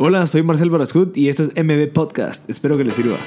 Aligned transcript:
Hola, 0.00 0.28
soy 0.28 0.44
Marcel 0.44 0.70
Barascut 0.70 1.16
y 1.16 1.28
esto 1.28 1.42
es 1.42 1.52
MB 1.56 1.92
Podcast. 1.92 2.48
Espero 2.48 2.76
que 2.76 2.84
les 2.84 2.94
sirva. 2.94 3.18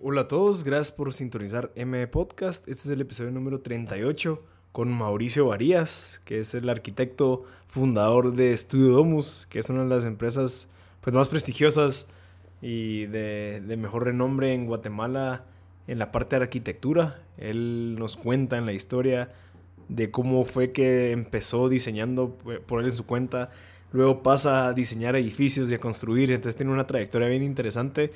Hola 0.00 0.20
a 0.20 0.28
todos, 0.28 0.62
gracias 0.62 0.92
por 0.92 1.12
sintonizar 1.12 1.72
MB 1.74 2.08
Podcast. 2.08 2.68
Este 2.68 2.82
es 2.84 2.90
el 2.90 3.00
episodio 3.00 3.32
número 3.32 3.62
38 3.62 4.40
con 4.70 4.92
Mauricio 4.92 5.46
Varías, 5.46 6.22
que 6.24 6.38
es 6.38 6.54
el 6.54 6.68
arquitecto 6.68 7.42
fundador 7.66 8.36
de 8.36 8.56
Studio 8.56 8.92
Domus, 8.92 9.48
que 9.50 9.58
es 9.58 9.70
una 9.70 9.82
de 9.82 9.88
las 9.88 10.04
empresas 10.04 10.68
pues, 11.00 11.12
más 11.16 11.28
prestigiosas 11.28 12.10
y 12.62 13.06
de, 13.06 13.60
de 13.66 13.76
mejor 13.76 14.04
renombre 14.04 14.54
en 14.54 14.66
Guatemala 14.66 15.46
en 15.88 15.98
la 15.98 16.12
parte 16.12 16.36
de 16.36 16.42
arquitectura. 16.42 17.24
Él 17.38 17.96
nos 17.98 18.16
cuenta 18.16 18.56
en 18.56 18.66
la 18.66 18.72
historia 18.72 19.32
de 19.90 20.10
cómo 20.10 20.44
fue 20.44 20.70
que 20.70 21.10
empezó 21.10 21.68
diseñando 21.68 22.38
por 22.66 22.80
él 22.80 22.86
en 22.86 22.92
su 22.92 23.06
cuenta, 23.06 23.50
luego 23.92 24.22
pasa 24.22 24.68
a 24.68 24.72
diseñar 24.72 25.16
edificios 25.16 25.70
y 25.70 25.74
a 25.74 25.78
construir, 25.78 26.30
entonces 26.30 26.56
tiene 26.56 26.72
una 26.72 26.86
trayectoria 26.86 27.28
bien 27.28 27.42
interesante. 27.42 28.12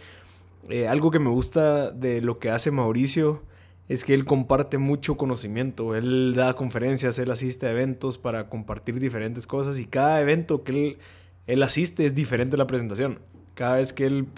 Eh, 0.70 0.86
algo 0.86 1.10
que 1.10 1.18
me 1.18 1.30
gusta 1.30 1.90
de 1.90 2.20
lo 2.20 2.38
que 2.38 2.50
hace 2.50 2.70
Mauricio 2.70 3.42
es 3.88 4.04
que 4.04 4.14
él 4.14 4.24
comparte 4.24 4.78
mucho 4.78 5.16
conocimiento, 5.16 5.96
él 5.96 6.34
da 6.36 6.54
conferencias, 6.54 7.18
él 7.18 7.30
asiste 7.30 7.66
a 7.66 7.70
eventos 7.72 8.18
para 8.18 8.48
compartir 8.48 9.00
diferentes 9.00 9.46
cosas 9.46 9.78
y 9.78 9.84
cada 9.84 10.20
evento 10.20 10.62
que 10.62 10.72
él, 10.72 10.98
él 11.46 11.62
asiste 11.62 12.06
es 12.06 12.14
diferente 12.14 12.54
a 12.54 12.58
la 12.58 12.68
presentación. 12.68 13.18
Cada 13.54 13.77
vez 13.77 13.92
que 13.92 14.06
él, 14.06 14.28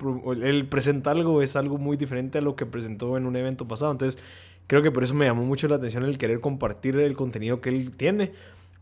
él 0.43 0.69
presenta 0.69 1.11
algo 1.11 1.43
es 1.43 1.55
algo 1.55 1.79
muy 1.79 1.97
diferente 1.97 2.39
a 2.39 2.41
lo 2.41 2.57
que 2.57 2.67
presentó 2.67 3.17
en 3.17 3.27
un 3.27 3.37
evento 3.37 3.69
pasado. 3.69 3.93
Entonces, 3.93 4.23
creo 4.67 4.83
que 4.83 4.91
por 4.91 5.05
eso 5.05 5.15
me 5.15 5.27
llamó 5.27 5.45
mucho 5.45 5.69
la 5.69 5.77
atención 5.77 6.05
el 6.05 6.19
querer 6.19 6.41
compartir 6.41 6.97
el 6.97 7.17
contenido 7.17 7.61
que 7.61 7.71
él 7.71 7.93
tiene. 7.97 8.33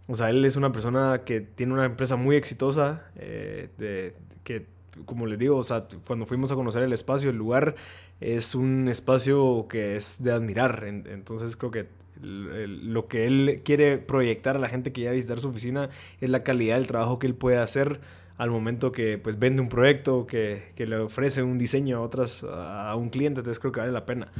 O 0.07 0.15
sea, 0.15 0.31
él 0.31 0.45
es 0.45 0.57
una 0.57 0.73
persona 0.73 1.23
que 1.25 1.41
tiene 1.41 1.73
una 1.73 1.85
empresa 1.87 2.17
muy 2.17 2.37
exitosa, 2.37 3.07
eh, 3.17 3.69
de, 3.79 4.15
que, 4.43 4.67
como 5.07 5.27
les 5.27 5.39
digo, 5.39 5.57
o 5.57 5.63
sea, 5.63 5.87
cuando 6.07 6.27
fuimos 6.27 6.53
a 6.53 6.55
conocer 6.55 6.83
el 6.83 6.93
espacio, 6.93 7.31
el 7.31 7.37
lugar 7.37 7.75
es 8.21 8.55
un 8.55 8.89
espacio 8.89 9.67
que 9.69 9.97
es 9.97 10.23
de 10.23 10.33
admirar. 10.33 10.85
Entonces, 10.85 11.57
creo 11.57 11.71
que 11.71 11.89
lo 12.21 13.09
que 13.09 13.27
él 13.27 13.63
quiere 13.65 13.99
proyectar 13.99 14.57
a 14.57 14.59
la 14.59 14.69
gente 14.69 14.93
que 14.93 15.03
ya 15.03 15.11
a 15.11 15.13
visitar 15.13 15.41
su 15.41 15.49
oficina 15.49 15.91
es 16.21 16.31
la 16.31 16.43
calidad 16.43 16.77
del 16.77 16.87
trabajo 16.87 17.19
que 17.19 17.27
él 17.27 17.35
puede 17.35 17.59
hacer 17.59 18.01
al 18.37 18.51
momento 18.51 18.93
que 18.93 19.19
pues 19.19 19.39
vende 19.39 19.63
un 19.63 19.69
proyecto, 19.69 20.27
que, 20.27 20.73
que 20.75 20.87
le 20.87 20.97
ofrece 20.97 21.43
un 21.43 21.57
diseño 21.57 21.99
a, 21.99 22.01
otras, 22.01 22.43
a 22.45 22.95
un 22.97 23.09
cliente, 23.09 23.41
entonces 23.41 23.61
creo 23.61 23.73
que 23.73 23.81
vale 23.81 23.93
la 23.93 24.07
pena. 24.07 24.33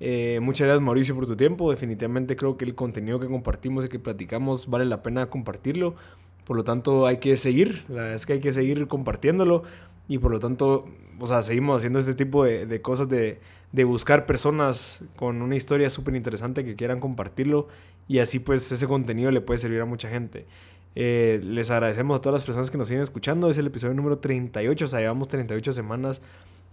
Eh, 0.00 0.38
muchas 0.40 0.66
gracias 0.66 0.82
Mauricio 0.82 1.14
por 1.14 1.26
tu 1.26 1.36
tiempo, 1.36 1.70
definitivamente 1.70 2.36
creo 2.36 2.56
que 2.56 2.64
el 2.64 2.74
contenido 2.74 3.18
que 3.18 3.26
compartimos 3.26 3.84
y 3.84 3.88
que 3.88 3.98
platicamos 3.98 4.70
vale 4.70 4.84
la 4.84 5.02
pena 5.02 5.28
compartirlo, 5.28 5.96
por 6.44 6.56
lo 6.56 6.64
tanto 6.64 7.06
hay 7.06 7.18
que 7.18 7.36
seguir, 7.36 7.84
la 7.88 7.96
verdad 7.96 8.14
es 8.14 8.24
que 8.24 8.34
hay 8.34 8.40
que 8.40 8.52
seguir 8.52 8.86
compartiéndolo 8.86 9.64
y 10.06 10.18
por 10.18 10.30
lo 10.30 10.38
tanto, 10.38 10.86
o 11.18 11.26
sea, 11.26 11.42
seguimos 11.42 11.78
haciendo 11.78 11.98
este 11.98 12.14
tipo 12.14 12.44
de, 12.44 12.80
cosas 12.80 13.08
de, 13.08 13.40
de 13.72 13.84
buscar 13.84 14.24
personas 14.24 15.04
con 15.16 15.42
una 15.42 15.56
historia 15.56 15.90
súper 15.90 16.14
interesante 16.14 16.64
que 16.64 16.76
quieran 16.76 17.00
compartirlo 17.00 17.68
y 18.06 18.20
así 18.20 18.38
pues 18.38 18.70
ese 18.72 18.86
contenido 18.86 19.30
le 19.30 19.40
puede 19.40 19.58
servir 19.58 19.80
a 19.80 19.84
mucha 19.84 20.08
gente. 20.08 20.46
Eh, 20.94 21.40
les 21.44 21.70
agradecemos 21.70 22.18
a 22.18 22.20
todas 22.20 22.40
las 22.40 22.44
personas 22.44 22.70
que 22.70 22.78
nos 22.78 22.88
siguen 22.88 23.02
escuchando. 23.02 23.50
Es 23.50 23.58
el 23.58 23.66
episodio 23.66 23.94
número 23.94 24.18
38, 24.18 24.84
o 24.84 24.88
sea, 24.88 25.00
llevamos 25.00 25.28
38 25.28 25.72
semanas 25.72 26.22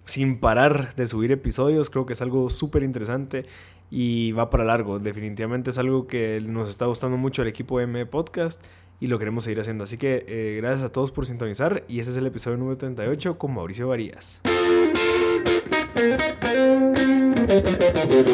sin 0.05 0.39
parar 0.39 0.95
de 0.95 1.07
subir 1.07 1.31
episodios. 1.31 1.89
Creo 1.89 2.05
que 2.05 2.13
es 2.13 2.21
algo 2.21 2.49
súper 2.49 2.83
interesante 2.83 3.45
y 3.91 4.31
va 4.31 4.49
para 4.49 4.63
largo. 4.63 4.99
Definitivamente 4.99 5.71
es 5.71 5.77
algo 5.77 6.07
que 6.07 6.41
nos 6.45 6.69
está 6.69 6.85
gustando 6.85 7.17
mucho 7.17 7.41
el 7.41 7.47
equipo 7.47 7.81
M 7.81 8.05
Podcast 8.05 8.63
y 8.99 9.07
lo 9.07 9.19
queremos 9.19 9.43
seguir 9.43 9.59
haciendo. 9.59 9.83
Así 9.83 9.97
que 9.97 10.25
eh, 10.27 10.57
gracias 10.61 10.83
a 10.83 10.91
todos 10.91 11.11
por 11.11 11.25
sintonizar 11.25 11.83
y 11.87 11.99
este 11.99 12.11
es 12.11 12.17
el 12.17 12.25
episodio 12.25 12.57
número 12.57 12.77
38 12.77 13.37
con 13.37 13.53
Mauricio 13.53 13.87
Varías. 13.87 14.41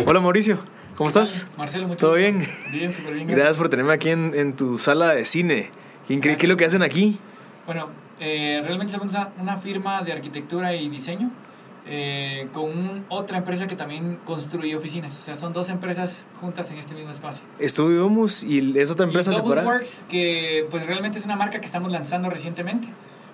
Hola 0.05 0.19
Mauricio. 0.19 0.59
¿Cómo 0.95 1.07
estás? 1.07 1.47
Marcelo, 1.57 1.87
mucho 1.87 2.05
¿Todo 2.05 2.15
bien? 2.15 2.45
Bien, 2.71 2.91
súper 2.91 3.15
bien. 3.15 3.27
Gracias 3.27 3.57
por 3.57 3.69
tenerme 3.69 3.93
aquí 3.93 4.09
en, 4.09 4.33
en 4.35 4.53
tu 4.53 4.77
sala 4.77 5.13
de 5.13 5.25
cine. 5.25 5.71
¿Qué, 6.07 6.19
qué 6.19 6.33
es 6.33 6.43
lo 6.43 6.57
que 6.57 6.65
hacen 6.65 6.83
aquí? 6.83 7.17
Bueno, 7.65 7.85
eh, 8.19 8.61
realmente 8.63 8.93
somos 8.93 9.09
una, 9.13 9.29
una 9.39 9.57
firma 9.57 10.01
de 10.01 10.11
arquitectura 10.11 10.75
y 10.75 10.89
diseño 10.89 11.31
eh, 11.87 12.47
con 12.53 12.63
un- 12.65 13.05
otra 13.09 13.37
empresa 13.37 13.65
que 13.67 13.75
también 13.75 14.19
construye 14.25 14.75
oficinas. 14.75 15.17
O 15.17 15.21
sea, 15.21 15.33
son 15.35 15.51
dos 15.53 15.69
empresas 15.69 16.25
juntas 16.39 16.69
en 16.71 16.77
este 16.77 16.93
mismo 16.93 17.09
espacio. 17.11 17.43
Estudio 17.59 18.01
Domus 18.01 18.43
y 18.43 18.77
es 18.79 18.91
otra 18.91 19.05
empresa 19.05 19.31
y 19.31 19.35
separada. 19.35 19.67
Works, 19.67 20.05
que 20.07 20.67
pues 20.69 20.85
realmente 20.85 21.17
es 21.17 21.25
una 21.25 21.35
marca 21.35 21.59
que 21.59 21.65
estamos 21.65 21.91
lanzando 21.91 22.29
recientemente. 22.29 22.87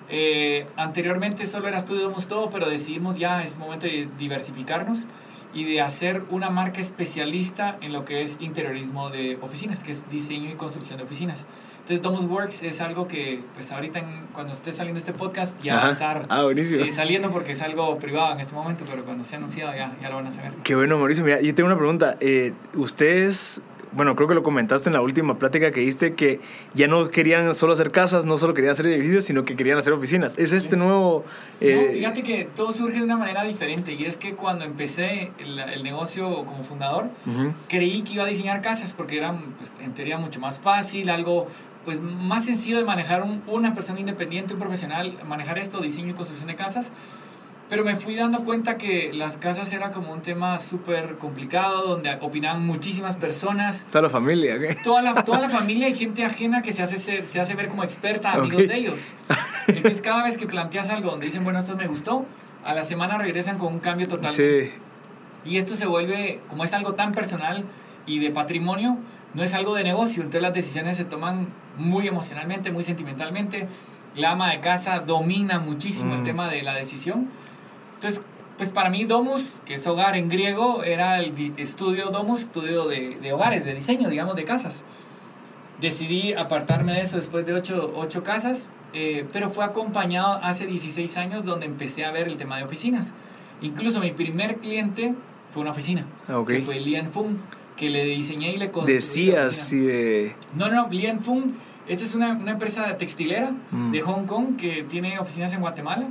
Eh, 0.09 0.65
anteriormente 0.77 1.45
solo 1.45 1.67
era 1.67 1.79
Studio 1.79 2.03
Domus 2.03 2.27
todo, 2.27 2.49
pero 2.49 2.69
decidimos 2.69 3.17
ya 3.17 3.43
es 3.43 3.57
momento 3.57 3.85
de 3.87 4.07
diversificarnos 4.17 5.05
y 5.53 5.63
de 5.63 5.81
hacer 5.81 6.23
una 6.29 6.49
marca 6.49 6.79
especialista 6.79 7.77
en 7.81 7.93
lo 7.93 8.05
que 8.05 8.21
es 8.21 8.37
interiorismo 8.41 9.09
de 9.09 9.37
oficinas, 9.41 9.83
que 9.83 9.91
es 9.91 10.09
diseño 10.09 10.49
y 10.49 10.53
construcción 10.53 10.97
de 10.97 11.03
oficinas. 11.05 11.45
Entonces, 11.79 12.01
Domus 12.01 12.25
Works 12.25 12.63
es 12.63 12.81
algo 12.81 13.07
que, 13.07 13.41
pues 13.53 13.71
ahorita 13.71 13.99
en- 13.99 14.27
cuando 14.33 14.51
esté 14.51 14.71
saliendo 14.73 14.99
este 14.99 15.13
podcast 15.13 15.57
ya 15.61 15.75
va 15.77 15.87
a 15.87 15.91
estar 15.93 16.25
Ah, 16.29 16.43
buenísimo. 16.43 16.83
eh, 16.83 16.89
saliendo 16.91 17.31
porque 17.31 17.51
es 17.53 17.61
algo 17.61 17.97
privado 17.97 18.33
en 18.33 18.41
este 18.41 18.53
momento, 18.55 18.83
pero 18.89 19.05
cuando 19.05 19.23
sea 19.23 19.37
anunciado 19.37 19.73
ya, 19.73 19.95
ya 20.01 20.09
lo 20.09 20.17
van 20.17 20.27
a 20.27 20.31
saber. 20.31 20.51
Qué 20.63 20.75
bueno, 20.75 20.97
Mauricio. 20.97 21.23
Mira, 21.23 21.39
yo 21.41 21.55
tengo 21.55 21.67
una 21.67 21.77
pregunta. 21.77 22.17
Eh, 22.19 22.51
ustedes, 22.75 23.61
bueno, 23.91 24.15
creo 24.15 24.27
que 24.27 24.33
lo 24.35 24.43
comentaste 24.43 24.89
en 24.89 24.93
la 24.93 25.01
última 25.01 25.37
plática 25.39 25.71
que 25.71 25.79
diste, 25.81 26.13
que 26.13 26.39
ya 26.73 26.87
no 26.87 27.09
querían 27.09 27.53
solo 27.55 27.73
hacer 27.73 27.91
casas, 27.91 28.25
no 28.25 28.37
solo 28.37 28.53
querían 28.53 28.71
hacer 28.71 28.87
edificios, 28.87 29.23
sino 29.25 29.45
que 29.45 29.55
querían 29.55 29.77
hacer 29.77 29.93
oficinas. 29.93 30.35
¿Es 30.37 30.51
este 30.53 30.77
nuevo...? 30.77 31.23
eh, 31.61 31.87
No, 31.87 31.93
fíjate 31.93 32.23
que 32.23 32.47
todo 32.55 32.71
surge 32.73 32.97
de 32.99 33.03
una 33.03 33.17
manera 33.17 33.43
diferente 33.43 33.93
y 33.93 34.05
es 34.05 34.17
que 34.17 34.33
cuando 34.33 34.65
empecé 34.65 35.31
el, 35.39 35.57
el 35.59 35.83
negocio 35.83 36.45
como 36.45 36.63
fundador, 36.63 37.09
ujú. 37.25 37.53
creí 37.69 38.01
que 38.03 38.13
iba 38.13 38.23
a 38.23 38.27
diseñar 38.27 38.61
casas 38.61 38.93
porque 38.93 39.17
era 39.17 39.35
pues, 39.57 39.73
en 39.83 39.93
teoría 39.93 40.17
mucho 40.17 40.39
más 40.39 40.59
fácil, 40.59 41.09
algo 41.09 41.47
pues 41.85 42.01
más 42.01 42.43
sencillo 42.45 42.77
de 42.77 42.83
manejar 42.83 43.23
un- 43.23 43.41
una 43.47 43.73
persona 43.73 43.99
independiente, 43.99 44.53
un 44.53 44.59
profesional, 44.59 45.17
manejar 45.25 45.57
esto, 45.57 45.79
diseño 45.79 46.09
y 46.09 46.13
construcción 46.13 46.47
de 46.47 46.55
casas. 46.55 46.91
Pero 47.69 47.83
me 47.83 47.97
fui 47.97 48.15
dando 48.15 48.45
cuenta 48.45 48.77
que 48.77 49.11
las 49.13 49.37
casas 49.37 49.73
era 49.73 49.91
como 49.91 50.13
un 50.13 50.21
tema 50.21 50.57
súper 50.57 51.17
complicado, 51.17 51.85
donde 51.85 52.17
opinaban 52.21 52.65
muchísimas 52.65 53.17
personas. 53.17 53.85
Toda 53.91 54.03
la 54.03 54.09
familia, 54.09 54.57
¿qué? 54.57 54.75
Toda 54.83 55.01
la, 55.01 55.13
toda 55.25 55.41
la 55.41 55.49
familia 55.59 55.89
y 55.89 55.93
gente 55.95 56.23
ajena 56.23 56.61
que 56.61 56.71
se 56.71 56.81
hace, 56.83 56.97
ser- 56.97 57.25
se 57.25 57.41
hace 57.41 57.55
ver 57.55 57.67
como 57.67 57.83
experta, 57.83 58.31
amigos 58.31 58.61
Ok. 58.63 58.67
de 58.69 58.77
ellos. 58.77 58.99
Entonces, 59.67 59.99
cada 60.01 60.23
vez 60.23 60.37
que 60.37 60.47
planteas 60.47 60.89
algo 60.89 61.11
donde 61.11 61.25
dicen, 61.25 61.43
bueno, 61.43 61.59
esto 61.59 61.75
me 61.75 61.87
gustó, 61.87 62.25
a 62.63 62.73
la 62.73 62.83
semana 62.83 63.17
regresan 63.17 63.57
con 63.57 63.73
un 63.73 63.79
cambio 63.79 64.07
total. 64.07 64.31
Sí. 64.31 64.71
Y 65.43 65.57
esto 65.57 65.75
se 65.75 65.87
vuelve, 65.87 66.39
como 66.47 66.63
es 66.63 66.71
algo 66.71 66.93
tan 66.93 67.11
personal 67.11 67.65
y 68.05 68.19
de 68.19 68.31
patrimonio, 68.31 68.97
no 69.33 69.43
es 69.43 69.53
algo 69.53 69.75
de 69.75 69.83
negocio. 69.83 70.21
Entonces, 70.23 70.41
las 70.41 70.53
decisiones 70.53 70.95
se 70.95 71.03
toman 71.03 71.49
muy 71.77 72.07
emocionalmente, 72.07 72.71
muy 72.71 72.83
sentimentalmente. 72.83 73.67
La 74.15 74.31
ama 74.31 74.51
de 74.51 74.61
casa 74.61 74.99
domina 75.01 75.59
muchísimo 75.59 76.15
el 76.15 76.21
Mm. 76.21 76.23
tema 76.23 76.49
de 76.49 76.63
la 76.63 76.73
decisión. 76.73 77.27
Entonces, 77.97 78.21
pues 78.57 78.71
para 78.71 78.89
mí 78.89 79.03
Domus, 79.05 79.57
que 79.65 79.75
es 79.75 79.85
hogar 79.85 80.15
en 80.17 80.29
griego, 80.29 80.83
era 80.83 81.19
el 81.19 81.35
di- 81.35 81.53
estudio 81.57 82.09
Domus, 82.09 82.41
estudio 82.41 82.87
de, 82.87 83.17
de 83.21 83.33
hogares, 83.33 83.65
de 83.65 83.73
diseño, 83.75 84.09
digamos, 84.09 84.35
de 84.35 84.43
casas. 84.45 84.83
Decidí 85.79 86.33
apartarme 86.33 86.93
de 86.93 87.01
eso 87.01 87.17
después 87.17 87.45
de 87.45 87.53
ocho, 87.53 87.93
ocho 87.95 88.23
casas, 88.23 88.67
eh, 88.93 89.25
pero 89.31 89.49
fue 89.51 89.63
acompañado 89.63 90.39
hace 90.41 90.65
16 90.65 91.17
años 91.17 91.43
donde 91.43 91.67
empecé 91.67 92.03
a 92.03 92.11
ver 92.11 92.27
el 92.27 92.37
tema 92.37 92.57
de 92.57 92.63
oficinas. 92.63 93.13
Incluso 93.61 93.99
mi 93.99 94.11
primer 94.11 94.57
cliente 94.57 95.13
fue 95.49 95.61
una 95.61 95.71
oficina, 95.71 96.05
Ah, 96.27 96.39
ok. 96.39 96.47
que 96.47 96.61
fue 96.61 96.79
Lian 96.79 97.09
Fung, 97.11 97.35
que 97.75 97.91
le 97.91 98.05
diseñé 98.05 98.53
y 98.53 98.57
le 98.57 98.71
construí. 98.71 98.95
Decías, 98.95 99.55
sí, 99.55 99.77
de... 99.81 100.35
No, 100.55 100.67
no, 100.69 100.87
Lian 100.89 101.21
Fung, 101.21 101.51
esta 101.87 102.03
es 102.03 102.15
una, 102.15 102.31
una 102.33 102.51
empresa 102.53 102.97
textilera 102.97 103.51
Mm. 103.71 103.91
de 103.91 104.01
Hong 104.01 104.25
Kong 104.25 104.55
que 104.57 104.83
tiene 104.83 105.19
oficinas 105.19 105.53
en 105.53 105.61
Guatemala 105.61 106.07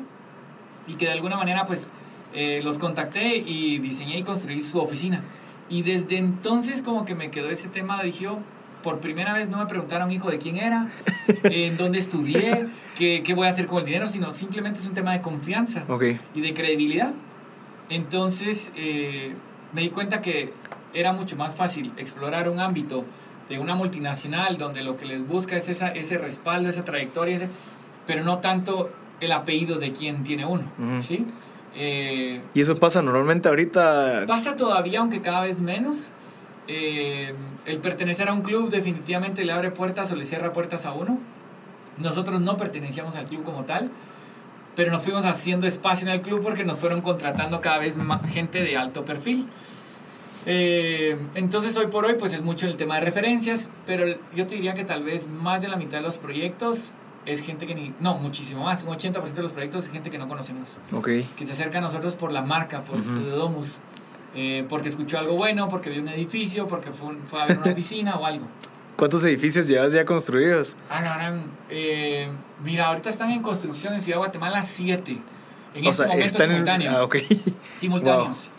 y 0.86 0.94
que 0.94 1.06
de 1.06 1.12
alguna 1.12 1.36
manera 1.36 1.64
pues 1.66 1.90
eh, 2.34 2.60
los 2.62 2.78
contacté 2.78 3.36
y 3.36 3.78
diseñé 3.78 4.18
y 4.18 4.22
construí 4.22 4.60
su 4.60 4.78
oficina. 4.78 5.22
Y 5.68 5.82
desde 5.82 6.16
entonces 6.18 6.82
como 6.82 7.04
que 7.04 7.14
me 7.14 7.30
quedó 7.30 7.48
ese 7.50 7.68
tema, 7.68 8.02
dije 8.02 8.24
yo, 8.24 8.38
por 8.82 9.00
primera 9.00 9.32
vez 9.32 9.48
no 9.48 9.58
me 9.58 9.66
preguntaron 9.66 10.12
hijo 10.12 10.30
de 10.30 10.38
quién 10.38 10.56
era, 10.58 10.88
en 11.44 11.76
dónde 11.76 11.98
estudié, 11.98 12.68
qué, 12.96 13.22
qué 13.24 13.34
voy 13.34 13.46
a 13.48 13.50
hacer 13.50 13.66
con 13.66 13.78
el 13.80 13.84
dinero, 13.86 14.06
sino 14.06 14.30
simplemente 14.30 14.78
es 14.80 14.86
un 14.86 14.94
tema 14.94 15.12
de 15.12 15.20
confianza 15.20 15.84
Ok. 15.88 16.04
y 16.34 16.40
de 16.40 16.54
credibilidad. 16.54 17.12
Entonces 17.88 18.72
eh, 18.76 19.34
me 19.72 19.80
di 19.82 19.90
cuenta 19.90 20.20
que 20.20 20.52
era 20.94 21.12
mucho 21.12 21.36
más 21.36 21.54
fácil 21.54 21.92
explorar 21.96 22.48
un 22.48 22.60
ámbito 22.60 23.04
de 23.48 23.58
una 23.58 23.74
multinacional 23.74 24.58
donde 24.58 24.82
lo 24.82 24.96
que 24.96 25.04
les 25.06 25.26
busca 25.26 25.56
es 25.56 25.68
esa, 25.68 25.88
ese 25.88 26.18
respaldo, 26.18 26.68
esa 26.68 26.84
trayectoria, 26.84 27.36
ese, 27.36 27.48
pero 28.06 28.24
no 28.24 28.38
tanto 28.38 28.90
el 29.20 29.32
apellido 29.32 29.78
de 29.78 29.92
quien 29.92 30.24
tiene 30.24 30.44
uno. 30.44 30.64
¿sí? 30.98 31.26
Eh, 31.74 32.40
Y 32.54 32.60
eso 32.60 32.76
pasa 32.76 33.02
normalmente 33.02 33.48
ahorita... 33.48 34.24
pasa 34.26 34.56
todavía, 34.56 35.00
aunque 35.00 35.20
cada 35.20 35.42
vez 35.42 35.60
menos, 35.60 36.10
eh, 36.68 37.34
el 37.64 37.78
pertenecer 37.78 38.28
a 38.28 38.32
un 38.32 38.42
club 38.42 38.70
definitivamente 38.70 39.44
le 39.44 39.52
abre 39.52 39.70
puertas 39.70 40.10
o 40.12 40.16
le 40.16 40.24
cierra 40.24 40.52
puertas 40.52 40.86
a 40.86 40.92
uno. 40.92 41.18
Nosotros 41.98 42.40
no 42.40 42.56
pertenecíamos 42.56 43.16
al 43.16 43.26
club 43.26 43.42
como 43.42 43.64
tal, 43.64 43.90
pero 44.74 44.90
nos 44.90 45.02
fuimos 45.02 45.24
haciendo 45.24 45.66
espacio 45.66 46.06
en 46.08 46.14
el 46.14 46.20
club 46.20 46.42
porque 46.42 46.64
nos 46.64 46.76
fueron 46.76 47.00
contratando 47.00 47.60
cada 47.60 47.78
vez 47.78 47.96
más 47.96 48.28
gente 48.30 48.62
de 48.62 48.76
alto 48.76 49.04
perfil. 49.04 49.46
Eh, 50.48 51.18
entonces 51.34 51.76
hoy 51.76 51.88
por 51.88 52.04
hoy 52.04 52.14
pues 52.18 52.32
es 52.32 52.42
mucho 52.42 52.66
el 52.66 52.76
tema 52.76 52.96
de 52.96 53.00
referencias, 53.00 53.70
pero 53.86 54.06
yo 54.34 54.46
te 54.46 54.54
diría 54.54 54.74
que 54.74 54.84
tal 54.84 55.02
vez 55.02 55.28
más 55.28 55.60
de 55.60 55.68
la 55.68 55.76
mitad 55.76 55.98
de 55.98 56.02
los 56.02 56.18
proyectos 56.18 56.92
es 57.26 57.40
gente 57.40 57.66
que 57.66 57.74
ni, 57.74 57.92
no, 58.00 58.14
muchísimo 58.18 58.64
más, 58.64 58.84
un 58.84 58.90
80% 58.90 59.32
de 59.32 59.42
los 59.42 59.52
proyectos 59.52 59.84
es 59.84 59.90
gente 59.90 60.10
que 60.10 60.18
no 60.18 60.28
conocemos. 60.28 60.76
Ok. 60.92 61.08
Que 61.36 61.44
se 61.44 61.52
acerca 61.52 61.78
a 61.78 61.80
nosotros 61.80 62.14
por 62.14 62.32
la 62.32 62.42
marca, 62.42 62.84
por 62.84 62.98
Estudio 62.98 63.36
Domus, 63.36 63.78
eh, 64.34 64.64
porque 64.68 64.88
escuchó 64.88 65.18
algo 65.18 65.34
bueno, 65.34 65.68
porque 65.68 65.90
vio 65.90 66.00
un 66.00 66.08
edificio, 66.08 66.66
porque 66.66 66.92
fue, 66.92 67.16
fue 67.26 67.42
a 67.42 67.46
ver 67.46 67.58
una 67.58 67.70
oficina 67.72 68.16
o 68.16 68.24
algo. 68.24 68.46
¿Cuántos 68.96 69.24
edificios 69.24 69.68
llevas 69.68 69.92
ya 69.92 70.04
construidos? 70.04 70.76
Ah, 70.88 71.00
no, 71.00 71.36
no, 71.36 71.50
eh, 71.68 72.30
mira, 72.62 72.86
ahorita 72.86 73.10
están 73.10 73.30
en 73.30 73.42
construcción 73.42 73.92
en 73.92 74.00
Ciudad 74.00 74.16
de 74.16 74.20
Guatemala 74.20 74.62
7. 74.62 75.20
En 75.74 75.86
o 75.86 75.90
este 75.90 76.02
sea, 76.04 76.06
momento 76.06 76.26
están 76.26 76.50
en... 76.50 76.50
simultáneo. 76.50 76.92
Ah, 76.92 77.04
ok. 77.04 77.16
simultáneos. 77.74 78.50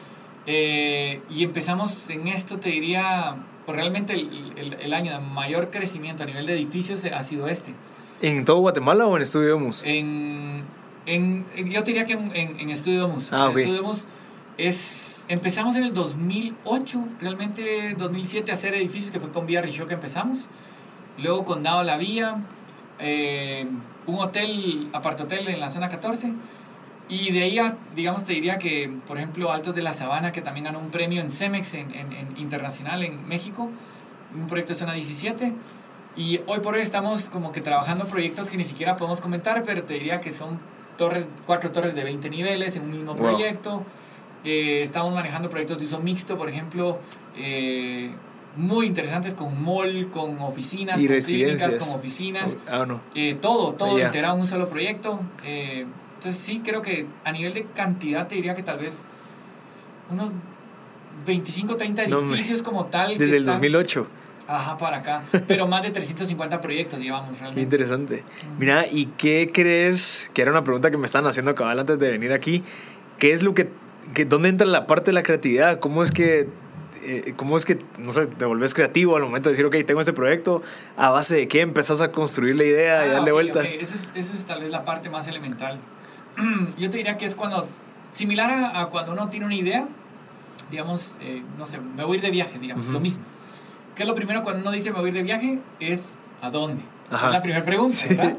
Eh, 0.45 1.21
y 1.29 1.43
empezamos 1.43 2.09
en 2.09 2.27
esto, 2.27 2.59
te 2.59 2.69
diría, 2.69 3.37
pues 3.65 3.75
realmente 3.75 4.13
el, 4.13 4.53
el, 4.55 4.73
el 4.73 4.93
año 4.93 5.13
de 5.13 5.19
mayor 5.19 5.71
crecimiento 5.71 6.23
a 6.23 6.25
nivel 6.25 6.45
de 6.45 6.53
edificios 6.53 7.03
ha 7.05 7.21
sido 7.23 7.47
este. 7.47 7.73
¿En 8.21 8.45
todo 8.45 8.57
Guatemala 8.59 9.05
o 9.05 9.15
en 9.15 9.21
Estudio 9.23 9.49
Domus? 9.51 9.83
En, 9.83 10.63
en, 11.05 11.45
en- 11.55 11.69
yo 11.71 11.83
te 11.83 11.91
diría 11.91 12.05
que 12.05 12.13
en, 12.13 12.31
en, 12.59 12.69
Estudio 12.69 13.01
Domus. 13.01 13.31
Ah, 13.31 13.35
O 13.35 13.39
sea, 13.39 13.49
ok. 13.49 13.57
Estudio 13.59 13.81
Domus 13.81 14.05
es... 14.57 15.25
Empezamos 15.29 15.75
en 15.75 15.83
el 15.83 15.93
2008, 15.93 17.05
realmente 17.19 17.95
2007 17.97 18.49
a 18.49 18.53
hacer 18.53 18.73
edificios, 18.75 19.11
que 19.11 19.19
fue 19.19 19.29
con 19.29 19.45
Vía 19.45 19.61
Richoh 19.61 19.85
que 19.85 19.93
empezamos. 19.95 20.47
Luego 21.17 21.43
con 21.43 21.63
Dado 21.63 21.83
La 21.83 21.97
Vía, 21.97 22.37
eh, 22.99 23.67
un 24.05 24.15
hotel, 24.19 24.87
apartotel 24.93 25.47
en 25.49 25.59
la 25.59 25.69
zona 25.69 25.89
14. 25.89 26.31
Y 27.09 27.31
de 27.33 27.43
ahí, 27.43 27.59
a, 27.59 27.75
digamos, 27.93 28.23
te 28.23 28.33
diría 28.33 28.57
que, 28.57 28.89
por 29.05 29.17
ejemplo, 29.17 29.51
Altos 29.51 29.75
de 29.75 29.81
la 29.81 29.91
Sabana, 29.91 30.31
que 30.31 30.41
también 30.41 30.63
ganó 30.65 30.79
un 30.79 30.91
premio 30.91 31.21
en 31.21 31.29
Cemex 31.29 31.73
en, 31.73 31.93
en- 31.93 32.13
en 32.13 32.37
internacional 32.37 33.03
en 33.03 33.27
México, 33.27 33.69
un 34.33 34.47
proyecto 34.47 34.73
de 34.73 34.79
zona 34.79 34.93
17. 34.93 35.53
Y 36.17 36.41
hoy 36.47 36.59
por 36.61 36.73
hoy 36.73 36.81
estamos 36.81 37.25
como 37.29 37.51
que 37.51 37.61
trabajando 37.61 38.05
proyectos 38.05 38.49
que 38.49 38.57
ni 38.57 38.63
siquiera 38.63 38.97
podemos 38.97 39.21
comentar, 39.21 39.63
pero 39.63 39.83
te 39.83 39.93
diría 39.93 40.19
que 40.19 40.31
son 40.31 40.59
torres, 40.97 41.29
cuatro 41.45 41.71
torres 41.71 41.93
de 41.93 42.03
20 42.03 42.29
niveles 42.29 42.75
en 42.75 42.83
un 42.83 42.91
mismo 42.91 43.13
Wow. 43.13 43.17
proyecto. 43.17 43.83
Eh, 44.43 44.81
estamos 44.81 45.13
manejando 45.13 45.49
proyectos 45.49 45.77
de 45.77 45.85
uso 45.85 45.99
mixto, 45.99 46.37
por 46.37 46.49
ejemplo, 46.49 46.97
eh, 47.37 48.11
muy 48.55 48.87
interesantes 48.87 49.35
con 49.35 49.61
mall, 49.63 50.09
con 50.09 50.39
oficinas, 50.39 50.99
Y 50.99 51.07
con 51.07 51.17
clínicas, 51.19 51.75
con 51.75 51.89
oficinas. 51.95 52.57
Ah, 52.67 52.85
no. 52.87 53.01
Eh, 53.13 53.37
todo, 53.39 53.73
todo 53.73 53.99
integrado 53.99 54.33
en 54.35 54.41
un 54.41 54.47
solo 54.47 54.67
proyecto. 54.67 55.19
Eh, 55.43 55.85
entonces 56.15 56.41
sí, 56.41 56.61
creo 56.65 56.81
que 56.81 57.05
a 57.25 57.31
nivel 57.31 57.53
de 57.53 57.65
cantidad 57.65 58.27
te 58.27 58.33
diría 58.35 58.55
que 58.55 58.63
tal 58.63 58.79
vez 58.79 59.03
unos 60.09 60.29
25, 61.27 61.75
30 61.75 62.07
No, 62.07 62.17
hombre. 62.19 62.35
edificios 62.35 62.63
como 62.63 62.85
tal. 62.85 63.13
que 63.13 63.19
Desde 63.19 63.37
el 63.37 63.43
están- 63.43 63.55
2008. 63.55 64.07
Ajá, 64.47 64.77
para 64.77 64.97
acá. 64.97 65.21
Pero 65.47 65.67
más 65.67 65.81
de 65.83 65.91
350 65.91 66.61
proyectos 66.61 66.99
llevamos 66.99 67.33
Qué 67.33 67.39
realmente. 67.39 67.61
interesante. 67.61 68.23
Mira, 68.57 68.85
¿y 68.89 69.07
qué 69.17 69.51
crees? 69.53 70.31
Que 70.33 70.41
era 70.41 70.51
una 70.51 70.63
pregunta 70.63 70.89
que 70.89 70.97
me 70.97 71.05
estaban 71.05 71.27
haciendo 71.29 71.53
cabal 71.53 71.79
antes 71.79 71.99
de 71.99 72.09
venir 72.09 72.31
aquí. 72.31 72.63
¿Qué 73.19 73.33
es 73.33 73.43
lo 73.43 73.53
que, 73.53 73.69
que 74.13 74.23
dónde 74.25 74.49
entra 74.49 74.65
la 74.65 74.87
parte 74.87 75.07
de 75.07 75.13
la 75.13 75.23
creatividad? 75.23 75.79
¿Cómo 75.79 76.01
es 76.01 76.11
que, 76.13 76.47
eh, 77.03 77.33
cómo 77.35 77.57
es 77.57 77.65
que, 77.65 77.79
no 77.97 78.11
sé, 78.13 78.27
te 78.27 78.45
volvés 78.45 78.73
creativo 78.73 79.17
al 79.17 79.23
momento 79.23 79.49
de 79.49 79.53
decir, 79.53 79.65
ok, 79.65 79.75
tengo 79.85 79.99
este 79.99 80.13
proyecto, 80.13 80.61
a 80.95 81.09
base 81.09 81.35
de 81.35 81.47
qué 81.49 81.59
empezás 81.61 81.99
a 81.99 82.11
construir 82.13 82.55
la 82.55 82.63
idea 82.63 83.05
y 83.05 83.09
Ah, 83.09 83.13
darle 83.13 83.31
ok, 83.31 83.35
vueltas? 83.35 83.73
ok. 83.73 83.81
Eso, 83.81 83.95
es, 83.95 84.07
eso 84.15 84.33
es 84.33 84.45
tal 84.45 84.61
vez 84.61 84.71
la 84.71 84.85
parte 84.85 85.09
más 85.09 85.27
elemental. 85.27 85.79
Yo 86.77 86.89
te 86.89 86.97
diría 86.97 87.17
que 87.17 87.25
es 87.25 87.35
cuando, 87.35 87.67
similar 88.11 88.49
a, 88.49 88.79
a 88.79 88.85
cuando 88.85 89.11
uno 89.11 89.27
tiene 89.29 89.45
una 89.45 89.55
idea, 89.55 89.87
digamos, 90.71 91.15
eh, 91.21 91.43
no 91.57 91.65
sé, 91.65 91.79
me 91.79 92.03
voy 92.05 92.15
a 92.15 92.19
ir 92.19 92.21
de 92.23 92.31
viaje, 92.31 92.59
digamos, 92.59 92.85
Ujú. 92.85 92.93
lo 92.93 92.99
mismo. 93.01 93.23
¿Qué 93.97 94.03
es 94.03 94.07
lo 94.09 94.15
primero 94.15 94.43
cuando 94.43 94.61
uno 94.61 94.71
dice 94.71 94.91
me 94.91 94.99
voy 94.99 95.11
de 95.11 95.23
viaje? 95.23 95.59
Es 95.79 96.19
¿a 96.41 96.49
dónde? 96.51 96.83
Esa. 97.11 97.25
Es 97.25 97.31
la 97.33 97.41
primera 97.41 97.65
pregunta, 97.65 97.95
Sí. 97.95 98.09
¿verdad? 98.09 98.37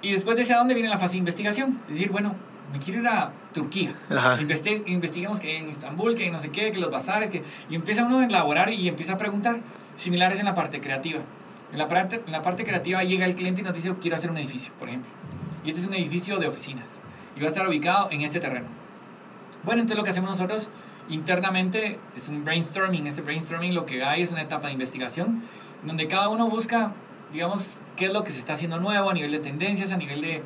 Y 0.00 0.12
después 0.12 0.34
de 0.36 0.42
ese 0.42 0.54
a 0.54 0.58
dónde 0.58 0.72
viene 0.74 0.88
la 0.88 0.96
fase 0.98 1.12
de 1.12 1.18
investigación. 1.18 1.80
Es 1.88 1.94
decir, 1.96 2.10
bueno, 2.10 2.34
me 2.72 2.78
quiero 2.78 3.00
ir 3.00 3.08
a 3.08 3.32
Turquía. 3.52 3.94
Investi- 4.08 4.82
investiguemos 4.86 5.40
que 5.40 5.58
en 5.58 5.68
Estambul, 5.68 6.14
que 6.14 6.30
no 6.30 6.38
sé 6.38 6.50
qué, 6.50 6.70
que 6.70 6.78
los 6.78 6.90
bazares, 6.90 7.28
que... 7.30 7.42
Y 7.68 7.74
empieza 7.74 8.04
uno 8.04 8.18
a 8.20 8.24
elaborar 8.24 8.72
y 8.72 8.88
empieza 8.88 9.14
a 9.14 9.18
preguntar. 9.18 9.58
Similares 9.94 10.38
en 10.38 10.46
la 10.46 10.54
parte 10.54 10.80
creativa. 10.80 11.20
En 11.72 11.78
la 11.78 11.88
parte, 11.88 12.22
en 12.24 12.32
la 12.32 12.42
parte 12.42 12.64
creativa 12.64 13.02
llega 13.04 13.26
el 13.26 13.34
cliente 13.34 13.60
y 13.60 13.64
nos 13.64 13.74
dice, 13.74 13.92
quiero 14.00 14.16
hacer 14.16 14.30
un 14.30 14.38
edificio, 14.38 14.72
por 14.78 14.88
ejemplo. 14.88 15.10
Y 15.64 15.70
este 15.70 15.82
es 15.82 15.86
un 15.88 15.94
edificio 15.94 16.38
de 16.38 16.46
oficinas. 16.46 17.00
Y 17.36 17.40
va 17.40 17.46
a 17.46 17.48
estar 17.48 17.68
ubicado 17.68 18.08
en 18.10 18.22
este 18.22 18.38
terreno. 18.40 18.66
Bueno, 19.64 19.80
entonces 19.80 19.98
lo 19.98 20.04
que 20.04 20.10
hacemos 20.10 20.30
nosotros 20.30 20.70
internamente 21.08 21.98
es 22.16 22.28
un 22.28 22.44
brainstorming. 22.44 23.06
Este 23.06 23.22
brainstorming 23.22 23.74
lo 23.74 23.86
que 23.86 24.04
hay 24.04 24.22
es 24.22 24.30
una 24.30 24.42
etapa 24.42 24.66
de 24.66 24.74
investigación 24.74 25.42
donde 25.82 26.08
cada 26.08 26.28
uno 26.28 26.48
busca, 26.48 26.92
digamos, 27.32 27.80
qué 27.96 28.06
es 28.06 28.12
lo 28.12 28.24
que 28.24 28.32
se 28.32 28.38
está 28.38 28.54
haciendo 28.54 28.78
nuevo 28.78 29.10
a 29.10 29.14
nivel 29.14 29.30
de 29.30 29.38
tendencias, 29.38 29.92
a 29.92 29.96
nivel 29.96 30.42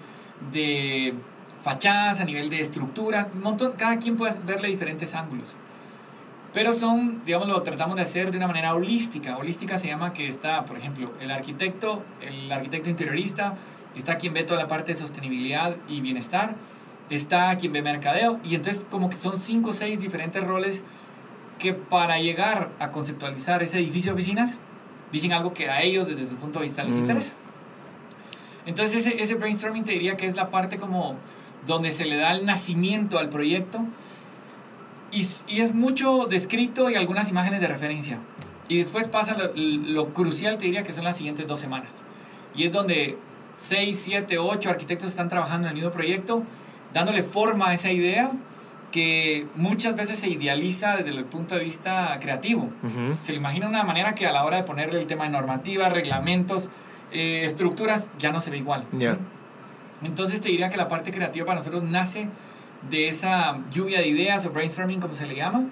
de, 0.53 1.14
fachadas, 1.62 2.20
a 2.20 2.25
nivel 2.25 2.50
de 2.50 2.61
estructura. 2.61 3.29
Un 3.35 3.43
montón, 3.43 3.73
cada 3.73 3.99
quien 3.99 4.17
puede 4.17 4.38
verle 4.41 4.69
diferentes 4.69 5.14
ángulos. 5.14 5.56
Pero 6.53 6.73
son, 6.73 7.25
digamos, 7.25 7.49
lo 7.49 7.62
tratamos 7.62 7.97
de 7.97 8.03
hacer 8.03 8.31
de 8.31 8.37
una 8.37 8.47
manera 8.47 8.75
holística. 8.75 9.38
Holística 9.38 9.79
se 9.79 9.88
llama 9.88 10.12
que 10.12 10.29
está, 10.29 10.67
por 10.67 10.76
ejemplo, 10.76 11.12
el 11.20 11.31
arquitecto, 11.31 12.03
el 12.20 12.53
arquitecto 12.53 12.91
interiorista, 12.91 13.55
está 13.97 14.17
quien 14.17 14.35
ve 14.35 14.43
toda 14.43 14.61
la 14.61 14.67
parte 14.67 14.93
de 14.93 14.99
sostenibilidad 14.99 15.76
y 15.88 16.03
bienestar, 16.03 16.55
está 17.10 17.56
quien 17.56 17.72
ve 17.72 17.82
mercadeo, 17.82 18.40
y 18.44 18.54
entonces 18.54 18.87
como 18.90 19.10
que 19.10 19.16
son 19.16 19.38
cinco 19.38 19.70
o 19.70 19.72
seis 19.72 20.00
diferentes 20.00 20.43
roles 20.43 20.84
que 21.58 21.75
para 21.75 22.19
llegar 22.19 22.70
a 22.78 22.90
conceptualizar 22.90 23.62
ese 23.62 23.78
edificio 23.78 24.12
de 24.12 24.14
oficinas, 24.14 24.58
dicen 25.12 25.32
algo 25.32 25.52
que 25.52 25.69
a 25.69 25.82
ellos 25.82 26.06
desde 26.08 26.25
su 26.25 26.37
punto 26.37 26.58
de 26.58 26.64
vista 26.64 26.82
les 26.84 26.96
Mm. 26.96 27.00
interesa. 27.00 27.32
Entonces 28.66 29.06
ese, 29.06 29.22
ese 29.22 29.34
brainstorming 29.34 29.84
te 29.84 29.93
diría 29.93 30.16
que 30.16 30.26
es 30.26 30.37
la 30.37 30.50
parte 30.50 30.78
como 30.78 31.16
donde 31.66 31.90
se 31.90 32.04
le 32.04 32.16
da 32.16 32.32
el 32.32 32.46
nacimiento 32.46 33.19
al 33.19 33.28
proyecto 33.28 33.84
y, 35.10 35.26
y 35.48 35.60
es 35.60 35.75
mucho 35.75 36.26
descrito 36.26 36.88
y 36.90 36.94
algunas 36.94 37.31
imágenes 37.31 37.60
de 37.60 37.69
referencia. 37.69 38.19
Y 38.69 38.78
después 38.78 39.08
pasa 39.08 39.37
lo, 39.37 39.52
lo 39.55 40.14
crucial, 40.14 40.56
te 40.58 40.64
diría 40.64 40.82
que 40.82 40.93
son 40.93 41.05
las 41.05 41.16
siguientes 41.16 41.46
dos 41.46 41.58
semanas. 41.58 42.05
Y 42.55 42.64
es 42.64 42.72
donde 42.72 43.19
6, 43.58 44.00
7, 44.03 44.38
8 44.38 44.70
arquitectos 44.70 45.08
están 45.08 45.29
trabajando 45.29 45.67
en 45.67 45.70
el 45.70 45.74
mismo 45.74 45.91
proyecto, 45.91 46.43
dándole 46.93 47.22
forma 47.22 47.70
a 47.70 47.75
esa 47.75 47.91
idea 47.91 48.31
que 48.91 49.46
muchas 49.55 49.96
veces 49.96 50.19
se 50.19 50.29
idealiza 50.29 50.96
desde 50.96 51.11
el 51.11 51.25
punto 51.25 51.55
de 51.55 51.65
vista 51.65 52.19
creativo. 52.20 52.70
Ujú. 52.82 53.17
Se 53.22 53.32
le 53.32 53.39
imagina 53.39 53.69
una 53.69 53.82
manera 53.84 54.15
que 54.15 54.27
a 54.27 54.32
la 54.32 54.44
hora 54.44 54.58
de 54.58 54.65
ponerle 54.65 55.01
el 55.01 55.06
tema 55.06 55.25
de 55.25 55.31
normativa, 55.31 55.89
reglamentos, 55.89 56.69
eh, 57.11 57.43
estructuras, 57.44 58.11
ya 58.19 58.32
no 58.32 58.41
se 58.41 58.51
ve 58.51 58.58
igual. 58.58 58.84
¿sí? 58.91 58.99
Ya. 58.99 59.17
Entonces 60.03 60.41
te 60.41 60.49
diría 60.49 60.69
que 60.69 60.77
la 60.77 60.89
parte 60.89 61.11
creativa 61.11 61.46
para 61.46 61.58
nosotros 61.58 61.82
nace 61.84 62.29
de 62.91 63.08
esa 63.08 63.61
lluvia 63.70 64.01
de 64.01 64.08
ideas 64.08 64.44
o 64.44 64.51
brainstorming 64.51 65.01
como 65.01 65.15
se 65.15 65.27
le 65.27 65.37
llama 65.37 65.65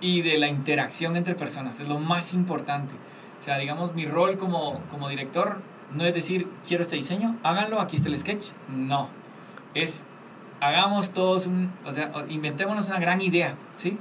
y 0.00 0.20
de 0.22 0.36
la 0.38 0.48
interacción 0.48 1.16
entre 1.16 1.34
personas. 1.34 1.80
Es 1.80 1.88
lo 1.88 1.98
más 1.98 2.34
importante. 2.34 2.94
O 3.40 3.42
sea, 3.42 3.56
digamos, 3.58 3.94
mi 3.94 4.04
rol 4.04 4.36
como, 4.36 4.80
como 4.90 5.08
director 5.08 5.62
no 5.94 6.04
es 6.04 6.14
decir, 6.14 6.48
quiero 6.66 6.82
este 6.82 6.96
diseño, 6.96 7.36
háganlo, 7.42 7.80
aquí 7.80 7.96
está 7.96 8.08
el 8.08 8.18
sketch. 8.18 8.46
No. 8.68 9.08
Es, 9.74 10.06
hagamos 10.62 11.10
todos 11.10 11.46
un, 11.46 11.70
o 11.84 11.92
sea, 11.92 12.12
inventémonos 12.28 12.86
una 12.88 12.98
gran 13.00 13.20
idea, 13.20 13.54
¿sí? 13.76 13.98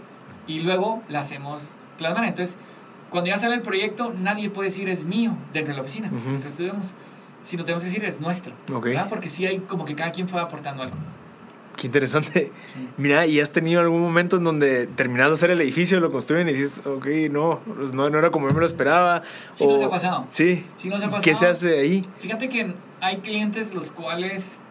Y 0.48 0.60
luego 0.60 1.01
la 1.10 1.20
hacemos 1.20 1.70
plasmar. 1.98 2.25
Entonces, 2.25 2.58
cuando 3.10 3.30
ya 3.30 3.38
sale 3.38 3.56
el 3.56 3.62
proyecto, 3.62 4.13
nadie 4.18 4.50
puede 4.50 4.70
decir 4.70 4.88
es 4.88 5.03
mío 5.03 5.36
dentro 5.53 5.74
de 5.74 5.77
la 5.77 5.82
oficina, 5.82 6.12
Ujú. 6.13 6.41
que 6.41 6.48
estudiamos. 6.48 6.94
Sino 7.44 7.65
tenemos 7.65 7.82
que 7.84 7.89
decir 7.89 8.06
es 8.06 8.22
nuestro. 8.22 8.53
Ok. 8.72 8.86
¿verdad? 8.86 9.10
Porque 9.10 9.27
sí 9.27 9.46
hay 9.48 9.60
como 9.60 9.84
que 9.86 9.96
cada 9.96 10.12
quien 10.12 10.30
fue 10.30 10.39
aportando 10.39 10.84
algo. 10.84 10.96
Qué 11.75 11.88
interesante. 11.88 12.51
Mira, 12.98 13.25
¿y 13.25 13.39
has 13.39 13.51
tenido 13.51 13.82
algún 13.82 14.01
momento 14.01 14.38
en 14.38 14.44
donde 14.44 14.86
terminas 14.86 15.27
de 15.30 15.34
hacer 15.34 15.50
el 15.51 15.62
edificio, 15.62 16.00
lo 16.00 16.12
construyen 16.12 16.48
y 16.50 16.53
dices, 16.53 16.86
ok, 16.86 17.08
no, 17.32 17.60
pues 17.75 17.94
no, 17.96 18.08
no 18.12 18.20
era 18.20 18.30
como 18.30 18.48
yo 18.48 18.53
me 18.53 18.60
lo 18.60 18.65
esperaba? 18.68 19.24
Sí 19.51 19.65
nos 19.65 19.82
ha 19.82 19.89
pasado. 19.89 20.27
Sí. 20.30 20.63
Sí 20.75 20.89
nos 20.89 21.01
ha 21.03 21.08
¿Qué 21.08 21.32
pasado. 21.32 21.36
se 21.38 21.48
hace 21.48 21.80
ahí? 21.80 22.06
Fíjate 22.20 22.50
que 22.50 22.75
hay 23.00 23.18
clientes 23.18 23.74
los 23.74 23.89
cuales 23.89 24.62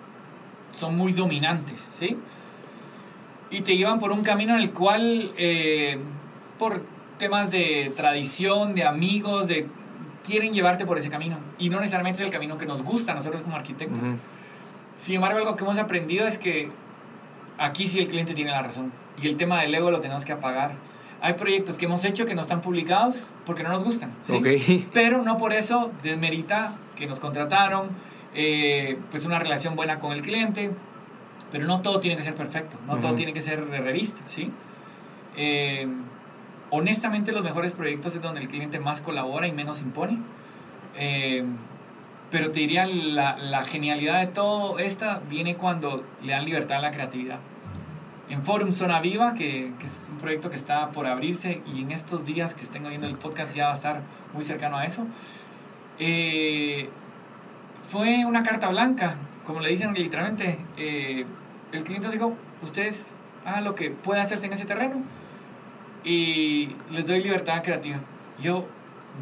son 0.73 0.97
muy 0.97 1.13
dominantes, 1.13 1.81
¿sí? 1.81 2.19
Y 3.51 3.63
te 3.63 3.77
llevan 3.77 3.99
por 3.99 4.13
un 4.13 4.23
camino 4.23 4.55
en 4.55 4.61
el 4.61 4.73
cual, 4.73 5.33
eh, 5.37 5.99
por 6.59 6.85
temas 7.19 7.51
de 7.51 7.93
tradición, 7.97 8.75
de 8.75 8.85
amigos, 8.85 9.47
de 9.47 9.67
quieren 10.25 10.53
llevarte 10.53 10.87
por 10.87 10.99
ese 10.99 11.11
camino. 11.11 11.39
Y 11.59 11.69
no 11.69 11.81
necesariamente 11.81 12.23
es 12.23 12.27
el 12.27 12.33
camino 12.33 12.57
que 12.59 12.67
nos 12.67 12.83
gusta 12.83 13.13
a 13.13 13.15
nosotros 13.15 13.43
como 13.43 13.57
arquitectos. 13.57 13.99
Ujú. 13.99 14.17
Sin 14.97 15.17
embargo, 15.17 15.39
algo 15.39 15.57
que 15.57 15.65
hemos 15.65 15.79
aprendido 15.79 16.27
es 16.27 16.39
que 16.39 16.71
aquí 17.59 17.87
sí 17.87 17.99
el 17.99 18.07
cliente 18.07 18.35
tiene 18.35 18.51
la 18.51 18.63
razón. 18.63 18.93
Y 19.21 19.27
el 19.27 19.37
tema 19.37 19.61
del 19.61 19.75
ego 19.75 19.91
lo 19.91 20.01
tenemos 20.01 20.25
que 20.25 20.33
apagar. 20.33 20.73
Hay 21.23 21.35
proyectos 21.35 21.77
que 21.77 21.85
hemos 21.85 22.05
hecho 22.05 22.25
que 22.25 22.35
no 22.35 22.41
están 22.41 22.61
publicados 22.61 23.31
porque 23.45 23.63
no 23.63 23.69
nos 23.71 23.85
gustan. 23.85 24.13
¿sí? 24.25 24.35
Ok. 24.35 24.89
Pero 24.93 25.23
no 25.23 25.37
por 25.37 25.53
eso 25.53 25.91
desmerita 26.03 26.73
que 26.97 27.07
nos 27.07 27.21
contrataron, 27.21 27.89
eh, 28.35 28.99
pues 29.11 29.25
una 29.25 29.39
relación 29.39 29.77
buena 29.77 29.99
con 29.99 30.13
el 30.13 30.23
cliente. 30.23 30.71
Pero 31.51 31.67
no 31.67 31.81
todo 31.83 31.99
tiene 31.99 32.17
que 32.17 32.23
ser 32.23 32.37
perfecto, 32.37 32.79
no 32.87 32.99
todo 32.99 33.15
tiene 33.15 33.33
que 33.33 33.41
ser 33.41 33.67
de 33.67 33.81
revista, 33.81 34.23
¿sí? 34.27 34.53
Eh, 35.37 35.89
honestamente, 36.71 37.33
los 37.33 37.43
mejores 37.43 37.73
proyectos 37.73 38.15
es 38.15 38.23
donde 38.23 38.41
el 38.41 38.47
cliente 38.47 38.79
más 38.79 39.01
colabora 39.01 39.49
y 39.49 39.53
menos 39.53 39.81
impone. 39.81 40.19
Eh, 40.97 41.45
pero 42.31 42.53
te 42.53 42.61
diría, 42.61 42.87
la, 42.87 43.37
la 43.37 43.65
genialidad 43.65 44.21
de 44.21 44.29
todo 44.29 44.79
esta 44.79 45.21
viene 45.29 45.57
cuando 45.57 46.05
le 46.23 46.33
dan 46.33 46.45
libertad 46.45 46.79
a 46.79 46.81
la 46.81 46.93
creatividad. 46.93 47.41
En 48.29 48.45
Forum 48.45 48.73
Zona 48.73 49.01
Viva, 49.01 49.35
que, 49.35 49.73
que 49.81 49.87
es 49.87 50.07
un 50.09 50.19
proyecto 50.19 50.51
que 50.51 50.57
está 50.57 50.93
por 50.93 51.07
abrirse 51.07 51.63
y 51.75 51.81
en 51.81 51.91
estos 51.91 52.25
días 52.25 52.55
que 52.55 52.63
estén 52.63 52.87
oyendo 52.87 53.09
el 53.09 53.17
podcast 53.17 53.53
ya 53.57 53.65
va 53.65 53.71
a 53.73 53.75
estar 53.75 54.03
muy 54.33 54.45
cercano 54.45 54.77
a 54.77 54.85
eso, 54.85 55.05
eh, 55.99 56.89
fue 57.83 58.25
una 58.25 58.43
carta 58.43 58.69
blanca, 58.69 59.17
como 59.47 59.61
le 59.61 59.69
dicen 59.71 59.95
literalmente. 59.95 60.59
eh, 60.77 61.25
el 61.73 61.85
cliente 61.85 62.09
dijo, 62.11 62.37
ustedes 62.63 63.15
hagan 63.45 63.65
lo 63.65 63.75
que 63.75 63.91
pueda 63.91 64.23
hacerse 64.23 64.47
en 64.47 64.53
ese 64.53 64.65
terreno 64.65 65.03
y 66.05 66.69
les 66.91 67.07
doy 67.07 67.23
libertad 67.23 67.63
creativa. 67.63 68.01
Yo 68.43 68.67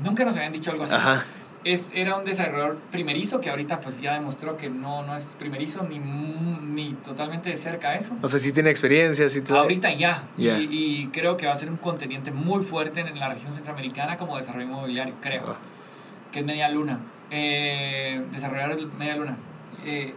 nunca 0.02 0.24
nos 0.24 0.36
habían 0.36 0.52
dicho 0.52 0.70
algo 0.70 0.84
así. 0.84 0.94
Ajá. 0.94 1.24
Es, 1.64 1.90
era 1.92 2.16
un 2.16 2.24
desarrollador 2.24 2.78
primerizo 2.90 3.40
que 3.40 3.50
ahorita 3.50 3.80
pues 3.80 4.00
ya 4.00 4.14
demostró 4.14 4.56
que 4.56 4.70
no, 4.70 5.02
no 5.02 5.14
es 5.14 5.24
primerizo 5.38 5.82
ni, 5.82 5.98
ni 5.98 6.94
totalmente 6.94 7.50
de 7.50 7.56
cerca 7.56 7.90
a 7.90 7.96
eso. 7.96 8.16
O 8.22 8.28
sea, 8.28 8.38
sí 8.38 8.52
tiene 8.52 8.70
experiencia, 8.70 9.28
sí 9.28 9.42
sabe. 9.44 9.60
Ahorita 9.60 9.92
ya. 9.92 10.28
Y 10.38 11.08
creo 11.08 11.36
que 11.36 11.46
va 11.46 11.52
a 11.52 11.56
ser 11.56 11.68
un 11.68 11.76
contendiente 11.76 12.30
muy 12.30 12.62
fuerte 12.62 13.00
en 13.00 13.18
la 13.18 13.28
región 13.28 13.52
centroamericana 13.52 14.16
como 14.16 14.36
desarrollo 14.36 14.66
inmobiliario, 14.66 15.16
creo. 15.20 15.44
Ah. 15.48 15.56
Que 16.32 16.40
es 16.40 16.46
Media 16.46 16.68
Luna. 16.68 17.00
Eh, 17.30 18.24
desarrollar 18.32 18.72
el 18.72 18.90
Media 18.92 19.16
Luna. 19.16 19.36
Eh, 19.84 20.14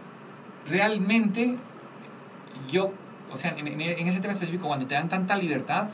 realmente, 0.68 1.56
yo, 2.70 2.92
o 3.30 3.36
sea, 3.36 3.54
en, 3.56 3.80
ese 3.80 4.20
tema 4.20 4.32
específico, 4.32 4.66
cuando 4.66 4.86
te 4.86 4.94
dan 4.94 5.08
tanta 5.08 5.36
libertad, 5.36 5.88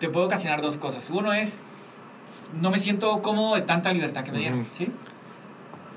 te 0.00 0.08
puede 0.08 0.26
ocasionar 0.26 0.60
dos 0.62 0.78
cosas. 0.78 1.08
Uno 1.10 1.32
es, 1.32 1.62
no 2.60 2.70
me 2.70 2.78
siento 2.78 3.22
cómodo 3.22 3.54
de 3.54 3.62
tanta 3.62 3.92
libertad 3.92 4.24
que 4.24 4.32
me 4.32 4.38
dieron. 4.38 4.66
¿sí? 4.72 4.90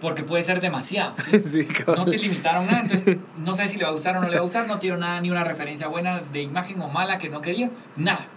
Porque 0.01 0.24
puede 0.24 0.44
ser 0.44 0.60
demasiado, 0.60 1.15
¿sí? 1.17 1.44
sí, 1.44 1.67
No 1.88 2.05
te 2.05 2.17
limitaron 2.17 2.65
nada, 2.65 2.82
entonces 2.82 3.17
no 3.38 3.55
sé 3.55 3.67
si 3.67 3.77
le 3.77 3.86
va 3.86 3.89
a 3.89 3.94
gustar 3.94 4.17
o 4.17 4.22
no 4.22 4.27
le 4.27 4.36
va 4.36 4.39
a 4.39 4.44
gustar, 4.44 4.67
no 4.67 4.77
tiene 4.77 4.98
nada, 4.98 5.22
ni 5.22 5.32
una 5.32 5.44
referencia 5.44 5.88
buena 5.88 6.22
de 6.32 6.41
imagen 6.41 6.82
o 6.82 6.89
mala 6.89 7.17
que 7.17 7.29
no 7.29 7.41
quería, 7.41 7.72
nada. 7.96 8.27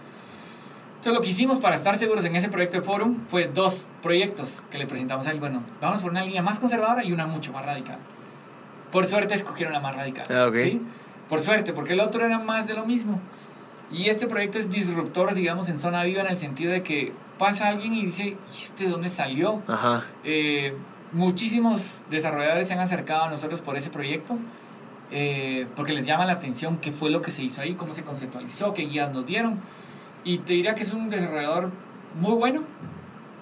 Entonces 0.99 1.13
lo 1.13 1.21
que 1.21 1.29
hicimos 1.29 1.59
para 1.59 1.75
estar 1.75 1.95
seguros 1.95 2.25
en 2.25 2.35
ese 2.35 2.49
proyecto 2.49 2.75
de 2.75 2.83
Forum 2.83 3.19
fue 3.25 3.47
dos 3.47 3.87
proyectos 4.03 4.63
que 4.69 4.77
le 4.77 4.85
presentamos 4.85 5.27
a 5.27 5.31
él. 5.31 5.39
Bueno, 5.39 5.63
vamos 5.79 6.01
por 6.01 6.11
una 6.11 6.25
línea 6.25 6.41
más 6.41 6.59
conservadora 6.59 7.05
y 7.05 7.13
una 7.13 7.25
mucho 7.25 7.53
más 7.53 7.65
radical. 7.65 7.97
Por 8.91 9.07
suerte 9.07 9.33
escogieron 9.33 9.71
la 9.71 9.79
más 9.79 9.95
radical. 9.95 10.25
Ah, 10.29 10.47
ok. 10.47 10.57
¿sí? 10.57 10.81
Por 11.29 11.39
suerte, 11.39 11.71
porque 11.71 11.93
el 11.93 12.01
otro 12.01 12.25
era 12.25 12.39
más 12.39 12.67
de 12.67 12.73
lo 12.73 12.85
mismo. 12.85 13.17
Y 13.89 14.09
este 14.09 14.27
proyecto 14.27 14.57
es 14.57 14.69
disruptor, 14.69 15.33
digamos, 15.35 15.69
en 15.69 15.79
zona 15.79 16.03
viva 16.03 16.19
en 16.19 16.27
el 16.27 16.37
sentido 16.37 16.73
de 16.73 16.83
que 16.83 17.13
pasa 17.37 17.69
alguien 17.69 17.93
y 17.93 18.05
dice, 18.05 18.35
¿y 18.53 18.61
este 18.61 18.83
de 18.83 18.89
dónde 18.89 19.07
salió? 19.07 19.63
Ajá. 19.67 20.03
Eh, 20.25 20.75
muchísimos 21.13 22.01
desarrolladores 22.09 22.67
se 22.67 22.73
han 22.73 22.81
acercado 22.81 23.23
a 23.23 23.29
nosotros 23.29 23.61
por 23.61 23.77
ese 23.77 23.89
proyecto 23.89 24.37
eh, 25.11 25.67
porque 25.75 25.93
les 25.93 26.05
llama 26.05 26.25
la 26.25 26.33
atención 26.33 26.77
qué 26.77 26.91
fue 26.91 27.09
lo 27.09 27.21
que 27.21 27.31
se 27.31 27.41
hizo 27.43 27.61
ahí, 27.61 27.73
cómo 27.73 27.93
se 27.93 28.03
conceptualizó, 28.03 28.73
qué 28.73 28.83
guías 28.83 29.11
nos 29.11 29.25
dieron. 29.25 29.59
Y 30.23 30.39
te 30.39 30.53
diría 30.53 30.75
que 30.75 30.83
es 30.83 30.93
un 30.93 31.09
desarrollador 31.09 31.71
muy 32.19 32.33
bueno, 32.33 32.63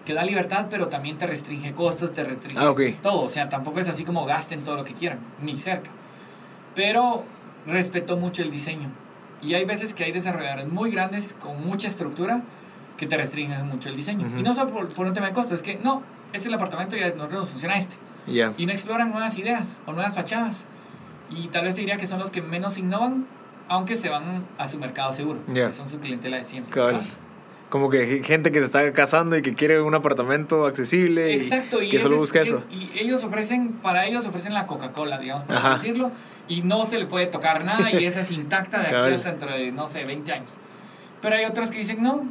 que 0.05 0.13
da 0.13 0.23
libertad, 0.23 0.67
pero 0.69 0.87
también 0.87 1.17
te 1.17 1.27
restringe 1.27 1.73
costos, 1.73 2.13
te 2.13 2.23
restringe 2.23 2.59
Ah, 2.59 2.69
ok. 2.71 2.81
todo. 3.01 3.23
O 3.23 3.27
sea, 3.27 3.49
tampoco 3.49 3.79
es 3.79 3.89
así 3.89 4.03
como 4.03 4.25
gasten 4.25 4.63
todo 4.63 4.75
lo 4.77 4.83
que 4.83 4.93
quieran, 4.93 5.19
ni 5.41 5.57
cerca. 5.57 5.89
Pero 6.75 7.23
respetó 7.65 8.17
mucho 8.17 8.41
el 8.41 8.51
diseño. 8.51 8.89
Y 9.41 9.53
hay 9.53 9.65
veces 9.65 9.93
que 9.93 10.03
hay 10.03 10.11
desarrolladores 10.11 10.67
muy 10.67 10.91
grandes 10.91 11.35
con 11.39 11.65
mucha 11.65 11.87
estructura 11.87 12.41
que 12.95 13.05
te 13.05 13.17
restringen 13.17 13.67
mucho 13.67 13.89
el 13.89 13.95
diseño. 13.95 14.25
Ujú. 14.27 14.39
Y 14.39 14.43
no 14.43 14.53
solo 14.53 14.71
por, 14.71 14.89
por 14.89 15.05
un 15.07 15.13
tema 15.13 15.27
de 15.27 15.33
costo, 15.33 15.53
es 15.53 15.61
que 15.61 15.75
no, 15.83 16.01
este 16.27 16.37
es 16.39 16.45
el 16.47 16.53
apartamento 16.53 16.95
y 16.95 17.01
nosotros 17.01 17.33
nos 17.33 17.49
funciona 17.49 17.75
este. 17.77 17.95
Ya. 18.27 18.53
Y 18.57 18.65
no 18.65 18.71
exploran 18.71 19.11
nuevas 19.11 19.37
ideas 19.37 19.81
o 19.85 19.91
nuevas 19.93 20.15
fachadas. 20.15 20.65
Y 21.29 21.47
tal 21.49 21.65
vez 21.65 21.73
te 21.75 21.81
diría 21.81 21.97
que 21.97 22.05
son 22.05 22.19
los 22.19 22.31
que 22.31 22.41
menos 22.41 22.77
innovan, 22.77 23.27
aunque 23.69 23.95
se 23.95 24.09
van 24.09 24.45
a 24.57 24.67
su 24.67 24.77
mercado 24.79 25.11
seguro. 25.11 25.39
Ya. 25.47 25.67
Que 25.67 25.71
son 25.71 25.89
su 25.89 25.99
clientela 25.99 26.37
de 26.37 26.43
siempre. 26.43 26.79
¿verdad? 26.81 27.01
Como 27.69 27.89
que 27.89 28.23
gente 28.23 28.53
que 28.53 28.59
se 28.59 28.65
está 28.65 28.93
casando 28.93 29.35
y 29.35 29.41
que 29.41 29.53
quiere 29.53 29.81
un 29.81 29.93
apartamento 29.93 30.65
accesible. 30.65 31.31
y 31.33 31.35
Exacto, 31.35 31.81
y 31.83 31.89
que 31.89 31.99
solo 31.99 32.15
ese 32.15 32.23
es- 32.23 32.29
busca 32.29 32.41
eso. 32.41 32.63
Y 32.71 32.89
ellos 32.97 33.23
ofrecen, 33.25 33.73
para 33.83 34.05
ellos 34.05 34.25
ofrecen 34.25 34.53
la 34.53 34.65
Coca-Cola, 34.65 35.17
digamos, 35.17 35.43
por 35.43 35.55
así 35.57 35.65
Ajá. 35.67 35.75
decirlo, 35.75 36.11
y 36.47 36.61
no 36.61 36.85
se 36.85 36.97
le 36.97 37.05
puede 37.07 37.25
tocar 37.25 37.65
nada 37.65 37.91
y 37.91 38.05
esa 38.05 38.21
es 38.21 38.31
intacta 38.31 38.79
de 38.79 38.87
aquí 38.95 39.13
hasta 39.13 39.31
dentro 39.31 39.51
de, 39.51 39.71
no 39.73 39.85
sé, 39.85 40.05
20 40.05 40.31
años. 40.31 40.53
Pero 41.21 41.35
hay 41.35 41.43
otros 41.43 41.69
que 41.69 41.79
dicen, 41.79 42.01
no, 42.01 42.23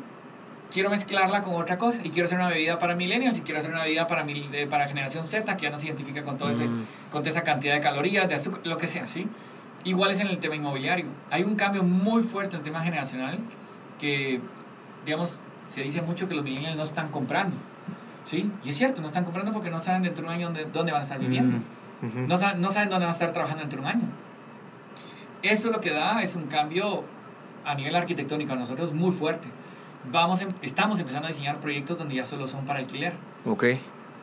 quiero 0.73 0.89
mezclarla 0.89 1.43
con 1.43 1.55
otra 1.55 1.77
cosa 1.77 2.01
y 2.03 2.09
quiero 2.11 2.25
hacer 2.25 2.39
una 2.39 2.49
bebida 2.49 2.79
para 2.79 2.95
millennials 2.97 3.37
y 3.39 3.43
quiero 3.43 3.59
hacer 3.59 3.71
una 3.73 3.83
bebida 3.85 4.07
para, 4.07 4.25
mil- 4.25 4.49
eh, 4.55 4.67
para 4.67 4.89
generación 4.89 5.27
Z 5.27 5.55
que 5.59 5.65
ya 5.65 5.71
no 5.71 5.77
se 5.77 5.87
identifica 5.87 6.23
con, 6.23 6.39
todo 6.39 6.49
ese, 6.49 6.65
Mm. 6.65 6.83
con 7.13 7.21
toda 7.23 7.29
esa 7.29 7.43
cantidad 7.43 7.75
de 7.75 7.81
calorías, 7.81 8.27
de 8.27 8.37
azúcar, 8.37 8.61
lo 8.65 8.79
que 8.79 8.87
sea, 8.87 9.07
¿sí? 9.07 9.27
Igual 9.87 10.11
es 10.11 10.21
en 10.21 10.27
el 10.27 10.39
tema 10.39 10.57
inmobiliario. 10.57 11.07
Hay 11.31 11.45
un 11.45 11.55
cambio 11.55 11.85
muy 11.85 12.25
fuerte 12.25 12.57
en 12.57 12.61
el 12.61 12.65
tema 12.65 12.83
generacional 12.83 13.39
que, 14.01 14.41
digamos, 15.05 15.37
se 15.69 15.83
dice 15.83 16.03
mucho 16.03 16.29
que 16.29 16.35
los 16.35 16.43
millennials 16.43 16.77
no 16.77 16.83
están 16.83 17.09
comprando, 17.09 17.55
¿sí? 18.25 18.51
Y 18.65 18.71
es 18.71 18.77
cierto, 18.77 19.01
no 19.01 19.07
están 19.07 19.23
comprando 19.25 19.53
porque 19.53 19.71
no 19.71 19.79
saben 19.79 20.03
dentro 20.03 20.23
de 20.23 20.29
un 20.29 20.35
año 20.35 20.47
dónde, 20.47 20.65
dónde 20.73 20.91
van 20.91 21.01
a 21.01 21.05
estar 21.05 21.21
viviendo. 21.21 21.57
Mm. 22.03 22.27
No 22.27 22.37
saben, 22.37 22.61
no 22.61 22.69
saben 22.71 22.89
dónde 22.91 23.07
van 23.07 23.13
a 23.13 23.17
estar 23.17 23.31
trabajando 23.33 23.61
dentro 23.63 23.81
de 23.81 23.87
un 23.87 23.93
año. 23.93 24.09
Eso 25.43 25.71
lo 25.71 25.81
que 25.81 25.91
da 25.91 26.21
es 26.21 26.35
un 26.35 26.47
cambio 26.47 27.05
a 27.65 27.75
nivel 27.77 27.95
arquitectónico 27.95 28.55
a 28.55 28.57
nosotros 28.57 28.93
muy 28.93 29.13
fuerte. 29.13 29.47
Vamos, 30.11 30.41
em- 30.43 30.53
estamos 30.63 30.99
empezando 30.99 31.27
a 31.27 31.29
diseñar 31.29 31.61
proyectos 31.61 31.97
donde 31.97 32.17
ya 32.17 32.25
solo 32.25 32.49
son 32.49 32.65
para 32.65 32.81
alquiler. 32.81 33.15
Ok. 33.45 33.65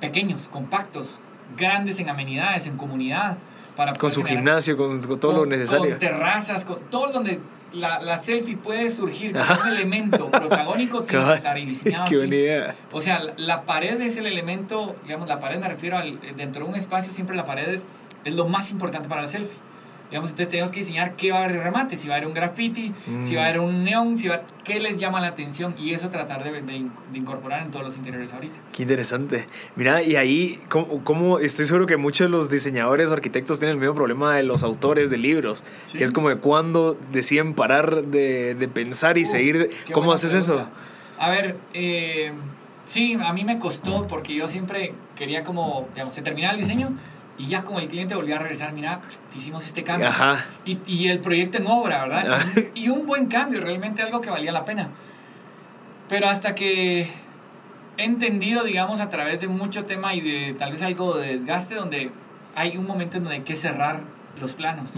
Pequeños, 0.01 0.49
compactos, 0.49 1.19
grandes 1.57 1.99
en 1.99 2.09
amenidades, 2.09 2.67
en 2.67 2.75
comunidad. 2.77 3.37
Para 3.75 3.95
Con 3.95 4.11
su 4.11 4.23
gimnasio, 4.23 4.77
con, 4.77 5.01
con 5.01 5.19
todo 5.19 5.31
lo 5.31 5.45
necesario. 5.45 5.89
Con 5.89 5.99
terrazas, 5.99 6.63
con 6.65 6.79
todo 6.89 7.11
donde 7.11 7.39
la, 7.73 7.99
la 8.01 8.17
selfie 8.17 8.55
puede 8.55 8.89
surgir 8.89 9.33
como 9.33 9.61
un 9.61 9.67
elemento 9.67 10.29
protagónico 10.29 11.01
tiene 11.01 11.25
que 11.25 11.33
estar 11.33 11.55
ahí 11.55 11.65
diseñado 11.65 12.05
Qué 12.05 12.15
así. 12.15 12.17
buena 12.17 12.35
idea. 12.35 12.75
O 12.91 13.01
sea, 13.01 13.21
la, 13.37 13.63
pared 13.63 13.99
es 14.01 14.17
el 14.17 14.27
elemento, 14.27 14.95
digamos, 15.03 15.27
la 15.27 15.39
pared 15.39 15.59
me 15.59 15.67
refiero 15.67 15.97
al, 15.97 16.19
dentro 16.35 16.63
de 16.65 16.69
un 16.69 16.75
espacio, 16.75 17.11
siempre 17.11 17.35
la 17.35 17.45
pared 17.45 17.67
es, 17.67 17.81
es 18.25 18.33
lo 18.33 18.47
más 18.47 18.71
importante 18.71 19.09
para 19.09 19.21
la 19.21 19.27
selfie. 19.27 19.57
Digamos, 20.13 20.29
entonces 20.29 20.49
tenemos 20.49 20.69
que 20.71 20.81
diseñar 20.81 21.15
qué 21.15 21.31
va 21.31 21.39
a 21.39 21.43
haber 21.45 21.57
de 21.57 21.63
remate, 21.63 21.97
si 21.97 22.07
va 22.07 22.13
a 22.13 22.17
haber 22.17 22.27
un 22.27 22.35
graffiti, 22.35 22.91
si 23.19 23.33
va 23.33 23.45
a 23.45 23.47
haber 23.47 23.61
un 23.61 23.83
neón, 23.83 24.15
si 24.15 24.27
va, 24.27 24.43
qué 24.63 24.79
les 24.79 24.97
llama 24.99 25.19
la 25.19 25.25
atención 25.29 25.73
y 25.75 25.91
eso 25.91 26.11
tratar 26.11 26.43
de, 26.43 26.51
de 26.61 26.61
de 26.61 27.17
incorporar 27.17 27.63
en 27.63 27.71
todos 27.71 27.83
los 27.83 27.97
interiores 27.97 28.31
ahorita. 28.31 28.59
Qué 28.71 28.83
interesante. 28.83 29.47
Mira, 29.75 30.03
y 30.03 30.15
ahí, 30.15 30.59
¿cómo, 30.69 31.03
cómo- 31.03 31.39
estoy 31.39 31.65
seguro 31.65 31.87
que 31.87 31.97
muchos 31.97 32.25
de 32.27 32.29
los 32.29 32.51
diseñadores 32.51 33.09
o 33.09 33.13
arquitectos 33.13 33.57
tienen 33.59 33.73
el 33.73 33.79
mismo 33.79 33.95
problema 33.95 34.35
de 34.35 34.43
los 34.43 34.61
autores 34.61 35.09
de 35.09 35.17
libros? 35.17 35.63
Sí. 35.85 35.97
Que 35.97 36.03
es 36.03 36.11
como 36.11 36.29
de 36.29 36.35
cuándo 36.37 36.95
deciden 37.11 37.55
parar 37.55 38.03
de, 38.03 38.53
de 38.53 38.67
pensar 38.67 39.17
y 39.17 39.23
Uf, 39.23 39.29
seguir. 39.29 39.71
¿Cómo 39.93 40.13
haces 40.13 40.29
pregunta. 40.29 40.53
eso? 40.53 40.69
A 41.17 41.29
ver, 41.31 41.57
eh, 41.73 42.31
sí, 42.83 43.17
a 43.19 43.33
mí 43.33 43.43
me 43.45 43.57
costó 43.57 44.05
porque 44.05 44.35
yo 44.35 44.47
siempre 44.47 44.93
quería 45.15 45.43
como, 45.43 45.87
digamos, 45.95 46.13
se 46.13 46.21
terminaba 46.21 46.53
el 46.53 46.59
diseño 46.59 46.89
y 47.37 47.47
ya 47.47 47.63
como 47.63 47.79
el 47.79 47.87
cliente 47.87 48.15
volvía 48.15 48.35
a 48.35 48.39
regresar, 48.39 48.73
mira, 48.73 49.01
hicimos 49.35 49.65
este 49.65 49.83
cambio. 49.83 50.07
Ajá. 50.07 50.45
Y, 50.65 50.79
y 50.85 51.07
el 51.07 51.19
proyecto 51.19 51.57
en 51.57 51.67
obra, 51.67 52.03
¿verdad? 52.03 52.33
Ajá. 52.33 52.47
Y 52.75 52.89
un 52.89 53.05
buen 53.07 53.27
cambio, 53.27 53.61
realmente 53.61 54.01
algo 54.01 54.21
que 54.21 54.29
valía 54.29 54.51
la 54.51 54.65
pena. 54.65 54.89
Pero 56.09 56.29
hasta 56.29 56.53
que 56.53 57.09
he 57.97 58.03
entendido, 58.03 58.63
digamos, 58.63 58.99
a 58.99 59.09
través 59.09 59.39
de 59.39 59.47
mucho 59.47 59.85
tema 59.85 60.13
y 60.13 60.21
de 60.21 60.53
tal 60.53 60.71
vez 60.71 60.81
algo 60.83 61.17
de 61.17 61.35
desgaste, 61.35 61.75
donde 61.75 62.11
hay 62.55 62.77
un 62.77 62.85
momento 62.85 63.17
en 63.17 63.23
donde 63.23 63.37
hay 63.37 63.43
que 63.43 63.55
cerrar 63.55 64.01
los 64.39 64.53
planos. 64.53 64.93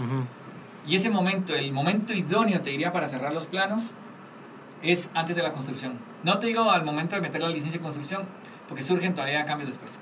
Y 0.86 0.94
ese 0.96 1.10
momento, 1.10 1.54
el 1.54 1.72
momento 1.72 2.12
idóneo, 2.12 2.60
te 2.60 2.70
diría, 2.70 2.92
para 2.92 3.06
cerrar 3.06 3.32
los 3.32 3.46
planos, 3.46 3.90
es 4.82 5.10
antes 5.14 5.34
de 5.34 5.42
la 5.42 5.52
construcción. 5.52 5.94
No 6.22 6.38
te 6.38 6.46
digo 6.46 6.70
al 6.70 6.84
momento 6.84 7.16
de 7.16 7.22
meter 7.22 7.42
la 7.42 7.48
licencia 7.48 7.78
de 7.78 7.82
construcción, 7.82 8.24
porque 8.68 8.82
surgen 8.82 9.14
todavía 9.14 9.44
cambios 9.44 9.70
después. 9.70 10.00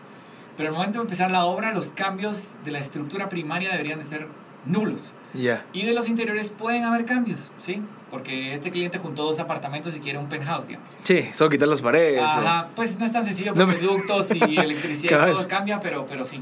Pero 0.57 0.69
al 0.71 0.75
momento 0.75 0.99
de 0.99 1.03
empezar 1.05 1.31
la 1.31 1.45
obra, 1.45 1.73
los 1.73 1.91
cambios 1.91 2.55
de 2.65 2.71
la 2.71 2.79
estructura 2.79 3.29
primaria 3.29 3.71
deberían 3.73 3.99
de 3.99 4.05
ser 4.05 4.29
nulos. 4.65 5.13
Ya. 5.35 5.65
Y 5.73 5.85
de 5.85 5.93
los 5.93 6.09
interiores 6.09 6.51
pueden 6.51 6.85
haber 6.85 7.05
cambios, 7.05 7.51
¿sí? 7.59 7.83
Porque 8.11 8.55
este 8.55 8.71
cliente 8.71 8.99
juntó 8.99 9.25
dos 9.25 9.41
apartamentos 9.41 9.97
y 9.97 10.01
quiere 10.01 10.19
un 10.19 10.29
penthouse, 10.29 10.69
digamos. 10.69 10.97
Sí, 11.03 11.29
solo 11.33 11.51
quitar 11.51 11.67
las 11.69 11.83
paredes. 11.83 12.21
o- 12.23 12.25
Ajá, 12.25 12.69
pues 12.77 12.99
no 12.99 13.05
es 13.05 13.13
tan 13.13 13.25
sencillo 13.27 13.53
No 13.55 13.67
porque 13.67 13.81
me- 13.81 13.87
ductos 13.87 14.31
y 14.31 14.39
electricidad 14.59 15.31
todo 15.33 15.49
cambia, 15.49 15.81
pero, 15.81 16.07
pero 16.07 16.23
sí. 16.25 16.41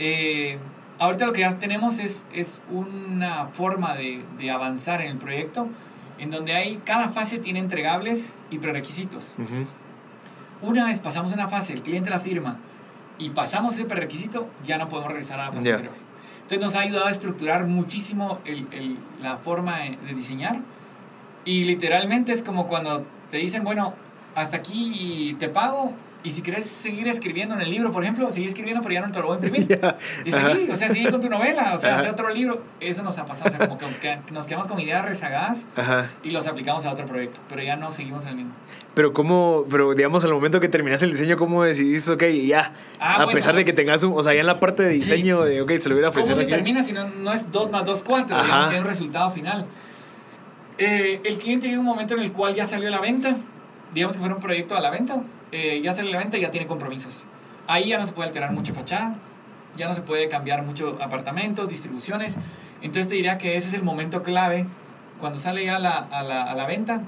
Eh, 0.00 0.58
ahorita 0.98 1.26
lo 1.26 1.32
que 1.32 1.40
ya 1.40 1.58
tenemos 1.58 2.00
es, 2.00 2.26
es 2.32 2.60
una 2.70 3.46
forma 3.52 3.94
de, 3.94 4.24
de 4.38 4.50
avanzar 4.50 5.00
en 5.00 5.12
el 5.12 5.18
proyecto 5.18 5.68
en 6.18 6.30
donde 6.32 6.52
hay, 6.54 6.78
cada 6.84 7.08
fase 7.08 7.38
tiene 7.38 7.60
entregables 7.60 8.36
y 8.50 8.58
prerequisitos. 8.58 9.36
Una 10.60 10.84
vez 10.86 10.98
pasamos 10.98 11.32
una 11.32 11.46
fase, 11.48 11.72
el 11.72 11.82
cliente 11.82 12.10
la 12.10 12.18
firma 12.18 12.58
y 13.18 13.30
pasamos 13.30 13.74
ese 13.74 13.84
prerequisito, 13.84 14.48
ya 14.64 14.78
no 14.78 14.88
podemos 14.88 15.08
regresar 15.10 15.40
a 15.40 15.46
la 15.46 15.52
fase 15.52 15.72
anterior. 15.72 15.94
Entonces 16.42 16.64
nos 16.64 16.76
ha 16.76 16.80
ayudado 16.80 17.06
a 17.06 17.10
estructurar 17.10 17.66
muchísimo 17.66 18.38
el, 18.44 18.66
el, 18.72 18.98
la 19.20 19.36
forma 19.36 19.78
de 19.78 20.14
diseñar 20.14 20.60
y 21.44 21.64
literalmente 21.64 22.32
es 22.32 22.42
como 22.42 22.66
cuando 22.66 23.04
te 23.30 23.36
dicen, 23.36 23.64
bueno, 23.64 23.94
hasta 24.34 24.56
aquí 24.58 25.36
te 25.38 25.48
pago, 25.48 25.92
y 26.24 26.30
si 26.30 26.42
quieres 26.42 26.66
seguir 26.66 27.06
escribiendo 27.06 27.54
en 27.54 27.60
el 27.60 27.70
libro, 27.70 27.92
por 27.92 28.02
ejemplo, 28.02 28.30
sigue 28.32 28.46
escribiendo, 28.46 28.82
pero 28.82 28.94
ya 28.94 29.06
no 29.06 29.12
te 29.12 29.20
lo 29.20 29.26
voy 29.26 29.36
a 29.36 29.46
imprimir. 29.46 29.80
Y 30.24 30.32
seguí, 30.32 30.68
o 30.68 30.76
sea, 30.76 30.88
sigue 30.88 31.10
con 31.10 31.20
tu 31.20 31.28
novela, 31.28 31.74
o 31.74 31.78
sea, 31.78 31.98
hace 31.98 32.10
otro 32.10 32.28
libro. 32.30 32.62
Eso 32.80 33.02
nos 33.02 33.16
ha 33.18 33.24
pasado, 33.24 33.48
o 33.48 33.56
sea, 33.56 33.68
como 33.68 33.78
que, 34.00 34.18
nos 34.32 34.46
quedamos 34.46 34.66
con 34.66 34.80
ideas 34.80 35.04
rezagadas 35.04 35.66
y 36.22 36.30
los 36.30 36.46
aplicamos 36.46 36.84
a 36.86 36.92
otro 36.92 37.06
proyecto, 37.06 37.40
pero 37.48 37.62
ya 37.62 37.76
no 37.76 37.90
seguimos 37.90 38.24
en 38.24 38.30
el 38.30 38.36
mismo. 38.36 38.52
Pero 38.94 39.12
cómo, 39.12 39.64
pero 39.70 39.94
digamos, 39.94 40.24
al 40.24 40.32
momento 40.32 40.58
que 40.58 40.68
terminas 40.68 41.02
el 41.02 41.12
diseño, 41.12 41.36
¿cómo 41.36 41.62
decidiste, 41.62 42.12
ok, 42.12 42.24
ya, 42.46 42.72
ah, 42.98 43.22
a 43.22 43.26
pesar 43.28 43.54
de 43.54 43.64
que 43.64 43.72
tengas 43.72 44.02
un, 44.02 44.12
o 44.16 44.22
sea, 44.22 44.34
ya 44.34 44.40
en 44.40 44.46
la 44.46 44.58
parte 44.58 44.82
de 44.82 44.90
diseño, 44.90 45.44
de, 45.44 45.62
ok, 45.62 45.70
se 45.78 45.88
lo 45.88 45.94
hubiera 45.94 46.08
ofrecido 46.08 46.34
¿Cómo 46.34 46.48
se 46.48 46.52
termina 46.52 46.82
si 46.82 46.92
no, 46.92 47.08
no 47.08 47.32
es 47.32 47.50
2 47.50 47.70
más 47.70 47.84
2, 47.84 48.02
4? 48.02 48.42
Digamos 48.42 48.68
que 48.68 48.74
hay 48.74 48.80
un 48.80 48.86
resultado 48.86 49.30
final. 49.30 49.66
Eh, 50.78 51.20
el 51.24 51.38
cliente 51.38 51.68
llega 51.68 51.78
un 51.78 51.86
momento 51.86 52.14
en 52.14 52.20
el 52.20 52.32
cual 52.32 52.54
ya 52.54 52.64
salió 52.64 52.88
a 52.88 52.90
la 52.90 53.00
venta, 53.00 53.36
digamos 53.94 54.16
que 54.16 54.20
fuera 54.20 54.34
un 54.34 54.40
proyecto 54.40 54.76
a 54.76 54.80
la 54.80 54.90
venta, 54.90 55.22
eh, 55.52 55.80
ya 55.82 55.92
sale 55.92 56.10
la 56.10 56.18
venta 56.18 56.38
y 56.38 56.40
ya 56.40 56.50
tiene 56.50 56.66
compromisos. 56.66 57.26
Ahí 57.66 57.88
ya 57.88 57.98
no 57.98 58.06
se 58.06 58.12
puede 58.12 58.28
alterar 58.28 58.52
mucho 58.52 58.74
fachada, 58.74 59.16
ya 59.76 59.86
no 59.86 59.94
se 59.94 60.02
puede 60.02 60.28
cambiar 60.28 60.62
mucho 60.62 60.98
apartamentos, 61.00 61.68
distribuciones. 61.68 62.36
Entonces 62.80 63.08
te 63.08 63.14
diría 63.14 63.38
que 63.38 63.56
ese 63.56 63.68
es 63.68 63.74
el 63.74 63.82
momento 63.82 64.22
clave 64.22 64.66
cuando 65.20 65.38
sale 65.38 65.64
ya 65.64 65.78
la, 65.78 65.98
a, 65.98 66.22
la, 66.22 66.44
a 66.44 66.54
la 66.54 66.66
venta, 66.66 67.02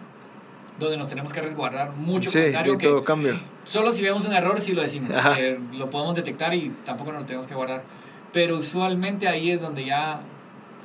donde 0.79 0.97
nos 0.97 1.09
tenemos 1.09 1.33
que 1.33 1.41
resguardar 1.41 1.93
mucho 1.97 2.29
sí, 2.29 2.41
que 2.53 2.77
todo 2.79 3.05
cambio. 3.05 3.39
Solo 3.65 3.93
si 3.93 4.03
vemos 4.03 4.25
un 4.25 4.33
error, 4.33 4.61
sí 4.61 4.73
lo 4.73 4.83
decimos. 4.83 5.13
Eh, 5.39 5.59
lo 5.73 5.91
podemos 5.91 6.15
detectar 6.15 6.53
y 6.55 6.71
tampoco 6.85 7.13
nos 7.13 7.21
lo 7.21 7.27
tenemos 7.27 7.47
que 7.47 7.55
guardar. 7.55 7.83
Pero 8.33 8.57
usualmente 8.57 9.29
ahí 9.29 9.51
es 9.51 9.61
donde 9.61 9.85
ya 9.85 10.21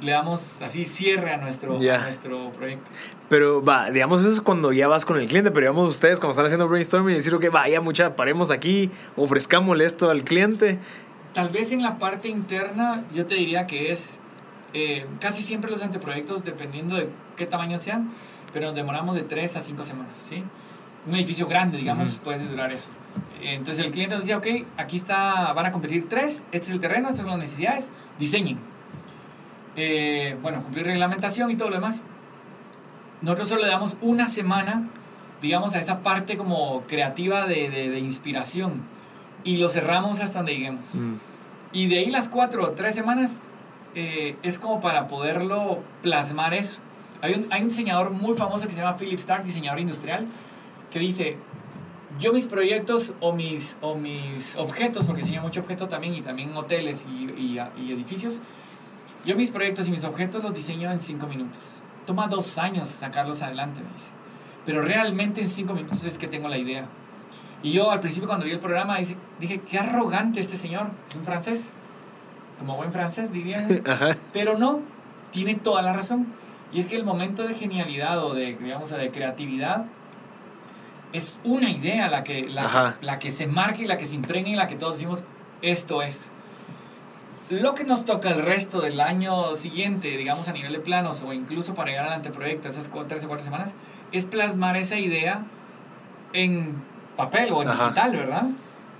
le 0.05 0.12
damos 0.12 0.62
así 0.62 0.85
cierre 0.85 1.31
a 1.31 1.38
nuestro, 1.38 1.77
nuestro 1.79 2.51
proyecto. 2.51 2.91
Pero 3.27 3.63
va, 3.63 3.89
digamos, 3.89 4.21
eso 4.21 4.29
es 4.29 4.41
cuando 4.41 4.71
ya 4.71 4.88
vas 4.88 5.05
con 5.05 5.19
el 5.19 5.27
cliente, 5.27 5.51
pero 5.51 5.65
digamos 5.65 5.89
ustedes 5.89 6.19
cuando 6.19 6.31
están 6.31 6.45
haciendo 6.45 6.67
brainstorming 6.67 7.13
y 7.13 7.17
decir, 7.17 7.33
ok, 7.33 7.45
vaya 7.51 7.81
mucha, 7.81 8.15
paremos 8.15 8.51
aquí, 8.51 8.91
ofrezcámosle 9.15 9.85
esto 9.85 10.09
al 10.09 10.24
cliente. 10.24 10.79
Tal 11.33 11.50
vez 11.50 11.71
en 11.71 11.81
la 11.81 11.97
parte 11.97 12.29
interna 12.29 13.03
yo 13.13 13.25
te 13.25 13.35
diría 13.35 13.67
que 13.67 13.91
es 13.91 14.19
eh, 14.74 15.05
casi 15.19 15.41
siempre 15.41 15.71
los 15.71 15.81
anteproyectos, 15.81 16.45
dependiendo 16.45 16.95
de 16.95 17.09
qué 17.35 17.45
tamaño 17.45 17.77
sean, 17.77 18.12
pero 18.53 18.67
nos 18.67 18.75
demoramos 18.75 19.15
de 19.15 19.24
3 19.24 19.57
a 19.57 19.59
5 19.59 19.83
semanas, 19.83 20.17
¿sí? 20.17 20.43
Un 21.07 21.15
edificio 21.15 21.47
grande, 21.47 21.77
digamos, 21.77 22.17
puede 22.24 22.45
durar 22.47 22.71
eso. 22.71 22.89
Entonces 23.41 23.85
el 23.85 23.91
cliente 23.91 24.15
nos 24.15 24.24
decía, 24.24 24.38
ok, 24.38 24.67
aquí 24.77 24.97
está, 24.97 25.53
van 25.53 25.67
a 25.67 25.71
competir 25.71 26.09
tres, 26.09 26.43
este 26.51 26.67
es 26.67 26.69
el 26.69 26.79
terreno, 26.79 27.07
estas 27.07 27.21
son 27.21 27.31
las 27.31 27.39
necesidades, 27.39 27.91
diseñen 28.17 28.59
eh, 29.75 30.38
bueno, 30.41 30.63
cumplir 30.63 30.86
reglamentación 30.86 31.51
y 31.51 31.55
todo 31.55 31.70
lo 31.70 31.75
demás. 31.75 32.01
Nosotros 33.22 33.50
solo 33.50 33.62
le 33.63 33.67
damos 33.67 33.98
una 34.01 34.27
semana, 34.27 34.89
digamos, 35.41 35.75
a 35.75 35.79
esa 35.79 36.01
parte 36.01 36.38
como 36.38 36.84
creativa 36.84 37.46
de, 37.46 37.70
de, 37.70 38.00
inspiración 38.00 38.84
y 39.44 39.58
lo 39.58 39.70
cerramos 39.70 40.20
hasta 40.20 40.39
donde 40.39 40.53
lleguemos. 40.53 40.96
Mm. 40.96 41.15
Y 41.72 41.88
de 41.88 42.00
ahí 42.00 42.10
las 42.10 42.29
cuatro 42.29 42.63
o 42.63 42.72
tres 42.72 42.96
semanas 42.96 43.39
eh, 43.96 44.36
es 44.44 44.60
como 44.60 44.79
para 44.79 45.08
poderlo 45.08 45.82
plasmar 46.01 46.53
eso. 46.53 46.79
Hay 47.22 47.34
un, 47.34 47.48
hay 47.50 47.63
un 47.63 47.70
diseñador 47.70 48.12
muy 48.12 48.36
famoso 48.36 48.65
que 48.67 48.74
se 48.74 48.82
llama 48.82 48.98
Philip 48.98 49.17
Stark, 49.17 49.44
diseñador 49.44 49.79
industrial, 49.79 50.27
que 50.91 51.00
dice, 51.00 51.38
yo 52.20 52.32
mis 52.34 52.46
proyectos 52.46 53.13
o 53.20 53.34
mis, 53.34 53.77
o 53.82 53.96
mis 53.96 54.55
objetos, 54.58 55.05
porque 55.05 55.22
diseño 55.22 55.41
mucho 55.41 55.62
objeto 55.62 55.88
también 55.88 56.13
y 56.13 56.22
también 56.22 56.55
hoteles 56.55 57.05
y, 57.10 57.25
y, 57.32 57.60
y 57.77 57.91
edificios, 57.91 58.41
yo 59.25 59.36
mis 59.36 59.51
proyectos 59.51 59.88
y 59.88 59.92
mis 59.92 60.03
objetos 60.03 60.44
los 60.44 60.53
diseño 60.53 60.92
en 60.92 61.00
cinco 61.00 61.27
minutos. 61.27 61.81
Toma 62.05 62.27
dos 62.27 62.57
años 62.57 62.88
sacarlos 62.88 63.42
adelante, 63.42 63.81
me 63.81 63.92
dice. 63.94 64.11
Pero 64.66 64.81
realmente 64.81 65.42
en 65.42 65.50
cinco 65.50 65.74
minutos 65.74 66.03
es 66.03 66.18
que 66.18 66.27
tengo 66.27 66.48
la 66.48 66.57
idea. 66.57 66.88
Y 67.64 67.72
yo 67.72 67.90
al 67.92 68.00
principio 68.00 68.27
cuando 68.27 68.46
vi 68.46 68.51
el 68.51 68.59
programa 68.59 68.98
dije, 69.40 69.61
qué 69.61 69.79
arrogante 69.79 70.40
este 70.40 70.55
señor. 70.55 70.92
Es 71.09 71.16
un 71.16 71.24
francés. 71.24 71.72
Como 72.59 72.77
buen 72.77 72.92
francés 72.92 73.31
diría. 73.31 73.68
Pero 74.33 74.57
no, 74.57 74.81
tiene 75.31 75.55
toda 75.55 75.81
la 75.81 75.94
razón. 75.94 76.27
Y 76.72 76.79
es 76.79 76.88
que 76.88 76.96
el 76.96 77.03
momento 77.03 77.48
de 77.48 77.53
genialidad 77.53 78.24
o 78.24 78.33
de, 78.33 78.55
digamos, 78.55 78.92
de 78.92 79.11
creatividad 79.11 79.85
es 81.14 81.40
una 81.44 81.70
idea 81.70 82.09
la 82.09 82.24
que, 82.24 82.50
la, 82.50 82.98
la 83.01 83.20
que 83.20 83.31
se 83.31 83.48
marca 83.48 83.81
y 83.81 83.85
la 83.85 83.98
que 83.98 84.05
se 84.05 84.16
impregna 84.16 84.50
y 84.50 84.55
la 84.55 84.68
que 84.68 84.75
todos 84.75 84.94
decimos, 84.94 85.24
esto 85.61 86.01
es. 86.01 86.31
Lo 87.50 87.75
que 87.75 87.84
nos 87.84 88.05
toca 88.05 88.31
el 88.31 88.42
resto 88.42 88.81
del 88.81 89.00
año 89.00 89.53
siguiente, 89.53 90.08
digamos 90.18 90.48
a 90.48 90.51
nivel 90.51 90.74
de 90.74 90.79
planos 90.79 91.22
o 91.22 91.31
incluso 91.31 91.75
para 91.75 91.92
llegar 91.92 92.08
al 92.08 92.14
anteproyecto, 92.14 92.68
esas 92.68 92.90
tres 93.08 93.24
o 93.24 93.27
cuatro 93.27 93.46
semanas, 93.46 93.75
es 94.12 94.25
plasmar 94.25 94.77
esa 94.77 94.98
idea 94.98 95.46
en 96.34 96.81
papel 97.16 97.53
o 97.53 97.62
en 97.62 97.70
digital, 97.70 98.12
¿verdad? 98.14 98.46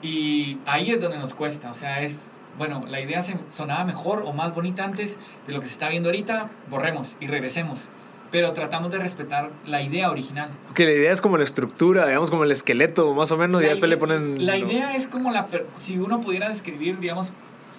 Y 0.04 0.60
ahí 0.68 0.92
es 0.92 1.02
donde 1.02 1.18
nos 1.18 1.34
cuesta, 1.34 1.72
o 1.72 1.74
sea, 1.74 2.02
es, 2.02 2.28
bueno, 2.60 2.86
la 2.88 3.02
idea 3.02 3.22
se 3.24 3.36
sonaba 3.48 3.84
mejor 3.84 4.24
o 4.28 4.34
más 4.34 4.54
bonita 4.54 4.84
antes 4.84 5.18
de 5.48 5.54
lo 5.54 5.60
que 5.60 5.66
se 5.66 5.72
está 5.72 5.90
viendo 5.90 6.10
ahorita, 6.10 6.52
borremos 6.70 7.18
y 7.20 7.26
regresemos. 7.26 7.88
Pero 8.32 8.54
tratamos 8.54 8.92
de 8.92 9.00
respetar 9.00 9.52
la 9.66 9.82
idea 9.82 10.12
original. 10.12 10.50
Que 10.74 10.86
la 10.86 10.92
idea 10.92 11.12
es 11.12 11.22
como 11.22 11.38
la 11.38 11.44
estructura, 11.44 12.06
digamos, 12.08 12.30
como 12.30 12.44
el 12.44 12.52
esqueleto, 12.52 13.14
más 13.14 13.32
o 13.32 13.38
menos, 13.38 13.62
y 13.64 13.66
después 13.66 13.90
le 13.90 13.98
ponen... 13.98 14.46
La 14.46 14.58
idea 14.58 14.96
es 14.96 15.08
como 15.08 15.32
la... 15.32 15.48
Si 15.78 15.98
uno 15.98 16.20
pudiera 16.20 16.50
describir, 16.50 17.00
digamos, 17.00 17.32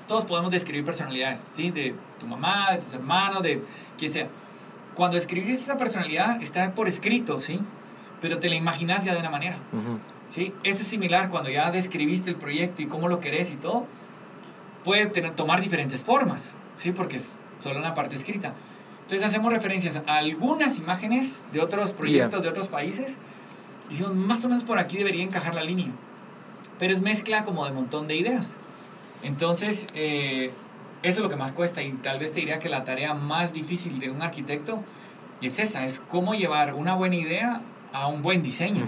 todos 0.07 0.25
podemos 0.27 0.51
describir 0.51 0.85
personalidades, 0.85 1.49
¿sí? 1.53 1.71
De 1.71 1.95
tu 2.19 2.27
mamá, 2.27 2.73
de 2.73 2.79
tus 2.79 2.95
hermanos, 2.95 3.43
de 3.43 3.63
quien 3.99 4.11
sea. 4.11 4.29
Cuando 4.95 5.17
escribís 5.17 5.59
esa 5.59 5.77
personalidad 5.77 6.41
está 6.41 6.73
por 6.75 6.89
escrito, 6.89 7.39
¿sí? 7.39 7.61
Pero 8.21 8.39
te 8.39 8.49
la 8.49 8.55
imaginas 8.55 9.05
ya 9.05 9.13
de 9.13 9.21
una 9.21 9.31
manera, 9.31 9.59
¿sí? 10.29 10.55
Eso 10.63 10.83
es 10.83 10.89
similar 10.89 11.29
cuando 11.29 11.51
ya 11.51 11.71
describiste 11.71 12.31
el 12.31 12.37
proyecto 12.37 12.83
y 12.83 12.87
cómo 12.87 13.09
lo 13.09 13.21
querés 13.21 13.51
y 13.51 13.57
todo. 13.57 13.87
Puede 14.85 15.07
tener, 15.07 15.35
tomar 15.35 15.61
diferentes 15.61 16.03
formas, 16.03 16.55
¿sí? 16.77 16.93
Porque 16.93 17.17
es 17.17 17.37
solo 17.59 17.79
una 17.79 17.95
parte 17.95 18.15
escrita. 18.15 18.55
Entonces 19.03 19.27
hacemos 19.27 19.53
referencias 19.53 20.01
a 20.07 20.17
algunas 20.17 20.79
imágenes 20.79 21.45
de 21.53 21.61
otros 21.61 21.93
proyectos 21.93 22.43
de 22.43 22.49
otros 22.49 22.69
países 22.69 23.19
y 23.89 23.93
decimos, 23.93 24.15
más 24.15 24.45
o 24.45 24.49
menos 24.49 24.65
por 24.65 24.79
aquí 24.79 24.97
debería 24.97 25.23
encajar 25.23 25.55
la 25.55 25.63
línea. 25.63 25.93
Pero 26.79 26.93
es 26.93 27.01
mezcla 27.01 27.45
como 27.45 27.65
de 27.65 27.73
montón 27.73 28.09
de 28.09 28.17
ideas. 28.17 28.55
Entonces, 29.23 29.87
eh, 29.95 30.51
eso 31.03 31.19
es 31.19 31.23
lo 31.23 31.29
que 31.29 31.37
más 31.37 31.53
cuesta 31.53 31.83
y 31.83 31.93
tal 31.93 32.19
vez 32.19 32.33
te 32.33 32.41
diría 32.41 32.59
que 32.59 32.69
la 32.69 32.85
tarea 32.85 33.15
más 33.15 33.53
difícil 33.53 33.99
de 33.99 34.11
un 34.11 34.23
arquitecto 34.23 34.83
es 35.43 35.59
esa, 35.59 35.85
es 35.85 36.01
cómo 36.09 36.35
llevar 36.35 36.75
una 36.75 36.95
buena 36.95 37.17
idea 37.17 37.61
a 37.93 38.07
un 38.07 38.23
buen 38.23 38.43
diseño. 38.43 38.87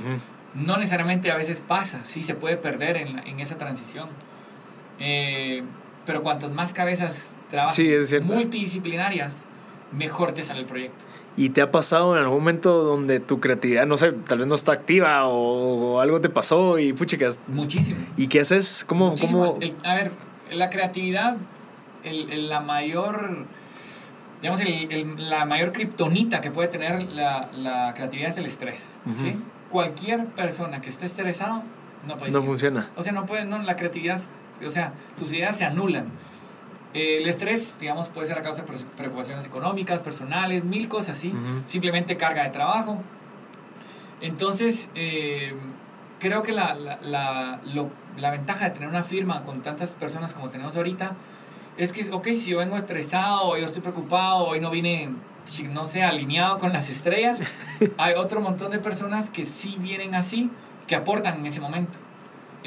No 0.54 0.76
necesariamente 0.76 1.30
a 1.30 1.36
veces 1.36 1.62
pasa, 1.66 2.00
sí 2.04 2.22
se 2.22 2.34
puede 2.34 2.56
perder 2.56 2.96
en, 2.96 3.18
en 3.26 3.40
esa 3.40 3.58
transición. 3.58 4.08
Eh, 4.98 5.62
pero 6.06 6.22
cuantas 6.22 6.50
más 6.50 6.72
cabezas 6.72 7.36
trabajan 7.50 7.74
multidisciplinarias, 8.22 9.46
mejor 9.92 10.32
te 10.32 10.42
sale 10.42 10.60
el 10.60 10.66
proyecto. 10.66 11.04
¿Y 11.38 11.50
te 11.50 11.62
ha 11.62 11.70
pasado 11.70 12.16
en 12.16 12.22
algún 12.22 12.40
momento 12.40 12.82
donde 12.82 13.20
tu 13.20 13.38
creatividad, 13.38 13.86
no 13.86 13.96
sé, 13.96 14.10
tal 14.10 14.38
vez 14.38 14.48
no 14.48 14.56
está 14.56 14.72
activa 14.72 15.24
o, 15.28 16.00
algo 16.00 16.20
te 16.20 16.28
pasó 16.28 16.80
y 16.80 16.92
puchicas? 16.92 17.38
Muchísimo. 17.46 18.00
¿Y 18.16 18.26
qué 18.26 18.40
haces? 18.40 18.84
¿Cómo? 18.88 19.14
cómo... 19.14 19.54
a 19.84 19.94
ver, 19.94 20.10
la 20.50 20.68
creatividad, 20.68 21.36
el, 22.02 22.48
la 22.48 22.58
mayor, 22.58 23.46
digamos, 24.42 24.60
el, 24.62 25.30
la 25.30 25.44
mayor 25.44 25.70
kriptonita 25.70 26.40
que 26.40 26.50
puede 26.50 26.66
tener 26.66 27.04
la, 27.12 27.48
la, 27.54 27.94
creatividad 27.94 28.30
es 28.30 28.38
el 28.38 28.46
estrés. 28.46 28.98
¿sí? 29.14 29.40
Cualquier 29.70 30.26
persona 30.26 30.80
que 30.80 30.88
esté 30.88 31.06
estresado 31.06 31.62
no 32.08 32.16
puede 32.16 32.32
No 32.32 32.42
funciona. 32.42 32.90
O 32.96 33.02
sea, 33.02 33.12
no 33.12 33.26
puede, 33.26 33.44
no, 33.44 33.62
la 33.62 33.76
creatividad, 33.76 34.20
o 34.66 34.70
sea, 34.70 34.92
tus 35.16 35.32
ideas 35.32 35.56
se 35.56 35.64
anulan. 35.64 36.06
El 36.94 37.28
estrés, 37.28 37.76
digamos, 37.78 38.08
puede 38.08 38.26
ser 38.26 38.38
a 38.38 38.42
causa 38.42 38.62
de 38.62 38.84
preocupaciones 38.96 39.44
económicas, 39.44 40.00
personales, 40.02 40.64
mil 40.64 40.88
cosas 40.88 41.18
así. 41.18 41.34
Simplemente 41.64 42.16
carga 42.16 42.44
de 42.44 42.50
trabajo. 42.50 42.98
Entonces, 44.20 44.88
eh, 44.94 45.54
creo 46.18 46.42
que 46.42 46.52
la, 46.52 46.74
la, 46.74 46.98
la, 47.02 47.60
la, 48.16 48.30
ventaja 48.30 48.64
de 48.64 48.70
tener 48.70 48.88
una 48.88 49.04
firma 49.04 49.42
con 49.44 49.62
tantas 49.62 49.90
personas 49.94 50.34
como 50.34 50.50
tenemos 50.50 50.76
ahorita 50.76 51.12
es 51.76 51.92
que, 51.92 52.10
ok, 52.10 52.26
si 52.36 52.50
yo 52.50 52.58
vengo 52.58 52.76
estresado, 52.76 53.56
yo 53.56 53.64
estoy 53.64 53.82
preocupado, 53.82 54.46
hoy 54.48 54.60
no 54.60 54.70
vine, 54.70 55.10
no 55.70 55.84
sé, 55.84 56.02
alineado 56.02 56.58
con 56.58 56.72
las 56.72 56.90
estrellas, 56.90 57.42
hay 57.98 58.14
otro 58.14 58.40
montón 58.40 58.72
de 58.72 58.80
personas 58.80 59.30
que 59.30 59.44
sí 59.44 59.76
vienen 59.78 60.16
así, 60.16 60.50
que 60.88 60.96
aportan 60.96 61.38
en 61.38 61.46
ese 61.46 61.60
momento. 61.60 61.98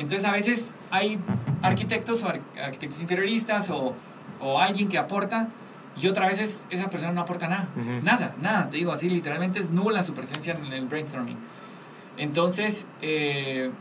Entonces 0.01 0.27
a 0.27 0.31
veces 0.31 0.71
hay 0.91 1.19
arquitectos 1.61 2.23
o 2.23 2.27
arquitectos 2.27 3.01
interioristas 3.01 3.69
o, 3.69 3.93
o 4.41 4.59
alguien 4.59 4.89
que 4.89 4.97
aporta 4.97 5.47
y 6.01 6.07
otra 6.07 6.27
vez 6.27 6.39
es- 6.39 6.65
esa 6.69 6.89
persona 6.89 7.11
no 7.13 7.21
aporta 7.21 7.47
nada. 7.47 7.69
Ujú. 7.77 8.03
Nada, 8.03 8.33
nada. 8.41 8.69
Te 8.69 8.77
digo, 8.77 8.91
así 8.91 9.09
literalmente 9.09 9.59
es 9.59 9.69
nula 9.69 10.01
su 10.03 10.13
presencia 10.13 10.53
en 10.53 10.71
el 10.73 10.85
brainstorming. 10.87 11.37
Entonces, 12.17 12.85
eh, 13.01 13.71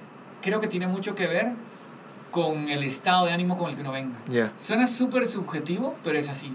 creo 0.42 0.60
que 0.60 0.66
tiene 0.68 0.86
mucho 0.86 1.14
que 1.14 1.26
ver 1.26 1.52
con 2.30 2.68
el 2.68 2.84
estado 2.84 3.26
de 3.26 3.32
ánimo 3.32 3.56
con 3.58 3.70
el 3.70 3.74
que 3.74 3.82
uno 3.82 3.92
venga. 3.92 4.16
Ya. 4.28 4.52
Suena 4.56 4.86
súper 4.86 5.26
subjetivo, 5.26 5.96
pero 6.04 6.18
es 6.18 6.28
así. 6.28 6.52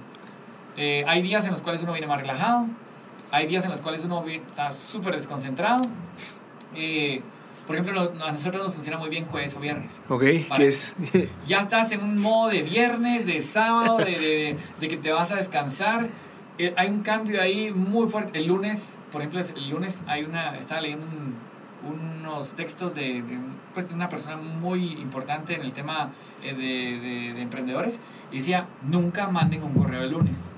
Eh, 0.77 1.03
hay 1.07 1.21
días 1.21 1.45
en 1.45 1.51
los 1.51 1.61
cuales 1.61 1.81
uno 1.83 1.91
viene 1.93 2.07
más 2.07 2.19
relajado, 2.19 2.67
hay 3.31 3.47
días 3.47 3.63
en 3.65 3.71
los 3.71 3.81
cuales 3.81 4.03
uno 4.05 4.23
está 4.27 4.71
súper 4.71 5.15
desconcentrado. 5.15 5.85
Eh, 6.75 7.21
por 7.67 7.75
ejemplo, 7.75 7.93
lo- 8.13 8.25
a 8.25 8.31
nosotros 8.31 8.63
nos 8.63 8.73
funciona 8.73 8.97
muy 8.99 9.09
bien 9.09 9.25
jueves 9.25 9.55
o 9.55 9.59
viernes. 9.59 10.01
Ok, 10.09 10.21
¿qué 10.57 10.65
es? 10.65 10.93
Ya 11.47 11.59
estás 11.59 11.91
en 11.91 12.03
un 12.03 12.21
modo 12.21 12.49
de 12.49 12.61
viernes, 12.61 13.25
de 13.25 13.39
sábado, 13.41 13.97
de, 13.97 14.05
de- 14.11 14.57
de 14.79 14.87
que 14.87 14.97
te 14.97 15.11
vas 15.11 15.31
a 15.31 15.35
descansar. 15.35 16.09
Eh, 16.57 16.73
hay 16.77 16.89
un 16.89 17.01
cambio 17.01 17.41
ahí 17.41 17.71
muy 17.73 18.07
fuerte. 18.07 18.39
El 18.39 18.47
lunes, 18.47 18.95
por 19.11 19.21
ejemplo, 19.21 19.39
el 19.41 19.69
lunes 19.69 20.01
hay 20.07 20.23
una, 20.23 20.55
estaba 20.57 20.81
leyendo 20.81 21.05
un- 21.05 21.35
unos 21.85 22.53
textos 22.55 22.95
de, 22.95 23.23
pues, 23.73 23.89
de 23.89 23.93
una 23.95 24.09
persona 24.09 24.37
muy 24.37 24.93
importante 24.93 25.53
en 25.53 25.61
el 25.61 25.71
tema 25.71 26.09
eh, 26.43 26.53
de, 26.53 26.99
de- 26.99 27.33
de 27.33 27.41
emprendedores 27.41 27.99
y 28.31 28.37
decía, 28.37 28.67
nunca 28.81 29.27
manden 29.27 29.61
un 29.63 29.73
correo 29.73 30.01
el 30.03 30.11
lunes. 30.11 30.51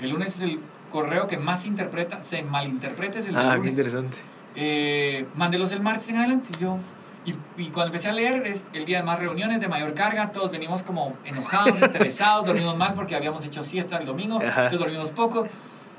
El 0.00 0.10
lunes 0.10 0.28
es 0.36 0.40
el 0.40 0.58
correo 0.90 1.26
que 1.28 1.38
más 1.38 1.62
se 1.62 1.68
interpreta, 1.68 2.22
se 2.22 2.42
malinterpreta 2.42 3.18
es 3.20 3.28
el 3.28 3.36
ah, 3.36 3.50
qué 3.52 3.56
lunes 3.58 3.68
interesante. 3.70 4.16
Eh, 4.56 5.26
mándelos 5.34 5.72
el 5.72 5.80
martes 5.80 6.08
en 6.10 6.16
adelante. 6.16 6.48
Yo, 6.60 6.78
y, 7.24 7.34
y 7.60 7.66
cuando 7.68 7.86
empecé 7.86 8.08
a 8.08 8.12
leer, 8.12 8.46
es 8.46 8.66
el 8.72 8.84
día 8.84 8.98
de 8.98 9.04
más 9.04 9.18
reuniones, 9.18 9.60
de 9.60 9.68
mayor 9.68 9.94
carga, 9.94 10.32
todos 10.32 10.50
venimos 10.50 10.82
como 10.82 11.16
enojados, 11.24 11.80
estresados, 11.82 12.44
dormimos 12.46 12.76
mal 12.76 12.94
porque 12.94 13.14
habíamos 13.14 13.44
hecho 13.44 13.62
siesta 13.62 13.96
el 13.98 14.06
domingo, 14.06 14.38
Ajá. 14.38 14.48
entonces 14.64 14.78
dormimos 14.78 15.08
poco. 15.10 15.46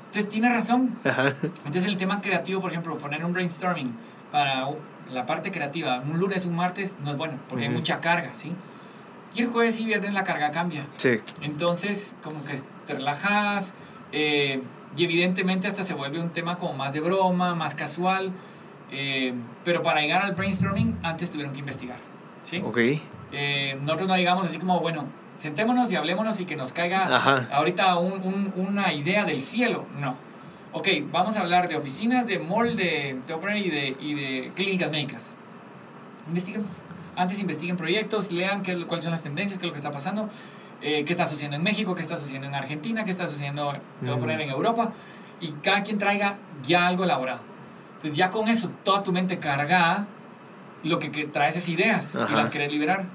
Entonces 0.06 0.28
tiene 0.30 0.48
razón. 0.48 0.96
Ajá. 1.04 1.34
Entonces 1.42 1.86
el 1.86 1.96
tema 1.96 2.20
creativo, 2.20 2.60
por 2.60 2.70
ejemplo, 2.70 2.96
poner 2.98 3.24
un 3.24 3.32
brainstorming 3.32 3.92
para 4.30 4.68
la 5.10 5.26
parte 5.26 5.50
creativa, 5.50 6.00
un 6.00 6.18
lunes, 6.20 6.46
un 6.46 6.54
martes, 6.56 6.96
no 7.02 7.10
es 7.10 7.16
bueno, 7.16 7.34
porque 7.48 7.64
hay 7.64 7.70
Ujú. 7.70 7.78
mucha 7.80 8.00
carga, 8.00 8.32
¿sí? 8.32 8.54
Y 9.34 9.40
el 9.42 9.48
jueves 9.48 9.80
y 9.80 9.84
viernes 9.86 10.12
la 10.14 10.22
carga 10.22 10.50
cambia. 10.52 10.86
Sí. 10.96 11.20
Entonces, 11.42 12.14
como 12.22 12.44
que 12.44 12.56
te 12.86 12.94
relajas 12.94 13.74
eh, 14.12 14.62
y 14.96 15.04
evidentemente 15.04 15.66
hasta 15.66 15.82
se 15.82 15.94
vuelve 15.94 16.20
un 16.20 16.30
tema 16.30 16.56
como 16.58 16.72
más 16.74 16.92
de 16.92 17.00
broma, 17.00 17.54
más 17.54 17.74
casual. 17.74 18.32
eh, 18.96 19.34
pero 19.64 19.82
para 19.82 20.00
llegar 20.02 20.22
al 20.22 20.32
brainstorming, 20.34 20.96
antes 21.02 21.30
tuvieron 21.30 21.52
que 21.52 21.58
investigar. 21.60 21.96
¿sí? 22.44 22.58
Eh, 23.32 23.76
nosotros 23.80 24.06
no 24.08 24.16
llegamos 24.16 24.46
así 24.46 24.58
como, 24.58 24.78
bueno, 24.80 25.06
sentémonos 25.36 25.90
y 25.90 25.96
hablémonos 25.96 26.38
y 26.38 26.44
que 26.44 26.54
nos 26.54 26.72
caiga 26.72 27.04
Ajá. 27.16 27.48
ahorita 27.50 27.96
un- 27.98 28.22
un- 28.22 28.52
una 28.54 28.92
idea 28.92 29.24
del 29.24 29.40
cielo. 29.40 29.86
No. 29.98 30.14
Ok, 30.72 30.88
vamos 31.10 31.36
a 31.36 31.40
hablar 31.40 31.66
de 31.68 31.76
oficinas, 31.76 32.26
de 32.26 32.38
mall, 32.38 32.76
de, 32.76 33.16
poner, 33.40 33.56
y 33.58 33.70
de, 33.70 33.96
y 34.00 34.14
de 34.14 34.52
clínicas 34.54 34.90
médicas. 34.92 35.34
Investiguemos. 36.28 36.70
Antes 37.16 37.40
investiguen 37.40 37.76
proyectos, 37.76 38.30
lean 38.32 38.62
qué, 38.62 38.84
cuáles 38.86 39.02
son 39.04 39.12
las 39.12 39.22
tendencias, 39.22 39.58
qué 39.58 39.66
es 39.66 39.68
lo 39.68 39.72
que 39.72 39.78
está 39.78 39.90
pasando, 39.90 40.28
eh, 40.84 41.04
qué 41.04 41.12
está 41.12 41.24
sucediendo 41.24 41.56
en 41.56 41.62
México, 41.62 41.94
qué 41.94 42.02
está 42.02 42.16
sucediendo 42.16 42.46
en 42.46 42.54
Argentina, 42.54 43.04
qué 43.04 43.10
está 43.10 43.26
sucediendo, 43.26 43.72
te 43.72 44.06
voy 44.06 44.14
a 44.14 44.16
Mm. 44.16 44.20
poner, 44.20 44.40
en 44.42 44.50
Europa. 44.50 44.92
Y 45.40 45.48
cada 45.62 45.82
quien 45.82 45.98
traiga 45.98 46.36
ya 46.62 46.86
algo 46.86 47.04
elaborado. 47.04 47.40
Entonces 47.96 48.16
ya 48.16 48.30
con 48.30 48.48
eso, 48.48 48.70
toda 48.82 49.02
tu 49.02 49.10
mente 49.12 49.38
cargada, 49.38 50.06
lo 50.82 50.98
que, 50.98 51.10
que 51.10 51.24
traes 51.24 51.56
es 51.56 51.68
ideas 51.68 52.14
y 52.14 52.18
Ajá. 52.22 52.36
las 52.36 52.50
querés 52.50 52.70
liberar. 52.70 53.06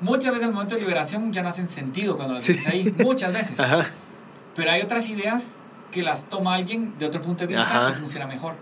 Muchas 0.00 0.30
veces 0.32 0.46
al 0.46 0.52
momento 0.54 0.74
de 0.74 0.80
liberación 0.80 1.32
ya 1.32 1.42
no 1.42 1.48
hacen 1.48 1.68
sentido 1.68 2.16
cuando 2.16 2.34
las 2.34 2.44
Sí. 2.44 2.54
tienes 2.54 2.68
ahí. 2.68 2.94
Muchas 3.04 3.32
veces. 3.32 3.60
Ajá. 3.60 3.84
Pero 4.56 4.70
hay 4.70 4.80
otras 4.80 5.08
ideas 5.08 5.56
que 5.92 6.02
las 6.02 6.24
toma 6.28 6.54
alguien 6.54 6.96
de 6.98 7.06
otro 7.06 7.20
punto 7.20 7.44
de 7.46 7.48
vista 7.54 7.62
Ajá. 7.86 7.90
y 7.90 7.94
funciona 7.94 8.26
mejor. 8.26 8.54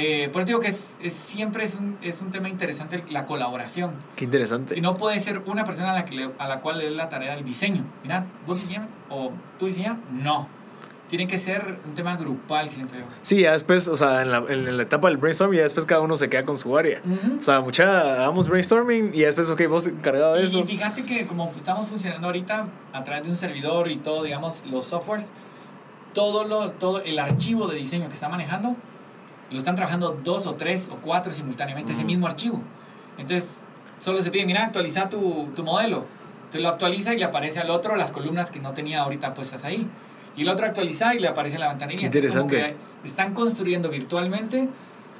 Eh, 0.00 0.28
por 0.32 0.42
eso 0.42 0.46
digo 0.46 0.60
que 0.60 0.68
es, 0.68 0.96
es- 1.02 1.12
siempre 1.12 1.64
es 1.64 1.74
un, 1.74 1.98
es 2.02 2.22
un 2.22 2.30
tema 2.30 2.48
interesante 2.48 3.02
la 3.10 3.26
colaboración. 3.26 3.96
Qué 4.14 4.26
interesante. 4.26 4.78
Y 4.78 4.80
no 4.80 4.96
puede 4.96 5.18
ser 5.18 5.42
una 5.46 5.64
persona 5.64 5.90
a 5.90 5.94
la, 5.94 6.04
que 6.04 6.14
le- 6.14 6.30
a 6.38 6.46
la 6.46 6.60
cual 6.60 6.78
le 6.78 6.84
dé 6.84 6.90
la 6.92 7.08
tarea 7.08 7.34
del 7.34 7.44
diseño. 7.44 7.82
Mira, 8.04 8.24
vos 8.46 8.60
diseñas 8.60 8.86
o 9.10 9.32
tú 9.58 9.66
diseñas. 9.66 9.96
No. 10.12 10.46
Tiene 11.08 11.26
que 11.26 11.36
ser 11.38 11.78
un 11.86 11.94
tema 11.94 12.16
grupal, 12.16 12.68
siento 12.68 12.94
yo. 12.94 13.00
Sí, 13.22 13.40
ya 13.40 13.52
después, 13.52 13.88
o 13.88 13.96
sea, 13.96 14.22
en 14.22 14.30
la, 14.30 14.44
en 14.48 14.76
la 14.76 14.82
etapa 14.84 15.08
del 15.08 15.16
brainstorming, 15.16 15.56
ya 15.56 15.62
después 15.62 15.84
cada 15.86 16.02
uno 16.02 16.14
se 16.16 16.28
queda 16.28 16.44
con 16.44 16.58
su 16.58 16.76
área. 16.78 17.00
Ujú. 17.04 17.38
O 17.40 17.42
sea, 17.42 17.60
mucha, 17.60 18.00
hagamos 18.12 18.46
brainstorming 18.48 19.12
y 19.14 19.20
ya 19.20 19.26
después, 19.26 19.50
ok, 19.50 19.62
vos 19.68 19.86
encargado 19.88 20.34
de 20.34 20.42
Y, 20.42 20.44
eso. 20.44 20.60
y 20.60 20.64
fíjate 20.64 21.02
que 21.04 21.26
como 21.26 21.50
estamos 21.56 21.88
funcionando 21.88 22.26
ahorita 22.28 22.68
a 22.92 23.02
través 23.04 23.24
de 23.24 23.30
un 23.30 23.36
servidor 23.36 23.90
y 23.90 23.96
todo, 23.96 24.22
digamos, 24.22 24.64
los 24.66 24.84
softwares, 24.84 25.32
todo, 26.12 26.44
lo, 26.44 26.70
todo 26.72 27.00
el 27.02 27.18
archivo 27.18 27.66
de 27.68 27.76
diseño 27.76 28.06
que 28.06 28.12
está 28.14 28.28
manejando, 28.28 28.76
lo 29.50 29.58
están 29.58 29.76
trabajando 29.76 30.18
dos 30.24 30.46
o 30.46 30.54
tres 30.54 30.88
o 30.92 30.96
cuatro 30.96 31.32
simultáneamente, 31.32 31.92
ese 31.92 32.00
Ujú. 32.02 32.08
mismo 32.08 32.26
archivo. 32.26 32.60
Entonces, 33.16 33.62
solo 34.00 34.20
se 34.22 34.30
pide, 34.30 34.44
mira, 34.46 34.64
actualiza 34.64 35.08
tu, 35.08 35.48
tu 35.56 35.64
modelo. 35.64 36.04
Entonces 36.38 36.62
lo 36.62 36.68
actualiza 36.68 37.14
y 37.14 37.18
le 37.18 37.24
aparece 37.24 37.60
al 37.60 37.70
otro 37.70 37.96
las 37.96 38.10
columnas 38.12 38.50
que 38.50 38.58
no 38.60 38.72
tenía 38.72 39.02
ahorita 39.02 39.34
puestas 39.34 39.64
ahí. 39.64 39.86
Y 40.36 40.42
el 40.42 40.48
otro 40.48 40.66
actualiza 40.66 41.14
y 41.14 41.18
le 41.18 41.28
aparece 41.28 41.58
la 41.58 41.68
ventanilla. 41.68 42.06
Interesante. 42.06 42.76
están 43.04 43.34
construyendo 43.34 43.88
virtualmente 43.90 44.68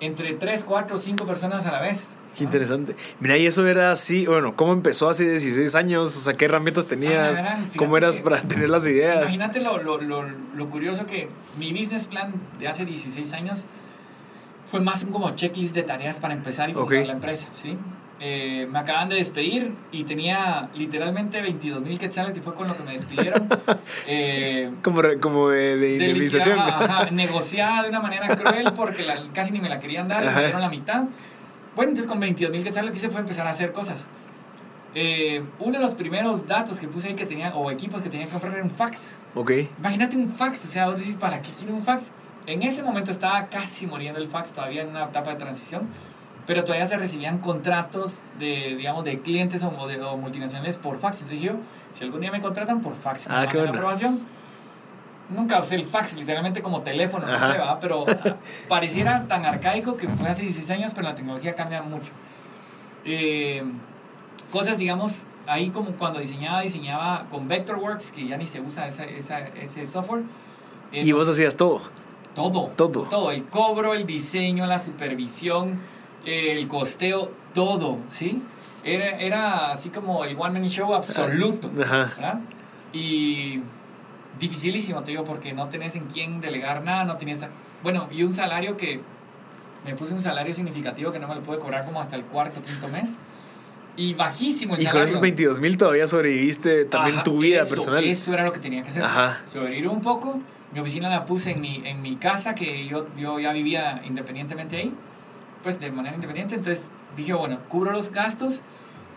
entre 0.00 0.32
tres, 0.34 0.64
cuatro, 0.64 0.96
cinco 0.96 1.26
personas 1.26 1.66
a 1.66 1.72
la 1.72 1.80
vez. 1.80 2.10
Qué 2.36 2.44
¿no? 2.44 2.50
interesante. 2.50 2.94
Mira, 3.18 3.36
y 3.36 3.46
eso 3.46 3.66
era 3.66 3.90
así, 3.90 4.26
bueno, 4.26 4.54
¿cómo 4.54 4.72
empezó 4.72 5.08
hace 5.10 5.28
16 5.28 5.74
años? 5.74 6.16
O 6.16 6.20
sea, 6.20 6.34
¿qué 6.34 6.44
herramientas 6.44 6.86
tenías? 6.86 7.42
Ah, 7.42 7.56
fíjate 7.56 7.78
¿Cómo 7.78 7.96
eras 7.96 8.18
que- 8.18 8.22
para 8.22 8.40
tener 8.42 8.70
las 8.70 8.86
ideas? 8.86 9.18
Imagínate 9.22 9.60
lo, 9.60 9.78
lo, 9.82 10.00
lo, 10.00 10.22
lo 10.54 10.70
curioso 10.70 11.04
que 11.06 11.28
mi 11.58 11.72
business 11.72 12.06
plan 12.06 12.32
de 12.60 12.68
hace 12.68 12.84
16 12.84 13.32
años 13.32 13.64
fue 14.68 14.80
más 14.80 15.02
un 15.02 15.10
como 15.10 15.30
checklist 15.30 15.74
de 15.74 15.82
tareas 15.82 16.18
para 16.20 16.34
empezar 16.34 16.68
y 16.70 16.74
fundar 16.74 17.00
Ok. 17.00 17.06
la 17.06 17.12
empresa, 17.14 17.48
¿sí? 17.52 17.76
Eh, 18.20 18.66
me 18.70 18.80
acaban 18.80 19.08
de 19.08 19.14
despedir 19.14 19.72
y 19.92 20.02
tenía 20.04 20.68
literalmente 20.74 21.40
22 21.40 21.80
mil 21.82 21.98
quetzales 21.98 22.36
y 22.36 22.40
fue 22.40 22.52
con 22.54 22.66
lo 22.68 22.76
que 22.76 22.82
me 22.84 22.92
despidieron. 22.92 23.48
Eh, 24.06 24.70
Como, 24.82 25.00
como 25.20 25.48
de, 25.50 25.76
de 25.76 25.98
de 25.98 26.06
indemnización. 26.08 26.58
ajá, 26.58 27.10
negociada 27.12 27.82
de 27.84 27.88
una 27.90 28.00
manera 28.00 28.34
cruel 28.36 28.72
porque 28.74 29.04
la- 29.04 29.22
casi 29.32 29.52
ni 29.52 29.60
me 29.60 29.68
la 29.68 29.78
querían 29.78 30.08
dar, 30.08 30.22
Ajá. 30.26 30.36
me 30.36 30.42
dieron 30.44 30.60
la 30.60 30.68
mitad. 30.70 31.04
Bueno, 31.76 31.90
entonces 31.90 32.06
con 32.10 32.18
22 32.20 32.50
mil 32.52 32.64
quetzales 32.64 32.86
lo 32.86 32.92
que 32.92 32.98
hice 32.98 33.10
fue 33.10 33.20
empezar 33.20 33.46
a 33.46 33.50
hacer 33.50 33.72
cosas. 33.72 34.08
Eh, 34.94 35.44
uno 35.60 35.78
de 35.78 35.84
los 35.84 35.94
primeros 35.94 36.46
datos 36.46 36.80
que 36.80 36.88
puse 36.88 37.08
ahí 37.08 37.14
que 37.14 37.26
tenía, 37.26 37.54
o 37.54 37.70
equipos 37.70 38.00
que 38.00 38.08
tenía 38.08 38.26
que 38.26 38.32
comprar 38.32 38.54
era 38.54 38.62
un 38.64 38.70
fax. 38.70 39.18
Ok. 39.34 39.52
Imagínate 39.78 40.16
un 40.16 40.28
fax, 40.30 40.64
o 40.64 40.68
sea, 40.68 40.86
vos 40.86 40.96
decís, 40.96 41.14
¿para 41.14 41.40
qué 41.42 41.50
quiero 41.56 41.74
un 41.74 41.82
fax? 41.82 42.10
En 42.48 42.62
ese 42.62 42.82
momento 42.82 43.10
estaba 43.10 43.46
casi 43.48 43.86
muriendo 43.86 44.18
el 44.18 44.26
fax, 44.26 44.54
todavía 44.54 44.80
en 44.80 44.88
una 44.88 45.04
etapa 45.04 45.30
de 45.32 45.36
transición, 45.36 45.86
pero 46.46 46.64
todavía 46.64 46.86
se 46.86 46.96
recibían 46.96 47.38
contratos 47.40 48.22
de, 48.38 48.74
digamos, 48.76 49.04
de 49.04 49.20
clientes 49.20 49.62
o, 49.64 49.86
de, 49.86 50.00
o 50.02 50.16
multinacionales 50.16 50.76
por 50.76 50.96
fax. 50.98 51.20
Entonces 51.20 51.40
dije 51.42 51.54
si 51.92 52.04
algún 52.04 52.20
día 52.22 52.32
me 52.32 52.40
contratan 52.40 52.80
por 52.80 52.94
fax, 52.94 53.28
me 53.28 53.34
Ah, 53.36 53.46
qué 53.46 53.58
bueno. 53.58 53.72
aprobación. 53.74 54.18
Nunca 55.28 55.58
usé 55.58 55.74
el 55.74 55.84
fax 55.84 56.14
literalmente 56.14 56.62
como 56.62 56.80
teléfono, 56.80 57.26
no 57.26 57.38
sé, 57.38 57.60
pero 57.82 58.06
ah, 58.08 58.36
pareciera 58.66 59.26
tan 59.28 59.44
arcaico 59.44 59.98
que 59.98 60.08
fue 60.08 60.30
hace 60.30 60.40
16 60.40 60.70
años, 60.70 60.92
pero 60.94 61.06
la 61.06 61.14
tecnología 61.14 61.54
cambia 61.54 61.82
mucho. 61.82 62.12
Eh, 63.04 63.62
cosas, 64.50 64.78
digamos, 64.78 65.24
ahí 65.46 65.68
como 65.68 65.92
cuando 65.92 66.18
diseñaba, 66.18 66.62
diseñaba 66.62 67.26
con 67.28 67.46
Vectorworks, 67.46 68.10
que 68.10 68.26
ya 68.26 68.38
ni 68.38 68.46
se 68.46 68.62
usa 68.62 68.86
esa, 68.86 69.04
esa, 69.04 69.40
ese 69.40 69.84
software. 69.84 70.22
Eh, 70.92 71.02
Y 71.04 71.12
vos 71.12 71.28
hacías 71.28 71.54
todo. 71.56 71.82
Todo. 72.38 72.70
Todo. 72.76 73.02
Todo. 73.02 73.30
El 73.32 73.44
cobro, 73.46 73.94
el 73.94 74.06
diseño, 74.06 74.64
la 74.66 74.78
supervisión, 74.78 75.80
el 76.24 76.68
costeo, 76.68 77.32
todo, 77.52 77.98
¿sí? 78.06 78.42
Era, 78.84 79.18
era 79.18 79.70
así 79.70 79.90
como 79.90 80.24
el 80.24 80.36
one 80.38 80.60
man 80.60 80.68
show 80.68 80.94
absoluto. 80.94 81.68
Ajá. 81.82 82.12
¿verdad? 82.16 82.40
Y 82.92 83.60
dificilísimo, 84.38 85.02
te 85.02 85.10
digo, 85.10 85.24
porque 85.24 85.52
no 85.52 85.68
tenés 85.68 85.96
en 85.96 86.06
quién 86.06 86.40
delegar 86.40 86.84
nada, 86.84 87.04
no 87.04 87.16
tenías... 87.16 87.44
Bueno, 87.82 88.08
y 88.10 88.22
un 88.22 88.34
salario 88.34 88.76
que... 88.76 89.00
Me 89.84 89.94
puse 89.94 90.12
un 90.12 90.20
salario 90.20 90.52
significativo 90.52 91.12
que 91.12 91.18
no 91.18 91.28
me 91.28 91.34
lo 91.34 91.42
pude 91.42 91.58
cobrar 91.58 91.84
como 91.84 92.00
hasta 92.00 92.16
el 92.16 92.24
cuarto, 92.24 92.60
quinto 92.62 92.88
mes. 92.88 93.16
Y 93.98 94.14
bajísimo 94.14 94.76
el 94.76 94.82
Y 94.82 94.86
con 94.86 95.02
esos 95.02 95.20
22 95.20 95.58
mil 95.58 95.76
todavía 95.76 96.06
sobreviviste 96.06 96.84
también 96.84 97.16
Ajá, 97.16 97.24
tu 97.24 97.38
vida 97.38 97.62
eso, 97.62 97.74
personal. 97.74 98.04
Eso 98.04 98.32
era 98.32 98.44
lo 98.44 98.52
que 98.52 98.60
tenía 98.60 98.80
que 98.82 98.90
hacer. 98.90 99.02
Ajá. 99.02 99.42
Sobrevivir 99.44 99.88
un 99.88 100.00
poco. 100.00 100.40
Mi 100.72 100.78
oficina 100.78 101.10
la 101.10 101.24
puse 101.24 101.50
en 101.50 101.60
mi, 101.60 101.82
en 101.84 102.00
mi 102.00 102.14
casa, 102.14 102.54
que 102.54 102.86
yo, 102.86 103.06
yo 103.16 103.40
ya 103.40 103.52
vivía 103.52 104.00
independientemente 104.04 104.76
ahí, 104.76 104.94
pues 105.64 105.80
de 105.80 105.90
manera 105.90 106.14
independiente. 106.14 106.54
Entonces 106.54 106.90
dije, 107.16 107.32
bueno, 107.32 107.58
cubro 107.68 107.90
los 107.90 108.12
gastos, 108.12 108.60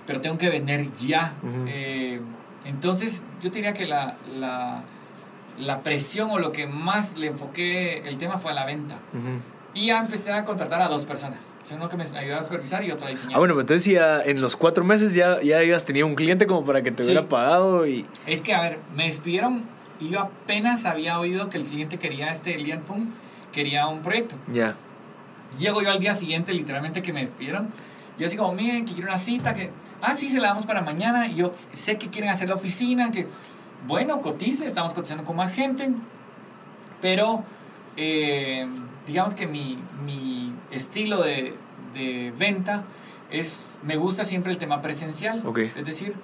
pero 0.07 0.19
tengo 0.19 0.39
que 0.39 0.49
vender 0.49 0.89
ya. 0.97 1.33
Eh, 1.67 2.19
entonces 2.65 3.23
yo 3.39 3.51
te 3.51 3.57
diría 3.57 3.73
que 3.73 3.85
la, 3.85 4.15
la, 4.35 4.81
la 5.59 5.83
presión 5.83 6.31
o 6.31 6.39
lo 6.39 6.51
que 6.51 6.65
más 6.65 7.17
le 7.17 7.27
enfoqué 7.27 7.99
el 8.07 8.17
tema 8.17 8.39
fue 8.39 8.51
a 8.51 8.55
la 8.55 8.65
venta. 8.65 8.95
Ujú. 9.13 9.41
Y 9.73 9.87
ya 9.87 9.99
empecé 9.99 10.31
a 10.33 10.43
contratar 10.43 10.81
a 10.81 10.89
dos 10.89 11.05
personas. 11.05 11.55
Uno 11.73 11.87
que 11.87 11.95
me 11.95 12.03
ayudaba 12.03 12.41
a 12.41 12.43
supervisar 12.43 12.83
y 12.83 12.91
otro 12.91 13.07
a 13.07 13.09
diseñar. 13.09 13.35
Ah, 13.35 13.39
bueno, 13.39 13.53
pero 13.53 13.61
entonces 13.61 13.85
ya 13.93 14.21
en 14.21 14.41
los 14.41 14.57
cuatro 14.57 14.83
meses 14.83 15.13
ya, 15.13 15.41
ya 15.41 15.59
habías 15.59 15.85
tenido 15.85 16.07
un 16.07 16.15
cliente 16.15 16.45
como 16.45 16.65
para 16.65 16.81
que 16.81 16.91
te 16.91 17.03
Sí. 17.03 17.11
hubiera 17.11 17.29
pagado 17.29 17.87
y... 17.87 18.05
Es 18.27 18.41
que, 18.41 18.53
a 18.53 18.61
ver, 18.61 18.79
me 18.95 19.05
despidieron 19.05 19.63
y 20.01 20.09
yo 20.09 20.19
apenas 20.19 20.83
había 20.85 21.19
oído 21.19 21.47
que 21.49 21.57
el 21.57 21.63
cliente 21.63 21.97
quería 21.97 22.29
este 22.31 22.57
Lian 22.57 22.81
Pum, 22.81 23.07
quería 23.53 23.87
un 23.87 24.01
proyecto. 24.01 24.35
Ya. 24.51 24.75
Llego 25.57 25.81
yo 25.81 25.91
al 25.91 25.99
día 25.99 26.13
siguiente, 26.15 26.51
literalmente, 26.53 27.01
que 27.01 27.13
me 27.13 27.21
despidieron. 27.21 27.69
Yo 28.19 28.27
así 28.27 28.35
como, 28.35 28.53
miren, 28.53 28.85
que 28.85 28.93
quiero 28.93 29.07
una 29.09 29.17
cita, 29.17 29.53
que, 29.53 29.69
ah, 30.01 30.15
sí, 30.17 30.27
se 30.27 30.39
la 30.39 30.49
damos 30.49 30.65
para 30.65 30.81
mañana. 30.81 31.27
Y 31.27 31.35
yo 31.35 31.53
sé 31.71 31.97
que 31.97 32.09
quieren 32.09 32.29
hacer 32.29 32.49
la 32.49 32.55
oficina, 32.55 33.09
que, 33.11 33.25
bueno, 33.87 34.19
cotice, 34.21 34.65
estamos 34.65 34.93
cotizando 34.93 35.23
con 35.23 35.35
más 35.37 35.51
gente. 35.53 35.89
Pero, 37.01 37.43
eh, 37.97 38.65
digamos 39.07 39.35
que 39.35 39.47
mi, 39.47 39.77
mi 40.05 40.53
estilo 40.71 41.21
de, 41.21 41.55
de 41.93 42.33
venta 42.37 42.83
es, 43.29 43.79
me 43.83 43.95
gusta 43.95 44.23
siempre 44.23 44.51
el 44.51 44.57
tema 44.57 44.81
presencial. 44.81 45.41
Ok. 45.45 45.59
Es 45.59 45.85
decir, 45.85 46.15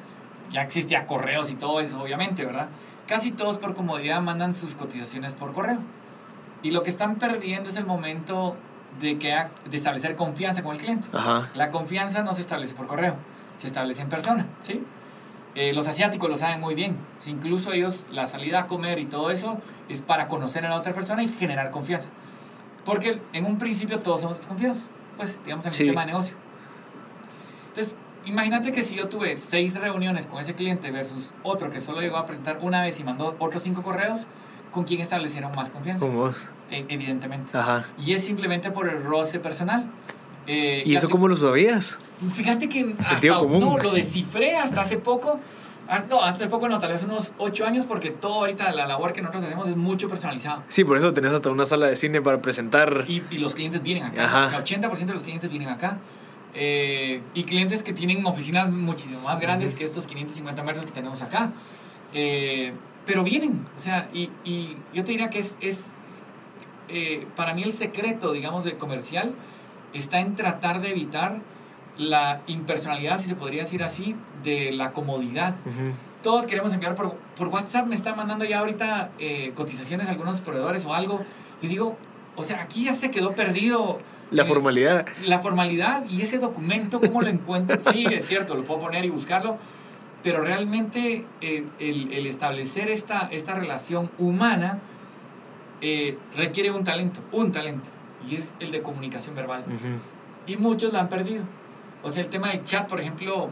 ya 0.51 0.61
existía 0.61 1.05
correos 1.05 1.51
y 1.51 1.55
todo 1.55 1.79
eso, 1.79 2.01
obviamente, 2.01 2.45
¿verdad? 2.45 2.69
Casi 3.07 3.31
todos 3.31 3.57
por 3.57 3.73
comodidad 3.73 4.21
mandan 4.21 4.53
sus 4.53 4.75
cotizaciones 4.75 5.33
por 5.33 5.53
correo. 5.53 5.79
Y 6.63 6.71
lo 6.71 6.83
que 6.83 6.89
están 6.89 7.15
perdiendo 7.15 7.69
es 7.69 7.77
el 7.77 7.85
momento 7.85 8.55
de, 8.99 9.17
que, 9.17 9.29
de 9.69 9.75
establecer 9.75 10.15
confianza 10.15 10.63
con 10.63 10.75
el 10.75 10.81
cliente. 10.81 11.07
Ajá. 11.13 11.49
La 11.55 11.69
confianza 11.69 12.23
no 12.23 12.33
se 12.33 12.41
establece 12.41 12.75
por 12.75 12.87
correo, 12.87 13.15
se 13.57 13.67
establece 13.67 14.01
en 14.01 14.09
persona, 14.09 14.45
¿sí? 14.61 14.83
Eh, 15.55 15.73
los 15.73 15.87
asiáticos 15.87 16.29
lo 16.29 16.35
saben 16.35 16.59
muy 16.59 16.75
bien. 16.75 16.97
Si 17.17 17.31
incluso 17.31 17.73
ellos, 17.73 18.07
la 18.11 18.27
salida 18.27 18.61
a 18.61 18.67
comer 18.67 18.99
y 18.99 19.05
todo 19.05 19.31
eso 19.31 19.59
es 19.89 20.01
para 20.01 20.27
conocer 20.27 20.65
a 20.65 20.69
la 20.69 20.75
otra 20.75 20.93
persona 20.93 21.23
y 21.23 21.29
generar 21.29 21.71
confianza. 21.71 22.09
Porque 22.87 23.21
en 23.33 23.45
un 23.45 23.57
principio 23.59 23.99
todos 23.99 24.21
somos 24.21 24.37
desconfiados, 24.37 24.87
pues, 25.17 25.41
digamos, 25.43 25.65
en 25.65 25.69
el 25.69 25.73
Sí. 25.75 25.83
sistema 25.83 26.01
de 26.01 26.07
negocio. 26.07 26.35
Entonces, 27.67 27.97
imagínate 28.25 28.71
que 28.71 28.81
si 28.81 28.95
yo 28.95 29.07
tuve 29.09 29.35
seis 29.35 29.75
reuniones 29.79 30.25
con 30.25 30.39
ese 30.39 30.55
cliente 30.55 30.89
versus 30.89 31.33
otro 31.43 31.69
que 31.69 31.79
solo 31.79 32.01
llegó 32.01 32.17
a 32.17 32.25
presentar 32.25 32.59
una 32.61 32.81
vez 32.81 32.99
y 32.99 33.03
mandó 33.03 33.35
otros 33.39 33.61
cinco 33.61 33.83
correos, 33.83 34.27
¿con 34.71 34.85
quién 34.85 35.01
establecieron 35.01 35.51
más 35.55 35.69
confianza? 35.69 36.07
Con 36.07 36.15
vos. 36.15 36.49
E- 36.71 36.85
evidentemente. 36.89 37.55
Ajá. 37.57 37.85
Y 38.03 38.13
es 38.13 38.23
simplemente 38.23 38.71
por 38.71 38.87
el 38.87 39.03
roce 39.03 39.39
personal. 39.39 39.85
Eh, 40.47 40.81
¿Y 40.85 40.95
eso 40.95 41.09
cómo 41.09 41.27
lo 41.27 41.35
sabías? 41.35 41.97
Fíjate 42.31 42.69
que 42.69 42.95
Sentido 43.01 43.35
hasta, 43.35 43.45
común. 43.45 43.59
no, 43.59 43.77
lo 43.79 43.91
descifré 43.91 44.55
hasta 44.55 44.79
hace 44.81 44.97
poco. 44.97 45.41
No, 46.09 46.23
hace 46.23 46.47
poco 46.47 46.67
no, 46.67 46.79
tal 46.79 46.91
vez 46.91 47.03
unos 47.03 47.33
ocho 47.37 47.65
años, 47.65 47.85
porque 47.85 48.09
todo 48.09 48.35
ahorita 48.35 48.71
la 48.71 48.87
labor 48.87 49.13
que 49.13 49.21
nosotros 49.21 49.45
hacemos 49.45 49.67
es 49.67 49.75
mucho 49.75 50.07
personalizado. 50.07 50.63
Sí, 50.69 50.83
por 50.83 50.97
eso 50.97 51.13
tenés 51.13 51.33
hasta 51.33 51.49
una 51.49 51.65
sala 51.65 51.87
de 51.87 51.95
cine 51.95 52.21
para 52.21 52.41
presentar. 52.41 53.05
Y, 53.07 53.23
y 53.29 53.37
los 53.37 53.55
clientes 53.55 53.81
vienen 53.81 54.03
acá. 54.03 54.25
Ajá. 54.25 54.45
O 54.45 54.49
sea, 54.49 54.63
80% 54.63 55.05
de 55.05 55.13
los 55.13 55.23
clientes 55.23 55.49
vienen 55.49 55.69
acá. 55.69 55.99
Eh, 56.53 57.21
y 57.33 57.43
clientes 57.43 57.83
que 57.83 57.93
tienen 57.93 58.25
oficinas 58.25 58.71
muchísimo 58.71 59.21
más 59.21 59.39
grandes 59.39 59.75
que 59.75 59.83
estos 59.83 60.07
550 60.07 60.63
metros 60.63 60.85
que 60.85 60.91
tenemos 60.91 61.21
acá. 61.21 61.51
Eh, 62.13 62.73
pero 63.05 63.23
vienen. 63.23 63.65
O 63.75 63.79
sea, 63.79 64.09
y, 64.13 64.29
y 64.43 64.77
yo 64.93 65.03
te 65.03 65.11
diría 65.11 65.29
que 65.29 65.39
es, 65.39 65.57
es 65.61 65.91
eh, 66.89 67.27
para 67.35 67.53
mí 67.53 67.63
el 67.63 67.73
secreto, 67.73 68.31
digamos, 68.31 68.63
del 68.63 68.77
comercial 68.77 69.33
está 69.93 70.19
en 70.19 70.35
tratar 70.35 70.81
de 70.81 70.89
evitar 70.91 71.39
la 71.97 72.41
impersonalidad, 72.47 73.19
si 73.19 73.27
se 73.27 73.35
podría 73.35 73.63
decir 73.63 73.83
así, 73.83 74.15
de 74.43 74.71
la 74.71 74.91
comodidad. 74.91 75.55
Todos 76.23 76.45
queremos 76.45 76.73
enviar 76.73 76.95
por, 76.95 77.15
por 77.35 77.47
WhatsApp, 77.47 77.87
me 77.87 77.95
están 77.95 78.17
mandando 78.17 78.45
ya 78.45 78.59
ahorita 78.59 79.11
eh, 79.19 79.51
cotizaciones 79.55 80.07
a 80.07 80.11
algunos 80.11 80.41
proveedores 80.41 80.85
o 80.85 80.93
algo. 80.93 81.23
Y 81.61 81.67
digo, 81.67 81.97
o 82.35 82.43
sea, 82.43 82.61
aquí 82.61 82.85
ya 82.85 82.93
se 82.93 83.09
quedó 83.11 83.33
perdido. 83.33 83.99
La 84.31 84.43
eh, 84.43 84.45
formalidad. 84.45 85.05
La 85.25 85.39
formalidad 85.39 86.05
y 86.09 86.21
ese 86.21 86.37
documento, 86.37 86.99
¿cómo 86.99 87.21
lo 87.21 87.29
encuentro? 87.29 87.77
Sí, 87.91 88.05
es 88.05 88.27
cierto, 88.27 88.55
lo 88.55 88.63
puedo 88.63 88.81
poner 88.81 89.05
y 89.05 89.09
buscarlo. 89.09 89.57
Pero 90.23 90.41
realmente 90.41 91.25
eh, 91.41 91.65
el, 91.79 92.13
el 92.13 92.25
establecer 92.27 92.89
esta, 92.89 93.29
esta 93.31 93.53
relación 93.53 94.11
humana 94.17 94.79
eh, 95.81 96.17
requiere 96.35 96.71
un 96.71 96.83
talento, 96.83 97.21
un 97.31 97.51
talento. 97.51 97.89
Y 98.29 98.35
es 98.35 98.55
el 98.59 98.71
de 98.71 98.81
comunicación 98.81 99.35
verbal. 99.35 99.63
Y 100.45 100.57
muchos 100.57 100.91
la 100.91 101.01
han 101.01 101.09
perdido. 101.09 101.43
O 102.07 102.11
sea, 102.11 102.23
el 102.23 102.29
tema 102.29 102.49
del 102.49 102.63
chat, 102.63 102.87
por 102.87 103.01
ejemplo, 103.01 103.49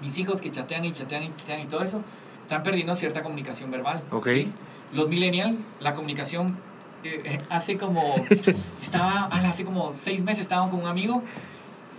mis 0.00 0.16
hijos 0.18 0.40
que 0.40 0.50
chatean 0.50 0.84
y 0.86 0.92
chatean 0.92 1.24
y 1.24 1.30
chatean 1.30 1.60
y 1.60 1.66
todo 1.66 1.82
eso, 1.82 2.02
están 2.40 2.62
perdiendo 2.62 2.94
cierta 2.94 3.22
comunicación 3.22 3.70
verbal. 3.70 4.02
Ok. 4.10 4.26
¿sí? 4.28 4.52
Los 4.94 5.08
millennials, 5.08 5.54
la 5.80 5.92
comunicación, 5.92 6.56
eh, 7.04 7.38
hace 7.50 7.76
como, 7.76 8.14
estaba, 8.80 9.26
ala, 9.26 9.50
hace 9.50 9.64
como 9.64 9.92
seis 9.94 10.22
meses 10.22 10.40
estaba 10.40 10.70
con 10.70 10.80
un 10.80 10.86
amigo 10.86 11.22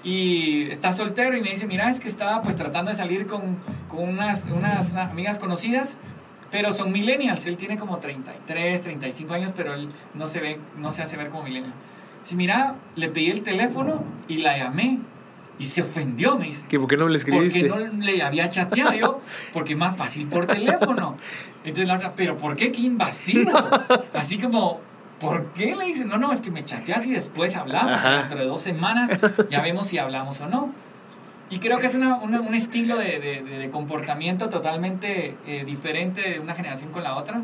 y 0.03 0.69
está 0.71 0.91
soltero 0.91 1.37
y 1.37 1.41
me 1.41 1.49
dice, 1.49 1.67
mira, 1.67 1.87
es 1.87 1.99
que 1.99 2.07
estaba 2.07 2.41
pues 2.41 2.55
tratando 2.55 2.89
de 2.89 2.97
salir 2.97 3.27
con, 3.27 3.57
con 3.87 4.09
unas, 4.09 4.45
unas 4.45 4.95
amigas 4.95 5.37
conocidas, 5.37 5.99
pero 6.49 6.73
son 6.73 6.91
millennials, 6.91 7.45
él 7.45 7.57
tiene 7.57 7.77
como 7.77 7.97
33, 7.97 8.81
35 8.81 9.33
años, 9.33 9.51
pero 9.55 9.75
él 9.75 9.89
no 10.15 10.25
se 10.25 10.39
ve, 10.39 10.59
no 10.77 10.91
se 10.91 11.03
hace 11.03 11.15
ver 11.15 11.29
como 11.29 11.43
millennial. 11.43 11.73
Dice, 12.23 12.35
mira, 12.35 12.75
le 12.95 13.09
pedí 13.09 13.29
el 13.29 13.43
teléfono 13.43 14.03
y 14.27 14.37
la 14.37 14.57
llamé 14.57 14.99
y 15.57 15.65
se 15.67 15.81
ofendió, 15.81 16.37
me 16.37 16.45
dice. 16.45 16.65
¿Que 16.67 16.79
¿Por 16.79 16.89
qué 16.89 16.97
no 16.97 17.07
le 17.07 17.17
Porque 17.19 17.45
escribiste? 17.47 17.69
no 17.69 17.77
le 18.03 18.21
había 18.23 18.49
chateado 18.49 18.93
yo, 18.93 19.21
porque 19.53 19.75
más 19.75 19.95
fácil 19.95 20.27
por 20.27 20.45
teléfono. 20.47 21.15
Entonces 21.63 21.87
la 21.87 21.95
otra, 21.95 22.13
pero 22.15 22.35
¿por 22.37 22.55
qué? 22.57 22.71
Qué 22.71 22.81
invasivo. 22.81 23.51
Así 24.13 24.37
como, 24.37 24.81
¿por 25.19 25.45
qué? 25.53 25.75
Le 25.75 25.85
dice, 25.85 26.03
no, 26.05 26.17
no, 26.17 26.31
es 26.31 26.41
que 26.41 26.51
me 26.51 26.63
chateas 26.65 27.05
y 27.05 27.11
después 27.13 27.55
hablamos. 27.55 27.93
Ajá. 27.93 28.17
Dentro 28.19 28.37
de 28.39 28.45
dos 28.45 28.61
semanas 28.61 29.11
ya 29.49 29.61
vemos 29.61 29.87
si 29.87 29.97
hablamos 29.97 30.41
o 30.41 30.47
no. 30.47 30.71
Y 31.49 31.59
creo 31.59 31.77
que 31.79 31.85
es 31.87 31.95
una, 31.95 32.15
una- 32.15 32.41
un 32.41 32.55
estilo 32.55 32.97
de, 32.97 33.19
de- 33.19 33.43
de- 33.43 33.69
comportamiento 33.69 34.49
totalmente 34.49 35.37
eh, 35.45 35.63
diferente 35.63 36.21
de 36.31 36.39
una 36.39 36.53
generación 36.55 36.91
con 36.91 37.03
la 37.03 37.15
otra. 37.15 37.41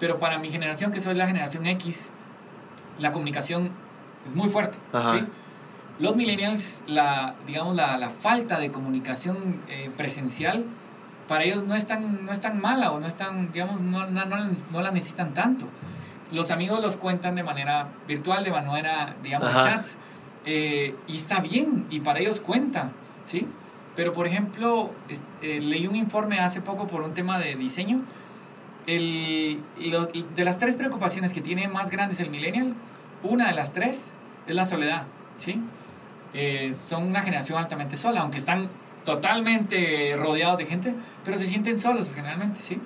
Pero 0.00 0.18
para 0.18 0.38
mi 0.38 0.50
generación, 0.50 0.92
que 0.92 1.00
soy 1.00 1.14
la 1.14 1.26
generación 1.26 1.66
X, 1.66 2.10
la 2.98 3.12
comunicación 3.12 3.70
es 4.24 4.34
muy 4.34 4.48
fuerte. 4.48 4.78
Ajá. 4.92 5.18
¿sí? 5.18 5.24
Los 5.98 6.16
millennials, 6.16 6.82
la, 6.86 7.34
digamos, 7.46 7.76
la, 7.76 7.96
la 7.98 8.10
falta 8.10 8.58
de 8.58 8.70
comunicación 8.72 9.60
eh, 9.68 9.90
presencial, 9.96 10.64
para 11.28 11.44
ellos 11.44 11.62
no 11.64 11.74
es, 11.74 11.86
tan, 11.86 12.26
no 12.26 12.32
es 12.32 12.40
tan 12.40 12.60
mala 12.60 12.90
o 12.92 13.00
no 13.00 13.06
es 13.06 13.14
tan, 13.14 13.52
digamos, 13.52 13.80
no, 13.80 14.06
no, 14.08 14.24
no 14.26 14.80
la- 14.82 14.90
necesitan 14.90 15.32
tanto. 15.34 15.66
Los 16.32 16.50
amigos 16.50 16.80
los 16.82 16.96
cuentan 16.96 17.36
de 17.36 17.42
manera 17.44 17.88
virtual, 18.08 18.42
de 18.44 18.50
manera, 18.50 19.14
digamos, 19.22 19.48
Ajá. 19.50 19.62
chats, 19.62 19.98
eh, 20.44 20.94
y 21.06 21.16
está 21.16 21.40
bien, 21.40 21.86
y 21.90 22.00
para 22.00 22.18
ellos 22.18 22.40
cuenta, 22.40 22.90
¿sí? 23.24 23.46
Pero, 23.94 24.12
por 24.12 24.26
ejemplo, 24.26 24.90
eh, 25.42 25.60
leí 25.60 25.86
un 25.86 25.94
informe 25.94 26.40
hace 26.40 26.60
poco 26.60 26.86
por 26.88 27.02
un 27.02 27.14
tema 27.14 27.38
de 27.38 27.54
diseño. 27.54 28.02
El, 28.86 29.62
de 30.36 30.44
las 30.44 30.58
tres 30.58 30.76
preocupaciones 30.76 31.32
que 31.32 31.40
tiene 31.40 31.68
más 31.68 31.88
grandes 31.90 32.20
el 32.20 32.28
millennial, 32.28 32.74
una 33.22 33.46
de 33.48 33.54
las 33.54 33.72
tres 33.72 34.10
es 34.46 34.54
la 34.54 34.66
soledad, 34.66 35.04
¿sí? 35.38 35.58
Eh, 36.34 36.72
son 36.72 37.04
una 37.04 37.22
generación 37.22 37.58
altamente 37.58 37.96
sola, 37.96 38.20
aunque 38.20 38.38
están 38.38 38.68
totalmente 39.04 40.16
rodeados 40.16 40.58
de 40.58 40.66
gente, 40.66 40.94
pero 41.24 41.38
se 41.38 41.46
sienten 41.46 41.78
solos 41.78 42.10
generalmente, 42.14 42.60
¿sí? 42.60 42.80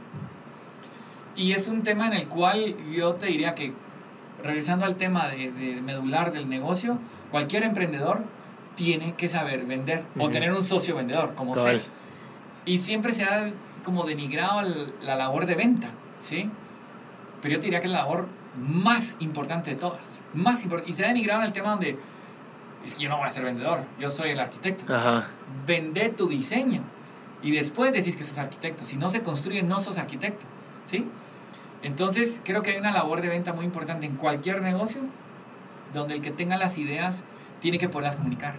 Y 1.36 1.52
es 1.52 1.68
un 1.68 1.82
tema 1.82 2.06
en 2.08 2.12
el 2.14 2.26
cual 2.28 2.76
yo 2.92 3.14
te 3.14 3.26
diría 3.26 3.54
que, 3.54 3.72
regresando 4.42 4.84
al 4.84 4.96
tema 4.96 5.28
de, 5.28 5.50
de 5.52 5.80
medular 5.80 6.32
del 6.32 6.48
negocio, 6.48 6.98
cualquier 7.30 7.62
emprendedor 7.62 8.22
tiene 8.74 9.14
que 9.14 9.28
saber 9.28 9.64
vender 9.64 10.04
o 10.16 10.24
Ujú. 10.24 10.32
tener 10.32 10.52
un 10.52 10.62
socio 10.64 10.94
vendedor, 10.96 11.34
como 11.34 11.54
sea. 11.56 11.80
Y 12.64 12.78
siempre 12.78 13.12
se 13.12 13.24
ha 13.24 13.50
como 13.84 14.04
denigrado 14.04 14.60
el- 14.60 14.92
la 15.02 15.16
labor 15.16 15.46
de 15.46 15.54
venta, 15.54 15.90
¿sí? 16.18 16.50
Pero 17.40 17.54
yo 17.54 17.60
te 17.60 17.66
diría 17.66 17.80
que 17.80 17.86
es 17.86 17.92
la 17.92 18.00
labor 18.00 18.26
más 18.56 19.16
importante 19.20 19.70
de 19.70 19.76
todas. 19.76 20.20
Más 20.34 20.62
importante. 20.64 20.90
Y 20.92 20.94
se 20.94 21.04
ha 21.04 21.08
denigrado 21.08 21.40
en 21.40 21.46
el 21.46 21.52
tema 21.52 21.70
donde 21.70 21.96
es 22.88 22.94
que 22.94 23.04
yo 23.04 23.08
no 23.08 23.18
voy 23.18 23.26
a 23.26 23.30
ser 23.30 23.44
vendedor, 23.44 23.84
yo 23.98 24.08
soy 24.08 24.30
el 24.30 24.40
arquitecto. 24.40 24.92
Ajá. 24.92 25.28
Vende 25.66 26.08
tu 26.10 26.28
diseño. 26.28 26.82
Y 27.42 27.52
después 27.52 27.92
decís 27.92 28.16
que 28.16 28.24
sos 28.24 28.38
arquitecto. 28.38 28.84
Si 28.84 28.96
no 28.96 29.08
se 29.08 29.22
construye, 29.22 29.62
no 29.62 29.78
sos 29.78 29.98
arquitecto, 29.98 30.46
¿sí? 30.84 31.08
Entonces, 31.82 32.40
creo 32.44 32.62
que 32.62 32.72
hay 32.72 32.78
una 32.78 32.90
labor 32.90 33.20
de 33.20 33.28
venta 33.28 33.52
muy 33.52 33.64
importante 33.64 34.06
en 34.06 34.16
cualquier 34.16 34.62
negocio 34.62 35.02
donde 35.92 36.14
el 36.14 36.20
que 36.20 36.30
tenga 36.30 36.56
las 36.56 36.78
ideas 36.78 37.22
tiene 37.60 37.78
que 37.78 37.88
poderlas 37.88 38.16
comunicar. 38.16 38.54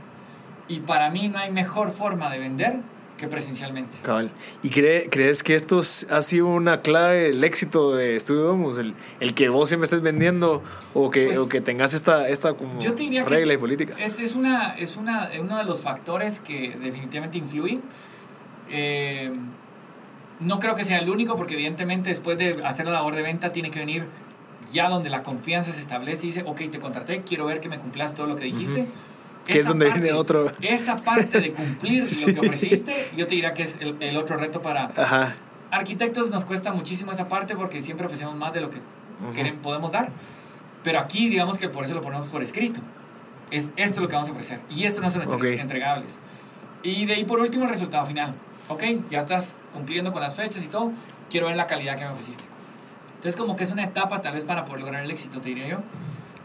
Y 0.68 0.80
para 0.82 1.10
mí 1.10 1.28
no 1.28 1.40
hay 1.40 1.52
mejor 1.52 1.92
forma 1.92 2.30
de 2.30 2.40
vender 2.40 2.80
que 3.20 3.28
presencialmente. 3.28 3.98
Cabal. 4.02 4.32
¿Y 4.64 4.70
cree- 4.70 5.10
crees 5.10 5.44
que 5.44 5.54
esto 5.56 5.80
ha 6.10 6.22
sido 6.22 6.48
una 6.48 6.82
clave 6.82 7.24
del 7.30 7.44
éxito 7.44 7.94
de 7.96 8.16
Estudio 8.16 8.42
Domus? 8.44 8.78
El, 8.78 8.96
el 9.20 9.34
que 9.34 9.50
vos 9.50 9.68
siempre 9.70 9.86
estés 9.86 10.02
vendiendo 10.02 10.64
o 10.94 11.12
que, 11.12 11.26
Pues, 11.28 11.38
o 11.38 11.50
que 11.50 11.60
tengas 11.62 11.94
esta, 11.94 12.30
esta 12.30 12.54
como 12.54 12.80
Yo 12.80 12.94
te 12.94 13.04
diría 13.04 13.24
que 13.24 13.30
regla 13.30 13.54
es- 13.54 13.58
y 13.58 13.62
política. 13.62 13.94
Es, 14.00 14.20
es, 14.20 14.36
una, 14.36 14.76
es 14.78 14.96
una, 14.98 15.30
uno 15.40 15.58
de 15.58 15.66
los 15.66 15.82
factores 15.82 16.40
que 16.40 16.76
definitivamente 16.82 17.38
influyen. 17.38 17.82
Eh, 18.70 19.32
no 20.40 20.60
creo 20.60 20.76
que 20.76 20.86
sea 20.86 21.00
el 21.00 21.10
único, 21.10 21.36
porque 21.36 21.56
evidentemente 21.56 22.10
después 22.10 22.38
de 22.38 22.64
hacer 22.64 22.86
la 22.86 22.94
labor 22.94 23.16
de 23.16 23.22
venta 23.22 23.52
tiene 23.52 23.72
que 23.72 23.80
venir 23.80 24.06
ya 24.72 24.88
donde 24.88 25.10
la 25.10 25.24
confianza 25.24 25.72
se 25.74 25.80
establece 25.82 26.24
y 26.24 26.28
dice, 26.28 26.44
ok, 26.46 26.62
te 26.72 26.80
contraté, 26.80 27.24
quiero 27.24 27.46
ver 27.46 27.60
que 27.60 27.68
me 27.70 27.78
cumplas 27.80 28.14
todo 28.16 28.28
lo 28.28 28.36
que 28.36 28.46
dijiste. 28.46 28.82
Ujú. 28.84 28.90
Que 29.54 29.60
es 29.60 29.66
donde 29.66 29.86
parte- 29.88 30.02
viene 30.02 30.16
otro- 30.18 30.52
Esa 30.62 30.96
parte 30.98 31.40
de 31.40 31.52
cumplir 31.54 32.10
Sí. 32.14 32.28
lo 32.34 32.42
que 32.42 32.48
ofreciste, 32.48 33.12
yo 33.16 33.28
te 33.28 33.36
diría 33.36 33.54
que 33.54 33.64
es 33.64 33.78
el, 33.80 33.96
el 34.02 34.18
otro 34.18 34.38
reto 34.38 34.62
para, 34.62 34.86
Ajá. 34.96 35.36
arquitectos 35.72 36.30
nos 36.30 36.46
cuesta 36.46 36.72
muchísimo 36.74 37.12
esa 37.12 37.28
parte 37.28 37.56
porque 37.56 37.82
siempre 37.82 38.06
ofrecemos 38.06 38.36
más 38.36 38.54
de 38.54 38.62
lo 38.62 38.70
que 38.70 38.80
queremos, 39.34 39.60
podemos 39.62 39.92
dar. 39.92 40.10
Pero 40.84 41.00
aquí, 41.00 41.30
digamos 41.30 41.58
que 41.58 41.68
por 41.70 41.84
eso 41.84 41.94
lo 41.94 42.02
ponemos 42.02 42.28
por 42.28 42.42
escrito. 42.42 42.80
Es 43.52 43.74
esto 43.76 44.00
lo 44.02 44.08
que 44.08 44.16
vamos 44.16 44.30
a 44.30 44.32
ofrecer. 44.32 44.60
Y 44.70 44.84
esto 44.86 45.02
no 45.02 45.10
son 45.10 45.24
Ok. 45.34 45.44
entregables. 45.44 46.20
Y 46.84 47.06
de 47.06 47.16
ahí, 47.16 47.26
por 47.26 47.40
último, 47.40 47.66
el 47.66 47.70
resultado 47.72 48.06
final. 48.06 48.34
Ok, 48.70 48.84
ya 49.10 49.20
estás 49.20 49.60
cumpliendo 49.74 50.12
con 50.14 50.22
las 50.22 50.36
fechas 50.36 50.64
y 50.64 50.68
todo. 50.68 50.92
Quiero 51.30 51.48
ver 51.48 51.56
la 51.58 51.68
calidad 51.68 51.98
que 51.98 52.06
me 52.06 52.12
ofreciste. 52.12 52.44
Entonces, 53.16 53.36
como 53.36 53.56
que 53.58 53.64
es 53.66 53.72
una 53.72 53.84
etapa 53.84 54.22
tal 54.22 54.36
vez 54.36 54.44
para 54.46 54.64
poder 54.64 54.82
lograr 54.82 55.04
el 55.04 55.12
éxito, 55.12 55.42
te 55.42 55.50
diría 55.50 55.68
yo. 55.68 55.78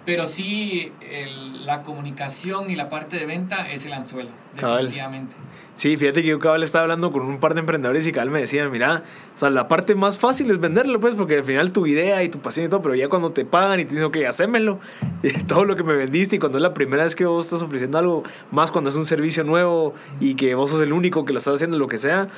Pero 0.07 0.27
sí, 0.27 0.93
el- 1.11 1.65
la 1.65 1.83
comunicación 1.83 2.71
y 2.71 2.77
la 2.77 2.91
parte 2.91 3.17
de 3.17 3.25
venta 3.25 3.71
es 3.73 3.87
el 3.87 3.95
anzuelo, 3.95 4.29
Cabal. 4.55 4.83
definitivamente. 4.85 5.35
Sí, 5.77 5.97
fíjate 5.97 6.21
que 6.23 6.29
yo 6.29 6.39
cabal 6.39 6.63
estaba 6.63 6.83
hablando 6.83 7.11
con 7.11 7.23
un 7.23 7.41
par 7.41 7.55
de 7.55 7.61
emprendedores 7.61 8.07
y 8.07 8.13
cabal 8.13 8.31
me 8.31 8.39
decían, 8.41 8.71
mira, 8.71 9.03
o 9.35 9.39
sea, 9.39 9.49
la 9.51 9.67
parte 9.67 9.95
más 9.95 10.19
fácil 10.19 10.51
es 10.51 10.61
venderlo, 10.61 11.01
pues, 11.01 11.15
porque 11.15 11.39
al 11.39 11.45
final 11.45 11.73
tu 11.73 11.87
idea 11.87 12.23
y 12.23 12.29
tu 12.29 12.39
pasión 12.39 12.67
y 12.67 12.69
todo, 12.69 12.83
pero 12.83 12.95
ya 12.95 13.09
cuando 13.09 13.33
te 13.33 13.45
pagan 13.47 13.81
y 13.81 13.85
te 13.87 13.93
dicen, 13.93 14.05
ok, 14.05 14.19
hacémelo, 14.29 14.79
y 15.23 15.31
todo 15.45 15.65
lo 15.65 15.75
que 15.75 15.83
me 15.83 15.95
vendiste 15.95 16.37
y 16.37 16.39
cuando 16.39 16.59
es 16.59 16.63
la 16.63 16.75
primera 16.75 17.03
vez 17.05 17.17
que 17.17 17.25
vos 17.25 17.47
estás 17.47 17.63
ofreciendo 17.63 17.97
algo, 17.99 18.23
más 18.51 18.71
cuando 18.71 18.91
es 18.91 18.97
un 18.97 19.07
servicio 19.07 19.43
nuevo 19.43 19.95
y 20.21 20.35
que 20.35 20.55
vos 20.55 20.71
sos 20.71 20.83
el 20.83 20.93
único 20.93 21.25
que 21.25 21.33
lo 21.33 21.39
estás 21.39 21.55
haciendo, 21.55 21.79
lo 21.79 21.89
que 21.89 21.97
sea, 21.99 22.29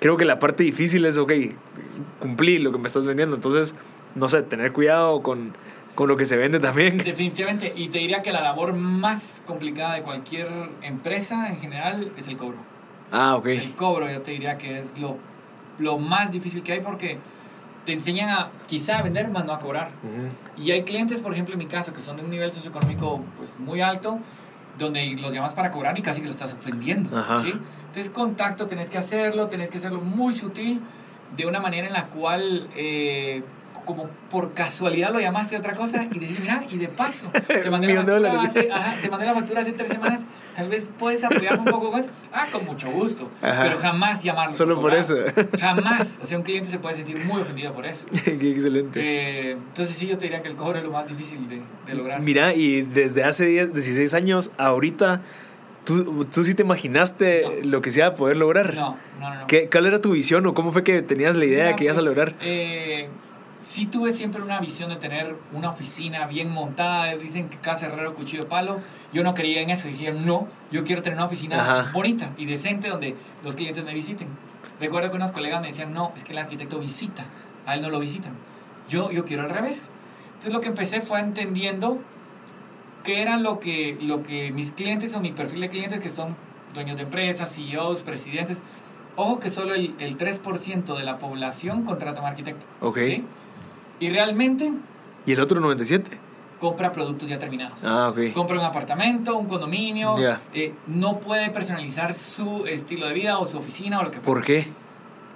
creo 0.00 0.16
que 0.16 0.24
la 0.24 0.40
parte 0.40 0.64
difícil 0.64 1.04
es, 1.06 1.16
ok, 1.16 1.32
cumplir 2.18 2.62
lo 2.62 2.72
que 2.72 2.78
me 2.78 2.86
estás 2.88 3.06
vendiendo. 3.06 3.36
Entonces, 3.36 3.74
no 4.14 4.28
sé, 4.28 4.42
tener 4.42 4.72
cuidado 4.72 5.22
con, 5.22 5.56
con 5.94 6.08
lo 6.08 6.16
que 6.16 6.26
se 6.26 6.36
vende 6.36 6.60
también. 6.60 6.98
Definitivamente. 6.98 7.72
Y 7.76 7.88
te 7.88 7.98
diría 7.98 8.22
que 8.22 8.32
la 8.32 8.40
labor 8.40 8.74
más 8.74 9.42
complicada 9.46 9.94
de 9.94 10.02
cualquier 10.02 10.48
empresa 10.82 11.48
en 11.48 11.58
general 11.58 12.12
es 12.16 12.28
el 12.28 12.36
cobro. 12.36 12.58
Ah, 13.12 13.36
ok. 13.36 13.46
El 13.46 13.74
cobro 13.74 14.10
yo 14.10 14.20
te 14.22 14.32
diría 14.32 14.58
que 14.58 14.78
es 14.78 14.98
lo, 14.98 15.18
lo 15.78 15.98
más 15.98 16.32
difícil 16.32 16.62
que 16.62 16.72
hay 16.72 16.80
porque 16.80 17.18
te 17.84 17.92
enseñan 17.92 18.30
a 18.30 18.50
quizá 18.66 18.98
a 18.98 19.02
vender 19.02 19.28
más 19.28 19.44
no 19.44 19.52
a 19.52 19.58
cobrar. 19.58 19.90
Ujú. 20.02 20.62
Y 20.64 20.70
hay 20.70 20.82
clientes, 20.82 21.20
por 21.20 21.32
ejemplo, 21.32 21.54
en 21.54 21.58
mi 21.58 21.66
caso, 21.66 21.92
que 21.92 22.00
son 22.00 22.16
de 22.16 22.24
un 22.24 22.30
nivel 22.30 22.50
socioeconómico 22.50 23.22
pues, 23.36 23.54
muy 23.58 23.80
alto, 23.80 24.18
donde 24.78 25.16
los 25.20 25.32
llamas 25.32 25.54
para 25.54 25.70
cobrar 25.70 25.96
y 25.98 26.02
casi 26.02 26.20
que 26.20 26.26
los 26.26 26.34
estás 26.34 26.54
ofendiendo. 26.54 27.16
Ajá. 27.16 27.42
¿sí? 27.42 27.52
Entonces, 27.86 28.10
contacto, 28.10 28.66
tenés 28.66 28.90
que 28.90 28.98
hacerlo, 28.98 29.46
tenés 29.48 29.70
que 29.70 29.78
hacerlo 29.78 30.00
muy 30.00 30.34
sutil, 30.34 30.80
de 31.36 31.46
una 31.46 31.60
manera 31.60 31.86
en 31.86 31.92
la 31.92 32.06
cual, 32.06 32.68
eh, 32.74 33.42
como 33.84 34.08
por 34.30 34.54
casualidad 34.54 35.12
lo 35.12 35.20
llamaste 35.20 35.56
a 35.56 35.58
otra 35.58 35.74
cosa 35.74 36.06
y 36.10 36.18
decir, 36.18 36.38
mira, 36.40 36.64
y 36.70 36.78
de 36.78 36.88
paso, 36.88 37.30
te 37.46 37.70
mandé, 37.70 37.88
la 37.94 38.02
factura, 38.04 38.42
hace, 38.42 38.68
ajá, 38.70 38.94
te 39.02 39.10
mandé 39.10 39.26
la 39.26 39.34
factura 39.34 39.60
hace 39.60 39.72
tres 39.72 39.88
semanas, 39.88 40.26
tal 40.56 40.68
vez 40.68 40.90
puedes 40.98 41.22
apoyarme 41.24 41.58
un 41.60 41.64
poco 41.70 41.90
con 41.90 42.00
eso. 42.00 42.10
Ah, 42.32 42.46
con 42.50 42.64
mucho 42.64 42.90
gusto, 42.90 43.30
Ajá. 43.42 43.62
pero 43.64 43.78
jamás 43.78 44.22
llamarlo. 44.22 44.52
Solo 44.52 44.80
por 44.80 44.94
eso. 44.94 45.16
Jamás. 45.60 46.18
O 46.22 46.24
sea, 46.24 46.38
un 46.38 46.44
cliente 46.44 46.68
se 46.68 46.78
puede 46.78 46.94
sentir 46.94 47.18
muy 47.24 47.40
ofendido 47.42 47.72
por 47.74 47.86
eso. 47.86 48.06
Qué 48.24 48.50
excelente. 48.50 49.00
Eh, 49.00 49.52
entonces 49.52 49.94
sí, 49.96 50.06
yo 50.06 50.16
te 50.18 50.24
diría 50.24 50.42
que 50.42 50.48
el 50.48 50.56
cobro 50.56 50.78
es 50.78 50.84
lo 50.84 50.90
más 50.90 51.06
difícil 51.06 51.48
de, 51.48 51.62
de 51.86 51.94
lograr. 51.94 52.20
Mira, 52.22 52.54
y 52.54 52.82
desde 52.82 53.24
hace 53.24 53.46
10, 53.46 53.72
16 53.74 54.14
años, 54.14 54.50
ahorita, 54.58 55.20
¿tú, 55.84 56.24
tú 56.24 56.44
sí 56.44 56.54
te 56.54 56.62
imaginaste 56.62 57.42
No. 57.62 57.70
lo 57.70 57.82
que 57.82 57.90
se 57.90 58.00
iba 58.00 58.08
a 58.08 58.14
poder 58.14 58.36
lograr? 58.36 58.74
No, 58.74 58.96
no, 59.20 59.30
no. 59.30 59.40
no. 59.40 59.46
¿Qué, 59.46 59.68
¿Cuál 59.70 59.86
era 59.86 60.00
tu 60.00 60.12
visión 60.12 60.46
o 60.46 60.54
cómo 60.54 60.72
fue 60.72 60.82
que 60.84 61.02
tenías 61.02 61.36
la 61.36 61.44
idea 61.44 61.64
Mira, 61.66 61.76
que 61.76 61.84
ibas 61.84 61.96
a 61.98 62.00
pues, 62.00 62.06
lograr? 62.08 62.34
Eh, 62.40 63.08
sí 63.64 63.86
tuve 63.86 64.12
siempre 64.12 64.42
una 64.42 64.60
visión 64.60 64.90
de 64.90 64.96
tener 64.96 65.36
una 65.52 65.70
oficina 65.70 66.26
bien 66.26 66.50
montada. 66.50 67.16
Dicen 67.16 67.48
que 67.48 67.56
casa 67.58 67.86
herrero, 67.86 68.14
cuchillo 68.14 68.42
de 68.42 68.48
palo. 68.48 68.80
Yo 69.12 69.22
no 69.22 69.34
creía 69.34 69.62
en 69.62 69.70
eso. 69.70 69.88
Dije, 69.88 70.12
no, 70.12 70.46
yo 70.70 70.84
quiero 70.84 71.02
tener 71.02 71.18
una 71.18 71.26
oficina 71.26 71.60
Ajá. 71.60 71.90
bonita 71.92 72.32
y 72.36 72.46
decente 72.46 72.88
donde 72.88 73.16
los 73.42 73.56
clientes 73.56 73.84
me 73.84 73.94
visiten. 73.94 74.28
Recuerdo 74.80 75.10
que 75.10 75.16
unos 75.16 75.32
colegas 75.32 75.60
me 75.60 75.68
decían, 75.68 75.94
no, 75.94 76.12
es 76.14 76.24
que 76.24 76.32
el 76.32 76.38
arquitecto 76.38 76.78
visita. 76.78 77.26
A 77.66 77.74
él 77.74 77.82
no 77.82 77.88
lo 77.88 77.98
visitan. 77.98 78.34
Yo, 78.88 79.10
yo 79.10 79.24
quiero 79.24 79.42
al 79.42 79.50
revés. 79.50 79.88
Entonces 80.26 80.52
lo 80.52 80.60
que 80.60 80.68
empecé 80.68 81.00
fue 81.00 81.20
entendiendo 81.20 81.98
qué 83.02 83.22
era 83.22 83.38
lo 83.38 83.60
que, 83.60 83.96
lo 84.00 84.22
que 84.22 84.52
mis 84.52 84.70
clientes 84.72 85.14
o 85.14 85.20
mi 85.20 85.32
perfil 85.32 85.60
de 85.60 85.68
clientes 85.68 86.00
que 86.00 86.10
son 86.10 86.36
dueños 86.74 86.96
de 86.96 87.04
empresas, 87.04 87.54
CEOs, 87.54 88.02
presidentes. 88.02 88.62
Ojo 89.16 89.38
que 89.38 89.48
solo 89.48 89.74
el, 89.74 89.94
el 90.00 90.18
3% 90.18 90.96
de 90.96 91.04
la 91.04 91.18
población 91.18 91.84
contrata 91.84 92.20
a 92.20 92.24
un 92.24 92.28
arquitecto. 92.28 92.66
Ok. 92.80 92.98
¿sí? 92.98 93.24
Y 94.04 94.10
realmente 94.10 94.70
¿Y 95.24 95.32
el 95.32 95.40
otro 95.40 95.60
97? 95.60 96.18
compra 96.60 96.92
productos 96.92 97.26
ya 97.28 97.38
terminados. 97.38 97.82
Ah, 97.84 98.08
ok. 98.10 98.32
Compra 98.34 98.58
un 98.58 98.64
apartamento, 98.64 99.34
un 99.36 99.46
condominio, 99.46 100.18
Ya. 100.18 100.40
eh, 100.52 100.74
no 100.86 101.20
puede 101.20 101.48
personalizar 101.50 102.12
su 102.14 102.66
estilo 102.66 103.06
de 103.06 103.14
vida 103.14 103.38
o 103.38 103.44
su 103.46 103.56
oficina 103.58 104.00
o 104.00 104.02
lo 104.02 104.10
que 104.10 104.20
fuera. 104.20 104.26
¿Por 104.40 104.44
qué? 104.44 104.68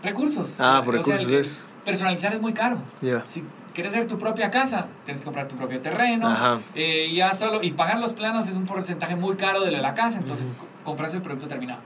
Recursos. 0.02 0.56
Ah, 0.60 0.82
por 0.84 0.94
O 0.94 0.98
recursos 0.98 1.30
es. 1.30 1.64
Personalizar 1.84 2.32
es 2.34 2.40
muy 2.42 2.52
caro. 2.52 2.78
Ya. 3.00 3.22
Si 3.26 3.42
quieres 3.74 3.92
hacer 3.94 4.06
tu 4.06 4.18
propia 4.18 4.50
casa, 4.50 4.88
tienes 5.04 5.20
que 5.22 5.24
comprar 5.24 5.48
tu 5.48 5.56
propio 5.56 5.80
terreno. 5.80 6.28
Ajá. 6.28 6.58
eh, 6.74 7.10
ya 7.14 7.32
solo, 7.34 7.62
y 7.62 7.70
pagar 7.72 7.98
los 8.00 8.12
planos 8.12 8.46
es 8.48 8.54
un 8.56 8.64
porcentaje 8.64 9.16
muy 9.16 9.36
caro 9.36 9.62
de 9.62 9.70
la 9.72 9.94
casa, 9.94 10.18
entonces 10.18 10.52
co- 10.58 10.66
compras 10.84 11.14
el 11.14 11.22
producto 11.22 11.46
terminado. 11.48 11.80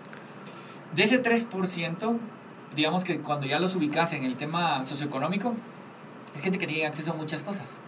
De 0.97 1.05
ese 1.05 1.23
3%, 1.23 2.17
digamos 2.77 3.05
que 3.05 3.19
cuando 3.19 3.47
ya 3.47 3.59
los 3.61 3.75
ubicas 3.77 4.13
en 4.13 4.25
el 4.25 4.35
tema 4.37 4.85
socioeconómico, 4.85 5.55
es 6.35 6.41
gente 6.41 6.59
que 6.59 6.67
tiene 6.67 6.87
acceso 6.87 7.13
a 7.13 7.15
muchas 7.15 7.43
cosas. 7.43 7.79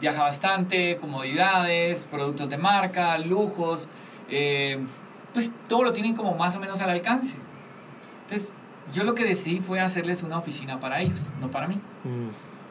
Viaja 0.00 0.22
bastante, 0.22 0.96
comodidades, 0.98 2.06
productos 2.10 2.48
de 2.48 2.56
marca, 2.56 3.18
lujos, 3.18 3.88
eh, 4.30 4.78
pues 5.32 5.52
todo 5.68 5.82
lo 5.82 5.92
tienen 5.92 6.14
como 6.14 6.36
más 6.36 6.54
o 6.56 6.60
menos 6.60 6.80
al 6.80 6.90
alcance. 6.90 7.36
Entonces, 8.22 8.54
yo 8.92 9.04
lo 9.04 9.14
que 9.14 9.24
decidí 9.24 9.60
fue 9.60 9.80
hacerles 9.80 10.22
una 10.22 10.38
oficina 10.38 10.80
para 10.80 11.00
ellos, 11.00 11.32
no 11.40 11.50
para 11.50 11.66
mí. 11.66 11.76
Mm. 12.04 12.28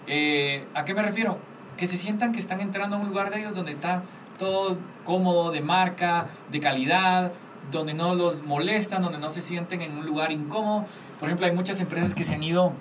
Eh, 0.07 0.65
¿A 0.73 0.85
qué 0.85 0.93
me 0.93 1.01
refiero? 1.01 1.37
Que 1.75 1.87
se 1.87 1.97
sientan 1.97 2.31
que 2.31 2.39
están 2.39 2.61
entrando 2.61 2.95
a 2.95 2.99
un 2.99 3.07
lugar 3.07 3.29
de 3.29 3.39
ellos 3.39 3.53
donde 3.53 3.71
está 3.71 4.03
todo 4.39 4.77
cómodo, 5.03 5.51
de 5.51 5.61
marca, 5.61 6.27
de 6.51 6.59
calidad, 6.59 7.33
donde 7.71 7.93
no 7.93 8.15
los 8.15 8.43
molestan, 8.43 9.01
donde 9.01 9.17
no 9.17 9.29
se 9.29 9.41
sienten 9.41 9.81
en 9.81 9.97
un 9.97 10.05
lugar 10.05 10.31
incómodo. 10.31 10.85
Por 11.19 11.27
ejemplo, 11.27 11.45
hay 11.45 11.51
muchas 11.51 11.79
empresas 11.81 12.13
que 12.13 12.23
se 12.23 12.35
han 12.35 12.43
ido, 12.43 12.73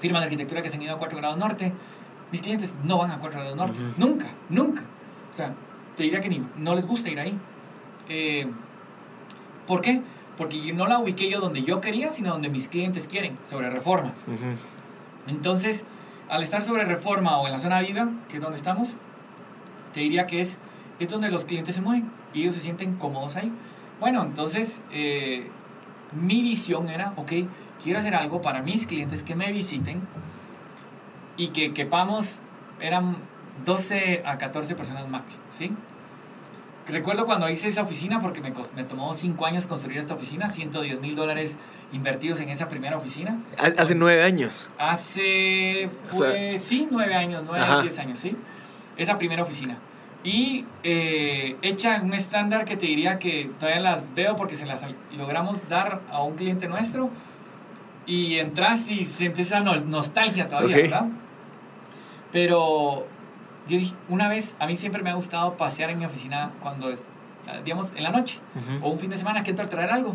firmas 0.00 0.22
de 0.22 0.24
arquitectura 0.24 0.62
que 0.62 0.68
se 0.68 0.76
han 0.76 0.82
ido 0.82 0.94
a 0.94 0.98
4 0.98 1.18
grados 1.18 1.38
norte. 1.38 1.72
Mis 2.32 2.40
clientes 2.40 2.74
no 2.84 2.98
van 2.98 3.10
a 3.10 3.20
4 3.20 3.40
grados 3.40 3.56
norte. 3.56 3.78
Nunca, 3.96 4.26
nunca. 4.48 4.82
O 5.30 5.32
sea, 5.32 5.54
te 5.96 6.02
diría 6.02 6.20
que 6.20 6.28
ni, 6.28 6.44
no 6.56 6.74
les 6.74 6.86
gusta 6.86 7.10
ir 7.10 7.20
ahí. 7.20 7.38
Eh, 8.08 8.50
¿Por 9.66 9.80
qué? 9.80 10.02
Porque 10.36 10.72
no 10.72 10.86
la 10.86 10.98
ubiqué 10.98 11.30
yo 11.30 11.40
donde 11.40 11.62
yo 11.62 11.80
quería, 11.80 12.08
sino 12.08 12.32
donde 12.32 12.48
mis 12.48 12.68
clientes 12.68 13.06
quieren, 13.06 13.38
sobre 13.48 13.70
reforma. 13.70 14.12
Entonces, 15.26 15.84
al 16.28 16.42
estar 16.42 16.62
sobre 16.62 16.84
reforma 16.84 17.38
o 17.38 17.46
en 17.46 17.52
la 17.52 17.58
zona 17.58 17.80
viva, 17.80 18.08
que 18.28 18.36
es 18.36 18.42
donde 18.42 18.56
estamos, 18.56 18.96
te 19.92 20.00
diría 20.00 20.26
que 20.26 20.40
es, 20.40 20.58
es 20.98 21.08
donde 21.08 21.30
los 21.30 21.44
clientes 21.44 21.74
se 21.74 21.82
mueven 21.82 22.10
y 22.32 22.40
ellos 22.40 22.54
se 22.54 22.60
sienten 22.60 22.96
cómodos 22.96 23.36
ahí. 23.36 23.52
Bueno, 24.00 24.22
entonces, 24.22 24.80
eh, 24.92 25.48
mi 26.12 26.42
visión 26.42 26.88
era, 26.88 27.12
ok, 27.16 27.32
quiero 27.82 27.98
hacer 27.98 28.14
algo 28.14 28.40
para 28.42 28.62
mis 28.62 28.86
clientes 28.86 29.22
que 29.22 29.34
me 29.34 29.50
visiten 29.52 30.00
y 31.36 31.48
que 31.48 31.72
quepamos, 31.72 32.40
eran 32.80 33.16
12 33.64 34.22
a 34.26 34.38
14 34.38 34.74
personas 34.74 35.08
máximo, 35.08 35.42
¿sí? 35.50 35.72
Recuerdo 36.86 37.24
cuando 37.24 37.48
hice 37.48 37.68
esa 37.68 37.82
oficina, 37.82 38.20
porque 38.20 38.40
me, 38.40 38.52
me 38.74 38.82
tomó 38.84 39.14
5 39.14 39.46
años 39.46 39.66
construir 39.66 39.98
esta 39.98 40.14
oficina, 40.14 40.48
110 40.48 41.00
mil 41.00 41.14
dólares 41.14 41.58
invertidos 41.92 42.40
en 42.40 42.48
esa 42.48 42.68
primera 42.68 42.96
oficina. 42.96 43.38
Ha- 43.58 43.80
Hace 43.80 43.94
nueve 43.94 44.24
años. 44.24 44.70
Hace, 44.78 45.88
O 46.08 46.12
sea- 46.12 46.30
fue, 46.30 46.58
sí, 46.58 46.88
nueve 46.90 47.14
años, 47.14 47.42
nueve, 47.46 47.64
Ajá. 47.64 47.80
diez 47.82 47.98
años, 47.98 48.18
sí. 48.18 48.34
Esa 48.96 49.18
primera 49.18 49.42
oficina. 49.42 49.78
Y 50.24 50.64
eh, 50.82 51.56
hecha 51.62 51.96
en 51.96 52.06
un 52.06 52.14
estándar 52.14 52.64
que 52.64 52.76
te 52.76 52.86
diría 52.86 53.18
que 53.18 53.50
todavía 53.60 53.80
las 53.80 54.12
veo 54.14 54.34
porque 54.34 54.56
se 54.56 54.66
las 54.66 54.84
logramos 55.16 55.68
dar 55.68 56.00
a 56.10 56.22
un 56.22 56.34
cliente 56.34 56.66
nuestro. 56.66 57.10
Y 58.10 58.38
entras 58.38 58.90
y 58.90 59.04
sientes 59.04 59.46
esa 59.46 59.60
no- 59.60 59.76
nostalgia 59.76 60.48
todavía, 60.48 60.76
Ok. 60.76 60.82
¿verdad? 60.82 61.06
Pero 62.32 63.06
yo 63.68 63.78
dije, 63.78 63.94
una 64.08 64.28
vez, 64.28 64.56
a 64.58 64.66
mí 64.66 64.76
siempre 64.76 65.02
me 65.02 65.10
ha 65.10 65.14
gustado 65.14 65.56
pasear 65.56 65.90
en 65.90 65.98
mi 65.98 66.04
oficina 66.04 66.52
cuando, 66.60 66.90
es, 66.90 67.04
digamos, 67.64 67.92
en 67.96 68.02
la 68.02 68.10
noche 68.10 68.38
Ujú. 68.56 68.86
o 68.86 68.90
un 68.90 68.98
fin 68.98 69.10
de 69.10 69.16
semana 69.16 69.42
que 69.42 69.50
entro 69.50 69.64
a 69.64 69.68
traer 69.68 69.90
algo. 69.90 70.14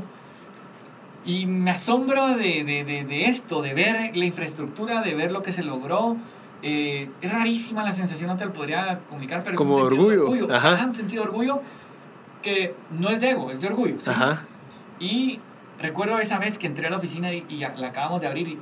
Y 1.25 1.47
me 1.47 1.71
asombro 1.71 2.27
de, 2.37 2.63
de, 2.63 2.83
de, 2.83 3.03
de 3.03 3.25
esto, 3.25 3.61
de 3.61 3.73
ver 3.73 4.15
la 4.15 4.25
infraestructura, 4.25 5.01
de 5.01 5.15
ver 5.15 5.31
lo 5.31 5.41
que 5.41 5.51
se 5.51 5.63
logró. 5.63 6.17
Eh, 6.61 7.09
es 7.21 7.31
rarísima 7.31 7.83
la 7.83 7.91
sensación, 7.91 8.29
no 8.29 8.37
te 8.37 8.45
lo 8.45 8.53
podría 8.53 8.99
comunicar, 9.09 9.43
pero 9.43 9.57
Como 9.57 9.77
es 9.77 9.91
un 9.91 9.99
orgullo, 9.99 10.53
ajá. 10.53 10.73
Ajá, 10.73 10.85
un 10.85 10.95
sentido 10.95 11.23
de 11.23 11.29
orgullo 11.29 11.61
que 12.41 12.75
no 12.91 13.09
es 13.09 13.19
de 13.21 13.31
ego, 13.31 13.49
es 13.51 13.59
de 13.61 13.67
orgullo. 13.67 13.95
¿sí? 13.99 14.09
Ajá. 14.11 14.43
Y 14.99 15.39
recuerdo 15.79 16.19
esa 16.19 16.39
vez 16.39 16.57
que 16.57 16.67
entré 16.67 16.87
a 16.87 16.89
la 16.89 16.97
oficina 16.97 17.31
y, 17.33 17.43
la 17.57 17.87
acabamos 17.87 18.21
de 18.21 18.27
abrir 18.27 18.59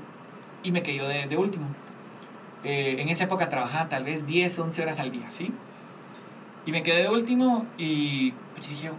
y, 0.64 0.72
me 0.72 0.84
quedó 0.84 1.08
de, 1.08 1.28
de 1.28 1.38
último. 1.38 1.68
Eh, 2.64 2.96
en 3.00 3.10
esa 3.10 3.26
época 3.26 3.50
trabajaba 3.50 3.90
tal 3.90 4.06
vez 4.06 4.26
10, 4.26 4.58
11 4.58 4.82
horas 4.82 5.00
al 5.00 5.12
día, 5.12 5.30
¿sí? 5.30 5.52
Y 6.66 6.72
me 6.72 6.82
quedé 6.82 7.04
de 7.04 7.10
último 7.10 7.66
y 7.78 8.32
pues 8.56 8.70
dije, 8.70 8.92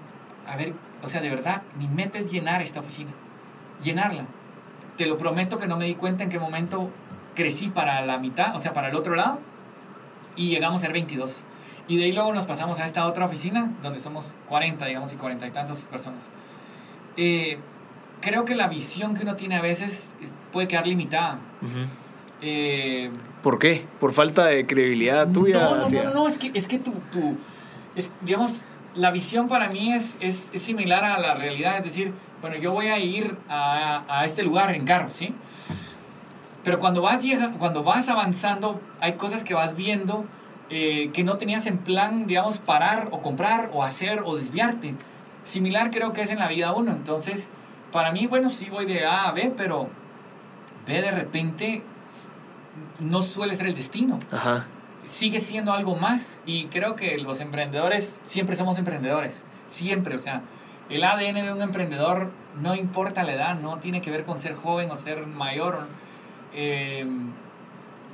a 0.46 0.56
ver, 0.56 0.74
o 1.02 1.08
sea, 1.08 1.22
de 1.22 1.30
verdad, 1.30 1.62
mi 1.78 1.88
meta 1.88 2.18
es 2.18 2.30
llenar 2.30 2.60
esta 2.60 2.80
oficina, 2.80 3.10
llenarla. 3.82 4.26
te 4.98 5.06
lo 5.06 5.16
prometo 5.16 5.58
que 5.58 5.66
no 5.66 5.76
me 5.76 5.86
di 5.86 5.94
cuenta 5.94 6.24
en 6.24 6.28
qué 6.28 6.38
momento 6.38 6.90
crecí 7.34 7.68
para 7.68 8.04
la 8.04 8.18
mitad, 8.18 8.54
o 8.54 8.58
sea, 8.58 8.72
para 8.72 8.88
el 8.88 8.96
otro 8.96 9.14
lado, 9.14 9.40
y 10.36 10.50
llegamos 10.50 10.80
a 10.80 10.86
ser 10.86 10.92
22. 10.92 11.42
Y 11.88 11.96
de 11.96 12.04
ahí 12.04 12.12
luego 12.12 12.32
nos 12.32 12.44
pasamos 12.44 12.80
a 12.80 12.84
esta 12.84 13.06
otra 13.06 13.24
oficina, 13.24 13.72
donde 13.82 13.98
somos 13.98 14.36
40, 14.48 14.84
digamos, 14.86 15.12
y 15.12 15.16
40 15.16 15.46
y 15.46 15.50
tantas 15.50 15.84
personas. 15.84 16.30
Eh, 17.16 17.58
creo 18.24 18.44
que 18.44 18.54
la 18.54 18.68
visión 18.68 19.14
que 19.14 19.22
uno 19.22 19.36
tiene 19.36 19.56
a 19.56 19.62
veces 19.62 20.16
puede 20.50 20.66
quedar 20.66 20.86
limitada. 20.86 21.38
eh, 22.40 23.10
¿Por 23.42 23.58
qué? 23.58 23.86
¿Por 24.00 24.14
falta 24.14 24.46
de 24.46 24.66
credibilidad 24.66 25.28
tuya? 25.28 25.60
No, 25.60 25.76
no, 25.76 26.04
no, 26.04 26.14
no, 26.14 26.28
es 26.28 26.38
que, 26.38 26.50
es 26.54 26.66
que 26.66 26.78
tú, 26.78 26.94
tú 27.12 27.36
es, 27.94 28.10
digamos, 28.22 28.64
la 28.94 29.10
visión 29.10 29.48
para 29.48 29.68
mí 29.68 29.92
es, 29.92 30.16
es, 30.20 30.50
es, 30.52 30.62
similar 30.62 31.04
a 31.04 31.18
la 31.18 31.34
realidad, 31.34 31.76
es 31.78 31.84
decir, 31.84 32.12
bueno, 32.40 32.56
yo 32.56 32.72
voy 32.72 32.86
a 32.86 32.98
ir 32.98 33.36
a, 33.48 34.04
a 34.08 34.24
este 34.24 34.42
lugar 34.42 34.74
en 34.74 34.84
carro, 34.84 35.10
¿sí? 35.12 35.34
Pero 36.64 36.78
cuando 36.78 37.02
vas, 37.02 37.22
cuando 37.58 37.84
vas 37.84 38.08
avanzando, 38.08 38.80
hay 39.00 39.14
cosas 39.14 39.44
que 39.44 39.52
vas 39.52 39.76
viendo 39.76 40.24
eh, 40.70 41.10
que 41.12 41.24
no 41.24 41.36
tenías 41.36 41.66
en 41.66 41.76
plan, 41.76 42.26
digamos, 42.26 42.58
parar 42.58 43.08
o 43.12 43.20
comprar 43.20 43.68
o 43.74 43.84
hacer 43.84 44.22
o 44.24 44.34
desviarte. 44.36 44.94
Similar 45.44 45.90
creo 45.90 46.14
que 46.14 46.22
es 46.22 46.30
en 46.30 46.38
la 46.38 46.48
vida 46.48 46.72
uno. 46.72 46.92
Entonces, 46.92 47.50
para 47.94 48.10
mí, 48.10 48.26
bueno, 48.26 48.50
sí 48.50 48.68
voy 48.68 48.86
de 48.86 49.06
A 49.06 49.28
a 49.28 49.32
B, 49.32 49.54
pero 49.56 49.88
B 50.84 51.00
de 51.00 51.12
repente 51.12 51.84
no 52.98 53.22
suele 53.22 53.54
ser 53.54 53.68
el 53.68 53.74
destino. 53.76 54.18
Ajá. 54.32 54.66
Sigue 55.04 55.38
siendo 55.38 55.72
algo 55.72 55.94
más 55.94 56.40
y 56.44 56.66
creo 56.66 56.96
que 56.96 57.16
los 57.18 57.40
emprendedores 57.40 58.20
siempre 58.24 58.56
somos 58.56 58.80
emprendedores. 58.80 59.44
Siempre, 59.68 60.16
o 60.16 60.18
sea, 60.18 60.42
el 60.90 61.04
ADN 61.04 61.34
de 61.34 61.52
un 61.52 61.62
emprendedor 61.62 62.32
no 62.60 62.74
importa 62.74 63.22
la 63.22 63.34
edad, 63.34 63.60
no 63.60 63.78
tiene 63.78 64.00
que 64.00 64.10
ver 64.10 64.24
con 64.24 64.40
ser 64.40 64.56
joven 64.56 64.90
o 64.90 64.96
ser 64.96 65.28
mayor. 65.28 65.86
Eh, 66.52 67.06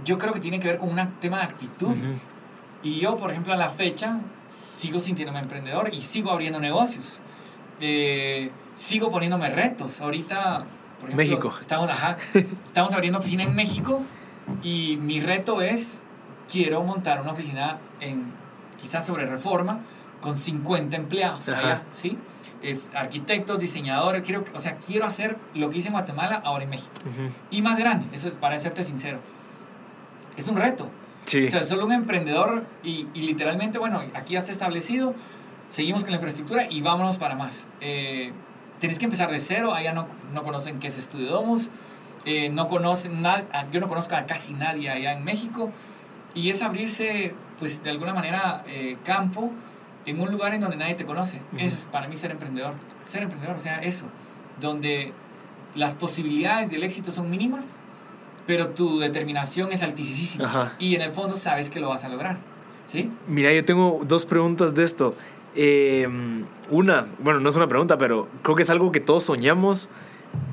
yo 0.05 0.18
creo 0.18 0.35
que 0.35 0.41
tiene 0.41 0.59
que 0.59 0.68
ver 0.68 0.76
con 0.76 0.91
un 0.91 1.11
tema 1.20 1.39
de 1.39 1.45
actitud. 1.45 1.97
Y 2.83 3.01
yo, 3.01 3.16
por 3.16 3.31
ejemplo, 3.31 3.55
a 3.55 3.57
la 3.57 3.70
fecha, 3.70 4.20
sigo 4.47 5.01
sintiéndome 5.01 5.39
emprendedor 5.39 5.89
y 5.95 6.03
sigo 6.03 6.31
abriendo 6.31 6.61
negocios. 6.61 7.18
Eh, 7.81 8.51
sigo 8.81 9.11
poniéndome 9.11 9.51
retos. 9.51 10.01
Ahorita, 10.01 10.64
por 10.99 11.11
ejemplo, 11.11 11.16
México. 11.16 11.55
Estamos, 11.61 11.89
ajá, 11.91 12.16
estamos 12.66 12.95
abriendo 12.95 13.18
oficina 13.18 13.45
en 13.45 13.55
México 13.55 14.01
y 14.62 14.97
mi 14.97 15.20
reto 15.20 15.61
es, 15.61 16.03
quiero 16.51 16.83
montar 16.83 17.20
una 17.20 17.33
oficina 17.33 17.78
en, 18.01 18.33
quizás 18.81 19.07
sobre 19.07 19.26
reforma, 19.26 19.81
con 20.20 20.37
50 20.37 20.97
empleados 20.97 21.49
allá, 21.49 21.83
¿sí? 21.95 22.18
Es 22.62 22.91
arquitectos, 22.95 23.59
diseñadores, 23.59 24.22
quiero, 24.22 24.45
o 24.55 24.59
sea, 24.59 24.76
quiero 24.76 25.07
hacer 25.07 25.37
lo 25.55 25.70
que 25.70 25.78
hice 25.78 25.89
en 25.89 25.95
Guatemala 25.95 26.43
ahora 26.45 26.64
en 26.64 26.70
México. 26.70 26.93
Y 27.51 27.62
más 27.62 27.78
grande, 27.78 28.07
eso 28.12 28.28
es 28.28 28.35
para 28.35 28.59
serte 28.59 28.83
sincero. 28.83 29.18
Es 30.37 30.49
un 30.49 30.57
reto. 30.57 30.91
Sí. 31.24 31.47
O 31.47 31.51
sea, 31.51 31.62
solo 31.62 31.87
un 31.87 31.93
emprendedor 31.93 32.64
y, 32.83 33.07
y, 33.14 33.22
literalmente, 33.22 33.78
bueno, 33.78 34.03
aquí 34.14 34.35
ya 34.35 34.41
está 34.41 34.53
establecido, 34.53 35.14
seguimos 35.68 36.03
con 36.03 36.11
la 36.11 36.16
infraestructura 36.16 36.66
y 36.68 36.83
vámonos 36.83 37.16
para 37.16 37.35
más. 37.35 37.68
Eh, 37.81 38.33
tenés 38.81 38.99
que 38.99 39.05
empezar 39.05 39.31
de 39.31 39.41
cero, 39.41 39.74
allá 39.74 39.93
no, 39.93 40.09
no 40.33 40.43
conocen 40.43 40.78
qué 40.78 40.89
es 40.89 40.99
Estudio 40.99 41.28
Domus, 41.28 41.68
eh, 42.24 42.49
no 42.51 42.66
conocen 42.68 43.22
nada, 43.22 43.45
yo 43.72 43.81
no 43.81 43.89
conozco 43.89 44.14
a 44.16 44.26
casi 44.26 44.53
nadie 44.53 44.91
allá 44.91 45.12
en 45.12 45.24
México 45.24 45.70
y 46.35 46.51
es 46.51 46.62
abrirse, 46.62 47.35
pues 47.59 47.83
de 47.83 47.91
alguna 47.91 48.14
manera, 48.14 48.64
eh, 48.66 48.97
campo 49.05 49.51
en 50.07 50.20
un 50.20 50.31
lugar 50.33 50.55
en 50.55 50.61
donde 50.61 50.76
nadie 50.76 50.95
te 50.95 51.05
conoce. 51.05 51.41
Es 51.59 51.89
para 51.91 52.09
mí 52.09 52.16
ser 52.16 52.31
emprendedor. 52.31 52.74
Ser 53.03 53.22
emprendedor, 53.22 53.57
o 53.57 53.59
sea, 53.59 53.83
eso, 53.83 54.07
donde 54.61 55.12
las 55.74 55.95
posibilidades 55.95 56.70
del 56.70 56.83
éxito 56.83 57.11
son 57.11 57.31
mínimas 57.31 57.81
pero 58.51 58.70
tu 58.70 58.99
determinación 58.99 59.70
es 59.70 59.81
altísima. 59.83 60.72
Y 60.81 60.97
en 60.97 61.03
el 61.03 61.12
fondo 61.12 61.37
sabes 61.37 61.70
que 61.70 61.78
lo 61.78 61.89
vas 61.89 62.05
a 62.05 62.09
lograr. 62.09 62.39
¿Sí? 62.85 63.09
Mira, 63.28 63.53
yo 63.53 63.64
tengo 63.64 64.01
dos 64.05 64.24
preguntas 64.24 64.74
de 64.74 64.83
esto. 64.83 65.14
Em, 65.57 66.44
una, 66.70 67.07
bueno, 67.18 67.40
no 67.40 67.48
es 67.48 67.57
una 67.57 67.66
pregunta, 67.66 67.98
pero 67.98 68.28
creo 68.42 68.57
que 68.57 68.62
es 68.62 68.70
algo 68.70 68.92
que 68.92 69.01
todos 69.01 69.24
soñamos. 69.24 69.88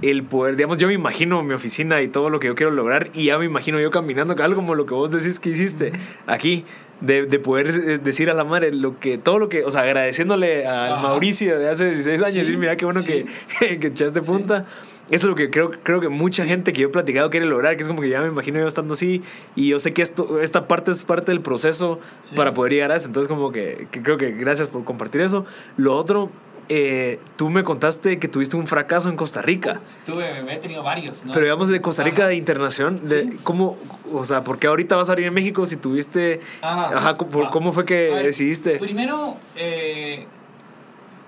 El 0.01 0.23
poder, 0.23 0.55
digamos, 0.55 0.79
yo 0.79 0.87
me 0.87 0.93
imagino 0.93 1.43
mi 1.43 1.53
oficina 1.53 2.01
y 2.01 2.07
todo 2.07 2.31
lo 2.31 2.39
que 2.39 2.47
yo 2.47 2.55
quiero 2.55 2.71
lograr 2.71 3.11
y 3.13 3.25
ya 3.25 3.37
me 3.37 3.45
imagino 3.45 3.79
yo 3.79 3.91
caminando, 3.91 4.35
algo 4.43 4.55
como 4.55 4.73
lo 4.73 4.87
que 4.87 4.95
vos 4.95 5.11
decís 5.11 5.39
que 5.39 5.49
hiciste 5.49 5.91
aquí, 6.25 6.65
de, 6.99 7.27
de, 7.27 7.37
poder 7.37 7.67
eh, 7.67 7.97
decir 7.99 8.31
a 8.31 8.33
la 8.33 8.43
madre 8.43 8.71
lo 8.71 8.99
que, 8.99 9.19
todo 9.19 9.37
lo 9.37 9.49
que, 9.49 9.63
o 9.63 9.69
sea, 9.69 9.81
agradeciéndole 9.81 10.65
a 10.67 10.99
Mauricio 10.99 11.59
de 11.59 11.69
hace 11.69 11.85
16 11.85 12.23
años, 12.23 12.33
decir, 12.33 12.57
mira 12.57 12.75
qué 12.75 12.85
bueno 12.85 13.03
que, 13.03 13.27
que 13.79 13.87
echaste 13.87 14.23
punta. 14.23 14.65
Eso 15.09 15.25
es 15.27 15.29
lo 15.29 15.35
que 15.35 15.49
creo, 15.49 15.71
creo 15.71 16.01
que 16.01 16.09
mucha 16.09 16.45
gente 16.45 16.73
que 16.73 16.81
yo 16.81 16.87
he 16.89 16.91
platicado 16.91 17.29
quiere 17.29 17.45
lograr, 17.45 17.75
que 17.77 17.81
es 17.81 17.87
como 17.87 18.01
que 18.01 18.09
ya 18.09 18.21
me 18.21 18.27
imagino 18.27 18.59
yo 18.59 18.67
estando 18.67 18.93
así 18.93 19.21
y 19.55 19.69
yo 19.69 19.79
sé 19.79 19.93
que 19.93 20.01
esto, 20.01 20.41
esta 20.41 20.67
parte 20.67 20.91
es 20.91 21.03
parte 21.03 21.31
del 21.31 21.41
proceso 21.41 21.99
para 22.35 22.53
poder 22.53 22.73
llegar 22.73 22.91
a 22.91 22.95
eso. 22.95 23.07
Entonces 23.07 23.29
como 23.29 23.51
que, 23.51 23.87
creo 23.91 24.17
que 24.17 24.31
gracias 24.31 24.67
por 24.67 24.83
compartir 24.83 25.21
eso. 25.21 25.45
Lo 25.77 25.95
otro, 25.95 26.29
eh, 26.69 27.19
tú 27.37 27.49
me 27.49 27.63
contaste 27.63 28.19
que 28.19 28.27
tuviste 28.27 28.57
un 28.57 28.67
fracaso 28.67 29.07
en 29.07 29.15
Costa 29.15 29.41
Rica. 29.41 29.79
tuve, 30.05 30.53
he 30.53 30.57
tenido 30.57 30.83
varios. 30.83 31.23
Pero 31.25 31.39
digamos 31.39 31.69
de 31.69 31.79
Costa 31.79 32.03
Rica 32.03 32.27
de 32.27 32.35
internación, 32.35 33.05
de 33.05 33.37
cómo, 33.43 33.77
o 34.11 34.25
sea, 34.25 34.43
¿por 34.43 34.59
qué 34.59 34.67
ahorita 34.67 34.97
vas 34.97 35.07
a 35.07 35.13
salir 35.13 35.27
en 35.27 35.33
México 35.33 35.65
si 35.65 35.77
tuviste, 35.77 36.41
ajá, 36.61 37.15
¿cómo 37.15 37.71
fue 37.71 37.85
que 37.85 38.11
decidiste? 38.23 38.77
Primero, 38.79 39.37
eh, 39.55 40.27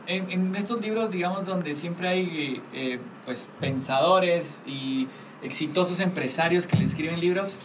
en, 0.10 0.56
estos 0.56 0.82
libros, 0.82 1.12
digamos, 1.12 1.46
donde 1.46 1.74
siempre 1.74 2.08
hay 2.08 2.62
eh, 2.74 3.00
pues, 3.26 3.48
pensadores 3.60 4.62
y 4.66 5.08
exitosos 5.44 6.00
empresarios 6.00 6.66
que 6.66 6.78
le 6.78 6.86
escriben 6.86 7.20
libros, 7.20 7.56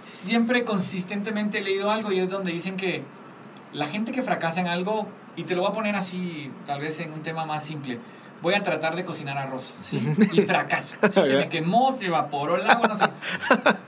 siempre 0.00 0.64
consistentemente 0.64 1.58
he 1.58 1.62
leído 1.62 1.90
algo 1.90 2.12
y 2.12 2.20
es 2.20 2.30
donde 2.30 2.52
dicen 2.52 2.76
que 2.76 3.02
la 3.72 3.86
gente 3.86 4.12
que 4.12 4.22
fracasa 4.22 4.60
en 4.60 4.68
algo, 4.68 5.08
y 5.36 5.42
te 5.42 5.54
lo 5.54 5.62
voy 5.62 5.70
a 5.70 5.74
poner 5.74 5.96
así, 5.96 6.50
tal 6.64 6.80
vez 6.80 7.00
en 7.00 7.12
un 7.12 7.22
tema 7.22 7.44
más 7.44 7.64
simple, 7.64 7.98
voy 8.40 8.54
a 8.54 8.62
tratar 8.62 8.94
de 8.94 9.04
cocinar 9.04 9.36
arroz, 9.36 9.76
¿sí? 9.80 9.98
Y 10.32 10.42
fracaso. 10.42 10.96
se 11.10 11.34
me 11.34 11.48
quemó, 11.48 11.92
se 11.92 12.06
evaporó 12.06 12.56
el 12.56 12.70
agua, 12.70 12.88
no 12.88 12.94
sé. 12.94 13.06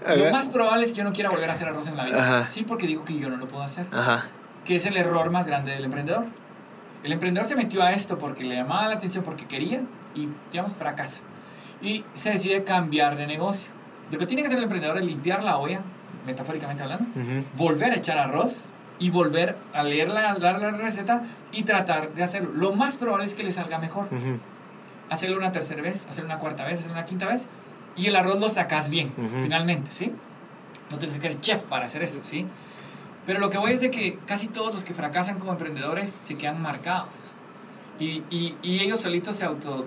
Lo 0.17 0.31
más 0.33 0.49
probable 0.49 0.85
es 0.85 0.93
que 0.93 0.99
yo 0.99 1.05
no 1.05 1.13
quiera 1.13 1.31
volver 1.31 1.49
a 1.49 1.53
hacer 1.53 1.69
arroz 1.69 1.87
en 1.87 1.97
la 1.97 2.05
vida. 2.05 2.49
Sí, 2.51 2.65
porque 2.65 2.87
digo 2.89 3.05
que 3.05 3.17
yo 3.17 3.31
no 3.31 3.37
lo 3.37 3.47
puedo 3.47 3.63
hacer. 3.63 3.87
Ajá. 3.93 4.27
Que 4.65 4.77
es 4.77 4.87
el 4.87 4.97
error 4.97 5.31
más 5.31 5.47
grande 5.47 5.73
del 5.73 5.85
emprendedor. 5.85 6.27
El 7.03 7.13
emprendedor 7.13 7.49
se 7.49 7.57
metió 7.57 7.83
a 7.83 7.93
esto 7.93 8.19
porque 8.19 8.45
le 8.45 8.55
llamaba 8.55 8.89
la 8.89 8.95
atención, 8.95 9.25
porque 9.25 9.47
quería 9.47 9.85
y, 10.15 10.29
digamos, 10.51 10.75
fracasa. 10.75 11.23
Y 11.81 12.05
se 12.13 12.31
decide 12.31 12.65
cambiar 12.65 13.17
de 13.17 13.27
negocio. 13.27 13.73
Lo 14.11 14.19
que 14.19 14.27
tiene 14.27 14.43
que 14.43 14.47
hacer 14.47 14.59
el 14.59 14.65
emprendedor 14.65 14.99
es 14.99 15.05
limpiar 15.05 15.43
la 15.43 15.59
olla, 15.59 15.81
metafóricamente 16.27 16.83
hablando, 16.83 17.07
volver 17.57 17.93
a 17.93 17.97
echar 17.97 18.19
arroz 18.19 18.67
y 18.99 19.11
volver 19.11 19.57
a 19.73 19.83
leer 19.83 20.09
la, 20.09 20.35
la, 20.35 20.71
receta 20.71 21.23
y 21.51 21.65
tratar 21.65 22.13
de 22.15 22.23
hacerlo. 22.23 22.51
Lo 22.55 22.73
más 22.75 22.97
probable 22.97 23.25
es 23.25 23.35
que 23.35 23.43
le 23.43 23.51
salga 23.51 23.79
mejor. 23.79 24.09
Hacerlo 25.11 25.39
una 25.39 25.51
tercera 25.51 25.83
vez, 25.83 26.07
hacerlo 26.07 26.31
una 26.31 26.39
cuarta 26.39 26.65
vez, 26.65 26.79
hacerlo 26.79 26.95
una 26.95 27.05
quinta 27.05 27.27
vez 27.27 27.49
y 27.97 28.07
el 28.07 28.17
arroz 28.17 28.39
lo 28.39 28.49
sacas 28.49 28.89
bien, 28.89 29.13
finalmente, 29.43 29.91
¿sí? 29.91 30.15
No 30.91 30.99
tienes 30.99 31.17
que 31.17 31.23
ser 31.23 31.41
chef 31.41 31.63
para 31.63 31.87
hacer 31.87 32.03
eso, 32.03 32.21
¿sí? 32.25 32.47
Pero 33.27 33.39
lo 33.39 33.51
que 33.51 33.59
voy 33.59 33.73
es 33.73 33.81
de 33.81 33.91
que 33.91 34.19
casi 34.27 34.49
todos 34.49 34.75
los 34.75 34.85
que 34.85 34.95
fracasan 34.95 35.39
como 35.39 35.53
emprendedores 35.53 36.09
se 36.09 36.37
quedan 36.37 36.61
marcados. 36.61 37.33
Y, 37.99 38.25
y, 38.31 38.57
y 38.63 38.81
ellos 38.81 39.01
solitos 39.01 39.37
se 39.37 39.45
auto, 39.45 39.87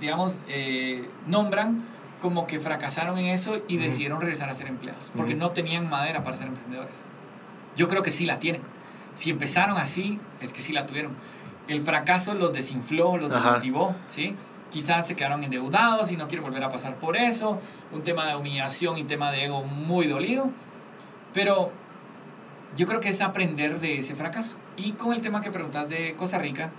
digamos, 0.00 0.36
eh, 0.48 1.08
nombran 1.26 1.84
como 2.20 2.46
que 2.46 2.58
fracasaron 2.58 3.18
en 3.18 3.26
eso 3.26 3.62
y 3.68 3.76
decidieron 3.76 4.20
regresar 4.20 4.48
a 4.48 4.54
ser 4.54 4.66
empleados. 4.66 5.12
Porque 5.14 5.34
no 5.34 5.50
tenían 5.50 5.88
madera 5.88 6.24
para 6.24 6.36
ser 6.36 6.48
emprendedores. 6.48 7.02
Yo 7.76 7.86
creo 7.86 8.02
que 8.02 8.10
sí 8.10 8.24
la 8.24 8.38
tienen. 8.38 8.62
Si 9.14 9.30
empezaron 9.30 9.76
así, 9.76 10.18
es 10.40 10.52
que 10.52 10.60
sí 10.60 10.72
la 10.72 10.86
tuvieron. 10.86 11.12
El 11.68 11.82
fracaso 11.82 12.34
los 12.34 12.52
desinfló, 12.52 13.16
los 13.16 13.30
desmotivó, 13.30 13.94
¿sí? 14.06 14.34
Quizás 14.70 15.06
se 15.06 15.14
quedaron 15.14 15.44
endeudados 15.44 16.10
y 16.10 16.16
no 16.16 16.26
quieren 16.26 16.44
volver 16.44 16.64
a 16.64 16.68
pasar 16.68 16.96
por 16.96 17.16
eso. 17.16 17.60
Un 17.92 18.02
tema 18.02 18.26
de 18.26 18.36
humillación 18.36 18.98
y 18.98 19.04
tema 19.04 19.30
de 19.30 19.44
ego 19.44 19.62
muy 19.62 20.06
dolido. 20.06 20.50
Pero 21.32 21.72
yo 22.76 22.86
creo 22.86 23.00
que 23.00 23.08
es 23.08 23.20
aprender 23.20 23.80
de 23.80 23.98
ese 23.98 24.14
fracaso. 24.14 24.56
Y 24.76 24.92
con 24.92 25.12
el 25.12 25.20
tema 25.20 25.40
que 25.40 25.50
preguntas 25.50 25.88
de 25.88 26.14
Costa 26.16 26.38
Rica, 26.38 26.70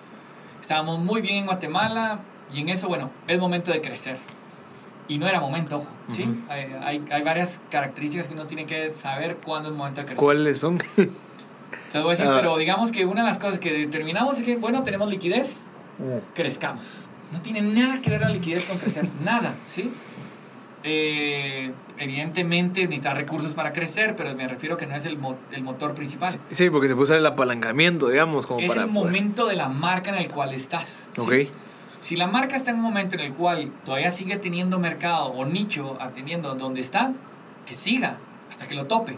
estábamos 0.61 0.99
muy 0.99 1.21
bien 1.21 1.37
en 1.37 1.45
Guatemala 1.45 2.19
y 2.53 2.61
en 2.61 2.69
eso, 2.69 2.87
bueno, 2.87 3.11
es 3.27 3.39
momento 3.39 3.71
de 3.71 3.81
crecer. 3.81 4.17
Y 5.07 5.19
no 5.19 5.27
era 5.27 5.39
momento, 5.39 5.77
ojo, 5.77 5.89
¿sí? 6.09 6.27
hay, 6.49 7.03
hay, 7.11 7.21
varias 7.21 7.61
características 7.69 8.27
que 8.27 8.33
uno 8.33 8.47
tiene 8.47 8.65
que 8.65 8.93
saber 8.95 9.37
cuándo 9.37 9.69
es 9.69 9.75
momento 9.75 10.01
de 10.01 10.05
crecer. 10.07 10.23
¿Cuáles 10.23 10.59
son? 10.59 10.77
Te 11.91 11.99
voy 11.99 12.07
a 12.07 12.09
decir, 12.09 12.27
ah. 12.27 12.33
pero 12.35 12.57
digamos 12.57 12.91
que 12.91 13.05
una 13.05 13.21
de 13.21 13.29
las 13.29 13.37
cosas 13.37 13.59
que 13.59 13.71
determinamos 13.71 14.39
es 14.39 14.43
que, 14.43 14.57
bueno, 14.57 14.83
tenemos 14.83 15.07
liquidez, 15.09 15.67
mm. 15.99 16.33
crezcamos. 16.33 17.09
No 17.31 17.41
tiene 17.41 17.61
nada 17.61 18.01
que 18.01 18.09
ver 18.09 18.21
la 18.21 18.29
liquidez 18.29 18.65
con 18.65 18.79
crecer, 18.79 19.07
nada, 19.23 19.53
¿sí? 19.67 19.93
Eh, 20.87 21.73
evidentemente 21.97 22.81
necesita 22.83 23.15
recursos 23.15 23.53
para 23.53 23.73
crecer, 23.73 24.15
pero 24.15 24.35
me 24.35 24.47
refiero 24.47 24.77
que 24.77 24.85
no 24.85 24.95
es 24.95 25.07
el, 25.07 25.17
el 25.51 25.63
motor 25.63 25.95
principal. 25.95 26.29
Sí, 26.51 26.69
porque 26.69 26.87
se 26.87 26.93
puede 26.93 27.05
usar 27.05 27.17
el 27.17 27.25
apalancamiento, 27.25 28.07
digamos, 28.07 28.45
como 28.45 28.59
es 28.59 28.77
el 28.77 28.85
momento 28.87 29.47
de 29.47 29.55
la 29.55 29.67
marca 29.67 30.11
en 30.11 30.17
el 30.17 30.29
cual 30.29 30.53
estás. 30.53 31.09
Ok. 31.17 31.33
Si 31.99 32.15
la 32.15 32.27
marca 32.27 32.55
está 32.55 32.69
en 32.69 32.77
un 32.77 32.83
momento 32.83 33.15
en 33.15 33.21
el 33.21 33.33
cual 33.33 33.71
todavía 33.83 34.11
sigue 34.11 34.35
teniendo 34.35 34.77
mercado 34.77 35.25
o 35.25 35.43
nicho 35.43 35.97
atendiendo 35.99 36.53
donde 36.53 36.81
está, 36.81 37.13
que 37.65 37.73
siga 37.73 38.19
hasta 38.47 38.67
que 38.67 38.75
lo 38.75 38.85
tope. 38.85 39.17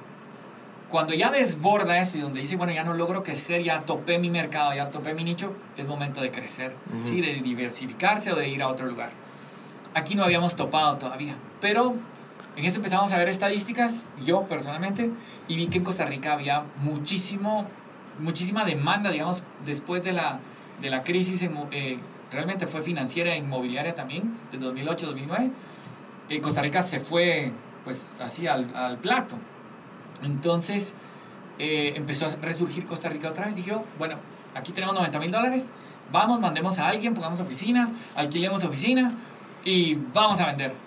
Cuando 0.88 1.13
ya 1.13 1.30
desborda 1.30 1.99
eso 1.99 2.18
y 2.18 2.22
donde 2.22 2.39
dice, 2.39 2.55
bueno, 2.55 2.72
ya 2.72 2.86
no 2.86 2.93
logro 2.93 3.24
crecer, 3.24 3.61
ya 3.61 3.82
topé 3.82 4.20
mi 4.20 4.30
mercado, 4.30 4.74
ya 4.74 4.89
topé 4.89 5.13
mi 5.13 5.26
nicho, 5.26 5.51
es 5.76 5.86
momento 5.86 6.22
de 6.22 6.32
crecer, 6.32 6.74
¿sí? 7.03 7.20
de 7.20 7.34
diversificarse 7.41 8.32
o 8.32 8.38
de 8.38 8.47
ir 8.47 8.61
a 8.61 8.70
otro 8.70 8.86
lugar. 8.86 9.09
Aquí 9.93 10.15
no 10.15 10.24
habíamos 10.24 10.55
topado 10.55 10.97
todavía, 10.97 11.36
pero 11.62 11.95
en 12.55 12.66
eso 12.66 12.78
empezamos 12.78 13.12
a 13.12 13.18
ver 13.18 13.30
estadísticas, 13.30 14.10
yo 14.24 14.47
personalmente, 14.47 15.12
y 15.47 15.55
vi 15.55 15.68
que 15.68 15.78
en 15.78 15.84
Costa 15.84 16.05
Rica 16.05 16.34
había 16.34 16.64
muchísimo, 16.78 17.68
muchísima 18.20 18.66
demanda, 18.66 19.12
digamos, 19.12 19.43
después 19.66 20.03
de 20.03 20.14
la, 20.14 20.39
de 20.82 20.89
la 20.89 21.03
crisis, 21.03 21.47
eh, 21.72 21.99
realmente 22.32 22.66
fue 22.68 22.82
financiera 22.82 23.34
e 23.34 23.38
inmobiliaria 23.38 23.93
también, 23.93 24.36
de 24.51 24.60
2008-2009. 24.60 25.51
Eh, 26.30 26.41
Costa 26.41 26.62
Rica 26.62 26.82
se 26.82 26.99
fue, 26.99 27.53
pues, 27.84 28.08
así 28.20 28.47
al, 28.47 28.76
al 28.76 28.97
plato. 28.97 29.38
Entonces, 30.24 30.93
eh, 31.60 31.93
empezó 31.95 32.26
a 32.26 32.30
resurgir 32.41 32.86
Costa 32.86 33.10
Rica 33.10 33.30
otra 33.30 33.45
vez. 33.45 33.55
Dije, 33.55 33.76
bueno, 33.97 34.18
aquí 34.55 34.72
tenemos 34.72 34.95
90 34.95 35.20
mil 35.20 35.32
dólares, 35.32 35.72
vamos, 36.12 36.39
mandemos 36.39 36.80
a 36.80 36.88
alguien, 36.88 37.14
pongamos 37.14 37.39
oficina, 37.39 37.89
alquilemos 38.16 38.64
oficina 38.64 39.12
y 39.64 39.95
vamos 40.14 40.39
a 40.39 40.47
vender. 40.47 40.86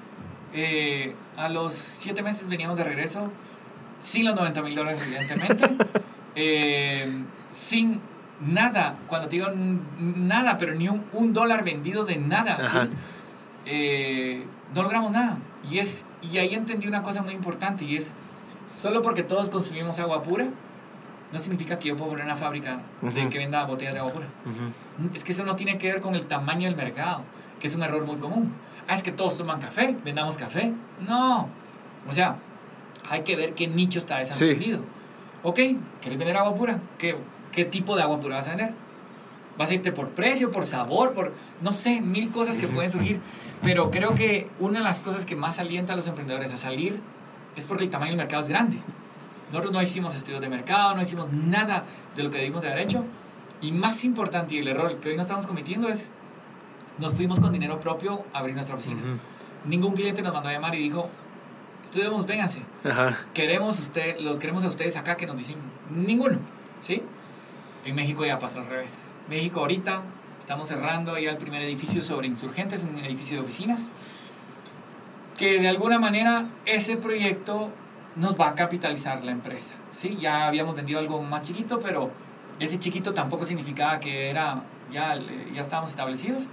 Eh, 0.53 1.15
a 1.37 1.49
los 1.49 1.73
siete 1.73 2.23
meses 2.23 2.49
veníamos 2.49 2.77
de 2.77 2.85
regreso, 2.85 3.31
sin 4.01 4.25
los 4.25 4.35
90 4.35 4.63
mil 4.63 4.75
dólares, 4.75 5.03
evidentemente, 5.05 5.69
eh, 6.35 7.25
sin 7.51 8.01
nada, 8.41 8.97
cuando 9.07 9.29
te 9.29 9.37
digo 9.37 9.49
nada, 9.99 10.57
pero 10.57 10.75
ni 10.75 10.89
un, 10.89 11.05
un 11.13 11.33
dólar 11.33 11.65
vendido 11.65 12.05
de 12.05 12.17
nada, 12.17 12.59
¿sí? 12.69 14.45
no 14.75 14.83
logramos 14.83 15.11
nada. 15.11 15.39
Y, 15.71 15.79
es, 15.79 16.05
y 16.23 16.39
ahí 16.39 16.55
entendí 16.55 16.89
una 16.89 17.03
cosa 17.03 17.23
muy 17.23 17.35
importante 17.35 17.85
y 17.85 17.97
es 17.97 18.15
Solo 18.75 19.03
porque 19.03 19.23
todos 19.23 19.51
consumimos 19.51 19.99
agua 19.99 20.23
pura, 20.23 20.47
no 21.33 21.39
significa 21.39 21.79
que 21.79 21.89
yo 21.89 21.97
puedo 21.97 22.13
poner 22.13 22.25
una 22.25 22.37
fábrica 22.37 22.81
de 23.03 23.29
que 23.29 23.39
venda 23.39 23.65
botellas 23.65 23.95
de 23.95 24.01
agua 24.01 24.13
pura. 24.13 24.27
Es 25.15 25.25
que 25.25 25.33
eso 25.33 25.45
no 25.45 25.57
tiene 25.57 25.77
que 25.79 25.93
ver 25.93 26.01
con 26.01 26.15
el 26.15 26.25
tamaño 26.27 26.67
del 26.67 26.77
mercado, 26.77 27.25
que 27.59 27.67
es 27.67 27.75
un 27.75 27.83
error 27.83 28.05
muy 28.05 28.17
común. 28.17 28.53
Ah, 28.89 28.95
es 28.95 29.03
que 29.03 29.13
todos 29.13 29.37
toman 29.39 29.61
café, 29.61 29.97
vendamos 30.05 30.37
café. 30.37 30.73
No. 31.07 31.49
O 32.09 32.13
sea, 32.13 32.37
hay 33.09 33.23
que 33.23 33.37
ver 33.37 33.55
qué 33.55 33.67
nicho 33.67 33.99
está 33.99 34.19
desatendido. 34.19 34.79
Sí. 34.79 34.85
Ok, 35.43 35.57
¿quieres 36.01 36.19
vender 36.19 36.37
agua 36.37 36.55
pura? 36.55 36.81
¿Qué, 36.99 37.17
¿Qué 37.53 37.65
tipo 37.65 37.97
de 37.97 38.03
agua 38.03 38.21
pura 38.21 38.37
vas 38.37 38.47
a 38.47 38.51
vender? 38.51 38.75
¿Vas 39.57 39.71
a 39.71 39.75
irte 39.75 39.93
por 39.93 40.11
precio, 40.11 40.51
por 40.51 40.67
sabor, 40.67 41.13
por, 41.13 41.33
no 41.61 41.73
sé, 41.73 42.01
mil 42.01 42.31
cosas 42.31 42.57
que 42.57 42.67
pueden 42.67 42.91
surgir? 42.91 43.21
Pero 43.63 43.91
creo 43.91 44.15
que 44.15 44.49
una 44.59 44.79
de 44.79 44.85
las 44.85 45.01
cosas 45.01 45.27
que 45.27 45.37
más 45.37 45.59
alienta 45.59 45.93
a 45.93 45.97
los 45.97 46.07
emprendedores 46.07 46.51
a 46.53 46.57
salir 46.57 47.01
es 47.57 47.67
porque 47.67 47.85
el 47.85 47.91
tamaño 47.91 48.13
del 48.13 48.19
mercado 48.19 48.43
es 48.43 48.49
grande. 48.49 48.79
Nosotros 49.51 49.73
no 49.73 49.83
hicimos 49.83 50.15
estudios 50.15 50.41
de 50.41 50.49
mercado, 50.49 50.95
no 50.95 51.03
hicimos 51.03 51.31
nada 51.33 51.85
de 52.17 52.23
lo 52.23 52.31
que 52.31 52.39
debimos 52.39 52.63
de 52.63 52.69
haber 52.69 52.85
hecho. 52.85 53.05
Y 53.61 53.73
más 53.73 54.05
importante, 54.05 54.55
y 54.55 54.59
el 54.59 54.69
error 54.69 54.99
que 55.01 55.11
hoy 55.11 55.17
no 55.17 55.23
estamos 55.23 55.47
cometiendo 55.47 55.89
es, 55.89 56.09
nos 57.01 57.15
fuimos 57.15 57.41
con 57.41 57.53
dinero 57.53 57.81
propio 57.81 58.25
a 58.33 58.39
abrir 58.39 58.55
nuestra 58.55 58.77
oficina. 58.77 59.01
Ningún 59.65 59.95
cliente 59.95 60.23
nos 60.23 60.33
mandó 60.33 60.49
a 60.49 60.53
llamar 60.53 60.75
y 60.75 60.79
dijo, 60.79 61.09
estudiamos, 61.83 62.27
vénganse. 62.27 62.63
Queremos 63.35 63.79
usted, 63.81 64.19
los 64.21 64.39
queremos 64.39 64.65
a 64.65 64.69
ustedes 64.69 64.97
acá 64.97 65.17
que 65.17 65.27
nos 65.27 65.37
dicen, 65.37 65.57
ninguno. 65.91 66.39
¿Sí? 66.81 67.03
En 67.85 67.95
México 67.95 68.25
ya 68.25 68.39
pasó 68.39 68.61
al 68.61 68.67
revés. 68.67 69.13
México 69.29 69.61
ahorita 69.61 70.03
estamos 70.39 70.69
cerrando 70.69 71.19
ya 71.19 71.31
el 71.31 71.37
primer 71.39 71.63
edificio 71.63 72.01
sobre 72.01 72.27
insurgentes, 72.27 72.85
un 72.85 72.99
edificio 72.99 73.39
de 73.39 73.43
oficinas 73.43 73.91
que 75.41 75.59
de 75.59 75.69
alguna 75.69 75.99
manera 75.99 76.51
ese 76.67 76.99
proyecto 76.99 77.71
nos 78.15 78.39
va 78.39 78.49
a 78.49 78.55
capitalizar 78.55 79.25
la 79.25 79.31
empresa. 79.31 79.75
¿sí? 79.91 80.19
Ya 80.21 80.47
habíamos 80.47 80.75
vendido 80.75 80.99
algo 80.99 81.23
más 81.23 81.43
chiquito, 81.43 81.81
pero 81.81 82.11
ese 82.59 82.79
chiquito 82.79 83.15
tampoco 83.15 83.47
significaba 83.47 83.99
que 84.01 84.29
era, 84.29 84.63
ya, 84.93 85.19
ya 85.55 85.61
estábamos 85.63 85.91
establecidos. 85.91 86.47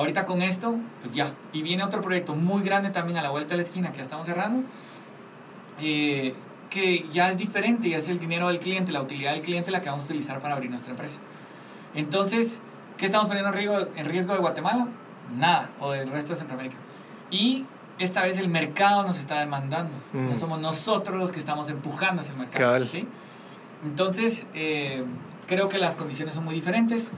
Ahorita 0.00 0.24
con 0.24 0.40
esto, 0.40 0.76
pues 1.02 1.12
ya. 1.12 1.34
Y 1.52 1.60
viene 1.60 1.84
otro 1.84 2.00
proyecto 2.00 2.34
muy 2.34 2.62
grande 2.62 2.88
también 2.88 3.18
a 3.18 3.22
la 3.22 3.28
vuelta 3.28 3.50
de 3.50 3.56
la 3.58 3.62
esquina 3.64 3.90
que 3.90 3.98
ya 3.98 4.02
estamos 4.02 4.26
cerrando, 4.26 4.66
eh, 5.78 6.32
que 6.70 7.06
ya 7.12 7.28
es 7.28 7.36
diferente, 7.36 7.90
ya 7.90 7.98
es 7.98 8.08
el 8.08 8.18
dinero 8.18 8.48
del 8.48 8.60
cliente, 8.60 8.92
la 8.92 9.02
utilidad 9.02 9.32
del 9.32 9.42
cliente 9.42 9.70
la 9.70 9.82
que 9.82 9.90
vamos 9.90 10.04
a 10.04 10.06
utilizar 10.06 10.38
para 10.40 10.54
abrir 10.54 10.70
nuestra 10.70 10.92
empresa. 10.92 11.20
Entonces, 11.94 12.62
¿qué 12.96 13.04
estamos 13.04 13.28
poniendo 13.28 13.50
en 13.50 13.56
riesgo, 13.56 13.88
en 13.94 14.06
riesgo 14.06 14.32
de 14.32 14.38
Guatemala? 14.38 14.88
Nada, 15.36 15.68
o 15.80 15.90
del 15.90 16.10
resto 16.10 16.30
de 16.30 16.36
Centroamérica. 16.36 16.76
Y 17.30 17.66
esta 17.98 18.22
vez 18.22 18.38
el 18.38 18.48
mercado 18.48 19.02
nos 19.02 19.18
está 19.18 19.40
demandando. 19.40 19.94
No 20.14 20.30
mm. 20.30 20.34
somos 20.34 20.60
nosotros 20.62 21.18
los 21.18 21.30
que 21.30 21.38
estamos 21.38 21.68
empujando 21.68 22.22
hacia 22.22 22.32
el 22.32 22.38
mercado. 22.38 22.82
¿sí? 22.86 23.06
Entonces, 23.84 24.46
eh, 24.54 25.04
creo 25.46 25.68
que 25.68 25.76
las 25.76 25.94
condiciones 25.94 26.34
son 26.34 26.46
muy 26.46 26.54
diferentes. 26.54 27.10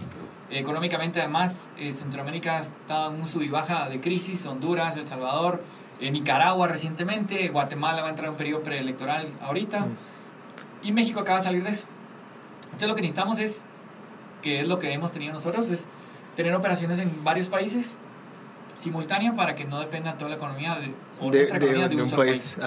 Económicamente, 0.53 1.18
además, 1.18 1.70
eh, 1.78 1.92
Centroamérica 1.92 2.57
ha 2.57 2.59
estado 2.59 3.11
en 3.11 3.20
un 3.20 3.26
sub 3.26 3.40
y 3.40 3.48
baja 3.48 3.88
de 3.88 4.00
crisis. 4.00 4.44
Honduras, 4.44 4.98
El 4.98 5.07
Salvador, 5.07 5.64
eh, 5.98 6.11
Nicaragua 6.11 6.68
recientemente, 6.68 7.48
Guatemala 7.48 8.03
va 8.03 8.09
a 8.09 8.11
entrar 8.11 8.26
en 8.26 8.32
un 8.32 8.36
periodo 8.36 8.62
preelectoral 8.62 9.26
ahorita. 9.40 9.80
Mm. 9.80 9.96
Y 10.82 10.92
México 10.92 11.20
acaba 11.20 11.38
de 11.38 11.44
salir 11.44 11.64
de 11.64 11.70
eso. 11.70 11.86
Entonces, 12.64 12.88
lo 12.88 12.94
que 12.94 13.00
necesitamos 13.00 13.38
es, 13.38 13.62
que 14.42 14.61
es 14.61 14.66
lo 14.66 14.78
que 14.78 14.92
hemos 14.92 15.11
tenido 15.11 15.32
nosotros, 15.32 15.70
es 15.70 15.86
tener 16.36 16.55
operaciones 16.55 16.98
en 16.98 17.24
varios 17.24 17.48
países 17.48 17.96
simultánea 18.78 19.34
para 19.34 19.55
que 19.55 19.64
no 19.64 19.80
dependa 19.80 20.18
toda 20.18 20.30
la 20.30 20.36
economía 20.36 20.74
de, 20.74 20.92
un, 21.22 22.10
país. 22.10 22.58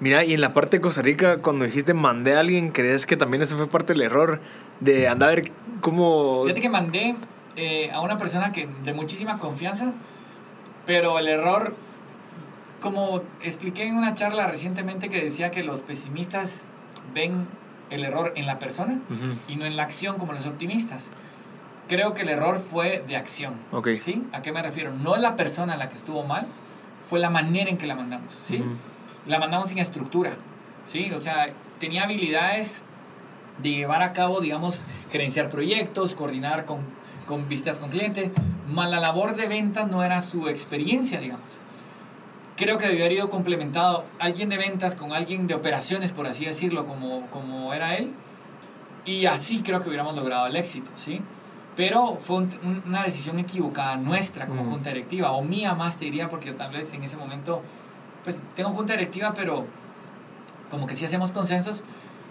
Mira, 0.00 0.24
y 0.24 0.34
en 0.34 0.40
la 0.40 0.54
parte 0.54 0.76
de 0.76 0.80
Costa 0.80 1.02
Rica, 1.02 1.38
cuando 1.38 1.64
dijiste 1.64 1.94
mandé 1.94 2.36
a 2.36 2.40
alguien, 2.40 2.70
¿crees 2.70 3.06
que 3.06 3.16
también 3.16 3.42
ese 3.42 3.56
fue 3.56 3.68
parte 3.68 3.92
del 3.92 4.02
error? 4.02 4.40
De 4.80 5.08
andar 5.08 5.30
a 5.30 5.34
ver 5.34 5.52
cómo... 5.80 6.42
Fíjate 6.44 6.60
que 6.60 6.68
mandé 6.68 7.16
eh, 7.56 7.90
a 7.92 8.00
una 8.00 8.16
persona 8.16 8.52
que 8.52 8.68
de 8.84 8.92
muchísima 8.92 9.38
confianza, 9.38 9.92
pero 10.86 11.18
el 11.18 11.28
error, 11.28 11.74
como 12.80 13.22
expliqué 13.42 13.84
en 13.84 13.96
una 13.96 14.14
charla 14.14 14.46
recientemente 14.46 15.08
que 15.08 15.22
decía 15.22 15.50
que 15.50 15.62
los 15.62 15.80
pesimistas 15.80 16.66
ven 17.14 17.46
el 17.90 18.04
error 18.04 18.32
en 18.36 18.46
la 18.46 18.58
persona 18.58 19.00
y 19.48 19.56
no 19.56 19.64
en 19.64 19.76
la 19.76 19.82
acción 19.82 20.18
como 20.18 20.32
los 20.32 20.46
optimistas 20.46 21.10
creo 21.88 22.14
que 22.14 22.22
el 22.22 22.28
error 22.28 22.58
fue 22.58 23.02
de 23.06 23.16
acción. 23.16 23.54
¿Sí? 23.96 24.24
¿A 24.32 24.42
qué 24.42 24.52
me 24.52 24.62
refiero? 24.62 24.92
No 24.92 25.16
es 25.16 25.22
la 25.22 25.34
persona 25.34 25.76
la 25.76 25.88
que 25.88 25.96
estuvo 25.96 26.22
mal, 26.22 26.46
fue 27.08 27.18
la 27.18 27.30
manera 27.30 27.70
en 27.70 27.78
que 27.78 27.86
la 27.86 27.94
mandamos. 27.94 28.34
¿Sí? 28.44 28.62
La 29.26 29.38
mandamos 29.38 29.70
sin 29.70 29.78
estructura. 29.78 30.32
¿Sí? 30.84 31.10
O 31.12 31.20
sea, 31.20 31.48
tenía 31.78 32.04
habilidades 32.04 32.82
de 33.62 33.70
llevar 33.70 34.02
a 34.02 34.12
cabo, 34.12 34.40
digamos, 34.40 34.84
gerenciar 35.10 35.48
proyectos, 35.48 36.14
coordinar 36.14 36.66
con, 36.66 36.80
con 37.26 37.48
visitas 37.48 37.78
con 37.78 37.88
cliente, 37.88 38.30
más 38.68 38.90
la 38.90 39.00
labor 39.00 39.36
de 39.36 39.48
ventas 39.48 39.90
no 39.90 40.04
era 40.04 40.20
su 40.20 40.48
experiencia, 40.48 41.18
digamos. 41.20 41.58
Creo 42.56 42.76
que 42.76 42.86
debió 42.86 43.04
haber 43.04 43.12
ido 43.12 43.30
complementado 43.30 44.04
alguien 44.18 44.48
de 44.48 44.58
ventas 44.58 44.94
con 44.94 45.12
alguien 45.12 45.46
de 45.46 45.54
operaciones, 45.54 46.12
por 46.12 46.26
así 46.26 46.44
decirlo, 46.44 46.84
como, 46.86 47.26
como 47.30 47.72
era 47.72 47.96
él, 47.96 48.12
y 49.04 49.26
así 49.26 49.62
creo 49.62 49.80
que 49.80 49.88
hubiéramos 49.88 50.14
logrado 50.14 50.46
el 50.46 50.56
éxito, 50.56 50.90
¿sí? 50.94 51.22
Pero 51.78 52.16
fue 52.20 52.44
una 52.86 53.04
decisión 53.04 53.38
equivocada 53.38 53.94
nuestra 53.96 54.48
como 54.48 54.64
junta 54.64 54.90
directiva, 54.90 55.30
o 55.30 55.42
mía 55.42 55.76
más 55.76 55.96
te 55.96 56.06
diría, 56.06 56.28
porque 56.28 56.50
tal 56.50 56.72
vez 56.72 56.92
en 56.92 57.04
ese 57.04 57.16
momento, 57.16 57.62
pues 58.24 58.42
tengo 58.56 58.70
junta 58.70 58.94
directiva, 58.94 59.32
pero 59.32 59.64
como 60.72 60.88
que 60.88 60.96
sí 60.96 61.04
hacemos 61.04 61.30
consensos 61.30 61.84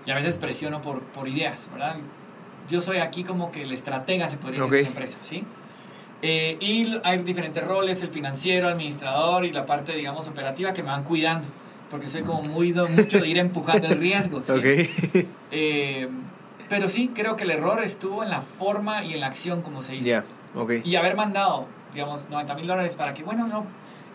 y 0.05 0.11
a 0.11 0.15
veces 0.15 0.35
presiono 0.35 0.81
por, 0.81 1.01
por 1.01 1.29
ideas, 1.29 1.69
¿verdad? 1.71 1.95
Yo 2.67 2.81
soy 2.81 2.97
aquí 2.97 3.23
como 3.23 3.49
que 3.49 3.63
el 3.63 3.71
estratega, 3.71 4.27
se 4.27 4.35
podría 4.35 4.59
decir, 4.59 4.73
de 4.73 4.81
la 4.81 4.87
empresa, 4.89 5.19
¿sí? 5.21 5.45
Eh, 6.21 6.57
y 6.59 6.99
hay 7.05 7.19
diferentes 7.19 7.63
roles, 7.63 8.03
el 8.03 8.09
financiero, 8.09 8.67
administrador 8.67 9.45
y 9.45 9.53
la 9.53 9.65
parte, 9.65 9.93
digamos, 9.95 10.27
operativa 10.27 10.73
que 10.73 10.83
me 10.83 10.89
van 10.89 11.05
cuidando, 11.05 11.47
porque 11.89 12.07
soy 12.07 12.23
como 12.23 12.41
muy 12.43 12.73
mucho 12.73 13.21
de 13.21 13.29
ir 13.29 13.37
empujando 13.37 13.87
el 13.87 13.97
riesgo, 13.97 14.41
¿sí? 14.41 14.89
Eh, 15.51 16.09
pero 16.69 16.87
sí, 16.87 17.11
creo 17.13 17.35
que 17.35 17.43
el 17.43 17.51
error 17.51 17.81
estuvo 17.83 18.23
en 18.23 18.29
la 18.29 18.41
forma 18.41 19.03
y 19.03 19.13
en 19.13 19.21
la 19.21 19.27
acción 19.27 19.61
como 19.61 19.81
se 19.81 19.95
hizo. 19.95 20.07
Y 20.83 20.95
haber 20.95 21.15
mandado, 21.15 21.67
digamos, 21.93 22.29
90 22.29 22.55
mil 22.55 22.67
dólares 22.67 22.95
para 22.95 23.13
que, 23.13 23.23
bueno, 23.23 23.47
no, 23.47 23.65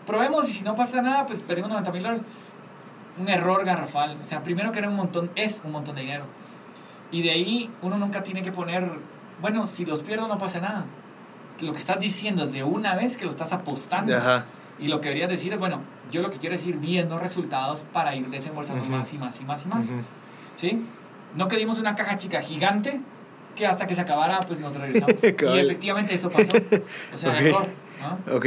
probemos 0.05 0.47
y 0.49 0.53
si 0.53 0.63
no 0.63 0.75
pasa 0.75 1.01
nada, 1.01 1.25
pues 1.25 1.39
perdimos 1.39 1.71
90 1.71 1.91
mil 1.91 2.03
dólares. 2.03 2.25
Un 3.17 3.29
error 3.29 3.63
garrafal. 3.65 4.17
O 4.19 4.23
sea, 4.23 4.43
primero 4.43 4.71
que 4.71 4.79
era 4.79 4.89
un 4.89 4.95
montón, 4.95 5.31
es 5.35 5.61
un 5.63 5.71
montón 5.71 5.95
de 5.95 6.01
dinero. 6.01 6.25
Y 7.11 7.21
de 7.21 7.31
ahí 7.31 7.69
uno 7.81 7.97
nunca 7.97 8.23
tiene 8.23 8.41
que 8.41 8.51
poner, 8.51 8.89
bueno, 9.41 9.67
si 9.67 9.85
los 9.85 10.01
pierdo 10.01 10.27
no 10.27 10.37
pasa 10.37 10.59
nada. 10.59 10.85
Lo 11.61 11.71
que 11.71 11.77
estás 11.77 11.99
diciendo 11.99 12.47
de 12.47 12.63
una 12.63 12.95
vez 12.95 13.17
que 13.17 13.25
lo 13.25 13.31
estás 13.31 13.53
apostando. 13.53 14.11
Y 14.79 14.87
lo 14.87 14.99
que 14.99 15.09
deberías 15.09 15.29
decir 15.29 15.53
es, 15.53 15.59
bueno, 15.59 15.81
yo 16.11 16.21
lo 16.21 16.31
que 16.31 16.37
quiero 16.37 16.55
es 16.55 16.65
ir 16.65 16.77
viendo 16.77 17.19
resultados 17.19 17.85
para 17.93 18.15
ir 18.15 18.27
desembolsando 18.27 18.83
más 18.85 19.13
y 19.13 19.17
más 19.17 19.39
y 19.39 19.43
más 19.45 19.65
y 19.65 19.67
más. 19.67 19.93
¿Sí? 20.55 20.85
No 21.35 21.47
queríamos 21.47 21.77
una 21.79 21.95
caja 21.95 22.17
chica 22.17 22.41
gigante 22.41 23.01
que 23.55 23.67
hasta 23.67 23.85
que 23.87 23.93
se 23.93 24.01
acabara 24.01 24.39
pues 24.41 24.59
nos 24.59 24.75
regresamos. 24.75 25.15
y 25.23 25.59
efectivamente 25.59 26.13
eso 26.13 26.29
pasó. 26.29 26.53
O 27.13 27.17
sea, 27.17 27.39
error. 27.41 27.67
¿no? 28.27 28.35
Ok, 28.35 28.45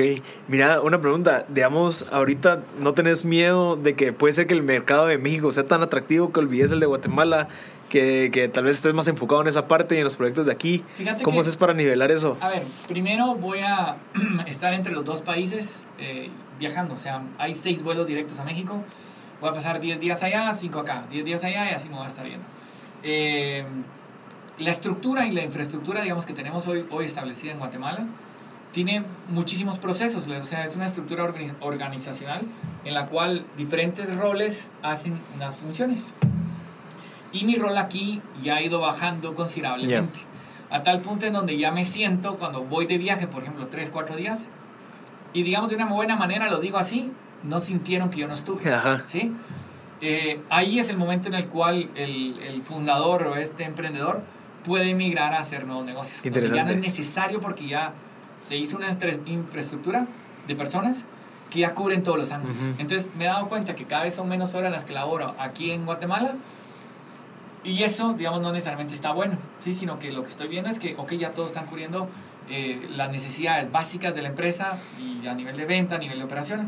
mira, 0.48 0.80
una 0.82 1.00
pregunta. 1.00 1.46
Digamos, 1.48 2.06
ahorita 2.12 2.62
no 2.78 2.92
tenés 2.92 3.24
miedo 3.24 3.76
de 3.76 3.94
que 3.94 4.12
puede 4.12 4.32
ser 4.34 4.46
que 4.46 4.54
el 4.54 4.62
mercado 4.62 5.06
de 5.06 5.16
México 5.18 5.50
sea 5.52 5.64
tan 5.66 5.82
atractivo 5.82 6.32
que 6.32 6.40
olvides 6.40 6.72
el 6.72 6.80
de 6.80 6.86
Guatemala, 6.86 7.48
que, 7.88 8.30
que 8.32 8.48
tal 8.48 8.64
vez 8.64 8.76
estés 8.76 8.92
más 8.92 9.08
enfocado 9.08 9.40
en 9.42 9.48
esa 9.48 9.66
parte 9.68 9.94
y 9.94 9.98
en 9.98 10.04
los 10.04 10.16
proyectos 10.16 10.44
de 10.46 10.52
aquí. 10.52 10.84
Fíjate 10.94 11.22
¿Cómo 11.22 11.36
que- 11.36 11.40
haces 11.42 11.56
para 11.56 11.72
nivelar 11.72 12.10
eso? 12.10 12.36
A 12.40 12.48
ver, 12.48 12.64
primero 12.88 13.34
voy 13.36 13.60
a 13.60 13.96
estar 14.46 14.74
entre 14.74 14.92
los 14.92 15.04
dos 15.04 15.22
países 15.22 15.86
eh, 15.98 16.28
viajando. 16.58 16.94
O 16.94 16.98
sea, 16.98 17.22
hay 17.38 17.54
seis 17.54 17.82
vuelos 17.82 18.06
directos 18.06 18.38
a 18.40 18.44
México. 18.44 18.82
Voy 19.40 19.50
a 19.50 19.52
pasar 19.52 19.80
10 19.80 20.00
días 20.00 20.22
allá, 20.22 20.54
5 20.54 20.78
acá. 20.80 21.04
10 21.10 21.24
días 21.24 21.44
allá 21.44 21.70
y 21.70 21.74
así 21.74 21.88
me 21.88 21.94
voy 21.96 22.04
a 22.04 22.08
estar 22.08 22.26
viendo. 22.26 22.44
Eh, 23.08 23.64
la 24.58 24.70
estructura 24.70 25.26
y 25.26 25.32
la 25.32 25.42
infraestructura, 25.44 26.00
digamos, 26.02 26.26
que 26.26 26.32
tenemos 26.32 26.66
hoy, 26.66 26.86
hoy 26.90 27.04
establecida 27.04 27.52
en 27.52 27.58
Guatemala, 27.58 28.04
tiene 28.72 29.04
muchísimos 29.28 29.78
procesos. 29.78 30.26
O 30.26 30.44
sea, 30.44 30.64
es 30.64 30.74
una 30.74 30.84
estructura 30.86 31.22
organi- 31.24 31.54
organizacional 31.60 32.40
en 32.84 32.94
la 32.94 33.06
cual 33.06 33.46
diferentes 33.56 34.14
roles 34.16 34.70
hacen 34.82 35.18
unas 35.36 35.56
funciones. 35.56 36.14
Y 37.32 37.44
mi 37.44 37.56
rol 37.56 37.76
aquí 37.78 38.22
ya 38.42 38.56
ha 38.56 38.62
ido 38.62 38.80
bajando 38.80 39.34
considerablemente. 39.34 40.18
A 40.70 40.82
tal 40.82 41.00
punto 41.00 41.26
en 41.26 41.32
donde 41.34 41.56
ya 41.58 41.70
me 41.70 41.84
siento 41.84 42.36
cuando 42.38 42.64
voy 42.64 42.86
de 42.86 42.98
viaje, 42.98 43.26
por 43.28 43.42
ejemplo, 43.42 43.68
3, 43.68 43.90
4 43.90 44.16
días, 44.16 44.48
y 45.32 45.42
digamos 45.42 45.68
de 45.68 45.76
una 45.76 45.86
buena 45.86 46.16
manera, 46.16 46.50
lo 46.50 46.58
digo 46.60 46.78
así, 46.78 47.12
no 47.44 47.60
sintieron 47.60 48.08
que 48.10 48.18
yo 48.20 48.26
no 48.26 48.32
estuve. 48.34 48.72
Ajá. 48.74 49.02
¿sí? 49.04 49.32
Eh, 50.00 50.40
ahí 50.50 50.78
es 50.78 50.90
el 50.90 50.96
momento 50.96 51.28
en 51.28 51.34
el 51.34 51.46
cual 51.46 51.90
el, 51.94 52.38
el 52.42 52.62
fundador 52.62 53.26
o 53.26 53.36
este 53.36 53.64
emprendedor 53.64 54.22
puede 54.64 54.90
emigrar 54.90 55.32
a 55.32 55.38
hacer 55.38 55.64
nuevos 55.64 55.86
negocios. 55.86 56.22
Ya 56.32 56.64
no 56.64 56.70
es 56.70 56.80
necesario 56.80 57.40
porque 57.40 57.66
ya 57.66 57.92
se 58.36 58.56
hizo 58.56 58.76
una 58.76 58.88
infraestructura 59.26 60.06
de 60.46 60.54
personas 60.54 61.04
que 61.50 61.60
ya 61.60 61.74
cubren 61.74 62.02
todos 62.02 62.18
los 62.18 62.32
ángulos. 62.32 62.56
Ujú. 62.56 62.74
Entonces 62.78 63.12
me 63.16 63.24
he 63.24 63.26
dado 63.28 63.48
cuenta 63.48 63.74
que 63.74 63.84
cada 63.84 64.04
vez 64.04 64.14
son 64.14 64.28
menos 64.28 64.54
horas 64.54 64.72
las 64.72 64.84
que 64.84 64.92
laboro 64.92 65.34
aquí 65.38 65.70
en 65.70 65.86
Guatemala 65.86 66.34
y 67.66 67.82
eso, 67.82 68.12
digamos, 68.12 68.40
no 68.42 68.52
necesariamente 68.52 68.94
está 68.94 69.12
bueno, 69.12 69.36
¿sí? 69.58 69.72
sino 69.72 69.98
que 69.98 70.12
lo 70.12 70.22
que 70.22 70.28
estoy 70.28 70.46
viendo 70.46 70.70
es 70.70 70.78
que, 70.78 70.94
ok, 70.96 71.14
ya 71.14 71.32
todos 71.32 71.50
están 71.50 71.66
cubriendo 71.66 72.08
eh, 72.48 72.88
las 72.90 73.10
necesidades 73.10 73.70
básicas 73.72 74.14
de 74.14 74.22
la 74.22 74.28
empresa 74.28 74.78
y 75.00 75.26
a 75.26 75.34
nivel 75.34 75.56
de 75.56 75.64
venta, 75.64 75.96
a 75.96 75.98
nivel 75.98 76.18
de 76.18 76.24
operaciones. 76.24 76.66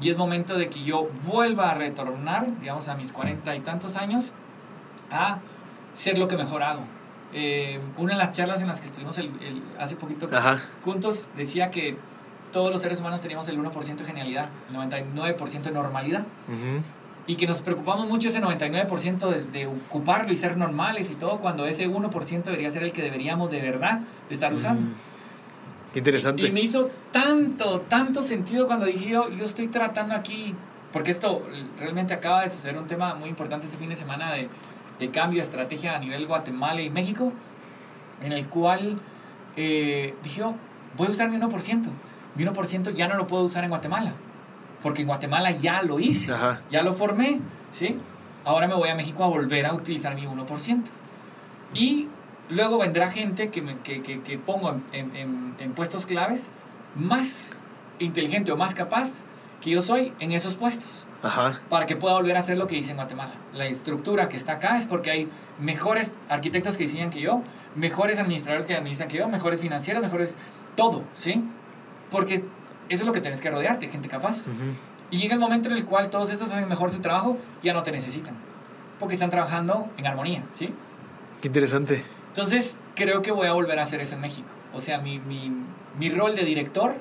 Y 0.00 0.10
es 0.10 0.16
momento 0.16 0.56
de 0.58 0.68
que 0.68 0.82
yo 0.84 1.08
vuelva 1.26 1.70
a 1.70 1.74
retornar, 1.74 2.46
digamos, 2.60 2.88
a 2.88 2.94
mis 2.96 3.12
cuarenta 3.12 3.54
y 3.56 3.60
tantos 3.60 3.96
años, 3.96 4.32
a 5.10 5.38
ser 5.94 6.18
lo 6.18 6.28
que 6.28 6.36
mejor 6.36 6.62
hago. 6.62 6.82
Eh, 7.32 7.80
una 7.96 8.12
de 8.12 8.18
las 8.18 8.32
charlas 8.32 8.60
en 8.62 8.68
las 8.68 8.80
que 8.80 8.86
estuvimos 8.86 9.18
el, 9.18 9.26
el- 9.42 9.62
hace 9.78 9.96
poquito 9.96 10.28
Ajá. 10.32 10.60
juntos 10.84 11.28
decía 11.36 11.70
que 11.70 11.96
todos 12.52 12.70
los 12.70 12.80
seres 12.80 13.00
humanos 13.00 13.20
teníamos 13.20 13.48
el 13.48 13.58
1% 13.58 13.96
de 13.96 14.04
genialidad, 14.04 14.48
el 14.70 14.76
99% 14.76 15.62
de 15.62 15.70
normalidad 15.72 16.24
y 17.26 17.34
que 17.34 17.46
nos 17.46 17.60
preocupamos 17.60 18.08
mucho 18.08 18.28
ese 18.28 18.40
99% 18.40 19.28
de, 19.28 19.42
de 19.44 19.66
ocuparlo 19.66 20.32
y 20.32 20.36
ser 20.36 20.56
normales 20.56 21.10
y 21.10 21.16
todo, 21.16 21.38
cuando 21.40 21.66
ese 21.66 21.88
1% 21.90 22.42
debería 22.44 22.70
ser 22.70 22.84
el 22.84 22.92
que 22.92 23.02
deberíamos 23.02 23.50
de 23.50 23.60
verdad 23.60 24.00
estar 24.30 24.54
usando. 24.54 24.82
Mm. 24.82 24.92
Interesante. 25.98 26.46
Y 26.46 26.50
me 26.52 26.60
hizo 26.60 26.90
tanto, 27.10 27.80
tanto 27.82 28.22
sentido 28.22 28.66
cuando 28.66 28.86
dije 28.86 29.10
yo, 29.10 29.30
yo 29.30 29.44
estoy 29.44 29.68
tratando 29.68 30.14
aquí, 30.14 30.54
porque 30.92 31.10
esto 31.10 31.46
realmente 31.78 32.14
acaba 32.14 32.42
de 32.42 32.50
suceder 32.50 32.78
un 32.78 32.86
tema 32.86 33.14
muy 33.14 33.28
importante 33.28 33.66
este 33.66 33.78
fin 33.78 33.88
de 33.88 33.96
semana 33.96 34.32
de, 34.32 34.48
de 34.98 35.10
cambio 35.10 35.38
de 35.38 35.44
estrategia 35.44 35.96
a 35.96 35.98
nivel 35.98 36.26
Guatemala 36.26 36.80
y 36.80 36.90
México, 36.90 37.32
en 38.22 38.32
el 38.32 38.48
cual 38.48 38.98
eh, 39.56 40.14
dije 40.22 40.40
yo, 40.40 40.54
voy 40.96 41.08
a 41.08 41.10
usar 41.10 41.28
mi 41.30 41.36
1%. 41.38 41.86
Mi 42.34 42.44
1% 42.44 42.94
ya 42.94 43.08
no 43.08 43.16
lo 43.16 43.26
puedo 43.26 43.44
usar 43.44 43.64
en 43.64 43.70
Guatemala, 43.70 44.12
porque 44.82 45.02
en 45.02 45.08
Guatemala 45.08 45.50
ya 45.50 45.82
lo 45.82 45.98
hice 45.98 46.32
Ajá. 46.32 46.60
ya 46.70 46.82
lo 46.82 46.92
formé, 46.94 47.40
¿sí? 47.72 47.98
Ahora 48.44 48.68
me 48.68 48.74
voy 48.74 48.90
a 48.90 48.94
México 48.94 49.24
a 49.24 49.28
volver 49.28 49.66
a 49.66 49.74
utilizar 49.74 50.14
mi 50.14 50.22
1%. 50.26 50.84
Y 51.74 52.08
luego 52.48 52.78
vendrá 52.78 53.10
gente 53.10 53.50
que, 53.50 53.62
me, 53.62 53.78
que, 53.80 54.02
que, 54.02 54.20
que 54.22 54.38
pongo 54.38 54.70
en, 54.92 55.14
en, 55.16 55.54
en- 55.58 55.72
puestos 55.72 56.06
claves 56.06 56.48
más 56.94 57.54
inteligente 57.98 58.52
o 58.52 58.56
más 58.56 58.74
capaz 58.74 59.22
que 59.60 59.70
yo 59.70 59.80
soy 59.80 60.12
en 60.20 60.32
esos 60.32 60.54
puestos 60.54 61.06
Ajá. 61.22 61.60
para 61.68 61.86
que 61.86 61.96
pueda 61.96 62.14
volver 62.14 62.36
a 62.36 62.40
hacer 62.40 62.56
lo 62.58 62.66
que 62.66 62.76
hice 62.76 62.90
en 62.92 62.96
Guatemala. 62.96 63.34
La 63.52 63.66
estructura 63.66 64.28
que 64.28 64.36
está 64.36 64.52
acá 64.52 64.76
es 64.78 64.86
porque 64.86 65.10
hay 65.10 65.28
mejores 65.58 66.10
arquitectos 66.28 66.76
que 66.76 66.84
diseñan 66.84 67.10
que 67.10 67.20
yo, 67.20 67.42
mejores 67.74 68.18
administradores 68.18 68.66
que 68.66 68.74
administran 68.74 69.08
que 69.08 69.16
yo, 69.18 69.28
mejores 69.28 69.60
financieros, 69.60 70.02
mejores 70.02 70.36
todo, 70.76 71.04
¿sí? 71.14 71.42
Porque 72.10 72.34
eso 72.36 72.46
es 72.88 73.04
lo 73.04 73.12
que 73.12 73.20
tienes 73.20 73.40
que 73.40 73.50
rodearte, 73.50 73.88
gente 73.88 74.08
capaz. 74.08 74.46
Ujú. 74.48 74.62
Y 75.10 75.18
llega 75.18 75.34
el 75.34 75.40
momento 75.40 75.68
en 75.68 75.76
el 75.76 75.84
cual 75.84 76.10
todos 76.10 76.30
estos 76.32 76.52
hacen 76.52 76.68
mejor 76.68 76.90
su 76.90 77.00
trabajo, 77.00 77.36
ya 77.62 77.72
no 77.72 77.82
te 77.82 77.92
necesitan. 77.92 78.34
Porque 78.98 79.14
están 79.14 79.30
trabajando 79.30 79.88
en 79.96 80.06
armonía, 80.06 80.44
¿sí? 80.52 80.72
Qué 81.40 81.48
interesante. 81.48 82.04
Entonces, 82.36 82.78
creo 82.94 83.22
que 83.22 83.32
voy 83.32 83.46
a 83.46 83.52
volver 83.54 83.78
a 83.78 83.82
hacer 83.82 83.98
eso 84.02 84.14
en 84.14 84.20
México. 84.20 84.48
O 84.74 84.78
sea, 84.78 84.98
mi, 84.98 85.18
mi, 85.18 85.50
mi 85.98 86.10
rol 86.10 86.36
de 86.36 86.44
director, 86.44 86.94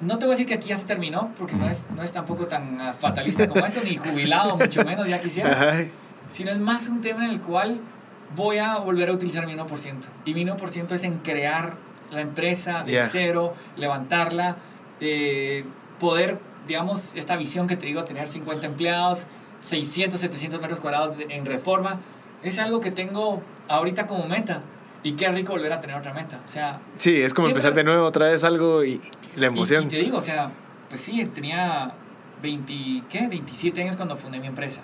no 0.00 0.16
te 0.16 0.24
voy 0.24 0.32
a 0.32 0.36
decir 0.36 0.46
que 0.46 0.54
aquí 0.54 0.68
ya 0.70 0.76
se 0.76 0.86
terminó, 0.86 1.34
porque 1.38 1.54
no 1.54 1.68
es, 1.68 1.90
no 1.94 2.02
es 2.02 2.12
tampoco 2.12 2.46
tan 2.46 2.80
ah, 2.80 2.94
fatalista 2.94 3.46
como 3.46 3.66
eso, 3.66 3.82
ni 3.84 3.98
jubilado, 3.98 4.56
mucho 4.56 4.84
menos, 4.84 5.06
ya 5.06 5.20
quisiera. 5.20 5.52
Ajá. 5.52 5.84
Sino 6.30 6.50
es 6.50 6.58
más 6.58 6.88
un 6.88 7.02
tema 7.02 7.26
en 7.26 7.32
el 7.32 7.42
cual 7.42 7.78
voy 8.34 8.56
a 8.56 8.78
volver 8.78 9.10
a 9.10 9.12
utilizar 9.12 9.46
mi 9.46 9.52
1%. 9.52 9.66
Y 10.24 10.32
mi 10.32 10.46
1% 10.46 10.92
es 10.92 11.02
en 11.02 11.18
crear 11.18 11.74
la 12.10 12.22
empresa 12.22 12.84
de 12.84 12.92
Yeah. 12.92 13.08
cero, 13.12 13.52
levantarla, 13.76 14.56
eh, 15.00 15.66
poder, 16.00 16.38
digamos, 16.66 17.14
esta 17.14 17.36
visión 17.36 17.66
que 17.66 17.76
te 17.76 17.84
digo, 17.84 18.04
tener 18.04 18.26
50 18.26 18.64
empleados, 18.64 19.26
600, 19.60 20.18
700 20.18 20.58
metros 20.58 20.80
cuadrados 20.80 21.16
en 21.28 21.44
reforma, 21.44 22.00
es 22.42 22.58
algo 22.58 22.80
que 22.80 22.90
tengo 22.90 23.42
ahorita 23.68 24.06
como 24.06 24.26
meta. 24.26 24.62
Y 25.02 25.12
qué 25.12 25.28
rico 25.30 25.52
volver 25.52 25.72
a 25.72 25.80
tener 25.80 25.96
otra 25.96 26.12
meta. 26.12 26.40
O 26.44 26.48
sea, 26.48 26.80
Sí, 26.96 27.22
es 27.22 27.32
como 27.32 27.46
Siempre- 27.46 27.60
empezar 27.60 27.74
de 27.74 27.84
nuevo 27.84 28.04
otra 28.06 28.26
vez 28.26 28.42
algo 28.44 28.82
y 28.84 29.00
la 29.36 29.44
y- 29.46 29.48
emoción. 29.48 29.84
Y, 29.84 29.88
te 29.88 29.96
digo, 29.96 30.18
o 30.18 30.22
sea, 30.22 30.50
pues 30.88 31.00
sí, 31.00 31.24
tenía 31.26 31.92
20, 32.42 33.02
¿qué? 33.08 33.28
27 33.28 33.80
años 33.82 33.94
cuando 33.96 34.16
fundé 34.16 34.40
mi 34.40 34.48
empresa. 34.48 34.80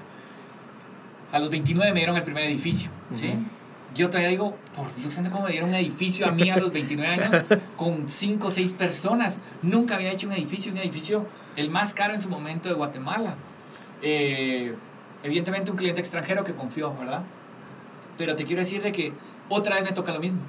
A 1.32 1.38
los 1.40 1.50
29 1.50 1.92
me 1.92 1.98
dieron 2.00 2.16
el 2.16 2.22
primer 2.22 2.44
edificio, 2.44 2.90
¿sí? 3.12 3.28
Ujú. 3.30 3.42
Yo 3.96 4.08
todavía 4.08 4.28
digo, 4.30 4.56
por 4.76 4.92
Dios, 4.94 5.18
¿cómo 5.30 5.44
me 5.46 5.50
dieron 5.52 5.68
un 5.70 5.74
edificio 5.76 6.26
a 6.28 6.32
mí 6.32 6.48
a 6.50 6.56
los 6.56 6.72
29 6.72 7.12
años 7.12 7.34
con 7.76 8.08
5 8.08 8.46
o 8.46 8.50
6 8.50 8.72
personas? 8.74 9.40
Nunca 9.62 9.96
había 9.96 10.10
hecho 10.12 10.26
un 10.28 10.32
edificio, 10.32 10.70
un 10.72 10.78
edificio 10.78 11.26
el 11.56 11.70
más 11.70 11.92
caro 11.94 12.14
en 12.14 12.20
su 12.22 12.28
momento 12.28 12.68
de 12.68 12.74
Guatemala. 12.76 13.34
Eh, 14.02 14.74
evidentemente 15.22 15.70
un 15.70 15.76
cliente 15.76 16.00
extranjero 16.00 16.44
que 16.44 16.54
confió, 16.54 16.94
¿verdad? 16.96 17.22
Pero 18.18 18.36
te 18.36 18.44
quiero 18.44 18.60
decir 18.60 18.82
de 18.82 18.92
que 18.92 19.12
otra 19.48 19.76
vez 19.76 19.84
me 19.84 19.92
toca 19.92 20.12
lo 20.12 20.20
mismo. 20.20 20.40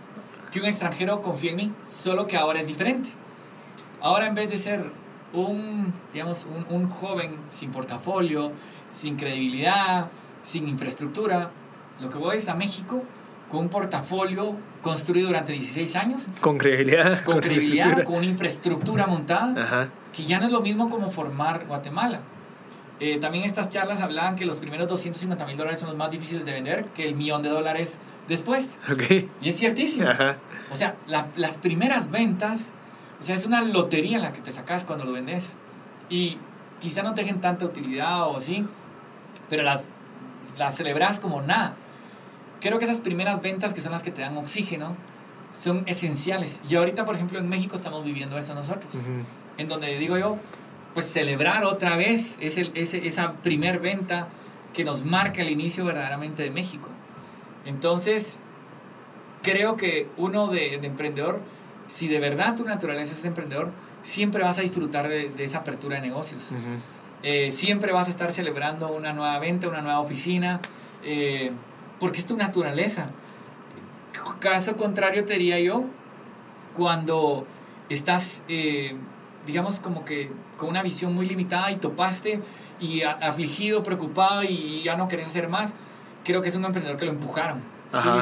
Que 0.51 0.59
un 0.59 0.66
extranjero 0.68 1.22
confíe 1.22 1.51
en 1.51 1.57
mí, 1.57 1.72
solo 1.89 2.28
que 2.28 2.38
ahora 2.38 2.61
es 2.61 2.68
diferente. 2.68 3.09
Ahora 4.01 4.28
en 4.28 4.36
vez 4.36 4.49
de 4.49 4.57
ser 4.57 4.86
un, 5.34 5.93
digamos, 6.13 6.45
un, 6.45 6.76
un 6.76 6.88
joven 6.88 7.38
sin 7.49 7.72
portafolio, 7.72 8.51
sin 8.89 9.16
credibilidad, 9.18 10.07
sin 10.43 10.68
infraestructura, 10.68 11.49
lo 11.99 12.09
que 12.09 12.18
voy 12.18 12.38
es 12.38 12.47
a 12.47 12.55
México 12.55 13.03
con 13.49 13.61
un 13.61 13.70
portafolio 13.70 14.55
construido 14.82 15.28
durante 15.28 15.51
16 15.53 15.95
años, 15.95 16.28
Con 16.41 16.57
credibilidad. 16.57 17.24
con 17.24 17.39
credibilidad, 17.39 17.88
estructura. 17.88 18.03
con 18.05 18.16
una 18.16 18.26
infraestructura 18.26 19.07
montada, 19.07 19.61
Ajá. 19.61 19.89
que 20.13 20.24
ya 20.26 20.39
no 20.39 20.45
es 20.45 20.51
lo 20.51 20.61
mismo 20.61 20.89
como 20.89 21.09
formar 21.11 21.66
Guatemala. 21.68 22.20
Eh, 23.00 23.18
también 23.20 23.43
estas 23.43 23.70
charlas 23.70 24.00
hablaban 24.00 24.36
que 24.38 24.46
los 24.46 24.56
primeros 24.58 24.88
250 24.88 25.46
mil 25.46 25.58
dólares 25.58 25.80
son 25.80 25.89
los 25.89 25.98
más 25.98 26.10
difíciles 26.12 26.46
de 26.46 26.52
vender 26.54 26.86
que 26.96 27.06
el 27.06 27.16
millón 27.16 27.43
de 27.43 27.50
dólares 27.50 28.00
después. 28.28 28.80
Ok. 28.91 29.26
Y 29.41 29.50
es 29.50 29.58
ciertísimo. 29.58 30.08
Ajá. 30.08 30.38
O 30.72 30.76
sea, 30.76 30.96
la- 31.08 31.28
las 31.36 31.58
primeras 31.58 32.10
ventas, 32.10 32.72
o 33.20 33.24
sea, 33.24 33.36
es 33.36 33.46
una 33.46 33.62
lotería 33.62 34.18
la 34.20 34.32
que 34.32 34.39
te 34.41 34.52
sacas 34.52 34.86
cuando 34.86 35.04
lo 35.06 35.12
vendes. 35.12 35.58
Y 36.10 36.38
quizá 36.80 37.04
no 37.04 37.14
te 37.14 37.22
dejen 37.22 37.41
tanta 37.41 37.66
utilidad 37.66 38.28
o 38.30 38.39
sí, 38.39 38.66
pero 39.50 39.64
las, 39.64 39.86
las 40.58 40.76
celebras 40.78 41.20
como 41.20 41.41
nada. 41.41 41.76
Creo 42.62 42.80
que 42.80 42.86
esas 42.86 43.02
primeras 43.02 43.41
ventas 43.41 43.74
que 43.74 43.82
son 43.82 43.91
las 43.91 44.04
que 44.04 44.12
te 44.12 44.22
dan 44.22 44.38
oxígeno 44.38 44.96
son 45.52 45.84
esenciales. 45.88 46.62
Y 46.70 46.76
ahorita, 46.76 47.04
por 47.06 47.16
ejemplo, 47.16 47.39
en 47.39 47.48
México 47.50 47.76
estamos 47.76 48.04
viviendo 48.06 48.38
eso 48.38 48.56
nosotros. 48.56 48.93
Ujú. 48.96 49.24
En 49.58 49.68
donde 49.68 49.98
digo 50.00 50.18
yo, 50.18 50.38
pues 50.96 51.06
celebrar 51.06 51.64
otra 51.64 51.96
vez 51.96 52.38
ese, 52.39 52.72
ese, 52.74 53.06
esa 53.06 53.34
primer 53.34 53.78
venta 53.80 54.30
que 54.74 54.84
nos 54.84 55.06
marca 55.06 55.43
el 55.43 55.52
inicio 55.52 55.86
verdaderamente 55.86 56.41
de 56.41 56.50
México. 56.50 56.89
Entonces, 57.66 58.39
creo 59.43 59.78
que 59.78 60.08
uno 60.18 60.48
de, 60.48 60.80
de 60.80 60.88
emprendedor, 60.88 61.39
si 61.88 62.08
de 62.08 62.20
verdad 62.20 62.56
tu 62.56 62.64
naturaleza 62.64 63.14
es 63.14 63.24
emprendedor, 63.26 63.70
siempre 64.02 64.43
vas 64.43 64.58
a 64.58 64.62
disfrutar 64.62 65.08
de, 65.08 65.30
de 65.30 65.43
esa 65.43 65.60
apertura 65.60 65.98
de 65.98 66.02
negocios. 66.02 66.50
Eh, 67.24 67.52
siempre 67.52 67.91
vas 67.91 68.08
a 68.08 68.12
estar 68.12 68.32
celebrando 68.32 68.88
una 68.93 69.14
nueva 69.14 69.38
venta, 69.39 69.68
una 69.68 69.82
nueva 69.82 70.00
oficina, 70.00 70.60
eh, 71.04 71.52
porque 72.00 72.20
es 72.20 72.26
tu 72.26 72.38
naturaleza. 72.38 73.10
Caso 74.39 74.76
contrario, 74.76 75.26
te 75.26 75.34
diría 75.34 75.60
yo, 75.60 75.86
cuando 76.76 77.48
estás, 77.89 78.43
eh, 78.48 78.96
digamos, 79.46 79.80
como 79.80 80.04
que 80.06 80.30
con 80.58 80.70
una 80.70 80.82
visión 80.84 81.14
muy 81.14 81.26
limitada 81.26 81.72
y 81.72 81.76
topaste 81.78 82.39
y 82.80 83.02
a- 83.04 83.12
afligido, 83.12 83.84
preocupado 83.84 84.43
y 84.43 84.82
ya 84.84 84.96
no 84.98 85.08
querés 85.08 85.28
hacer 85.28 85.48
más, 85.50 85.74
creo 86.24 86.41
que 86.41 86.50
es 86.50 86.56
un 86.56 86.66
emprendedor 86.66 86.98
que 86.98 87.06
lo 87.06 87.12
empujaron. 87.12 87.76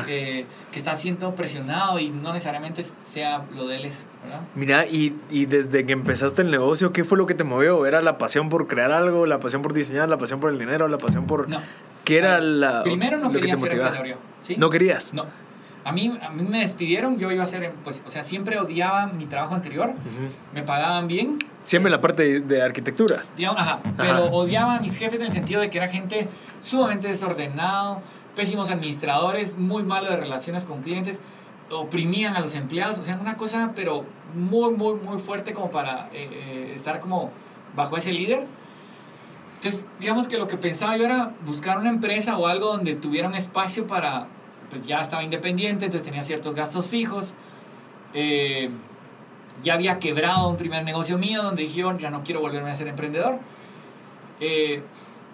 Eh, 0.08 0.46
que 0.72 0.78
está 0.78 0.94
siendo 0.94 1.34
presionado 1.34 1.98
y 1.98 2.12
no 2.12 2.32
necesariamente 2.32 2.84
sea 2.84 3.44
lo 3.56 3.66
de 3.66 3.78
él, 3.78 3.86
es, 3.86 4.06
¿verdad? 4.24 4.42
Mira, 4.54 4.86
y, 4.86 5.16
y 5.32 5.48
desde 5.48 5.84
que 5.84 5.94
empezaste 5.94 6.44
el 6.44 6.52
negocio, 6.52 6.94
¿qué 6.94 7.04
fue 7.04 7.18
lo 7.18 7.26
que 7.26 7.34
te 7.34 7.44
movió? 7.44 7.84
¿Era 7.88 8.04
la 8.04 8.20
pasión 8.20 8.50
por 8.50 8.68
crear 8.68 8.92
algo, 8.92 9.26
la 9.26 9.40
pasión 9.40 9.64
por 9.64 9.74
diseñar, 9.74 10.10
la 10.10 10.20
pasión 10.20 10.40
por 10.40 10.52
el 10.52 10.60
dinero, 10.60 10.88
la 10.90 11.00
pasión 11.00 11.26
por... 11.26 11.50
No. 11.50 11.60
¿Qué 12.04 12.18
era 12.20 12.40
la, 12.40 12.84
Primero 12.84 13.18
no 13.18 13.24
lo 13.26 13.32
que 13.32 13.40
quería 13.40 13.56
te 13.56 13.62
ser 13.62 13.70
motivaba? 13.70 13.96
emprendedor 13.96 14.22
yo. 14.22 14.46
¿sí? 14.46 14.58
¿No 14.60 14.70
querías? 14.70 15.12
No. 15.16 15.26
A 15.86 15.92
mí, 15.92 16.18
a 16.22 16.30
mí 16.30 16.44
me 16.44 16.60
despidieron, 16.60 17.18
yo 17.20 17.32
iba 17.32 17.44
a 17.44 17.46
ser, 17.46 17.72
pues, 17.84 18.04
o 18.06 18.10
sea, 18.10 18.24
siempre 18.24 18.58
odiaba 18.58 19.08
mi 19.08 19.26
trabajo 19.26 19.56
anterior, 19.56 19.94
me 20.54 20.64
pagaban 20.64 21.08
bien, 21.08 21.40
Siempre 21.64 21.90
la 21.90 22.02
parte 22.02 22.24
de, 22.24 22.40
de 22.42 22.62
arquitectura. 22.62 23.24
digamos, 23.38 23.62
ajá, 23.62 23.80
pero 23.98 24.26
odiaba 24.26 24.76
a 24.76 24.80
mis 24.82 24.98
jefes 24.98 25.20
en 25.22 25.28
el 25.28 25.32
sentido 25.32 25.62
de 25.62 25.70
que 25.70 25.78
era 25.78 25.88
gente 25.88 26.28
sumamente 26.60 27.08
desordenado, 27.08 28.02
pésimos 28.36 28.70
administradores, 28.70 29.58
muy 29.58 29.84
malo 29.84 30.10
de 30.10 30.18
relaciones 30.18 30.66
con 30.66 30.82
clientes, 30.82 31.22
oprimían 31.72 32.36
a 32.36 32.42
los 32.42 32.56
empleados, 32.56 33.00
o 33.00 33.04
sea, 33.04 33.16
una 33.16 33.38
cosa, 33.38 33.72
pero 33.76 34.06
muy, 34.36 34.74
muy, 34.74 34.96
muy 34.96 35.20
fuerte 35.20 35.54
como 35.54 35.72
para 35.72 36.10
eh, 36.14 36.30
eh, 36.32 36.72
estar 36.74 37.00
como 37.00 37.32
bajo 37.76 37.96
ese 37.98 38.12
líder. 38.12 38.46
Entonces, 39.56 39.86
digamos 40.00 40.28
que 40.28 40.38
lo 40.38 40.48
que 40.48 40.58
pensaba 40.58 40.98
yo 40.98 41.06
era 41.06 41.32
buscar 41.46 41.78
una 41.78 41.90
empresa 41.90 42.38
o 42.38 42.48
algo 42.48 42.68
donde 42.68 42.96
tuviera 42.96 43.28
un 43.28 43.36
espacio 43.36 43.88
para, 43.88 44.28
pues 44.74 44.86
ya 44.88 45.00
estaba 45.00 45.24
independiente, 45.24 45.86
entonces 45.86 46.06
tenía 46.06 46.22
ciertos 46.22 46.56
gastos 46.56 46.88
fijos. 46.88 47.34
Eh, 48.14 48.70
ya 49.62 49.76
había 49.76 50.00
quebrado 50.00 50.50
un 50.50 50.58
primer 50.58 50.84
negocio 50.84 51.18
mío 51.18 51.44
donde 51.44 51.64
dije, 51.64 51.84
"Oh, 51.84 51.98
ya 51.98 52.10
no 52.10 52.24
quiero 52.24 52.42
volverme 52.42 52.72
a 52.72 52.76
ser 52.76 52.88
emprendedor. 52.88 53.40
Eh, 54.40 54.82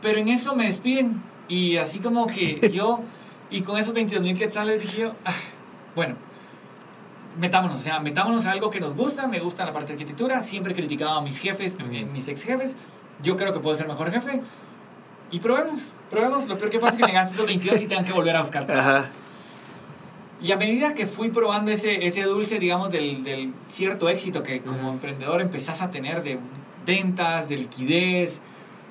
pero 0.01 0.19
en 0.19 0.27
eso 0.27 0.55
me 0.55 0.65
despiden 0.65 1.21
y 1.47 1.77
así 1.77 1.99
como 1.99 2.27
que 2.27 2.69
yo, 2.73 2.99
y 3.49 3.61
con 3.61 3.77
esos 3.79 3.93
22 3.93 4.23
mil 4.23 4.37
quetzales 4.37 4.81
dije 4.81 5.01
yo, 5.01 5.13
"Ah, 5.25 5.33
bueno, 5.95 6.15
metámonos, 7.39 7.79
o 7.79 7.81
sea, 7.81 7.99
metámonos 7.99 8.45
a 8.45 8.51
algo 8.51 8.69
que 8.69 8.79
nos 8.79 8.93
gusta, 8.93 9.27
me 9.27 9.39
gusta 9.39 9.65
la 9.65 9.71
parte 9.71 9.87
de 9.87 9.93
arquitectura, 9.93 10.43
siempre 10.43 10.73
he 10.73 10.75
criticado 10.75 11.11
a 11.11 11.21
mis 11.21 11.39
jefes, 11.39 11.77
mis 12.13 12.27
ex 12.27 12.43
jefes, 12.43 12.75
yo 13.23 13.37
creo 13.37 13.53
que 13.53 13.59
puedo 13.59 13.75
ser 13.75 13.87
mejor 13.87 14.11
jefe. 14.11 14.41
Y 15.31 15.39
probemos, 15.39 15.95
probemos. 16.09 16.47
Lo 16.47 16.57
peor 16.57 16.71
que 16.71 16.79
pasa 16.79 16.95
es 16.95 16.97
que 16.97 17.05
me 17.05 17.13
gastes 17.13 17.37
los 17.37 17.45
22 17.45 17.81
y 17.83 17.87
tengan 17.87 18.05
que 18.05 18.13
volver 18.13 18.35
a 18.35 18.39
buscar. 18.39 18.69
Ajá. 18.71 19.05
Y 20.41 20.51
a 20.53 20.57
medida 20.57 20.93
que 20.93 21.05
fui 21.05 21.29
probando 21.29 21.69
ese, 21.71 22.05
ese 22.07 22.23
dulce, 22.23 22.59
digamos, 22.59 22.91
del, 22.91 23.23
del 23.23 23.53
cierto 23.67 24.07
éxito 24.07 24.41
que 24.41 24.61
como 24.61 24.89
emprendedor 24.91 25.41
empezás 25.41 25.81
a 25.81 25.89
tener 25.91 26.23
de 26.23 26.39
ventas, 26.85 27.49
de 27.49 27.57
liquidez, 27.57 28.41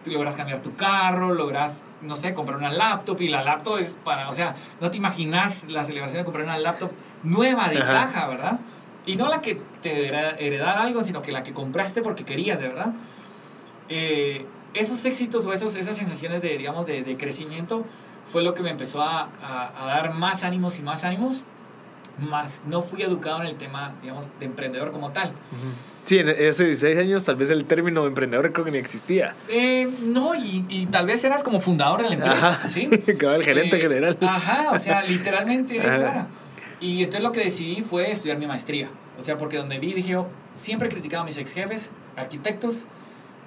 logras 0.05 0.37
cambiar 0.37 0.61
tu 0.61 0.75
carro, 0.77 1.33
logras, 1.33 1.83
no 2.03 2.17
sé, 2.17 2.35
comprar 2.35 2.59
una 2.59 2.71
laptop 2.71 3.21
y 3.23 3.29
la 3.29 3.43
laptop 3.43 3.79
es 3.79 3.99
para, 4.05 4.29
o 4.29 4.33
sea, 4.33 4.57
no 4.81 4.91
te 4.91 4.97
imaginas 4.99 5.65
la 5.71 5.85
celebración 5.85 6.21
de 6.21 6.25
comprar 6.25 6.45
una 6.45 6.59
laptop 6.59 6.91
nueva 7.23 7.69
de 7.69 7.79
Ajá. 7.79 7.93
caja, 7.93 8.29
¿verdad? 8.29 8.61
Y 9.07 9.17
no 9.17 9.29
la 9.29 9.41
que 9.41 9.59
te 9.81 10.07
hereda- 10.09 10.37
heredar 10.39 10.77
algo, 10.79 11.03
sino 11.03 11.23
que 11.23 11.33
la 11.33 11.43
que 11.43 11.53
compraste 11.55 12.03
porque 12.03 12.25
querías, 12.25 12.61
de 12.61 12.69
verdad. 12.69 12.93
Eh, 13.89 14.45
esos 14.75 15.03
éxitos 15.07 15.47
o 15.47 15.53
esos, 15.53 15.75
esas 15.77 15.97
sensaciones 15.97 16.43
de, 16.43 16.59
digamos, 16.59 16.85
de, 16.87 17.03
de 17.03 17.17
crecimiento 17.17 17.85
fue 18.31 18.43
lo 18.43 18.55
que 18.55 18.63
me 18.63 18.71
empezó 18.71 19.03
a, 19.03 19.29
a- 19.43 19.73
a 19.83 19.87
dar 19.87 20.15
más 20.15 20.45
ánimos 20.45 20.79
y 20.79 20.83
más 20.83 21.05
ánimos, 21.05 21.43
más 22.19 22.63
no 22.67 22.83
fui 22.83 23.03
educado 23.03 23.41
en 23.43 23.47
el 23.47 23.55
tema, 23.55 23.95
digamos, 24.03 24.29
de 24.41 24.47
emprendedor 24.47 24.91
como 24.91 25.11
tal. 25.13 25.33
Sí, 26.05 26.19
en 26.19 26.29
esos 26.31 26.67
16 26.67 26.99
años 26.99 27.25
tal 27.25 27.37
vez 27.37 27.51
el 27.51 27.65
término 27.67 28.07
emprendedor 28.07 28.53
creo 28.53 28.65
que 28.65 28.71
ni 28.71 28.79
existía. 28.79 29.35
Eh, 29.49 29.89
no, 30.03 30.35
y, 30.35 30.65
y 30.69 30.87
tal 30.87 31.07
vez 31.07 31.23
eras 31.23 31.43
como 31.45 31.61
fundador 31.61 32.03
de 32.03 32.09
la 32.09 32.15
empresa, 32.17 32.49
Ajá. 32.53 32.69
¿sí? 32.69 32.89
Cabal, 33.19 33.43
gerente 33.45 33.77
Eh, 33.77 33.81
general. 33.81 34.19
Ajá, 34.23 34.71
o 34.73 34.79
sea, 34.79 35.03
literalmente 35.03 35.77
eso 35.77 35.89
era. 36.03 36.27
Y 36.81 36.99
entonces 37.03 37.23
lo 37.23 37.33
que 37.33 37.41
decidí 37.45 37.83
fue 37.83 38.11
estudiar 38.11 38.39
mi 38.39 38.47
maestría. 38.47 38.89
O 39.21 39.25
sea, 39.25 39.37
porque 39.37 39.57
donde 39.59 39.79
vi, 39.79 39.93
dije 39.95 40.11
yo, 40.11 40.29
siempre 40.55 40.89
he 40.89 40.91
criticado 40.91 41.23
a 41.23 41.27
mis 41.27 41.37
ex 41.39 41.53
jefes, 41.53 41.91
arquitectos, 42.17 42.87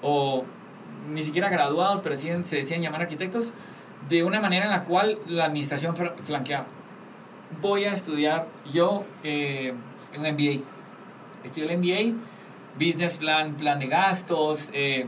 o 0.01 0.45
ni 1.09 1.23
siquiera 1.23 1.49
graduados, 1.49 2.01
pero 2.01 2.15
sí 2.15 2.29
se 2.43 2.57
decían 2.57 2.81
llamar 2.81 3.01
arquitectos, 3.01 3.53
de 4.09 4.23
una 4.23 4.39
manera 4.39 4.65
en 4.65 4.71
la 4.71 4.83
cual 4.83 5.19
la 5.27 5.45
administración 5.45 5.95
flanqueaba. 5.95 6.65
Voy 7.61 7.85
a 7.85 7.93
estudiar 7.93 8.47
yo 8.71 9.05
eh, 9.23 9.73
un 10.17 10.21
MBA. 10.21 10.63
Estudié 11.43 11.71
el 11.71 11.77
MBA, 11.77 12.17
Business 12.75 13.17
Plan, 13.17 13.55
plan 13.55 13.79
de 13.79 13.87
gastos, 13.87 14.69
eh, 14.73 15.05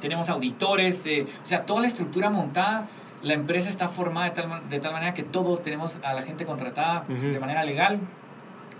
tenemos 0.00 0.28
auditores, 0.28 1.02
eh, 1.06 1.26
o 1.42 1.46
sea, 1.46 1.64
toda 1.64 1.82
la 1.82 1.86
estructura 1.86 2.28
montada, 2.28 2.88
la 3.22 3.34
empresa 3.34 3.68
está 3.68 3.88
formada 3.88 4.30
de 4.30 4.32
tal, 4.32 4.68
de 4.68 4.80
tal 4.80 4.92
manera 4.92 5.14
que 5.14 5.22
todos 5.22 5.62
tenemos 5.62 5.98
a 6.02 6.12
la 6.12 6.22
gente 6.22 6.44
contratada 6.44 7.04
de 7.06 7.38
manera 7.38 7.64
legal 7.64 8.00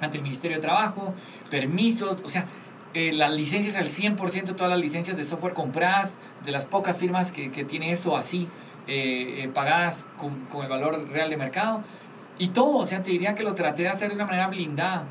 ante 0.01 0.17
el 0.17 0.25
Ministerio 0.25 0.57
de 0.57 0.63
Trabajo, 0.63 1.15
permisos, 1.49 2.23
o 2.25 2.29
sea, 2.29 2.47
eh, 2.95 3.13
las 3.13 3.33
licencias 3.33 3.77
al 3.77 3.87
100%, 3.87 4.55
todas 4.57 4.69
las 4.69 4.81
licencias 4.81 5.17
de 5.17 5.25
software 5.25 5.55
compradas, 5.55 6.15
de 6.45 6.51
las 6.51 6.67
pocas 6.67 6.99
firmas 6.99 7.31
que, 7.31 7.51
que 7.53 7.65
tiene 7.65 7.93
eso 7.93 8.17
así, 8.17 8.49
eh, 8.87 9.45
eh, 9.45 9.51
pagadas 9.53 10.07
con, 10.17 10.47
con 10.47 10.63
el 10.63 10.69
valor 10.69 11.09
real 11.09 11.31
de 11.31 11.37
mercado. 11.37 11.83
Y 12.39 12.49
todo, 12.49 12.79
o 12.79 12.87
sea, 12.87 13.03
te 13.03 13.11
diría 13.11 13.35
que 13.35 13.43
lo 13.43 13.55
traté 13.55 13.83
de 13.83 13.89
hacer 13.89 14.09
de 14.09 14.15
una 14.17 14.27
manera 14.27 14.49
blindada. 14.49 15.05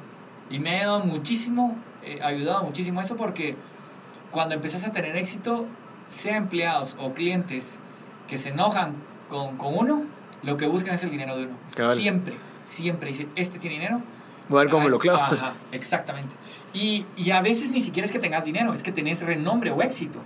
Y 0.50 0.60
me 0.60 0.72
ha 0.72 0.80
ayudado 0.80 1.06
muchísimo, 1.06 1.78
eh, 2.04 2.20
ayudado 2.22 2.64
muchísimo 2.64 3.00
eso 3.00 3.16
porque 3.16 3.56
cuando 4.32 4.56
empezás 4.56 4.86
a 4.86 4.92
tener 4.92 5.16
éxito, 5.16 5.66
sea 6.08 6.36
empleados 6.36 6.98
o 7.00 7.14
clientes 7.14 7.80
que 8.28 8.38
se 8.38 8.50
enojan 8.50 8.96
con, 9.30 9.58
con 9.58 9.78
uno, 9.78 10.04
lo 10.44 10.58
que 10.58 10.68
buscan 10.68 10.94
es 10.96 11.04
el 11.04 11.10
dinero 11.10 11.38
de 11.38 11.46
uno. 11.46 11.58
Cabal. 11.76 11.96
Siempre, 11.96 12.36
siempre 12.66 13.10
dicen, 13.10 13.30
este 13.36 13.60
tiene 13.60 13.78
dinero. 13.78 14.02
Voy 14.52 14.60
a 14.60 14.64
ver 14.66 14.72
cómo 14.72 14.86
Ah, 14.88 14.90
lo 14.90 15.00
clavo. 15.00 15.20
Ajá, 15.20 15.54
exactamente. 15.72 16.36
Y, 16.74 17.06
y 17.18 17.32
a 17.32 17.42
veces 17.42 17.72
ni 17.72 17.80
siquiera 17.80 18.06
es 18.06 18.12
que 18.12 18.20
tengas 18.20 18.46
dinero, 18.46 18.72
es 18.74 18.84
que 18.84 18.92
tenés 18.92 19.22
renombre 19.24 19.72
o 19.72 19.82
éxito. 19.82 20.20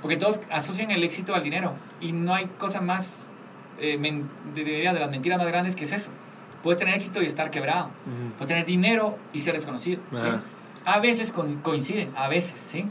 Porque 0.00 0.16
todos 0.16 0.40
asocian 0.50 0.90
el 0.90 1.02
éxito 1.02 1.34
al 1.34 1.42
dinero. 1.42 1.74
Y 2.00 2.12
no 2.12 2.34
hay 2.34 2.46
cosa 2.58 2.80
más, 2.80 3.28
eh, 3.80 3.98
de, 4.54 4.84
las 4.92 5.10
mentiras 5.10 5.38
más 5.38 5.46
grandes 5.48 5.74
que 5.76 5.84
es 5.84 5.92
eso. 5.92 6.10
Puedes 6.62 6.78
tener 6.78 6.94
éxito 6.94 7.22
y 7.22 7.26
estar 7.26 7.50
quebrado. 7.50 7.90
Puedes 8.36 8.46
tener 8.48 8.64
dinero 8.66 9.18
y 9.32 9.40
ser 9.40 9.54
desconocido. 9.54 10.00
A 10.86 11.00
veces 11.00 11.32
con- 11.32 11.56
coinciden, 11.62 12.10
a 12.16 12.28
veces, 12.28 12.60
¿sí? 12.60 12.88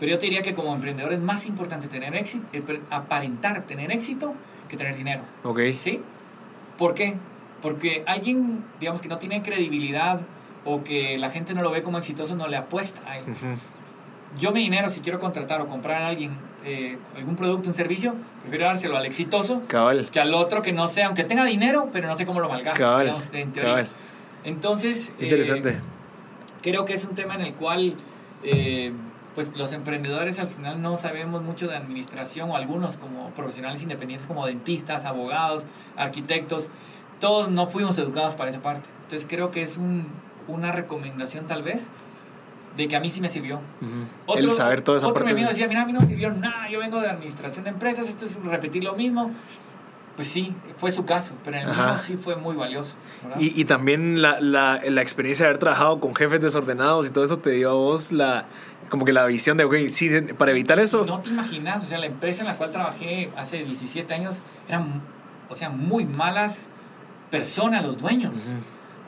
Pero 0.00 0.12
yo 0.12 0.18
te 0.18 0.24
diría 0.26 0.42
que 0.42 0.54
como 0.54 0.74
emprendedor 0.74 1.12
es 1.12 1.20
más 1.20 1.46
importante 1.46 1.86
tener 1.88 2.14
éxito, 2.16 2.46
eh, 2.52 2.62
aparentar 2.90 3.62
tener 3.66 3.92
éxito 3.92 4.34
que 4.68 4.76
tener 4.76 4.96
dinero. 4.96 5.22
Ok. 5.44 5.60
¿Sí? 5.78 6.02
¿Por 6.78 6.94
qué? 6.94 7.16
Porque 7.62 8.02
alguien, 8.06 8.64
digamos, 8.80 9.00
que 9.00 9.08
no 9.08 9.18
tiene 9.18 9.40
credibilidad 9.42 10.20
o 10.64 10.82
que 10.84 11.16
la 11.16 11.30
gente 11.30 11.54
no 11.54 11.62
lo 11.62 11.70
ve 11.70 11.80
como 11.82 11.98
exitoso, 11.98 12.36
no 12.36 12.48
le 12.48 12.56
apuesta 12.56 13.00
a 13.08 13.18
él. 13.18 13.24
Ujú. 13.28 13.46
Yo 14.38 14.50
mi 14.52 14.60
dinero, 14.60 14.88
si 14.88 15.00
quiero 15.00 15.18
contratar 15.20 15.60
o 15.60 15.66
comprar 15.68 16.02
a 16.02 16.08
alguien 16.08 16.36
eh, 16.64 16.98
algún 17.16 17.36
producto, 17.36 17.68
un 17.68 17.74
servicio, 17.74 18.14
prefiero 18.42 18.66
dárselo 18.66 18.96
al 18.96 19.04
exitoso 19.06 19.62
Cabal. 19.68 20.08
que 20.10 20.20
al 20.20 20.32
otro 20.34 20.62
que 20.62 20.72
no 20.72 20.88
sé, 20.88 21.02
aunque 21.02 21.24
tenga 21.24 21.44
dinero, 21.44 21.88
pero 21.92 22.08
no 22.08 22.16
sé 22.16 22.24
cómo 22.26 22.40
lo 22.40 22.48
malgasta, 22.48 23.00
digamos, 23.00 23.30
en 23.32 23.52
teoría. 23.52 23.72
Cabal. 23.72 23.88
Entonces, 24.44 25.12
eh, 25.18 25.24
Interesante. 25.24 25.80
creo 26.62 26.84
que 26.84 26.94
es 26.94 27.04
un 27.04 27.14
tema 27.14 27.34
en 27.34 27.42
el 27.42 27.54
cual 27.54 27.94
eh, 28.42 28.92
pues 29.34 29.56
los 29.56 29.72
emprendedores 29.72 30.38
al 30.38 30.48
final 30.48 30.80
no 30.82 30.96
sabemos 30.96 31.42
mucho 31.42 31.68
de 31.68 31.76
administración 31.76 32.50
o 32.50 32.56
algunos 32.56 32.96
como 32.96 33.30
profesionales 33.30 33.82
independientes 33.82 34.26
como 34.26 34.46
dentistas, 34.46 35.04
abogados, 35.04 35.66
arquitectos, 35.96 36.68
todos 37.22 37.48
no 37.48 37.68
fuimos 37.68 37.96
educados 37.98 38.34
para 38.34 38.50
esa 38.50 38.62
parte. 38.62 38.90
Entonces 39.02 39.28
creo 39.30 39.52
que 39.52 39.62
es 39.62 39.76
un, 39.76 40.08
una 40.48 40.72
recomendación 40.72 41.46
tal 41.46 41.62
vez 41.62 41.86
de 42.76 42.88
que 42.88 42.96
a 42.96 43.00
mí 43.00 43.10
sí 43.10 43.20
me 43.20 43.28
sirvió. 43.28 43.60
Ujú. 43.80 44.38
el 44.38 44.52
saber 44.54 44.82
toda 44.82 44.98
esa 44.98 45.06
otro 45.06 45.22
parte. 45.22 45.32
mi 45.32 45.40
amigo 45.40 45.50
decía, 45.50 45.68
mira, 45.68 45.82
a 45.82 45.86
mí 45.86 45.92
no 45.92 46.00
me 46.00 46.06
sirvió 46.08 46.32
nada, 46.32 46.68
yo 46.68 46.80
vengo 46.80 47.00
de 47.00 47.08
administración 47.08 47.62
de 47.62 47.70
empresas, 47.70 48.08
esto 48.08 48.24
es 48.24 48.42
repetir 48.42 48.82
lo 48.82 48.94
mismo. 48.94 49.30
Pues 50.16 50.26
sí, 50.26 50.52
fue 50.76 50.90
su 50.90 51.04
caso, 51.04 51.36
pero 51.44 51.58
en 51.58 51.68
el 51.68 51.74
mío 51.74 51.96
sí 51.98 52.16
fue 52.16 52.34
muy 52.34 52.56
valioso. 52.56 52.96
Y, 53.38 53.58
y 53.58 53.64
también 53.66 54.20
la, 54.20 54.40
la, 54.40 54.80
la 54.84 55.00
experiencia 55.00 55.46
de 55.46 55.50
haber 55.50 55.58
trabajado 55.60 56.00
con 56.00 56.16
jefes 56.16 56.40
desordenados 56.40 57.06
y 57.06 57.10
todo 57.10 57.22
eso 57.22 57.38
te 57.38 57.50
dio 57.50 57.70
a 57.70 57.74
vos 57.74 58.10
la, 58.10 58.46
como 58.90 59.04
que 59.04 59.12
la 59.12 59.24
visión 59.26 59.56
de, 59.56 59.64
ok, 59.64 59.74
sí, 59.90 60.10
para 60.36 60.50
evitar 60.50 60.80
eso. 60.80 61.06
No 61.06 61.20
te 61.20 61.30
imaginas, 61.30 61.84
o 61.84 61.86
sea, 61.86 61.98
la 61.98 62.06
empresa 62.06 62.40
en 62.42 62.48
la 62.48 62.56
cual 62.56 62.72
trabajé 62.72 63.30
hace 63.36 63.62
17 63.64 64.12
años 64.12 64.42
eran, 64.68 65.00
o 65.48 65.54
sea, 65.54 65.70
muy 65.70 66.04
malas 66.04 66.68
personas 67.36 67.82
los 67.82 67.98
dueños. 67.98 68.52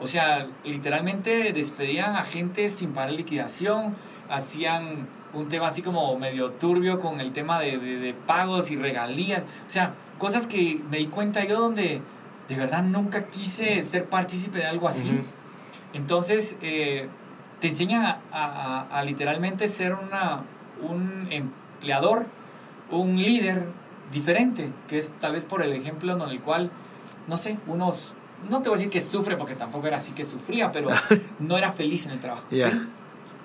O 0.01 0.07
sea, 0.07 0.47
literalmente 0.65 1.53
despedían 1.53 2.17
a 2.17 2.23
gente 2.23 2.67
sin 2.67 2.91
pagar 2.91 3.11
liquidación, 3.13 3.95
hacían 4.29 5.07
un 5.33 5.47
tema 5.47 5.67
así 5.67 5.81
como 5.81 6.17
medio 6.19 6.51
turbio 6.51 6.99
con 6.99 7.21
el 7.21 7.31
tema 7.31 7.59
de, 7.61 7.77
de- 7.77 7.97
de 7.99 8.13
pagos 8.13 8.71
y 8.71 8.75
regalías. 8.75 9.43
O 9.43 9.69
sea, 9.69 9.93
cosas 10.17 10.47
que 10.47 10.81
me 10.89 10.97
di 10.97 11.05
cuenta 11.05 11.45
yo 11.45 11.59
donde 11.61 12.01
de 12.49 12.55
verdad 12.57 12.83
nunca 12.83 13.27
quise 13.27 13.81
ser 13.83 14.05
partícipe 14.09 14.57
de 14.59 14.65
algo 14.65 14.87
así. 14.89 15.07
Entonces, 15.93 16.57
eh, 16.61 17.07
te 17.61 17.67
enseña 17.69 18.19
a, 18.31 18.43
a, 18.91 18.99
a 18.99 19.03
literalmente 19.03 19.67
ser 19.69 19.93
una, 19.93 20.41
un 20.81 21.27
empleador, 21.31 22.25
un 22.91 23.15
líder 23.15 23.65
diferente, 24.11 24.69
que 24.87 24.97
es 24.97 25.11
tal 25.21 25.33
vez 25.33 25.43
por 25.45 25.61
el 25.63 25.73
ejemplo 25.73 26.13
en 26.13 26.21
el 26.29 26.41
cual, 26.41 26.69
no 27.27 27.37
sé, 27.37 27.57
unos, 27.67 28.13
no 28.49 28.61
te 28.61 28.69
voy 28.69 28.75
a 28.75 28.79
decir 28.79 28.91
que 28.91 29.01
sufre, 29.01 29.37
porque 29.37 29.55
tampoco 29.55 29.87
era 29.87 29.97
así 29.97 30.11
que 30.13 30.23
sufría, 30.25 30.71
pero 30.71 30.89
no 31.39 31.57
era 31.57 31.71
feliz 31.71 32.05
en 32.05 32.11
el 32.13 32.19
trabajo. 32.19 32.47
¿sí? 32.49 32.61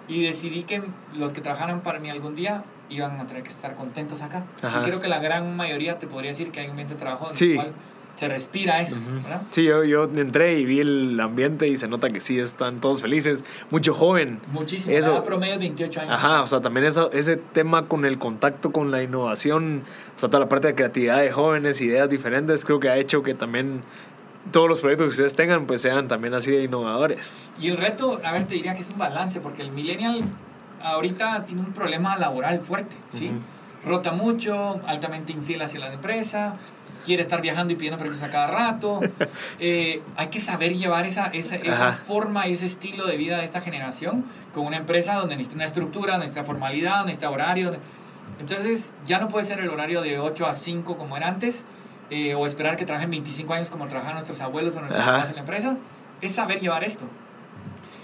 Y 0.08 0.22
decidí 0.24 0.64
que 0.64 0.82
los 1.14 1.32
que 1.32 1.40
trabajaran 1.40 1.80
para 1.82 1.98
mí 2.00 2.10
algún 2.10 2.34
día 2.34 2.64
iban 2.88 3.20
a 3.20 3.26
tener 3.26 3.42
que 3.44 3.50
estar 3.50 3.76
contentos 3.76 4.22
acá. 4.22 4.44
Ajá. 4.62 4.80
Y 4.80 4.84
creo 4.84 5.00
que 5.00 5.06
la 5.08 5.20
gran 5.20 5.56
mayoría 5.56 5.98
te 5.98 6.06
podría 6.08 6.30
decir 6.30 6.50
que 6.50 6.58
hay 6.60 6.66
un 6.66 6.70
ambiente 6.72 6.94
de 6.94 7.00
trabajo 7.00 7.30
en 7.30 7.36
Sí. 7.36 7.50
el 7.52 7.56
cual 7.56 7.72
se 8.20 8.28
respira 8.28 8.82
eso. 8.82 9.00
Sí, 9.48 9.64
yo, 9.64 9.82
yo 9.82 10.04
entré 10.04 10.58
y 10.58 10.66
vi 10.66 10.80
el 10.80 11.18
ambiente 11.18 11.66
y 11.68 11.78
se 11.78 11.88
nota 11.88 12.10
que 12.10 12.20
sí 12.20 12.38
están 12.38 12.78
todos 12.78 13.00
felices. 13.00 13.46
Mucho 13.70 13.94
joven. 13.94 14.42
Muchísimo. 14.52 14.94
Eso- 14.94 15.22
promedio 15.22 15.54
de 15.54 15.60
28 15.60 16.02
años. 16.02 16.12
Ajá, 16.12 16.42
o 16.42 16.46
sea, 16.46 16.60
también 16.60 16.84
eso, 16.84 17.10
ese 17.12 17.38
tema 17.38 17.88
con 17.88 18.04
el 18.04 18.18
contacto 18.18 18.72
con 18.72 18.90
la 18.90 19.02
innovación, 19.02 19.84
o 20.14 20.18
sea, 20.18 20.28
toda 20.28 20.40
la 20.40 20.50
parte 20.50 20.68
de 20.68 20.74
creatividad 20.74 21.18
de 21.22 21.32
jóvenes, 21.32 21.80
ideas 21.80 22.10
diferentes, 22.10 22.66
creo 22.66 22.78
que 22.78 22.90
ha 22.90 22.98
hecho 22.98 23.22
que 23.22 23.32
también 23.32 23.84
todos 24.52 24.68
los 24.68 24.82
proyectos 24.82 25.06
que 25.06 25.10
ustedes 25.12 25.34
tengan, 25.34 25.66
pues 25.66 25.80
sean 25.80 26.06
también 26.06 26.34
así 26.34 26.50
de 26.50 26.64
innovadores. 26.64 27.34
Y 27.58 27.68
el 27.68 27.78
reto, 27.78 28.20
a 28.22 28.32
ver, 28.32 28.46
te 28.46 28.52
diría 28.56 28.74
que 28.74 28.82
es 28.82 28.90
un 28.90 28.98
balance, 28.98 29.40
porque 29.40 29.62
el 29.62 29.70
millennial 29.72 30.24
ahorita 30.82 31.46
tiene 31.46 31.62
un 31.62 31.72
problema 31.72 32.18
laboral 32.18 32.60
fuerte, 32.60 32.96
¿sí? 33.14 33.30
Rota 33.82 34.12
mucho, 34.12 34.78
altamente 34.86 35.32
infiel 35.32 35.62
hacia 35.62 35.80
la 35.80 35.90
empresa, 35.94 36.52
quiere 37.04 37.22
estar 37.22 37.40
viajando 37.40 37.72
y 37.72 37.76
pidiendo 37.76 37.98
permisos 37.98 38.24
a 38.24 38.30
cada 38.30 38.46
rato. 38.48 39.00
Eh, 39.62 40.02
hay 40.16 40.28
que 40.28 40.40
saber 40.40 40.74
llevar 40.74 41.06
esa, 41.06 41.26
esa, 41.26 41.56
esa 41.56 41.92
forma 41.92 42.48
y 42.48 42.52
ese 42.52 42.66
estilo 42.66 43.06
de 43.06 43.16
vida 43.16 43.38
de 43.38 43.44
esta 43.44 43.60
generación 43.60 44.24
con 44.54 44.64
una 44.64 44.78
empresa 44.78 45.14
donde 45.14 45.36
necesita 45.36 45.56
una 45.56 45.64
estructura, 45.64 46.16
necesita 46.16 46.44
formalidad, 46.44 47.04
necesita 47.04 47.30
horario. 47.30 47.76
Entonces, 48.38 48.92
ya 49.04 49.18
no 49.18 49.28
puede 49.28 49.44
ser 49.46 49.60
el 49.60 49.68
horario 49.68 50.00
de 50.00 50.18
8 50.18 50.46
a 50.46 50.52
5 50.54 50.96
como 50.96 51.16
era 51.16 51.28
antes, 51.28 51.64
eh, 52.08 52.34
o 52.34 52.46
esperar 52.46 52.76
que 52.76 52.84
trabajen 52.84 53.10
25 53.10 53.52
años 53.52 53.70
como 53.70 53.86
trabajaban 53.86 54.14
nuestros 54.14 54.40
abuelos 54.40 54.76
o 54.76 54.80
nuestros 54.80 55.04
papás 55.04 55.28
en 55.28 55.34
la 55.34 55.40
empresa. 55.40 55.76
Es 56.20 56.32
saber 56.32 56.60
llevar 56.60 56.84
esto. 56.84 57.04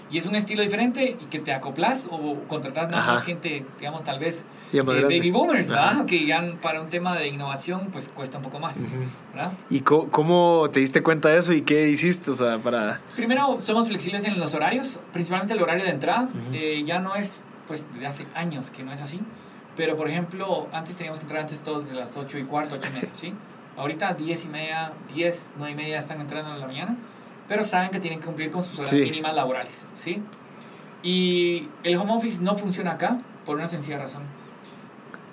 Y 0.09 0.17
es 0.17 0.25
un 0.25 0.35
estilo 0.35 0.61
diferente 0.61 1.17
y 1.19 1.25
que 1.25 1.39
te 1.39 1.53
acoplas 1.53 2.07
o 2.09 2.35
contratas 2.47 2.89
nada 2.89 3.03
Ajá. 3.03 3.13
más 3.13 3.23
gente, 3.23 3.65
digamos, 3.77 4.03
tal 4.03 4.19
vez 4.19 4.45
eh, 4.71 4.81
más 4.81 5.01
baby 5.01 5.31
boomers. 5.31 5.69
¿verdad? 5.69 6.05
Que 6.05 6.25
ya 6.25 6.43
para 6.61 6.81
un 6.81 6.89
tema 6.89 7.15
de 7.17 7.27
innovación, 7.27 7.89
pues 7.91 8.09
cuesta 8.09 8.37
un 8.37 8.43
poco 8.43 8.59
más, 8.59 8.79
¿verdad? 9.33 9.51
¿Y 9.69 9.81
cómo 9.81 10.69
te 10.71 10.79
diste 10.79 11.01
cuenta 11.01 11.29
de 11.29 11.39
eso 11.39 11.53
y 11.53 11.61
qué 11.61 11.89
hiciste? 11.89 12.31
O 12.31 12.35
sea, 12.35 12.57
para... 12.57 13.01
Primero, 13.15 13.57
somos 13.61 13.87
flexibles 13.87 14.25
en 14.25 14.39
los 14.39 14.53
horarios, 14.53 14.99
principalmente 15.11 15.53
el 15.53 15.61
horario 15.61 15.83
de 15.83 15.91
entrada. 15.91 16.29
Eh, 16.53 16.83
ya 16.85 16.99
no 16.99 17.15
es, 17.15 17.43
pues, 17.67 17.85
de 17.99 18.07
hace 18.07 18.25
años 18.33 18.71
que 18.71 18.83
no 18.83 18.93
es 18.93 19.01
así. 19.01 19.19
Pero, 19.75 19.95
por 19.95 20.09
ejemplo, 20.09 20.67
antes 20.71 20.95
teníamos 20.95 21.19
que 21.19 21.23
entrar 21.25 21.41
antes 21.41 21.61
todos 21.61 21.85
de 21.87 21.93
las 21.93 22.17
8 22.17 22.39
y 22.39 22.43
cuarto, 22.45 22.75
8 22.75 22.89
y 22.89 22.93
media, 22.95 23.09
¿sí? 23.13 23.33
Ahorita 23.77 24.13
10 24.13 24.45
y 24.45 24.47
media, 24.47 24.93
10, 25.13 25.53
9 25.57 25.71
y 25.71 25.75
media 25.75 25.99
están 25.99 26.19
entrando 26.19 26.51
en 26.51 26.59
la 26.59 26.65
mañana, 26.65 26.97
pero 27.47 27.63
saben 27.63 27.89
que 27.91 27.99
tienen 27.99 28.19
que 28.19 28.25
cumplir 28.25 28.51
con 28.51 28.63
sus 28.63 28.79
horas 28.79 28.89
Sí. 28.89 29.01
mínimas 29.01 29.33
laborales, 29.35 29.87
¿sí? 29.93 30.21
Y 31.03 31.67
el 31.83 31.95
home 31.97 32.13
office 32.13 32.41
no 32.41 32.55
funciona 32.57 32.91
acá 32.91 33.19
por 33.45 33.55
una 33.57 33.67
sencilla 33.67 33.97
razón. 33.99 34.23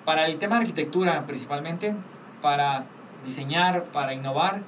Para 0.04 0.26
el 0.26 0.36
tema 0.36 0.56
de 0.56 0.62
arquitectura, 0.62 1.24
principalmente, 1.26 1.94
para 2.42 2.84
diseñar, 3.24 3.84
para 3.84 4.12
innovar, 4.12 4.60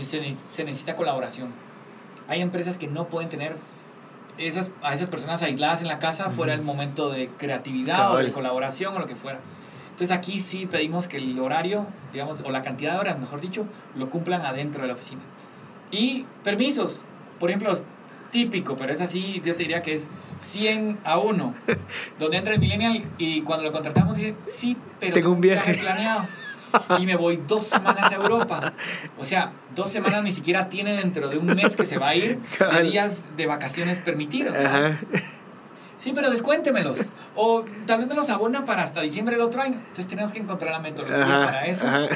se, 0.00 0.36
se 0.48 0.64
necesita 0.64 0.96
colaboración. 0.96 1.50
Hay 2.28 2.40
empresas 2.40 2.78
que 2.78 2.86
no 2.86 3.04
pueden 3.08 3.28
tener 3.28 3.56
esas, 4.38 4.70
a 4.82 4.94
esas 4.94 5.10
personas 5.10 5.42
aisladas 5.42 5.82
en 5.82 5.88
la 5.88 5.98
casa 5.98 6.30
fuera 6.30 6.54
el 6.54 6.62
momento 6.62 7.10
de 7.10 7.28
creatividad 7.28 8.12
o 8.12 8.16
de 8.18 8.30
colaboración 8.32 8.96
o 8.96 8.98
lo 8.98 9.06
que 9.06 9.16
fuera. 9.16 9.40
Entonces 9.90 10.16
aquí 10.16 10.38
sí 10.38 10.66
pedimos 10.66 11.08
que 11.08 11.16
el 11.16 11.38
horario, 11.40 11.86
digamos, 12.12 12.40
o 12.42 12.50
la 12.50 12.62
cantidad 12.62 12.92
de 12.92 12.98
horas, 13.00 13.18
mejor 13.18 13.40
dicho, 13.40 13.66
lo 13.96 14.08
cumplan 14.08 14.46
adentro 14.46 14.82
de 14.82 14.88
la 14.88 14.94
oficina. 14.94 15.20
Y 15.90 16.26
permisos, 16.44 17.02
por 17.38 17.50
ejemplo, 17.50 17.72
típico, 18.30 18.76
pero 18.76 18.92
es 18.92 19.00
así, 19.00 19.40
yo 19.44 19.54
te 19.54 19.62
diría 19.62 19.82
que 19.82 19.94
es 19.94 20.08
100 20.38 20.98
a 21.04 21.18
1, 21.18 21.54
donde 22.18 22.36
entra 22.36 22.52
el 22.54 22.60
millennial 22.60 23.04
y 23.18 23.40
cuando 23.42 23.64
lo 23.64 23.72
contratamos 23.72 24.16
dice, 24.16 24.34
sí, 24.44 24.76
pero 25.00 25.14
Tengo 25.14 25.32
un 25.32 25.40
viaje". 25.40 25.74
planeado 25.74 26.24
y 26.98 27.06
me 27.06 27.16
voy 27.16 27.40
dos 27.46 27.66
semanas 27.66 28.12
a 28.12 28.14
Europa. 28.16 28.74
O 29.18 29.24
sea, 29.24 29.52
dos 29.74 29.90
semanas 29.90 30.22
ni 30.22 30.30
siquiera 30.30 30.68
tiene 30.68 30.92
dentro 30.94 31.28
de 31.28 31.38
un 31.38 31.46
mes 31.46 31.76
que 31.76 31.84
se 31.84 31.96
va 31.96 32.10
a 32.10 32.14
ir 32.14 32.38
de 32.72 32.82
días 32.82 33.24
de 33.38 33.46
vacaciones 33.46 34.00
permitidos. 34.00 34.54
Sí, 35.96 36.12
pero 36.14 36.30
descuéntemelos. 36.30 37.08
O 37.34 37.64
tal 37.86 37.98
vez 37.98 38.06
me 38.06 38.14
los 38.14 38.28
abona 38.30 38.64
para 38.64 38.82
hasta 38.82 39.00
diciembre 39.00 39.36
del 39.36 39.44
otro 39.44 39.62
año. 39.62 39.76
Entonces 39.78 40.06
tenemos 40.06 40.32
que 40.32 40.38
encontrar 40.38 40.72
la 40.72 40.78
metodología 40.78 41.24
Ajá, 41.24 41.44
para 41.46 41.66
eso. 41.66 41.86
ajá. 41.86 42.06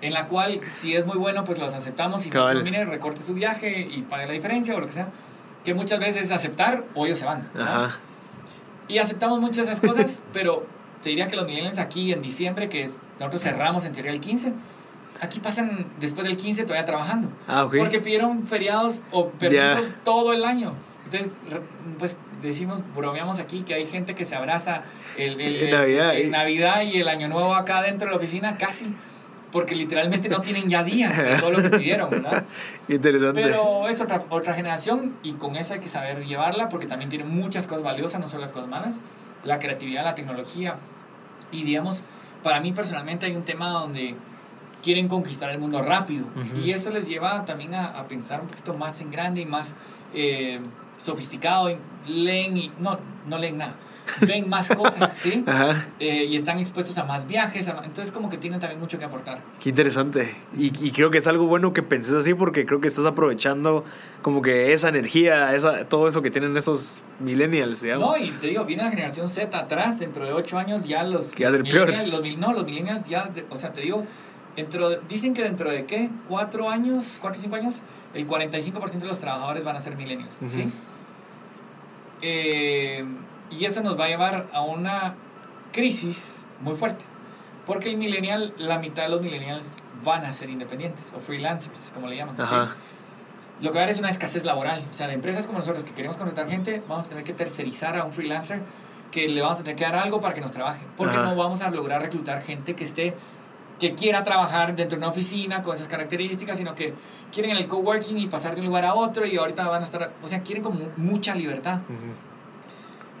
En 0.00 0.12
la 0.14 0.26
cual, 0.28 0.60
si 0.64 0.94
es 0.94 1.04
muy 1.06 1.16
bueno, 1.16 1.44
pues 1.44 1.58
los 1.58 1.74
aceptamos. 1.74 2.24
Y 2.26 2.30
no, 2.30 2.46
mire, 2.62 2.84
recorte 2.84 3.20
su 3.20 3.34
viaje 3.34 3.80
y 3.90 4.02
pague 4.02 4.26
la 4.26 4.32
diferencia 4.32 4.74
o 4.76 4.80
lo 4.80 4.86
que 4.86 4.92
sea. 4.92 5.08
Que 5.64 5.74
muchas 5.74 5.98
veces 5.98 6.26
es 6.26 6.30
aceptar 6.30 6.84
o 6.94 7.06
ellos 7.06 7.18
se 7.18 7.24
van. 7.24 7.48
Ajá. 7.58 7.96
Y 8.86 8.98
aceptamos 8.98 9.40
muchas 9.40 9.66
de 9.66 9.72
esas 9.72 9.80
cosas, 9.80 10.20
pero 10.32 10.66
te 11.02 11.10
diría 11.10 11.26
que 11.26 11.36
los 11.36 11.46
millennials 11.46 11.78
aquí 11.78 12.12
en 12.12 12.22
diciembre, 12.22 12.68
que 12.68 12.84
es, 12.84 12.98
nosotros 13.18 13.42
cerramos 13.42 13.84
en 13.84 13.92
teoría 13.92 14.12
el 14.12 14.20
15, 14.20 14.52
aquí 15.20 15.40
pasan 15.40 15.86
después 16.00 16.26
del 16.26 16.36
15 16.36 16.62
todavía 16.62 16.84
trabajando. 16.84 17.28
Ah, 17.48 17.64
ok. 17.64 17.74
Porque 17.78 18.00
pidieron 18.00 18.46
feriados 18.46 19.00
o 19.10 19.30
permisos 19.30 19.90
todo 20.04 20.32
el 20.32 20.44
año. 20.44 20.72
Entonces, 21.04 21.32
pues 21.98 22.18
decimos, 22.42 22.82
bromeamos 22.94 23.40
aquí 23.40 23.62
que 23.62 23.74
hay 23.74 23.86
gente 23.86 24.14
que 24.14 24.24
se 24.24 24.36
abraza 24.36 24.82
el, 25.16 25.40
el- 25.40 25.56
el- 25.64 25.70
Navidad, 25.70 26.14
el 26.16 26.26
y- 26.28 26.30
Navidad 26.30 26.82
y 26.82 27.00
el 27.00 27.08
Año 27.08 27.28
Nuevo 27.28 27.54
acá 27.54 27.82
dentro 27.82 28.06
de 28.06 28.12
la 28.12 28.16
oficina, 28.18 28.56
casi. 28.56 28.94
Porque 29.50 29.74
literalmente 29.74 30.28
no 30.28 30.42
tienen 30.42 30.68
ya 30.68 30.82
días 30.82 31.16
de 31.16 31.36
todo 31.36 31.50
lo 31.52 31.62
que 31.62 31.70
pidieron, 31.78 32.10
¿verdad? 32.10 32.44
Interesante. 32.88 33.40
Pero 33.42 33.88
es 33.88 34.00
otra, 34.02 34.22
otra 34.28 34.52
generación 34.52 35.16
y 35.22 35.32
con 35.32 35.56
eso 35.56 35.72
hay 35.74 35.80
que 35.80 35.88
saber 35.88 36.26
llevarla 36.26 36.68
porque 36.68 36.86
también 36.86 37.08
tiene 37.08 37.24
muchas 37.24 37.66
cosas 37.66 37.82
valiosas, 37.82 38.20
no 38.20 38.28
solo 38.28 38.42
las 38.42 38.52
cosas 38.52 38.68
malas, 38.68 39.00
la 39.44 39.58
creatividad, 39.58 40.04
la 40.04 40.14
tecnología. 40.14 40.76
Y 41.50 41.64
digamos, 41.64 42.02
para 42.42 42.60
mí 42.60 42.72
personalmente 42.72 43.24
hay 43.24 43.34
un 43.36 43.44
tema 43.44 43.70
donde 43.70 44.14
quieren 44.82 45.08
conquistar 45.08 45.50
el 45.50 45.58
mundo 45.58 45.80
rápido 45.82 46.26
Ujú. 46.36 46.58
y 46.64 46.70
eso 46.72 46.90
les 46.90 47.08
lleva 47.08 47.44
también 47.46 47.74
a, 47.74 47.86
a 47.98 48.06
pensar 48.06 48.40
un 48.42 48.48
poquito 48.48 48.74
más 48.74 49.00
en 49.00 49.10
grande 49.10 49.40
y 49.40 49.46
más 49.46 49.76
eh, 50.14 50.60
sofisticado. 50.98 51.70
y 51.70 51.78
Leen 52.06 52.56
y... 52.56 52.70
No, 52.78 52.98
no 53.26 53.38
leen 53.38 53.58
nada. 53.58 53.74
Ven 54.26 54.48
más 54.48 54.68
cosas, 54.70 55.12
¿sí? 55.16 55.44
Ajá. 55.46 55.86
Eh, 55.98 56.24
y 56.24 56.36
están 56.36 56.58
expuestos 56.58 56.96
a 56.98 57.04
más 57.04 57.26
viajes, 57.26 57.68
a- 57.68 57.82
entonces 57.84 58.10
como 58.12 58.28
que 58.30 58.36
tienen 58.38 58.60
también 58.60 58.80
mucho 58.80 58.98
que 58.98 59.04
aportar. 59.04 59.40
Qué 59.62 59.68
interesante. 59.70 60.34
Y, 60.56 60.66
y 60.86 60.90
creo 60.92 61.10
que 61.10 61.18
es 61.18 61.26
algo 61.26 61.46
bueno 61.46 61.72
que 61.72 61.82
penses 61.82 62.14
así 62.14 62.34
porque 62.34 62.66
creo 62.66 62.80
que 62.80 62.88
estás 62.88 63.06
aprovechando 63.06 63.84
como 64.22 64.42
que 64.42 64.72
esa 64.72 64.88
energía, 64.88 65.54
esa, 65.54 65.84
todo 65.84 66.08
eso 66.08 66.22
que 66.22 66.30
tienen 66.30 66.56
esos 66.56 67.00
millennials, 67.20 67.80
digamos. 67.82 68.08
No, 68.08 68.16
y 68.24 68.30
te 68.32 68.48
digo, 68.48 68.64
viene 68.64 68.82
la 68.84 68.90
generación 68.90 69.28
Z 69.28 69.56
atrás, 69.58 69.98
dentro 69.98 70.24
de 70.24 70.32
8 70.32 70.58
años 70.58 70.84
ya 70.86 71.02
los... 71.02 71.26
Que 71.28 71.44
ser 71.50 71.62
peor. 71.62 71.92
Los, 72.08 72.38
no, 72.38 72.52
los 72.52 72.64
millennials 72.64 73.06
ya, 73.08 73.30
o 73.50 73.56
sea, 73.56 73.72
te 73.72 73.80
digo, 73.82 74.04
dentro 74.56 74.90
de- 74.90 75.00
dicen 75.08 75.34
que 75.34 75.42
dentro 75.44 75.70
de 75.70 75.84
qué, 75.86 76.10
4 76.28 76.68
años, 76.68 77.18
4 77.20 77.38
o 77.38 77.42
5 77.42 77.56
años, 77.56 77.82
el 78.14 78.26
45% 78.26 78.90
de 78.98 79.06
los 79.06 79.18
trabajadores 79.20 79.62
van 79.64 79.76
a 79.76 79.80
ser 79.80 79.94
millennials, 79.96 80.34
¿sí? 80.48 80.68
Eh, 82.20 83.04
y 83.50 83.64
eso 83.64 83.82
nos 83.82 83.98
va 83.98 84.04
a 84.04 84.08
llevar 84.08 84.48
a 84.52 84.62
una 84.62 85.14
crisis 85.72 86.46
muy 86.60 86.74
fuerte. 86.74 87.04
Porque 87.66 87.90
el 87.90 87.96
millennial, 87.96 88.54
la 88.56 88.78
mitad 88.78 89.02
de 89.02 89.10
los 89.10 89.20
millennials 89.20 89.82
van 90.02 90.24
a 90.24 90.32
ser 90.32 90.48
independientes 90.48 91.12
o 91.14 91.20
freelancers, 91.20 91.92
como 91.92 92.08
le 92.08 92.16
llaman. 92.16 92.36
Lo 93.60 93.70
que 93.70 93.74
va 93.74 93.80
a 93.80 93.84
haber 93.84 93.94
es 93.94 93.98
una 93.98 94.08
escasez 94.08 94.44
laboral. 94.44 94.82
O 94.90 94.94
sea, 94.94 95.08
de 95.08 95.14
empresas 95.14 95.46
como 95.46 95.58
nosotros 95.58 95.84
que 95.84 95.92
queremos 95.92 96.16
contratar 96.16 96.48
gente, 96.48 96.82
vamos 96.88 97.06
a 97.06 97.08
tener 97.08 97.24
que 97.24 97.32
tercerizar 97.32 97.96
a 97.96 98.04
un 98.04 98.12
freelancer 98.12 98.62
que 99.10 99.28
le 99.28 99.42
vamos 99.42 99.58
a 99.58 99.62
tener 99.62 99.76
que 99.76 99.84
dar 99.84 99.96
algo 99.96 100.20
para 100.20 100.34
que 100.34 100.40
nos 100.40 100.52
trabaje. 100.52 100.80
Porque 100.96 101.16
Ajá. 101.16 101.24
no 101.24 101.36
vamos 101.36 101.60
a 101.60 101.68
lograr 101.70 102.00
reclutar 102.00 102.40
gente 102.42 102.74
que 102.74 102.84
esté 102.84 103.16
que 103.78 103.94
quiera 103.94 104.24
trabajar 104.24 104.74
dentro 104.74 104.98
de 104.98 105.04
una 105.04 105.10
oficina 105.10 105.62
con 105.62 105.74
esas 105.74 105.88
características, 105.88 106.56
sino 106.56 106.74
que 106.74 106.94
quieren 107.32 107.56
el 107.56 107.66
coworking 107.66 108.18
y 108.18 108.26
pasar 108.26 108.54
de 108.54 108.60
un 108.60 108.66
lugar 108.66 108.84
a 108.84 108.94
otro 108.94 109.24
y 109.24 109.36
ahorita 109.36 109.68
van 109.68 109.82
a 109.82 109.84
estar, 109.84 110.12
o 110.22 110.26
sea, 110.26 110.42
quieren 110.42 110.62
como 110.62 110.80
mucha 110.96 111.34
libertad. 111.34 111.80
Ujú. 111.88 112.12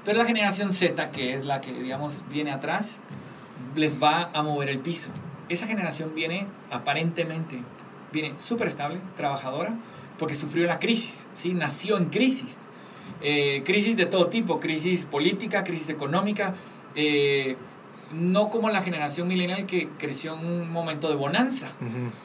Pero 0.08 0.20
la 0.20 0.24
generación 0.24 0.72
Z, 0.72 1.10
que 1.10 1.34
es 1.34 1.44
la 1.44 1.60
que, 1.60 1.70
digamos, 1.70 2.24
viene 2.30 2.50
atrás, 2.50 2.96
les 3.76 4.02
va 4.02 4.30
a 4.32 4.42
mover 4.42 4.70
el 4.70 4.78
piso. 4.78 5.10
Esa 5.50 5.66
generación 5.66 6.14
viene, 6.14 6.46
aparentemente, 6.70 7.58
viene 8.10 8.32
súper 8.38 8.68
estable, 8.68 9.00
trabajadora, 9.16 9.76
porque 10.18 10.32
sufrió 10.32 10.66
la 10.66 10.78
crisis, 10.78 11.28
¿sí? 11.34 11.52
Nació 11.52 11.98
en 11.98 12.06
crisis. 12.06 12.56
Eh, 13.20 13.62
crisis 13.66 13.98
de 13.98 14.06
todo 14.06 14.28
tipo, 14.28 14.60
crisis 14.60 15.04
política, 15.04 15.62
crisis 15.62 15.90
económica, 15.90 16.54
eh, 16.94 17.58
no 18.10 18.48
como 18.48 18.70
la 18.70 18.80
generación 18.80 19.28
millennial 19.28 19.66
que 19.66 19.90
creció 19.98 20.38
en 20.38 20.46
un 20.46 20.72
momento 20.72 21.10
de 21.10 21.16
bonanza 21.16 21.70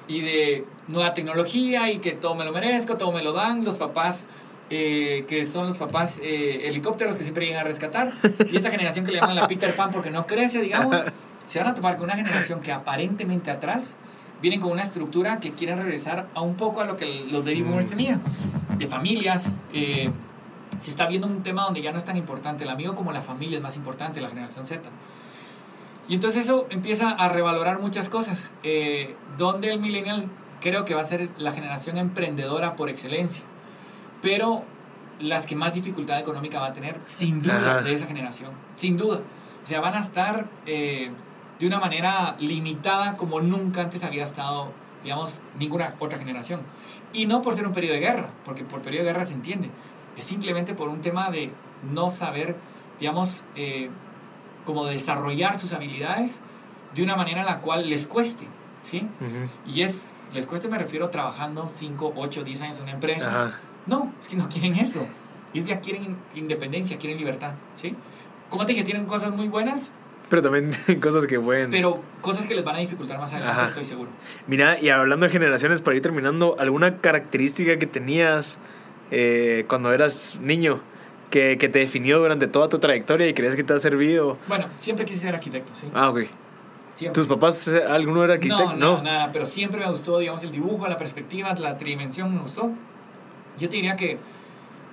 y 0.07 0.21
de 0.21 0.65
nueva 0.87 1.13
tecnología 1.13 1.91
y 1.91 1.97
que 1.97 2.13
todo 2.13 2.33
me 2.33 2.45
lo 2.45 2.53
merezco, 2.53 2.95
todo 2.95 3.11
me 3.11 3.21
lo 3.21 3.33
dan, 3.33 3.65
los 3.65 3.75
papás 3.75 4.29
eh, 4.69 5.25
que 5.27 5.45
son 5.45 5.67
los 5.67 5.77
papás 5.77 6.19
eh, 6.23 6.67
helicópteros 6.67 7.15
que 7.15 7.23
siempre 7.23 7.45
llegan 7.45 7.61
a 7.61 7.63
rescatar, 7.63 8.13
y 8.51 8.57
esta 8.57 8.69
generación 8.69 9.05
que 9.05 9.11
le 9.11 9.19
llaman 9.19 9.35
la 9.35 9.47
Peter 9.47 9.75
Pan 9.75 9.91
porque 9.91 10.09
no 10.09 10.25
crece, 10.25 10.61
digamos, 10.61 10.97
se 11.45 11.59
van 11.59 11.67
a 11.67 11.73
topar 11.73 11.95
con 11.95 12.05
una 12.05 12.15
generación 12.15 12.61
que 12.61 12.71
aparentemente 12.71 13.51
atrás 13.51 13.95
vienen 14.41 14.59
con 14.59 14.71
una 14.71 14.81
estructura 14.81 15.39
que 15.39 15.51
quieren 15.51 15.77
regresar 15.77 16.27
a 16.33 16.41
un 16.41 16.55
poco 16.55 16.81
a 16.81 16.85
lo 16.85 16.97
que 16.97 17.25
los 17.31 17.45
baby 17.45 17.61
boomers 17.61 17.87
tenían, 17.87 18.21
de 18.77 18.87
familias. 18.87 19.59
Eh, 19.73 20.11
se 20.79 20.89
está 20.89 21.07
viendo 21.07 21.27
un 21.27 21.43
tema 21.43 21.63
donde 21.63 21.81
ya 21.81 21.91
no 21.91 21.97
es 21.97 22.03
tan 22.03 22.17
importante 22.17 22.65
el 22.65 22.69
amigo 22.69 22.93
como 22.93 23.13
la 23.13 23.21
familia 23.21 23.57
es 23.57 23.63
más 23.63 23.77
importante, 23.77 24.19
la 24.19 24.27
generación 24.27 24.65
Z. 24.65 24.89
Y 26.09 26.15
entonces 26.15 26.43
eso 26.43 26.67
empieza 26.69 27.11
a 27.11 27.29
revalorar 27.29 27.79
muchas 27.79 28.09
cosas, 28.09 28.51
eh, 28.63 29.15
donde 29.37 29.71
el 29.71 29.79
millennial 29.79 30.27
creo 30.59 30.83
que 30.83 30.93
va 30.93 30.99
a 30.99 31.05
ser 31.05 31.29
la 31.37 31.53
generación 31.53 31.97
emprendedora 31.97 32.75
por 32.75 32.89
excelencia, 32.89 33.45
pero 34.23 34.63
las 35.19 35.45
que 35.45 35.55
más 35.55 35.73
dificultad 35.73 36.17
económica 36.17 36.59
va 36.59 36.67
a 36.67 36.73
tener, 36.73 36.97
sin 37.03 37.41
duda, 37.41 37.81
de 37.81 37.93
esa 37.93 38.07
generación, 38.07 38.51
sin 38.73 38.97
duda. 38.97 39.19
O 39.61 39.65
sea, 39.65 39.81
van 39.81 39.95
a 39.95 39.99
estar 39.99 40.45
eh, 40.65 41.11
de 41.59 41.67
una 41.67 41.79
manera 41.79 42.35
limitada 42.39 43.17
como 43.17 43.41
nunca 43.41 43.81
antes 43.81 44.03
había 44.03 44.23
estado, 44.23 44.71
digamos, 45.03 45.41
ninguna 45.59 45.93
otra 45.99 46.17
generación. 46.17 46.61
Y 47.11 47.25
no 47.25 47.41
por 47.41 47.53
ser 47.55 47.67
un 47.67 47.73
periodo 47.73 47.95
de 47.95 47.99
guerra, 47.99 48.29
porque 48.45 48.63
por 48.63 48.81
periodo 48.81 49.05
de 49.05 49.11
guerra 49.11 49.25
se 49.25 49.33
entiende, 49.33 49.69
es 50.17 50.23
simplemente 50.23 50.73
por 50.73 50.87
un 50.87 51.01
tema 51.01 51.29
de 51.29 51.51
no 51.91 52.09
saber, 52.09 52.55
digamos, 53.01 53.43
eh, 53.55 53.89
como 54.65 54.85
desarrollar 54.85 55.59
sus 55.59 55.73
habilidades 55.73 56.39
de 56.95 57.03
una 57.03 57.17
manera 57.17 57.41
en 57.41 57.45
la 57.45 57.59
cual 57.59 57.89
les 57.89 58.07
cueste, 58.07 58.47
¿sí? 58.83 59.05
Y 59.67 59.81
es, 59.81 60.07
les 60.33 60.47
cueste 60.47 60.69
me 60.69 60.77
refiero 60.77 61.09
trabajando 61.09 61.67
5, 61.67 62.13
8, 62.15 62.43
10 62.43 62.61
años 62.61 62.77
en 62.77 62.83
una 62.83 62.93
empresa. 62.93 63.51
No, 63.85 64.13
es 64.19 64.27
que 64.27 64.35
no 64.35 64.47
quieren 64.49 64.75
eso. 64.75 65.05
Ellos 65.53 65.67
ya 65.67 65.79
quieren 65.79 66.17
independencia, 66.35 66.97
quieren 66.97 67.17
libertad, 67.17 67.53
¿sí? 67.75 67.95
Como 68.49 68.65
te 68.65 68.73
dije, 68.73 68.83
tienen 68.83 69.05
cosas 69.05 69.35
muy 69.35 69.47
buenas. 69.47 69.91
Pero 70.29 70.41
también 70.41 70.71
cosas 71.01 71.27
que 71.27 71.39
pueden... 71.39 71.69
Pero 71.69 72.01
cosas 72.21 72.45
que 72.45 72.55
les 72.55 72.63
van 72.63 72.75
a 72.75 72.79
dificultar 72.79 73.19
más 73.19 73.33
adelante, 73.33 73.63
estoy 73.63 73.83
seguro. 73.83 74.09
Mira, 74.47 74.79
y 74.81 74.89
hablando 74.89 75.25
de 75.25 75.31
generaciones, 75.31 75.81
para 75.81 75.95
ir 75.95 76.01
terminando, 76.01 76.55
¿alguna 76.59 76.97
característica 77.01 77.77
que 77.77 77.85
tenías 77.85 78.59
eh, 79.11 79.65
cuando 79.67 79.91
eras 79.91 80.39
niño 80.41 80.81
que, 81.29 81.57
que, 81.57 81.69
te 81.69 81.79
definió 81.79 82.19
durante 82.19 82.47
toda 82.47 82.69
tu 82.69 82.79
trayectoria 82.79 83.27
y 83.27 83.33
crees 83.33 83.55
que 83.55 83.63
te 83.63 83.73
ha 83.73 83.79
servido? 83.79 84.37
Bueno, 84.47 84.67
siempre 84.77 85.05
quise 85.05 85.19
ser 85.19 85.35
arquitecto, 85.35 85.71
sí. 85.75 85.87
Ah, 85.93 86.09
ok. 86.09 86.21
¿Tus 87.11 87.27
papás, 87.27 87.67
eh, 87.67 87.83
alguno 87.83 88.23
era 88.23 88.35
arquitecto? 88.35 88.73
No, 88.75 88.97
no, 88.97 89.03
nada, 89.03 89.31
pero 89.31 89.45
siempre 89.45 89.79
me 89.79 89.89
gustó, 89.89 90.19
digamos, 90.19 90.43
el 90.43 90.51
dibujo, 90.51 90.87
la 90.87 90.97
perspectiva, 90.97 91.53
la 91.55 91.77
tridimensión 91.77 92.33
me 92.33 92.41
gustó. 92.41 92.71
Yo 93.59 93.69
te 93.69 93.75
diría 93.75 93.95
que 93.95 94.17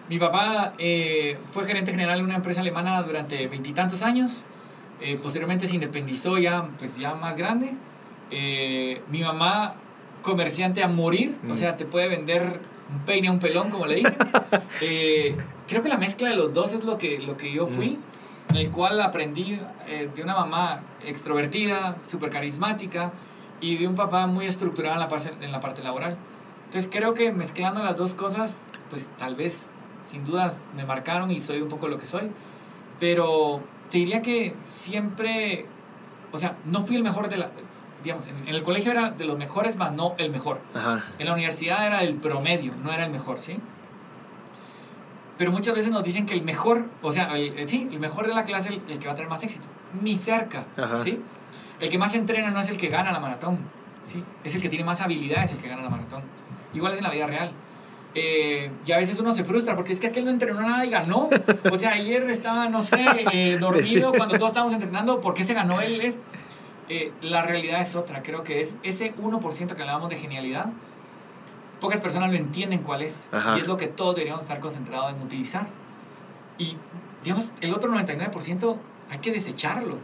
mi 0.08 0.18
papá 0.18 0.72
eh, 0.78 1.38
fue 1.50 1.64
gerente 1.64 1.92
general 1.92 2.18
de 2.18 2.24
una 2.24 2.36
empresa 2.36 2.60
alemana 2.60 3.02
durante 3.02 3.46
veintitantos 3.46 4.02
años. 4.02 4.44
Eh, 5.00 5.18
posteriormente 5.22 5.66
se 5.66 5.74
independizó 5.74 6.38
ya, 6.38 6.68
pues 6.78 6.98
ya 6.98 7.14
más 7.14 7.36
grande. 7.36 7.74
mi 9.08 9.22
mamá, 9.22 9.74
comerciante 10.22 10.82
a 10.82 10.88
morir, 10.88 11.36
o 11.44 11.52
mm. 11.52 11.54
sea, 11.54 11.76
te 11.76 11.84
puede 11.84 12.08
vender 12.08 12.60
un 12.92 13.00
peine 13.00 13.28
a 13.28 13.32
un 13.32 13.38
pelón, 13.38 13.70
como 13.70 13.86
le 13.86 13.96
dicen. 13.96 14.16
Eh, 14.82 15.36
creo 15.68 15.82
que 15.82 15.88
la 15.88 15.98
mezcla 15.98 16.28
de 16.28 16.36
los 16.36 16.54
dos 16.54 16.72
es 16.72 16.84
lo 16.84 16.96
que, 16.96 17.18
lo 17.18 17.36
que 17.36 17.52
yo 17.52 17.66
fui, 17.66 17.98
en 18.48 18.56
el 18.56 18.70
cual 18.70 19.00
aprendí 19.00 19.60
eh, 19.86 20.08
de 20.14 20.22
una 20.22 20.34
mamá 20.34 20.80
extrovertida, 21.04 21.98
súper 22.06 22.30
carismática, 22.30 23.12
y 23.60 23.76
de 23.76 23.86
un 23.86 23.94
papá 23.94 24.26
muy 24.26 24.46
estructurado 24.46 24.94
en 24.94 25.00
la, 25.00 25.08
parte, 25.08 25.32
en 25.40 25.52
la 25.52 25.60
parte 25.60 25.82
laboral. 25.82 26.16
Entonces 26.70 26.88
creo 26.92 27.14
que 27.14 27.32
mezclando 27.32 27.82
las 27.82 27.96
dos 27.96 28.14
cosas, 28.14 28.62
pues 28.90 29.10
tal 29.18 29.34
vez, 29.34 29.72
sin 30.06 30.24
dudas, 30.24 30.62
me 30.76 30.84
marcaron 30.84 31.32
y 31.32 31.40
soy 31.40 31.60
un 31.62 31.68
poco 31.68 31.88
lo 31.88 31.98
que 31.98 32.06
soy. 32.06 32.30
Pero 33.00 33.60
te 33.90 33.98
diría 33.98 34.22
que 34.22 34.54
siempre, 34.62 35.66
o 36.30 36.38
sea, 36.38 36.56
no 36.66 36.80
fui 36.80 36.94
el 36.94 37.02
mejor 37.02 37.28
de 37.28 37.38
la 37.38 37.50
digamos, 38.04 38.28
en, 38.28 38.46
el 38.46 38.62
colegio 38.62 38.92
era 38.92 39.10
de 39.10 39.24
los 39.24 39.36
mejores, 39.36 39.74
más 39.74 39.92
no 39.92 40.14
el 40.18 40.30
mejor. 40.30 40.60
En 41.18 41.26
la 41.26 41.32
universidad 41.32 41.84
era 41.84 42.04
el 42.04 42.14
promedio, 42.14 42.72
no 42.84 42.92
era 42.92 43.04
el 43.04 43.10
mejor, 43.10 43.40
¿sí? 43.40 43.58
Pero 45.36 45.50
muchas 45.50 45.74
veces 45.74 45.90
nos 45.90 46.04
dicen 46.04 46.24
que 46.24 46.34
el 46.34 46.42
mejor, 46.42 46.88
o 47.02 47.10
sea, 47.10 47.36
el, 47.36 47.66
sí, 47.66 47.88
el 47.90 47.98
mejor 47.98 48.28
de 48.28 48.34
la 48.34 48.44
clase 48.44 48.68
el, 48.68 48.82
el, 48.88 49.00
que 49.00 49.06
va 49.06 49.12
a 49.14 49.16
tener 49.16 49.28
más 49.28 49.42
éxito. 49.42 49.66
Ni 50.00 50.16
cerca, 50.16 50.66
¿sí? 51.02 51.20
El 51.80 51.90
que 51.90 51.98
más 51.98 52.14
entrena 52.14 52.52
no 52.52 52.60
es 52.60 52.68
el 52.68 52.76
que 52.76 52.90
gana 52.90 53.10
la 53.10 53.18
maratón, 53.18 53.58
¿sí? 54.02 54.22
Es 54.44 54.54
el 54.54 54.62
que 54.62 54.68
tiene 54.68 54.84
más 54.84 55.00
habilidades 55.00 55.50
el 55.50 55.58
que 55.58 55.68
gana 55.68 55.82
la 55.82 55.90
maratón. 55.90 56.22
Igual 56.74 56.92
es 56.92 56.98
en 56.98 57.04
la 57.04 57.10
vida 57.10 57.26
real. 57.26 57.52
Eh, 58.14 58.72
y 58.84 58.92
a 58.92 58.96
veces 58.96 59.20
uno 59.20 59.32
se 59.32 59.44
frustra 59.44 59.76
porque 59.76 59.92
es 59.92 60.00
que 60.00 60.08
aquel 60.08 60.24
no 60.24 60.30
entrenó 60.30 60.60
nada 60.60 60.84
y 60.84 60.90
ganó. 60.90 61.28
O 61.70 61.78
sea, 61.78 61.92
ayer 61.92 62.28
estaba, 62.28 62.68
no 62.68 62.82
sé, 62.82 63.04
eh, 63.32 63.56
dormido 63.60 64.12
cuando 64.12 64.36
todos 64.36 64.50
estábamos 64.50 64.74
entrenando. 64.74 65.20
¿Por 65.20 65.34
qué 65.34 65.44
se 65.44 65.54
ganó 65.54 65.80
él? 65.80 66.00
Es, 66.00 66.18
eh, 66.88 67.12
la 67.22 67.42
realidad 67.42 67.80
es 67.80 67.94
otra. 67.94 68.22
Creo 68.22 68.42
que 68.42 68.60
es 68.60 68.78
ese 68.82 69.14
1% 69.14 69.74
que 69.74 69.82
hablábamos 69.82 70.10
de 70.10 70.16
genialidad. 70.16 70.66
Pocas 71.80 72.00
personas 72.00 72.30
lo 72.30 72.36
entienden 72.36 72.80
cuál 72.80 73.02
es. 73.02 73.30
Y 73.56 73.60
es 73.60 73.66
lo 73.66 73.76
que 73.76 73.86
todos 73.86 74.14
deberíamos 74.14 74.42
estar 74.42 74.60
concentrados 74.60 75.12
en 75.14 75.22
utilizar. 75.22 75.66
Y, 76.58 76.76
digamos, 77.24 77.52
el 77.62 77.72
otro 77.72 77.90
99% 77.90 78.76
hay 79.08 79.18
que 79.18 79.32
desecharlo. 79.32 79.98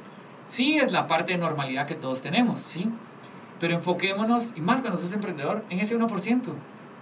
Sí 0.46 0.78
es 0.78 0.92
la 0.92 1.06
parte 1.06 1.32
de 1.32 1.38
normalidad 1.38 1.86
que 1.86 1.96
todos 1.96 2.22
tenemos, 2.22 2.60
¿sí? 2.60 2.88
Pero 3.60 3.74
enfoquémonos, 3.74 4.52
y 4.56 4.60
más 4.60 4.80
cuando 4.80 4.98
sos 4.98 5.12
emprendedor, 5.12 5.64
en 5.70 5.80
ese 5.80 5.98
1%. 5.98 6.42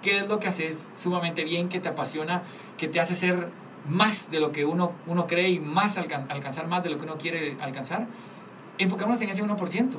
¿Qué 0.03 0.19
es 0.19 0.29
lo 0.29 0.39
que 0.39 0.49
haces 0.49 0.91
sumamente 1.01 1.45
bien, 1.45 1.69
que 1.69 1.81
te 1.81 1.89
apasiona, 1.89 2.43
que 2.77 2.89
te 2.89 3.01
hace 3.01 3.15
ser 3.15 3.49
más 3.89 4.31
de 4.31 4.39
lo 4.41 4.53
que 4.53 4.65
uno, 4.65 4.93
uno 5.07 5.27
cree 5.27 5.51
y 5.51 5.61
más 5.61 5.97
alcanzar 5.97 6.67
más 6.69 6.85
de 6.85 6.91
lo 6.91 6.99
que 6.99 7.05
uno 7.05 7.17
quiere 7.17 7.57
alcanzar? 7.61 8.07
enfocémonos 8.79 9.21
en 9.23 9.31
ese 9.31 9.45
1%. 9.45 9.91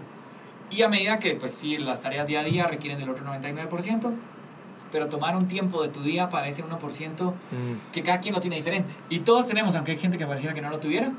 Y 0.71 0.81
a 0.81 0.89
medida 0.89 1.19
que, 1.19 1.35
pues 1.35 1.51
sí, 1.51 1.77
las 1.77 2.01
tareas 2.01 2.27
día 2.27 2.41
a 2.41 2.43
día 2.43 2.67
requieren 2.67 2.99
del 2.99 3.09
otro 3.09 3.25
99%, 3.25 4.13
pero 4.91 5.07
tomar 5.09 5.35
un 5.35 5.47
tiempo 5.47 5.81
de 5.81 5.89
tu 5.89 6.01
día 6.01 6.29
para 6.29 6.47
ese 6.47 6.63
1% 6.63 7.31
mm. 7.31 7.33
que 7.93 8.01
cada 8.01 8.19
quien 8.19 8.33
lo 8.33 8.41
tiene 8.41 8.55
diferente. 8.55 8.93
Y 9.09 9.19
todos 9.19 9.47
tenemos, 9.47 9.75
aunque 9.75 9.91
hay 9.91 9.97
gente 9.97 10.17
que 10.17 10.25
pareciera 10.25 10.53
que 10.53 10.61
no 10.61 10.69
lo 10.69 10.79
tuviera, 10.79 11.11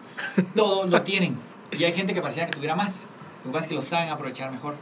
todos 0.55 0.91
lo 0.91 1.03
tienen. 1.03 1.39
Y 1.79 1.85
hay 1.85 1.93
gente 1.93 2.13
que 2.15 2.21
pareciera 2.21 2.49
que 2.49 2.55
tuviera 2.55 2.75
más. 2.75 3.07
Lo 3.45 3.51
que 3.51 3.55
pasa 3.55 3.65
es 3.65 3.69
que 3.69 3.75
lo 3.75 3.83
saben 3.83 4.09
aprovechar 4.09 4.51
mejor. 4.51 4.75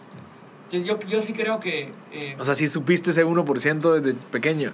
Entonces 0.64 0.88
yo, 0.88 0.98
yo 1.08 1.20
sí 1.20 1.32
creo 1.32 1.60
que... 1.60 1.92
Eh, 2.12 2.36
o 2.38 2.44
sea, 2.44 2.54
si 2.54 2.66
supiste 2.66 3.10
ese 3.10 3.24
1% 3.24 4.00
desde 4.00 4.14
pequeño. 4.30 4.72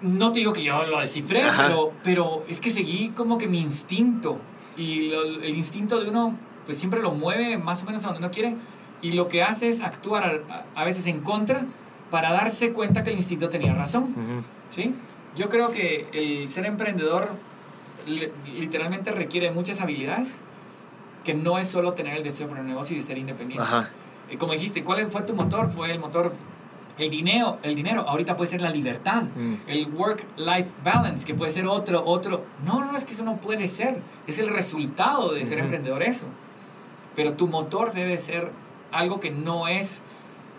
No 0.00 0.32
te 0.32 0.40
digo 0.40 0.52
que 0.52 0.62
yo 0.62 0.84
lo 0.84 1.00
descifré, 1.00 1.42
pero, 1.56 1.92
pero 2.04 2.44
es 2.48 2.60
que 2.60 2.70
seguí 2.70 3.10
como 3.10 3.38
que 3.38 3.48
mi 3.48 3.60
instinto. 3.60 4.38
Y 4.76 5.10
el 5.10 5.54
instinto 5.54 6.00
de 6.00 6.08
uno 6.10 6.38
pues 6.68 6.76
siempre 6.76 7.00
lo 7.00 7.12
mueve 7.12 7.56
más 7.56 7.82
o 7.82 7.86
menos 7.86 8.04
a 8.04 8.08
donde 8.08 8.18
uno 8.18 8.30
quiere 8.30 8.54
y 9.00 9.12
lo 9.12 9.28
que 9.28 9.42
hace 9.42 9.68
es 9.68 9.80
actuar 9.80 10.42
a, 10.74 10.84
veces 10.84 11.06
en 11.06 11.20
contra 11.20 11.64
para 12.10 12.30
darse 12.30 12.72
cuenta 12.72 13.02
que 13.04 13.10
el 13.10 13.16
instinto 13.16 13.48
tenía 13.48 13.74
razón. 13.74 14.14
¿sí? 14.68 14.94
Yo 15.34 15.48
creo 15.48 15.70
que 15.70 16.06
el 16.12 16.48
ser 16.50 16.66
emprendedor 16.66 17.28
literalmente 18.06 19.12
requiere 19.12 19.50
muchas 19.50 19.80
habilidades, 19.80 20.42
que 21.24 21.34
no 21.34 21.58
es 21.58 21.68
solo 21.68 21.92
tener 21.94 22.16
el 22.16 22.22
deseo 22.22 22.48
por 22.48 22.58
el 22.58 22.66
negocio 22.66 22.96
y 22.96 23.02
ser 23.02 23.18
independiente. 23.18 23.64
Eh, 23.64 23.84
como 24.36 24.52
dijiste, 24.52 24.84
¿cuál 24.84 25.10
fue 25.10 25.22
tu 25.22 25.34
motor? 25.34 25.70
Fue 25.70 25.90
el 25.90 25.98
motor 25.98 26.32
el 26.98 27.10
dinero, 27.10 27.58
el 27.62 27.76
dinero 27.76 28.04
ahorita 28.08 28.34
puede 28.34 28.50
ser 28.50 28.60
la 28.60 28.70
libertad, 28.70 29.22
mm. 29.22 29.54
el 29.68 29.86
work-life 29.92 30.68
balance, 30.82 31.24
que 31.24 31.32
puede 31.32 31.50
ser 31.52 31.66
otro, 31.66 32.02
otro. 32.04 32.44
No, 32.64 32.84
no, 32.84 32.96
es 32.96 33.04
que 33.04 33.12
eso 33.12 33.24
no 33.24 33.36
puede 33.36 33.68
ser. 33.68 34.02
Es 34.26 34.38
el 34.40 34.48
resultado 34.48 35.32
de 35.32 35.44
ser 35.44 35.60
emprendedor 35.60 36.02
eso 36.02 36.26
pero 37.18 37.32
tu 37.32 37.48
motor 37.48 37.94
debe 37.94 38.16
ser 38.16 38.52
algo 38.92 39.18
que 39.18 39.32
no 39.32 39.66
es 39.66 40.04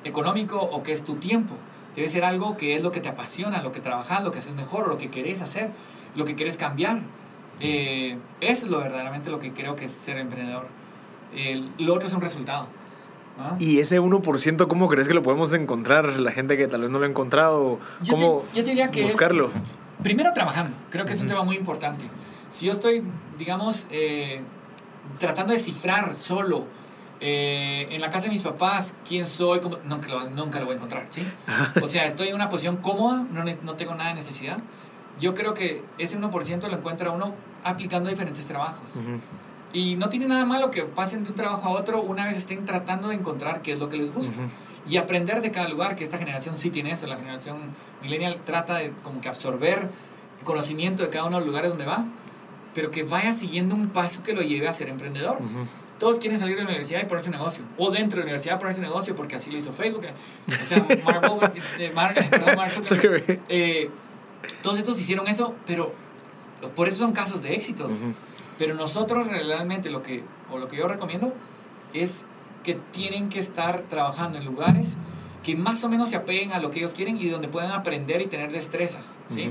económico 0.03 0.59
o 0.59 0.83
que 0.83 0.91
es 0.91 1.05
tu 1.05 1.15
tiempo. 1.15 1.55
Debe 1.95 2.09
ser 2.09 2.25
algo 2.25 2.57
que 2.57 2.75
es 2.75 2.83
lo 2.83 2.91
que 2.91 2.99
te 2.99 3.07
apasiona, 3.07 3.61
lo 3.61 3.71
que 3.71 3.79
trabajas, 3.79 4.21
lo 4.25 4.31
que 4.31 4.39
haces 4.39 4.53
mejor, 4.55 4.89
lo 4.89 4.97
que 4.97 5.09
querés 5.09 5.41
hacer, 5.41 5.71
lo 6.15 6.25
que 6.25 6.35
quieres 6.35 6.57
cambiar. 6.57 6.99
Eh, 7.61 8.17
eso 8.41 8.65
es 8.65 8.71
lo 8.73 8.79
verdaderamente 8.81 9.29
lo 9.29 9.39
que 9.39 9.53
creo 9.53 9.77
que 9.77 9.85
es 9.85 9.91
ser 9.91 10.17
emprendedor. 10.17 10.67
lo 11.77 11.95
otro 11.95 12.09
es 12.09 12.13
un 12.13 12.19
resultado. 12.19 12.67
¿Y 13.59 13.79
ese 13.79 13.99
1% 13.99 14.67
cómo 14.67 14.87
crees 14.87 15.07
que 15.07 15.13
lo 15.13 15.21
podemos 15.21 15.53
encontrar? 15.53 16.19
La 16.19 16.31
gente 16.31 16.57
que 16.57 16.67
tal 16.67 16.81
vez 16.81 16.89
no 16.89 16.99
lo 16.99 17.05
ha 17.05 17.09
encontrado, 17.09 17.79
¿cómo 18.09 18.43
yo 18.53 18.63
diría 18.63 18.91
que 18.91 19.03
buscarlo? 19.03 19.51
primero 20.03 20.31
trabajando, 20.31 20.75
creo 20.89 21.05
que 21.05 21.13
es 21.13 21.19
un 21.19 21.27
tema 21.27 21.43
muy 21.43 21.57
importante. 21.57 22.05
Si 22.49 22.65
yo 22.65 22.71
estoy, 22.71 23.03
digamos, 23.37 23.87
eh, 23.91 24.41
tratando 25.19 25.53
de 25.53 25.59
cifrar 25.59 26.15
solo 26.15 26.65
eh, 27.19 27.87
en 27.91 28.01
la 28.01 28.09
casa 28.09 28.25
de 28.25 28.31
mis 28.31 28.41
papás 28.41 28.93
quién 29.07 29.25
soy, 29.25 29.59
nunca, 29.83 30.07
lo, 30.07 30.29
nunca 30.29 30.59
lo 30.59 30.65
voy 30.65 30.73
a 30.73 30.77
encontrar, 30.77 31.05
¿sí? 31.09 31.25
O 31.81 31.87
sea, 31.87 32.05
estoy 32.05 32.29
en 32.29 32.35
una 32.35 32.49
posición 32.49 32.77
cómoda, 32.77 33.25
no, 33.31 33.43
no 33.63 33.75
tengo 33.75 33.93
nada 33.93 34.09
de 34.09 34.15
necesidad. 34.15 34.57
Yo 35.19 35.33
creo 35.33 35.53
que 35.53 35.83
ese 35.97 36.17
1% 36.17 36.67
lo 36.69 36.77
encuentra 36.77 37.11
uno 37.11 37.33
aplicando 37.63 38.09
diferentes 38.09 38.45
trabajos. 38.45 38.91
Y 39.71 39.95
no 39.95 40.09
tiene 40.09 40.27
nada 40.27 40.45
malo 40.45 40.71
que 40.71 40.83
pasen 40.83 41.23
de 41.23 41.29
un 41.29 41.35
trabajo 41.35 41.67
a 41.67 41.71
otro 41.71 42.01
una 42.01 42.25
vez 42.25 42.37
estén 42.37 42.65
tratando 42.65 43.09
de 43.09 43.15
encontrar 43.15 43.61
qué 43.61 43.73
es 43.73 43.79
lo 43.79 43.89
que 43.89 43.97
les 43.97 44.13
gusta. 44.13 44.43
Y 44.89 44.97
aprender 44.97 45.41
de 45.41 45.51
cada 45.51 45.67
lugar, 45.67 45.95
que 45.95 46.03
esta 46.03 46.17
generación 46.17 46.57
sí 46.57 46.71
tiene 46.71 46.91
eso. 46.91 47.05
La 47.05 47.17
generación 47.17 47.57
millennial 48.01 48.41
trata 48.45 48.77
de 48.77 48.91
como 49.03 49.21
que 49.21 49.29
absorber 49.29 49.89
conocimiento 50.43 51.03
de 51.03 51.09
cada 51.09 51.25
uno 51.25 51.37
de 51.37 51.41
los 51.41 51.47
lugares 51.47 51.69
donde 51.69 51.85
va, 51.85 52.05
pero 52.73 52.89
que 52.89 53.03
vaya 53.03 53.31
siguiendo 53.31 53.75
un 53.75 53.89
paso 53.89 54.23
que 54.23 54.33
lo 54.33 54.41
lleve 54.41 54.67
a 54.67 54.71
ser 54.71 54.89
emprendedor. 54.89 55.39
Todos 55.99 56.17
quieren 56.17 56.39
salir 56.39 56.55
de 56.55 56.63
la 56.63 56.69
universidad 56.69 57.01
y 57.01 57.05
ponerse 57.05 57.29
negocio. 57.29 57.63
O 57.77 57.91
dentro 57.91 58.17
de 58.17 58.21
la 58.21 58.23
universidad 58.23 58.57
ponerse 58.57 58.81
negocio 58.81 59.15
porque 59.15 59.35
así 59.35 59.51
lo 59.51 59.57
hizo 59.57 59.71
Facebook. 59.71 60.05
O 60.47 60.63
sea, 60.63 60.83
Marvel, 61.03 61.51
eh, 61.77 61.91
Mar, 61.93 62.15
perdón, 62.29 62.55
Mark 62.55 62.71
Zuckerberg, 62.83 63.41
eh, 63.49 63.89
todos 64.63 64.79
estos 64.79 64.99
hicieron 64.99 65.27
eso, 65.27 65.53
pero 65.67 65.93
por 66.75 66.87
eso 66.87 66.99
son 66.99 67.11
casos 67.11 67.41
de 67.41 67.53
éxitos. 67.53 67.91
Pero 68.59 68.75
nosotros 68.75 69.27
realmente 69.27 69.89
lo 69.89 70.03
que, 70.03 70.23
o 70.51 70.59
lo 70.59 70.67
que 70.67 70.77
yo 70.77 70.87
recomiendo 70.87 71.33
es 71.93 72.27
que 72.63 72.75
tienen 72.91 73.29
que 73.29 73.39
estar 73.39 73.81
trabajando 73.89 74.37
en 74.37 74.45
lugares 74.45 74.97
que 75.43 75.55
más 75.55 75.83
o 75.85 75.89
menos 75.89 76.09
se 76.09 76.17
apeguen 76.17 76.51
a 76.51 76.59
lo 76.59 76.69
que 76.69 76.79
ellos 76.79 76.93
quieren 76.93 77.17
y 77.17 77.27
donde 77.29 77.47
puedan 77.47 77.71
aprender 77.71 78.21
y 78.21 78.27
tener 78.27 78.51
destrezas, 78.51 79.17
¿sí? 79.29 79.49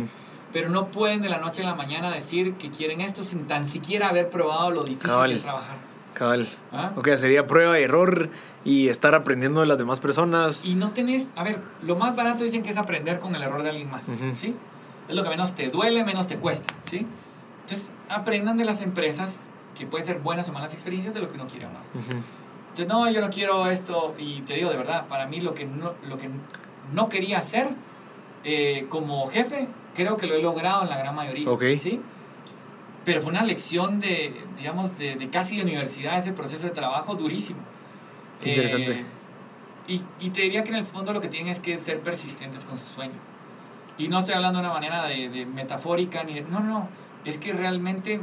Pero 0.53 0.69
no 0.69 0.89
pueden 0.89 1.23
de 1.23 1.31
la 1.31 1.39
noche 1.39 1.63
a 1.63 1.67
la 1.67 1.75
mañana 1.75 2.11
decir 2.11 2.55
que 2.55 2.71
quieren 2.71 3.01
esto 3.01 3.23
sin 3.23 3.47
tan 3.47 3.67
siquiera 3.67 4.11
haber 4.11 4.29
probado 4.29 4.71
lo 4.71 4.85
difícil 4.85 5.19
que 5.27 5.33
es 5.33 5.41
trabajar. 5.41 5.77
Cabal. 6.15 6.49
¿Ah? 6.73 6.93
Ok, 6.97 7.09
sería 7.17 7.47
prueba 7.47 7.79
y 7.79 7.85
error 7.85 8.29
y 8.65 8.89
estar 8.89 9.15
aprendiendo 9.15 9.61
de 9.61 9.67
las 9.67 9.79
demás 9.79 10.01
personas. 10.01 10.65
Y 10.65 10.75
no 10.75 10.91
tenés, 10.91 11.29
a 11.37 11.45
ver, 11.45 11.61
lo 11.83 11.97
más 11.97 12.15
barato 12.15 12.45
dicen 12.45 12.63
que 12.63 12.71
es 12.71 12.77
aprender 12.77 13.19
con 13.19 13.35
el 13.35 13.43
error 13.43 13.63
de 13.63 13.71
alguien 13.71 13.91
más, 13.91 14.05
¿sí? 14.35 14.55
Es 15.09 15.15
lo 15.15 15.23
que 15.23 15.31
menos 15.31 15.55
te 15.55 15.69
duele, 15.71 16.05
menos 16.05 16.27
te 16.27 16.37
cuesta, 16.37 16.75
¿sí? 16.85 17.07
Entonces, 17.69 17.91
aprendan 18.09 18.57
de 18.57 18.65
las 18.65 18.81
empresas, 18.81 19.47
que 19.77 19.85
pueden 19.85 20.07
ser 20.07 20.21
buenas 20.21 20.49
o 20.49 20.53
malas 20.53 20.73
experiencias, 20.73 21.13
de 21.13 21.21
lo 21.21 21.29
que 21.29 21.35
uno 21.35 21.47
quiere 21.47 21.67
o 21.67 21.69
no. 21.71 21.81
Entonces, 21.93 22.87
no, 22.89 23.11
yo 23.11 23.21
no 23.21 23.29
quiero 23.29 23.67
esto, 23.67 24.15
y 24.19 24.41
te 24.41 24.55
digo 24.55 24.71
de 24.71 24.79
verdad, 24.79 25.07
para 25.07 25.27
mí 25.27 25.41
lo 25.41 25.53
que 25.53 25.67
no, 25.67 25.93
lo 26.09 26.17
que 26.17 26.31
no 26.95 27.11
quería 27.11 27.39
hacer 27.39 27.69
eh, 28.43 28.87
como 28.89 29.27
jefe, 29.29 29.69
creo 29.95 30.17
que 30.17 30.27
lo 30.27 30.35
he 30.35 30.41
logrado 30.41 30.83
en 30.85 30.89
la 30.89 30.97
gran 30.97 31.15
mayoría. 31.15 31.47
Ok. 31.51 31.63
¿sí? 31.79 32.01
Pero 33.05 33.21
fue 33.21 33.33
una 33.33 33.43
lección 33.43 34.01
de, 34.01 34.33
digamos, 34.57 34.97
de, 34.97 35.17
de 35.17 35.29
casi 35.29 35.57
de 35.57 35.63
universidad, 35.63 36.17
ese 36.17 36.33
proceso 36.33 36.67
de 36.67 36.73
trabajo 36.73 37.17
durísimo. 37.17 37.61
Interesante. 38.43 38.93
Eh, 38.93 39.05
y, 39.89 40.03
y, 40.21 40.31
te 40.31 40.41
diría 40.41 40.65
que 40.65 40.71
en 40.71 40.77
el 40.77 40.85
fondo 40.85 41.13
lo 41.13 41.21
que 41.21 41.29
tienen 41.29 41.51
es 41.51 41.61
que 41.61 41.79
ser 41.79 42.01
persistentes 42.01 42.65
con 42.65 42.79
su 42.79 42.87
sueño. 42.87 43.21
Y 43.99 44.09
no 44.09 44.21
estoy 44.21 44.35
hablando 44.35 44.59
de 44.59 44.65
una 44.65 44.73
manera 44.73 45.05
de, 45.05 45.29
de 45.29 45.45
metafórica, 45.45 46.25
ni 46.25 46.33
de, 46.33 46.41
no, 46.43 46.61
no, 46.61 46.89
es 47.29 47.39
que 47.39 47.53
realmente 47.53 48.21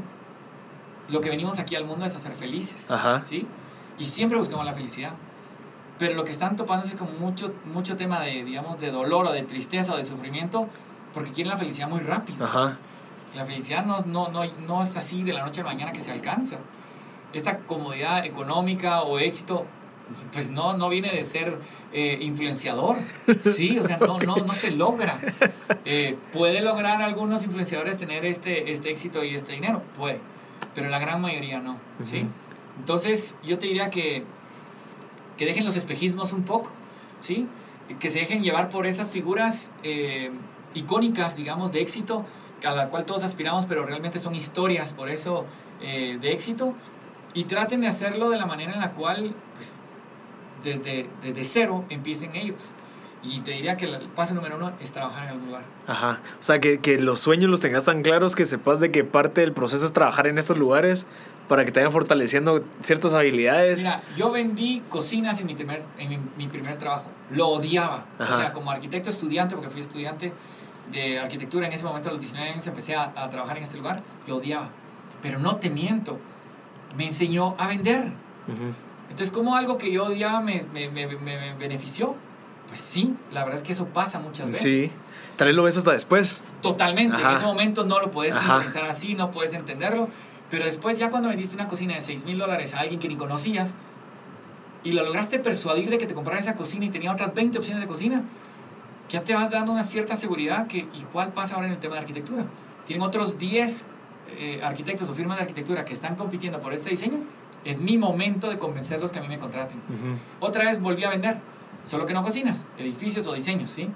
lo 1.10 1.22
que 1.22 1.30
venimos 1.30 1.60
aquí 1.60 1.76
al 1.76 1.86
mundo 1.86 2.06
es 2.06 2.16
a 2.16 2.20
ser 2.20 2.34
felices. 2.34 2.91
Ajá. 2.91 3.24
¿sí? 3.24 3.47
Y 3.97 4.06
siempre 4.06 4.38
buscamos 4.38 4.66
la 4.66 4.74
felicidad. 4.74 5.14
Pero 5.97 6.16
lo 6.16 6.26
que 6.26 6.32
están 6.32 6.56
topando 6.56 6.86
es 6.86 6.95
como 6.95 7.12
mucho, 7.12 7.53
mucho 7.66 7.95
tema 7.95 8.20
de, 8.22 8.43
digamos, 8.43 8.80
de 8.80 8.91
dolor 8.91 9.28
o 9.28 9.32
de 9.32 9.43
tristeza 9.43 9.93
o 9.93 9.97
de 9.97 10.03
sufrimiento, 10.03 10.68
porque 11.14 11.32
quieren 11.32 11.51
la 11.51 11.58
felicidad 11.58 11.88
muy 11.88 12.01
rápido. 12.01 12.43
Ajá. 12.43 12.78
La 13.36 13.45
felicidad 13.45 13.86
no, 13.86 13.99
no, 13.99 14.30
no, 14.30 14.43
no 14.68 14.82
es 14.82 14.95
así 14.97 15.24
de 15.24 15.34
la 15.34 15.43
noche 15.43 15.62
a 15.62 15.64
la 15.64 15.72
mañana 15.72 15.91
que 15.91 16.01
se 16.01 16.12
alcanza. 16.12 16.58
Esta 17.32 17.60
comodidad 17.60 18.26
económica 18.26 19.03
o 19.03 19.20
éxito, 19.20 19.66
pues 20.32 20.49
no, 20.49 20.78
no 20.78 20.89
viene 20.89 21.12
de 21.12 21.24
ser 21.24 21.58
eh, 21.93 22.18
influenciador. 22.22 22.97
Sí, 23.41 23.78
o 23.80 23.84
sea, 23.84 23.97
no, 23.97 24.20
no, 24.20 24.38
no 24.38 24.53
se 24.53 24.72
logra. 24.72 25.20
Eh, 25.86 26.18
puede 26.32 26.62
lograr 26.62 27.01
algunos 27.01 27.43
influenciadores 27.43 27.97
tener 27.97 28.26
este, 28.26 28.72
este 28.72 28.89
éxito 28.89 29.24
y 29.24 29.36
este 29.36 29.53
dinero, 29.53 29.82
puede, 29.97 30.20
pero 30.74 30.89
la 30.89 30.99
gran 30.99 31.22
mayoría 31.22 31.60
no. 31.60 31.78
¿sí? 32.01 32.26
Entonces, 32.80 33.36
yo 33.43 33.58
te 33.58 33.68
diría 33.68 33.89
que, 33.89 34.24
que 35.38 35.45
dejen 35.45 35.64
los 35.64 35.76
espejismos 35.76 36.34
un 36.34 36.43
poco, 36.43 36.72
¿sí? 37.20 37.47
que 37.99 38.10
se 38.10 38.20
dejen 38.20 38.41
llevar 38.41 38.70
por 38.70 38.88
esas 38.88 39.10
figuras 39.10 39.72
eh, 39.84 40.32
icónicas, 40.74 41.36
digamos, 41.36 41.72
de 41.72 41.82
éxito, 41.82 42.26
a 42.64 42.72
la 42.72 42.89
cual 42.89 43.06
todos 43.06 43.24
aspiramos, 43.24 43.66
pero 43.68 43.86
realmente 43.86 44.18
son 44.18 44.34
historias, 44.34 44.91
por 44.93 45.10
eso, 45.10 45.45
de 45.82 46.32
éxito, 46.32 46.74
y 47.36 47.43
traten 47.43 47.82
de 47.82 47.88
hacerlo 47.88 48.30
de 48.30 48.38
la 48.38 48.47
manera 48.47 48.74
en 48.74 48.80
la 48.80 48.93
cual, 48.93 49.36
pues, 49.53 49.78
desde, 50.66 51.09
desde 51.22 51.43
cero 51.43 51.86
empiecen 51.89 52.36
ellos. 52.36 52.74
Y 53.24 53.39
te 53.39 53.51
diría 53.51 53.76
que 53.76 53.86
el 53.86 54.07
paso 54.09 54.36
número 54.36 54.57
uno 54.57 54.74
es 54.80 54.91
trabajar 54.91 55.24
en 55.24 55.30
algún 55.32 55.47
lugar. 55.47 55.63
Ajá. 55.88 56.22
O 56.39 56.43
sea, 56.43 56.59
que, 56.59 56.80
que, 56.80 56.99
los 56.99 57.20
sueños 57.20 57.49
los 57.49 57.59
tengas 57.59 57.86
tan 57.86 58.03
claros 58.03 58.36
que 58.36 58.45
sepas 58.45 58.80
de 58.80 58.91
que 58.91 59.03
parte 59.03 59.41
del 59.41 59.51
proceso 59.51 59.84
es 59.84 59.93
trabajar 59.93 60.28
en 60.28 60.38
estos 60.38 60.57
lugares 60.57 61.07
para 61.47 61.66
que 61.66 61.72
te 61.72 61.80
vayan 61.80 61.91
fortaleciendo 61.91 62.63
ciertas 62.82 63.13
habilidades. 63.13 63.82
Mira, 63.82 64.01
yo 64.16 64.32
vendí 64.32 64.84
cocinas 64.89 65.39
en 65.41 65.47
mi 65.47 65.55
primer, 65.55 65.84
en 65.97 66.09
mi, 66.09 66.20
mi 66.38 66.47
primer 66.47 66.78
trabajo. 66.78 67.07
Lo 67.32 67.47
odiaba. 67.47 68.05
Ajá. 68.20 68.34
O 68.34 68.38
sea, 68.38 68.53
como 68.53 68.70
arquitecto 68.70 69.09
estudiante, 69.09 69.55
porque 69.55 69.72
fui 69.72 69.82
estudiante 69.82 70.32
de 70.91 71.18
arquitectura 71.18 71.66
en 71.66 71.74
ese 71.74 71.84
momento, 71.84 72.09
a 72.09 72.11
los 72.11 72.22
19 72.22 72.51
años, 72.51 72.68
empecé 72.68 72.95
a, 72.95 73.11
a 73.16 73.30
trabajar 73.30 73.57
en 73.57 73.63
este 73.63 73.78
lugar. 73.78 74.03
Lo 74.28 74.38
odiaba. 74.38 74.70
Pero 75.24 75.39
no 75.39 75.55
te 75.55 75.72
miento. 75.72 76.20
Me 76.95 77.05
enseñó 77.05 77.55
a 77.57 77.68
vender. 77.68 78.11
Ujú. 78.47 78.72
Entonces, 79.16 79.32
¿cómo 79.32 79.55
algo 79.55 79.78
que 79.78 79.93
yo 79.93 80.07
odiaba 80.07 80.41
me, 80.41 80.66
me, 80.74 80.89
me, 80.89 81.07
me 81.07 81.53
benefició? 81.53 82.18
Pues 82.68 82.82
sí, 82.82 83.16
la 83.32 83.45
verdad 83.45 83.55
es 83.55 83.63
que 83.63 83.72
eso 83.72 83.86
pasa 83.86 84.20
muchas 84.20 84.49
veces. 84.49 84.89
Sí. 84.89 84.91
Tal 85.38 85.47
vez 85.47 85.55
lo 85.55 85.63
ves 85.63 85.78
hasta 85.78 85.93
después. 85.93 86.43
Totalmente. 86.61 87.16
Ajá. 87.16 87.30
En 87.30 87.36
ese 87.38 87.45
momento 87.45 87.86
no 87.86 88.01
lo 88.01 88.11
puedes 88.11 88.36
Ajá. 88.36 88.59
pensar 88.59 88.84
así, 88.84 89.16
no 89.16 89.32
puedes 89.32 89.53
entenderlo. 89.53 90.09
Pero 90.49 90.66
después, 90.66 90.99
ya 90.99 91.11
cuando 91.11 91.30
vendiste 91.30 91.55
una 91.55 91.70
cocina 91.70 91.95
de 91.95 92.01
6 92.01 92.26
mil 92.26 92.38
dólares 92.38 92.74
a 92.74 92.80
alguien 92.82 92.99
que 92.99 93.07
ni 93.07 93.16
conocías 93.16 93.76
y 94.84 94.91
lo 94.91 95.05
lograste 95.05 95.39
persuadir 95.39 95.89
de 95.89 95.97
que 95.97 96.07
te 96.07 96.13
comprara 96.13 96.41
esa 96.41 96.55
cocina 96.55 96.84
y 96.84 96.89
tenía 96.89 97.13
otras 97.13 97.34
20 97.34 97.57
opciones 97.57 97.84
de 97.84 97.88
cocina, 97.88 98.22
ya 99.09 99.24
te 99.24 99.34
vas 99.34 99.49
dando 99.49 99.72
una 99.72 99.84
cierta 99.84 100.18
seguridad 100.18 100.68
que 100.68 100.89
igual 100.93 101.32
pasa 101.32 101.55
ahora 101.55 101.68
en 101.68 101.74
el 101.76 101.80
tema 101.80 101.95
de 101.95 102.01
arquitectura. 102.01 102.43
Tienen 102.86 103.01
otros 103.01 103.38
10 103.38 103.86
eh, 104.38 104.59
arquitectos 104.61 105.09
o 105.09 105.13
firmas 105.13 105.38
de 105.38 105.43
arquitectura 105.43 105.86
que 105.86 105.93
están 105.93 106.18
compitiendo 106.18 106.59
por 106.59 106.74
este 106.74 106.89
diseño. 106.89 107.20
Es 107.66 107.80
mi 107.82 107.97
momento 107.97 108.49
de 108.49 108.57
convencerlos 108.59 109.11
que 109.11 109.20
a 109.20 109.22
mí 109.22 109.28
me 109.28 109.39
contraten. 109.39 109.82
Otra 110.39 110.66
vez 110.66 110.80
volví 110.80 111.03
a 111.03 111.09
vender, 111.09 111.39
solo 111.84 112.05
que 112.05 112.13
no 112.13 112.22
cocinas, 112.22 112.66
edificios 112.78 113.26
o 113.28 113.34
diseños, 113.34 113.70
¿sí? 113.70 113.89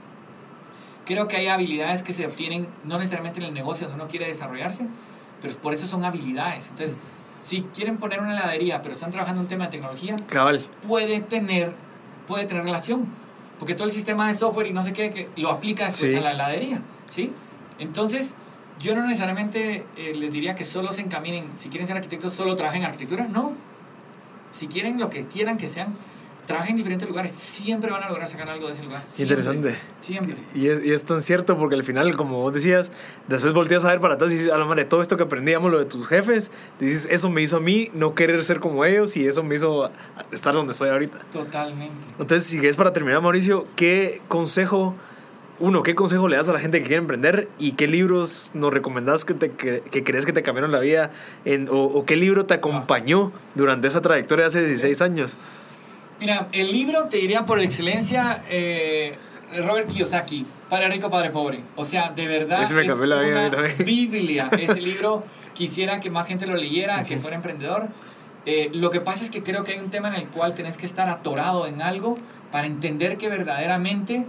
Creo 1.05 1.27
que 1.27 1.37
hay 1.37 1.47
habilidades 1.47 2.03
que 2.03 2.11
se 2.13 2.25
obtienen 2.25 2.67
no 2.83 2.97
necesariamente 2.97 3.39
en 3.39 3.45
el 3.47 3.53
negocio 3.53 3.87
donde 3.87 4.01
uno 4.03 4.09
quiere 4.09 4.27
desarrollarse, 4.27 4.87
pero 5.41 5.53
por 5.55 5.73
eso 5.73 5.87
son 5.87 6.03
habilidades. 6.03 6.69
Entonces, 6.69 6.97
si 7.39 7.61
quieren 7.61 7.97
poner 7.97 8.19
una 8.19 8.33
heladería, 8.33 8.81
pero 8.81 8.93
están 8.93 9.11
trabajando 9.11 9.41
en 9.41 9.45
un 9.45 9.49
tema 9.49 9.65
de 9.65 9.71
tecnología, 9.71 10.15
Cabal. 10.27 10.65
puede 10.87 11.19
tener, 11.21 11.73
puede 12.27 12.45
tener 12.45 12.63
relación, 12.63 13.07
porque 13.59 13.75
todo 13.75 13.85
el 13.85 13.93
sistema 13.93 14.27
de 14.27 14.33
software 14.35 14.67
y 14.67 14.73
no 14.73 14.81
sé 14.83 14.93
qué, 14.93 15.11
que 15.11 15.29
lo 15.35 15.49
aplica 15.49 15.85
después 15.85 16.11
Sí. 16.11 16.17
a 16.17 16.21
la 16.21 16.31
heladería, 16.31 16.81
¿sí? 17.07 17.33
Entonces, 17.79 18.35
yo 18.79 18.95
no 18.95 19.05
necesariamente 19.05 19.85
eh, 19.97 20.13
les 20.15 20.31
diría 20.31 20.55
que 20.55 20.63
solo 20.63 20.91
se 20.91 21.01
encaminen, 21.01 21.55
si 21.55 21.69
quieren 21.69 21.87
ser 21.87 21.97
arquitectos, 21.97 22.33
solo 22.33 22.55
trabajen 22.55 22.81
en 22.81 22.87
arquitectura, 22.87 23.27
no. 23.27 23.53
Si 24.51 24.67
quieren 24.67 24.99
lo 24.99 25.09
que 25.09 25.25
quieran 25.25 25.57
que 25.57 25.67
sean, 25.67 25.95
trabajen 26.49 26.71
en 26.71 26.77
diferentes 26.77 27.07
lugares, 27.07 27.31
siempre 27.31 27.91
van 27.91 28.01
a 28.01 28.09
lograr 28.09 28.25
sacar 28.25 28.49
algo 28.49 28.65
de 28.65 28.73
ese 28.73 28.81
lugar. 28.81 29.03
Siempre. 29.05 29.35
Interesante. 29.35 29.75
Siempre. 29.99 30.35
Y 30.55 30.67
es, 30.67 30.83
y 30.83 30.91
es 30.91 31.03
tan 31.05 31.21
cierto 31.21 31.55
porque 31.57 31.75
al 31.75 31.83
final, 31.83 32.17
como 32.17 32.39
vos 32.39 32.51
decías, 32.51 32.91
después 33.27 33.53
volteas 33.53 33.85
a 33.85 33.89
ver 33.89 33.99
para 33.99 34.15
atrás 34.15 34.31
y 34.31 34.35
dices, 34.37 34.51
a 34.51 34.57
la 34.57 34.65
madre, 34.65 34.85
todo 34.85 35.01
esto 35.01 35.15
que 35.15 35.23
aprendíamos, 35.23 35.69
lo 35.69 35.77
de 35.77 35.85
tus 35.85 36.07
jefes, 36.07 36.51
dices, 36.79 37.07
eso 37.11 37.29
me 37.29 37.43
hizo 37.43 37.57
a 37.57 37.59
mí 37.59 37.91
no 37.93 38.15
querer 38.15 38.43
ser 38.43 38.59
como 38.59 38.83
ellos 38.83 39.15
y 39.15 39.27
eso 39.27 39.43
me 39.43 39.55
hizo 39.55 39.91
estar 40.31 40.55
donde 40.55 40.71
estoy 40.71 40.89
ahorita. 40.89 41.19
Totalmente. 41.31 42.01
Entonces, 42.17 42.45
si 42.45 42.65
es 42.65 42.75
para 42.75 42.93
terminar, 42.93 43.21
Mauricio, 43.21 43.67
¿qué 43.75 44.19
consejo, 44.27 44.95
uno, 45.59 45.83
qué 45.83 45.95
consejo 45.95 46.27
le 46.27 46.37
das 46.37 46.49
a 46.49 46.53
la 46.53 46.59
gente 46.59 46.79
que 46.79 46.87
quiere 46.87 47.01
emprender 47.01 47.49
y 47.57 47.73
qué 47.73 47.87
libros 47.87 48.51
nos 48.53 48.73
recomendás 48.73 49.25
que, 49.25 49.33
te, 49.33 49.51
que, 49.51 49.81
que 49.81 50.03
crees 50.03 50.25
que 50.25 50.33
te 50.33 50.43
cambiaron 50.43 50.71
la 50.71 50.79
vida 50.79 51.11
en, 51.45 51.67
o, 51.69 51.83
o 51.83 52.05
qué 52.05 52.15
libro 52.15 52.45
te 52.45 52.53
acompañó 52.53 53.31
durante 53.55 53.87
esa 53.87 54.01
trayectoria 54.01 54.43
de 54.43 54.47
hace 54.47 54.65
16 54.65 55.01
años? 55.01 55.37
Mira, 56.19 56.49
el 56.51 56.71
libro 56.71 57.05
te 57.05 57.17
diría 57.17 57.45
por 57.45 57.59
excelencia 57.59 58.43
eh, 58.49 59.17
Robert 59.57 59.87
Kiyosaki, 59.87 60.45
Padre 60.69 60.89
Rico, 60.89 61.09
Padre 61.09 61.29
Pobre. 61.29 61.61
O 61.75 61.85
sea, 61.85 62.11
de 62.11 62.27
verdad 62.27 62.61
Ese 62.61 62.73
me 62.75 62.81
es 62.81 62.87
la 62.87 62.95
vida 62.95 63.47
una. 63.47 63.61
Biblia. 63.83 64.49
Ese 64.59 64.81
libro 64.81 65.23
quisiera 65.53 65.99
que 65.99 66.09
más 66.09 66.27
gente 66.27 66.45
lo 66.45 66.55
leyera, 66.55 67.03
que 67.03 67.17
fuera 67.17 67.35
emprendedor. 67.35 67.87
Eh, 68.45 68.69
lo 68.73 68.89
que 68.89 69.01
pasa 69.01 69.23
es 69.23 69.29
que 69.29 69.43
creo 69.43 69.63
que 69.63 69.73
hay 69.73 69.79
un 69.79 69.89
tema 69.89 70.09
en 70.09 70.15
el 70.15 70.29
cual 70.29 70.53
tenés 70.53 70.77
que 70.77 70.85
estar 70.85 71.09
atorado 71.09 71.67
en 71.67 71.81
algo 71.81 72.17
para 72.51 72.67
entender 72.67 73.17
que 73.17 73.29
verdaderamente 73.29 74.25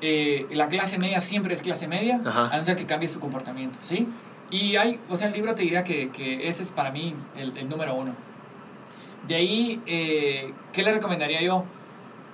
eh, 0.00 0.46
la 0.50 0.66
clase 0.68 0.98
media 0.98 1.20
siempre 1.20 1.52
es 1.54 1.62
clase 1.62 1.86
media, 1.86 2.20
Ajá. 2.24 2.48
a 2.52 2.56
no 2.56 2.64
ser 2.64 2.76
que 2.76 2.86
cambie 2.86 3.08
su 3.08 3.20
comportamiento, 3.20 3.78
¿sí? 3.82 4.08
Y 4.50 4.76
hay, 4.76 4.98
o 5.08 5.16
sea, 5.16 5.28
el 5.28 5.34
libro 5.34 5.54
te 5.54 5.62
diría 5.62 5.84
que, 5.84 6.10
que 6.10 6.48
ese 6.48 6.62
es 6.62 6.70
para 6.70 6.90
mí 6.90 7.14
el, 7.36 7.56
el 7.56 7.68
número 7.68 7.94
uno. 7.94 8.14
De 9.26 9.34
ahí, 9.36 9.80
eh, 9.86 10.52
¿qué 10.72 10.82
le 10.82 10.92
recomendaría 10.92 11.40
yo? 11.42 11.64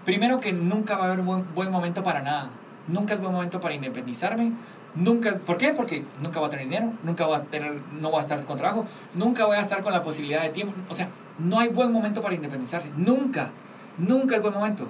Primero 0.05 0.41
que 0.41 0.53
nunca 0.53 0.97
va 0.97 1.05
a 1.05 1.13
haber 1.13 1.25
buen, 1.25 1.45
buen 1.55 1.71
momento 1.71 2.03
para 2.03 2.23
nada. 2.23 2.51
Nunca 2.87 3.15
es 3.15 3.21
buen 3.21 3.33
momento 3.33 3.61
para 3.61 3.75
independizarme. 3.75 4.53
Nunca, 4.95 5.37
¿Por 5.37 5.59
qué? 5.59 5.75
Porque 5.75 6.05
nunca 6.23 6.39
voy 6.41 6.47
a 6.47 6.51
tener 6.51 6.67
dinero, 6.67 6.93
nunca 7.03 7.27
voy 7.27 7.37
a 7.37 7.43
tener, 7.43 7.83
no 8.01 8.11
voy 8.11 8.19
a 8.19 8.23
estar 8.23 8.43
con 8.47 8.57
trabajo, 8.57 8.87
nunca 9.13 9.45
voy 9.45 9.57
a 9.57 9.61
estar 9.61 9.83
con 9.83 9.93
la 9.93 10.03
posibilidad 10.03 10.41
de 10.43 10.49
tiempo. 10.51 10.75
O 10.89 10.95
sea, 10.95 11.09
no 11.39 11.59
hay 11.59 11.69
buen 11.69 11.93
momento 11.93 12.23
para 12.23 12.35
independizarse. 12.35 12.91
Nunca, 12.97 13.51
nunca 13.99 14.37
es 14.37 14.43
buen 14.43 14.55
momento. 14.55 14.89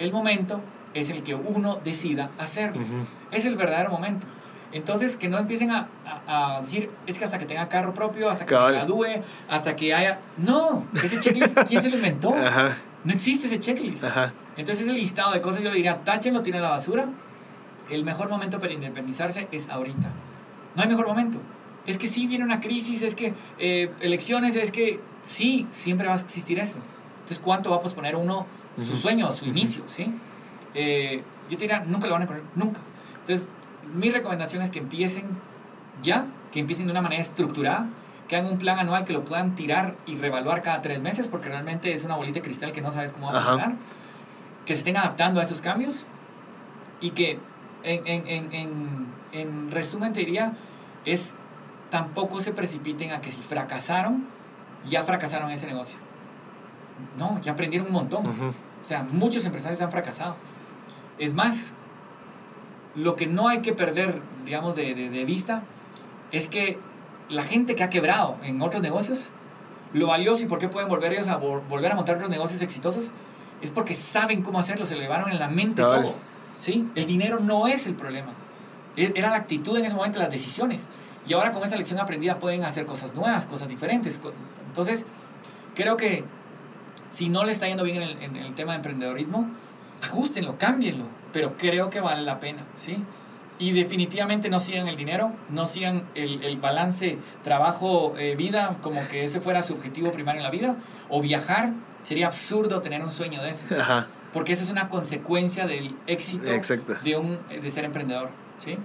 El 0.00 0.10
momento 0.10 0.60
es 0.94 1.10
el 1.10 1.22
que 1.22 1.34
uno 1.34 1.78
decida 1.84 2.30
hacerlo. 2.38 2.82
Es 3.30 3.44
el 3.44 3.56
verdadero 3.56 3.90
momento. 3.90 4.26
Entonces, 4.72 5.16
que 5.16 5.28
no 5.28 5.38
empiecen 5.38 5.70
a, 5.70 5.88
a, 6.26 6.56
a 6.56 6.60
decir, 6.60 6.90
es 7.06 7.18
que 7.18 7.24
hasta 7.24 7.38
que 7.38 7.46
tenga 7.46 7.68
carro 7.68 7.94
propio, 7.94 8.28
hasta 8.28 8.44
que 8.44 8.54
me 8.54 8.72
gradúe, 8.72 9.22
hasta 9.48 9.76
que 9.76 9.94
haya... 9.94 10.18
No, 10.36 10.86
ese 11.02 11.20
checklist, 11.20 11.56
¿quién 11.68 11.80
se 11.80 11.88
lo 11.88 11.96
inventó? 11.96 12.34
Ajá, 12.46 12.78
No 13.04 13.12
existe 13.12 13.46
ese 13.46 13.58
checklist. 13.60 14.04
ajá. 14.04 14.32
Entonces, 14.56 14.86
el 14.86 14.94
listado 14.94 15.32
de 15.32 15.40
cosas 15.40 15.62
yo 15.62 15.70
le 15.70 15.76
diría, 15.76 16.02
táchenlo, 16.02 16.42
tiren 16.42 16.62
la 16.62 16.70
basura. 16.70 17.08
El 17.90 18.04
mejor 18.04 18.28
momento 18.28 18.58
para 18.58 18.72
independizarse 18.72 19.46
es 19.52 19.68
ahorita. 19.68 20.10
No 20.74 20.82
hay 20.82 20.88
mejor 20.88 21.06
momento. 21.06 21.38
Es 21.86 21.98
que 21.98 22.08
sí 22.08 22.26
viene 22.26 22.44
una 22.44 22.58
crisis, 22.58 23.02
es 23.02 23.14
que 23.14 23.32
eh, 23.58 23.92
elecciones, 24.00 24.56
es 24.56 24.72
que 24.72 25.00
sí, 25.22 25.66
siempre 25.70 26.08
va 26.08 26.14
a 26.14 26.16
existir 26.18 26.58
eso. 26.58 26.78
Entonces, 27.18 27.38
¿cuánto 27.38 27.70
va 27.70 27.76
a 27.76 27.80
posponer 27.80 28.16
uno 28.16 28.46
su 28.76 28.96
sueño, 28.96 29.30
su 29.30 29.44
inicio? 29.46 29.84
¿sí? 29.86 30.12
Eh, 30.76 31.22
yo 31.50 31.56
te 31.56 31.62
diría, 31.64 31.80
nunca 31.80 32.06
lo 32.06 32.12
van 32.12 32.22
a 32.22 32.26
correr, 32.26 32.42
nunca. 32.54 32.80
Entonces, 33.20 33.48
mi 33.92 34.10
recomendación 34.10 34.62
es 34.62 34.70
que 34.70 34.78
empiecen 34.78 35.24
ya, 36.02 36.26
que 36.52 36.60
empiecen 36.60 36.86
de 36.86 36.92
una 36.92 37.00
manera 37.00 37.20
estructurada, 37.20 37.88
que 38.28 38.36
hagan 38.36 38.50
un 38.52 38.58
plan 38.58 38.78
anual 38.78 39.04
que 39.04 39.12
lo 39.12 39.24
puedan 39.24 39.54
tirar 39.54 39.96
y 40.06 40.16
reevaluar 40.16 40.60
cada 40.62 40.80
tres 40.82 41.00
meses, 41.00 41.28
porque 41.28 41.48
realmente 41.48 41.92
es 41.92 42.04
una 42.04 42.16
bolita 42.16 42.34
de 42.34 42.42
cristal 42.42 42.72
que 42.72 42.80
no 42.82 42.90
sabes 42.90 43.12
cómo 43.12 43.28
va 43.28 43.32
a 43.32 43.40
Ajá. 43.40 43.50
funcionar. 43.52 43.76
Que 44.66 44.74
se 44.74 44.78
estén 44.80 44.96
adaptando 44.96 45.40
a 45.40 45.44
esos 45.44 45.62
cambios 45.62 46.06
y 47.00 47.10
que, 47.10 47.38
en, 47.84 48.06
en, 48.06 48.26
en, 48.26 48.52
en, 48.52 49.06
en 49.32 49.70
resumen, 49.70 50.12
te 50.12 50.20
diría, 50.20 50.54
es 51.04 51.34
tampoco 51.88 52.40
se 52.40 52.52
precipiten 52.52 53.12
a 53.12 53.20
que 53.20 53.30
si 53.30 53.40
fracasaron, 53.42 54.26
ya 54.88 55.04
fracasaron 55.04 55.50
ese 55.52 55.66
negocio. 55.66 56.00
No, 57.16 57.40
ya 57.42 57.52
aprendieron 57.52 57.86
un 57.86 57.92
montón. 57.92 58.26
O 58.26 58.84
sea, 58.84 59.04
muchos 59.04 59.44
empresarios 59.44 59.80
han 59.82 59.90
fracasado. 59.92 60.34
Es 61.18 61.34
más, 61.34 61.72
lo 62.94 63.16
que 63.16 63.26
no 63.26 63.48
hay 63.48 63.60
que 63.60 63.72
perder, 63.72 64.20
digamos, 64.44 64.74
de, 64.74 64.94
de- 64.94 65.10
de 65.10 65.24
vista 65.24 65.62
es 66.32 66.48
que 66.48 66.78
la 67.28 67.42
gente 67.42 67.74
que 67.74 67.82
ha 67.82 67.90
quebrado 67.90 68.36
en 68.42 68.60
otros 68.62 68.82
negocios, 68.82 69.30
lo 69.92 70.06
valioso 70.08 70.42
y 70.44 70.46
por 70.46 70.58
qué 70.58 70.68
pueden 70.68 70.88
volver 70.88 71.12
ellos 71.12 71.28
a 71.28 71.40
vol- 71.40 71.62
volver 71.68 71.92
a 71.92 71.94
montar 71.94 72.16
otros 72.16 72.30
negocios 72.30 72.62
exitosos, 72.62 73.10
es 73.62 73.70
porque 73.70 73.94
saben 73.94 74.42
cómo 74.42 74.58
hacerlo, 74.58 74.84
se 74.84 74.94
lo 74.94 75.00
llevaron 75.00 75.30
en 75.30 75.38
la 75.38 75.48
mente 75.48 75.82
todo. 76.02 76.14
¿sí? 76.58 76.88
El 76.94 77.06
dinero 77.06 77.38
no 77.40 77.66
es 77.66 77.86
el 77.86 77.94
problema. 77.94 78.32
E- 78.96 79.12
Era 79.14 79.30
la 79.30 79.36
actitud 79.36 79.76
en 79.76 79.84
ese 79.84 79.94
momento, 79.94 80.18
las 80.18 80.30
decisiones. 80.30 80.88
Y 81.26 81.32
ahora 81.32 81.52
con 81.52 81.62
esa 81.64 81.76
lección 81.76 81.98
aprendida 81.98 82.38
pueden 82.38 82.64
hacer 82.64 82.86
cosas 82.86 83.14
nuevas, 83.14 83.46
cosas 83.46 83.68
diferentes. 83.68 84.20
Entonces, 84.68 85.04
creo 85.74 85.96
que 85.96 86.24
si 87.10 87.28
no 87.28 87.44
le 87.44 87.52
está 87.52 87.66
yendo 87.66 87.82
bien 87.84 88.02
en 88.02 88.08
el, 88.10 88.22
en 88.22 88.36
el 88.36 88.54
tema 88.54 88.72
de 88.72 88.76
emprendedorismo, 88.76 89.48
ajustenlo, 90.02 90.56
cámbienlo, 90.58 91.04
pero 91.32 91.56
creo 91.56 91.90
que 91.90 92.00
vale 92.00 92.22
la 92.22 92.38
pena, 92.38 92.64
¿sí? 92.74 92.96
Y 93.58 93.72
definitivamente 93.72 94.50
no 94.50 94.60
sigan 94.60 94.86
el 94.86 94.96
dinero, 94.96 95.32
no 95.48 95.64
sigan 95.64 96.04
el, 96.14 96.42
el 96.44 96.58
balance 96.58 97.18
trabajo-vida 97.42 98.76
como 98.82 99.06
que 99.08 99.24
ese 99.24 99.40
fuera 99.40 99.62
su 99.62 99.74
objetivo 99.74 100.10
primario 100.10 100.40
en 100.40 100.44
la 100.44 100.50
vida, 100.50 100.76
o 101.08 101.22
viajar, 101.22 101.72
sería 102.02 102.26
absurdo 102.26 102.82
tener 102.82 103.02
un 103.02 103.10
sueño 103.10 103.42
de 103.42 103.50
esos, 103.50 103.72
Ajá, 103.72 104.08
porque 104.32 104.52
eso 104.52 104.64
es 104.64 104.70
una 104.70 104.88
consecuencia 104.90 105.66
del 105.66 105.96
éxito 106.06 106.50
exacto. 106.50 106.94
de, 107.02 107.16
un, 107.16 107.38
de 107.48 107.70
ser 107.70 107.86
emprendedor, 107.86 108.28
¿sí? 108.58 108.76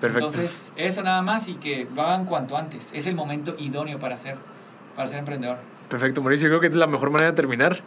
Perfecto. 0.00 0.28
Entonces, 0.28 0.72
eso 0.76 1.02
nada 1.02 1.22
más 1.22 1.48
y 1.48 1.54
que 1.54 1.86
lo 1.94 2.02
hagan 2.02 2.24
cuanto 2.24 2.56
antes, 2.56 2.92
es 2.94 3.06
el 3.06 3.14
momento 3.14 3.54
idóneo 3.58 3.98
para 3.98 4.16
ser, 4.16 4.36
para 4.96 5.08
ser 5.08 5.18
emprendedor. 5.18 5.58
Perfecto, 5.88 6.22
Mauricio. 6.22 6.48
Creo 6.48 6.60
que 6.60 6.68
es 6.68 6.74
la 6.74 6.86
mejor 6.86 7.10
manera 7.10 7.30
de 7.30 7.36
terminar. 7.36 7.80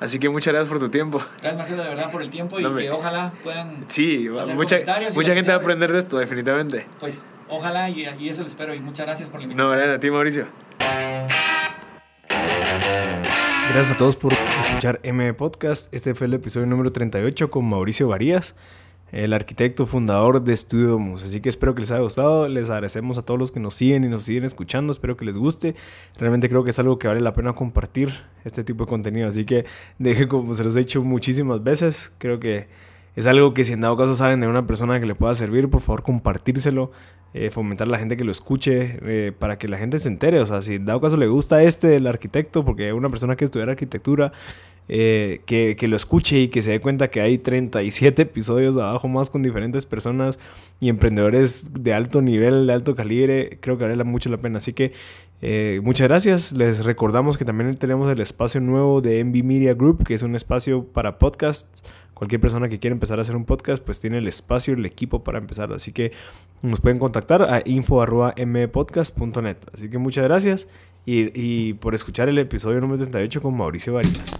Así 0.00 0.18
que 0.18 0.28
muchas 0.28 0.52
gracias 0.52 0.68
por 0.70 0.80
tu 0.80 0.88
tiempo. 0.90 1.18
Gracias 1.40 1.56
Marcelo 1.56 1.82
de 1.84 1.88
verdad 1.88 2.10
por 2.10 2.20
el 2.22 2.28
tiempo 2.30 2.58
y 2.58 2.62
No, 2.62 2.70
me- 2.70 2.82
que 2.82 2.90
ojalá 2.90 3.32
puedan 3.42 3.84
Sí, 3.88 4.28
Hacer 4.38 4.54
mucha, 4.56 4.78
mucha 5.14 5.34
gente 5.34 5.48
va 5.50 5.54
a 5.56 5.58
aprender 5.60 5.92
de 5.92 5.98
esto, 5.98 6.18
definitivamente. 6.18 6.86
Pues 7.00 7.24
ojalá 7.48 7.88
y, 7.90 8.06
y 8.18 8.28
eso 8.28 8.42
lo 8.42 8.48
espero 8.48 8.74
y 8.74 8.80
muchas 8.80 9.06
gracias 9.06 9.30
por 9.30 9.40
la 9.40 9.46
No, 9.46 9.52
invitación. 9.52 9.76
gracias 9.78 9.96
a 9.96 10.00
ti, 10.00 10.10
Mauricio. 10.10 10.46
Gracias 13.70 13.92
a 13.92 13.96
todos 13.96 14.14
por 14.16 14.32
escuchar 14.58 15.00
M 15.02 15.32
Podcast. 15.34 15.92
Este 15.94 16.14
fue 16.14 16.26
el 16.26 16.34
episodio 16.34 16.66
número 16.66 16.92
38 16.92 17.50
con 17.50 17.64
Mauricio 17.64 18.08
Varías, 18.08 18.54
el 19.12 19.32
arquitecto 19.32 19.86
fundador 19.86 20.42
de 20.42 20.52
Estudio 20.52 20.88
Domus. 20.88 21.22
Así 21.22 21.40
que 21.40 21.48
espero 21.48 21.74
que 21.74 21.80
les 21.80 21.90
haya 21.90 22.00
gustado. 22.00 22.48
Les 22.48 22.70
agradecemos 22.70 23.18
a 23.18 23.22
todos 23.22 23.38
los 23.38 23.52
que 23.52 23.60
nos 23.60 23.74
siguen 23.74 24.04
y 24.04 24.08
nos 24.08 24.24
siguen 24.24 24.44
escuchando. 24.44 24.92
Espero 24.92 25.16
que 25.16 25.24
les 25.24 25.38
guste. 25.38 25.74
Realmente 26.18 26.48
creo 26.48 26.64
que 26.64 26.70
es 26.70 26.78
algo 26.78 26.98
que 26.98 27.08
vale 27.08 27.20
la 27.20 27.34
pena 27.34 27.52
compartir 27.54 28.10
este 28.44 28.64
tipo 28.64 28.84
de 28.84 28.88
contenido. 28.88 29.28
Así 29.28 29.44
que 29.44 29.66
deje 29.98 30.26
como 30.26 30.54
se 30.54 30.64
los 30.64 30.74
he 30.76 30.80
dicho 30.80 31.02
muchísimas 31.02 31.62
veces. 31.62 32.12
Creo 32.18 32.40
que 32.40 32.66
es 33.16 33.26
algo 33.26 33.54
que 33.54 33.64
si 33.64 33.72
en 33.72 33.80
dado 33.80 33.96
caso 33.96 34.14
saben 34.14 34.40
de 34.40 34.48
una 34.48 34.66
persona 34.66 34.98
que 35.00 35.06
le 35.06 35.14
pueda 35.14 35.34
servir, 35.34 35.70
por 35.70 35.80
favor 35.80 36.02
compartírselo. 36.02 36.90
eh, 37.36 37.50
fomentar 37.50 37.88
a 37.88 37.90
la 37.90 37.98
gente 37.98 38.16
que 38.16 38.22
lo 38.22 38.30
escuche 38.30 39.00
eh, 39.02 39.32
para 39.36 39.58
que 39.58 39.66
la 39.66 39.76
gente 39.76 39.98
se 39.98 40.08
entere. 40.08 40.38
O 40.38 40.46
sea, 40.46 40.62
si 40.62 40.74
en 40.74 40.84
dado 40.84 41.00
caso 41.00 41.16
le 41.16 41.26
gusta 41.26 41.64
este 41.64 41.88
del 41.88 42.06
arquitecto, 42.06 42.64
porque 42.64 42.92
una 42.92 43.10
persona 43.10 43.34
que 43.34 43.44
estudiara 43.44 43.72
arquitectura, 43.72 44.30
eh, 44.86 45.40
que, 45.44 45.74
que 45.76 45.88
lo 45.88 45.96
escuche 45.96 46.38
y 46.38 46.48
que 46.48 46.62
se 46.62 46.70
dé 46.70 46.80
cuenta 46.80 47.08
que 47.08 47.20
hay 47.20 47.38
37 47.38 48.22
episodios 48.22 48.76
abajo 48.76 49.08
más 49.08 49.30
con 49.30 49.42
diferentes 49.42 49.84
personas 49.84 50.38
y 50.78 50.88
emprendedores 50.88 51.82
de 51.82 51.92
alto 51.92 52.22
nivel, 52.22 52.68
de 52.68 52.72
alto 52.72 52.94
calibre, 52.94 53.58
creo 53.60 53.78
que 53.78 53.88
vale 53.88 54.04
mucho 54.04 54.30
la 54.30 54.36
pena. 54.36 54.58
Así 54.58 54.72
que 54.72 54.92
muchas 55.82 56.06
gracias. 56.06 56.52
Les 56.52 56.84
recordamos 56.84 57.36
que 57.36 57.44
también 57.44 57.74
tenemos 57.74 58.12
el 58.12 58.20
espacio 58.20 58.60
nuevo 58.60 59.00
de 59.00 59.24
MB 59.24 59.42
Media 59.42 59.74
Group, 59.74 60.04
que 60.04 60.14
es 60.14 60.22
un 60.22 60.36
espacio 60.36 60.84
para 60.84 61.18
podcasts. 61.18 61.82
Cualquier 62.24 62.40
persona 62.40 62.70
que 62.70 62.78
quiera 62.78 62.94
empezar 62.94 63.18
a 63.18 63.20
hacer 63.22 63.36
un 63.36 63.44
podcast, 63.44 63.84
pues 63.84 64.00
tiene 64.00 64.16
el 64.16 64.26
espacio, 64.26 64.72
el 64.72 64.86
equipo 64.86 65.22
para 65.22 65.36
empezar. 65.36 65.70
Así 65.74 65.92
que 65.92 66.12
nos 66.62 66.80
pueden 66.80 66.98
contactar 66.98 67.42
a 67.42 67.60
info.mpodcast.net. 67.66 69.58
Así 69.74 69.90
que 69.90 69.98
muchas 69.98 70.24
gracias 70.24 70.66
y, 71.04 71.38
y 71.38 71.74
por 71.74 71.94
escuchar 71.94 72.30
el 72.30 72.38
episodio 72.38 72.80
número 72.80 72.96
38 73.00 73.42
con 73.42 73.54
Mauricio 73.58 73.92
Varías. 73.92 74.34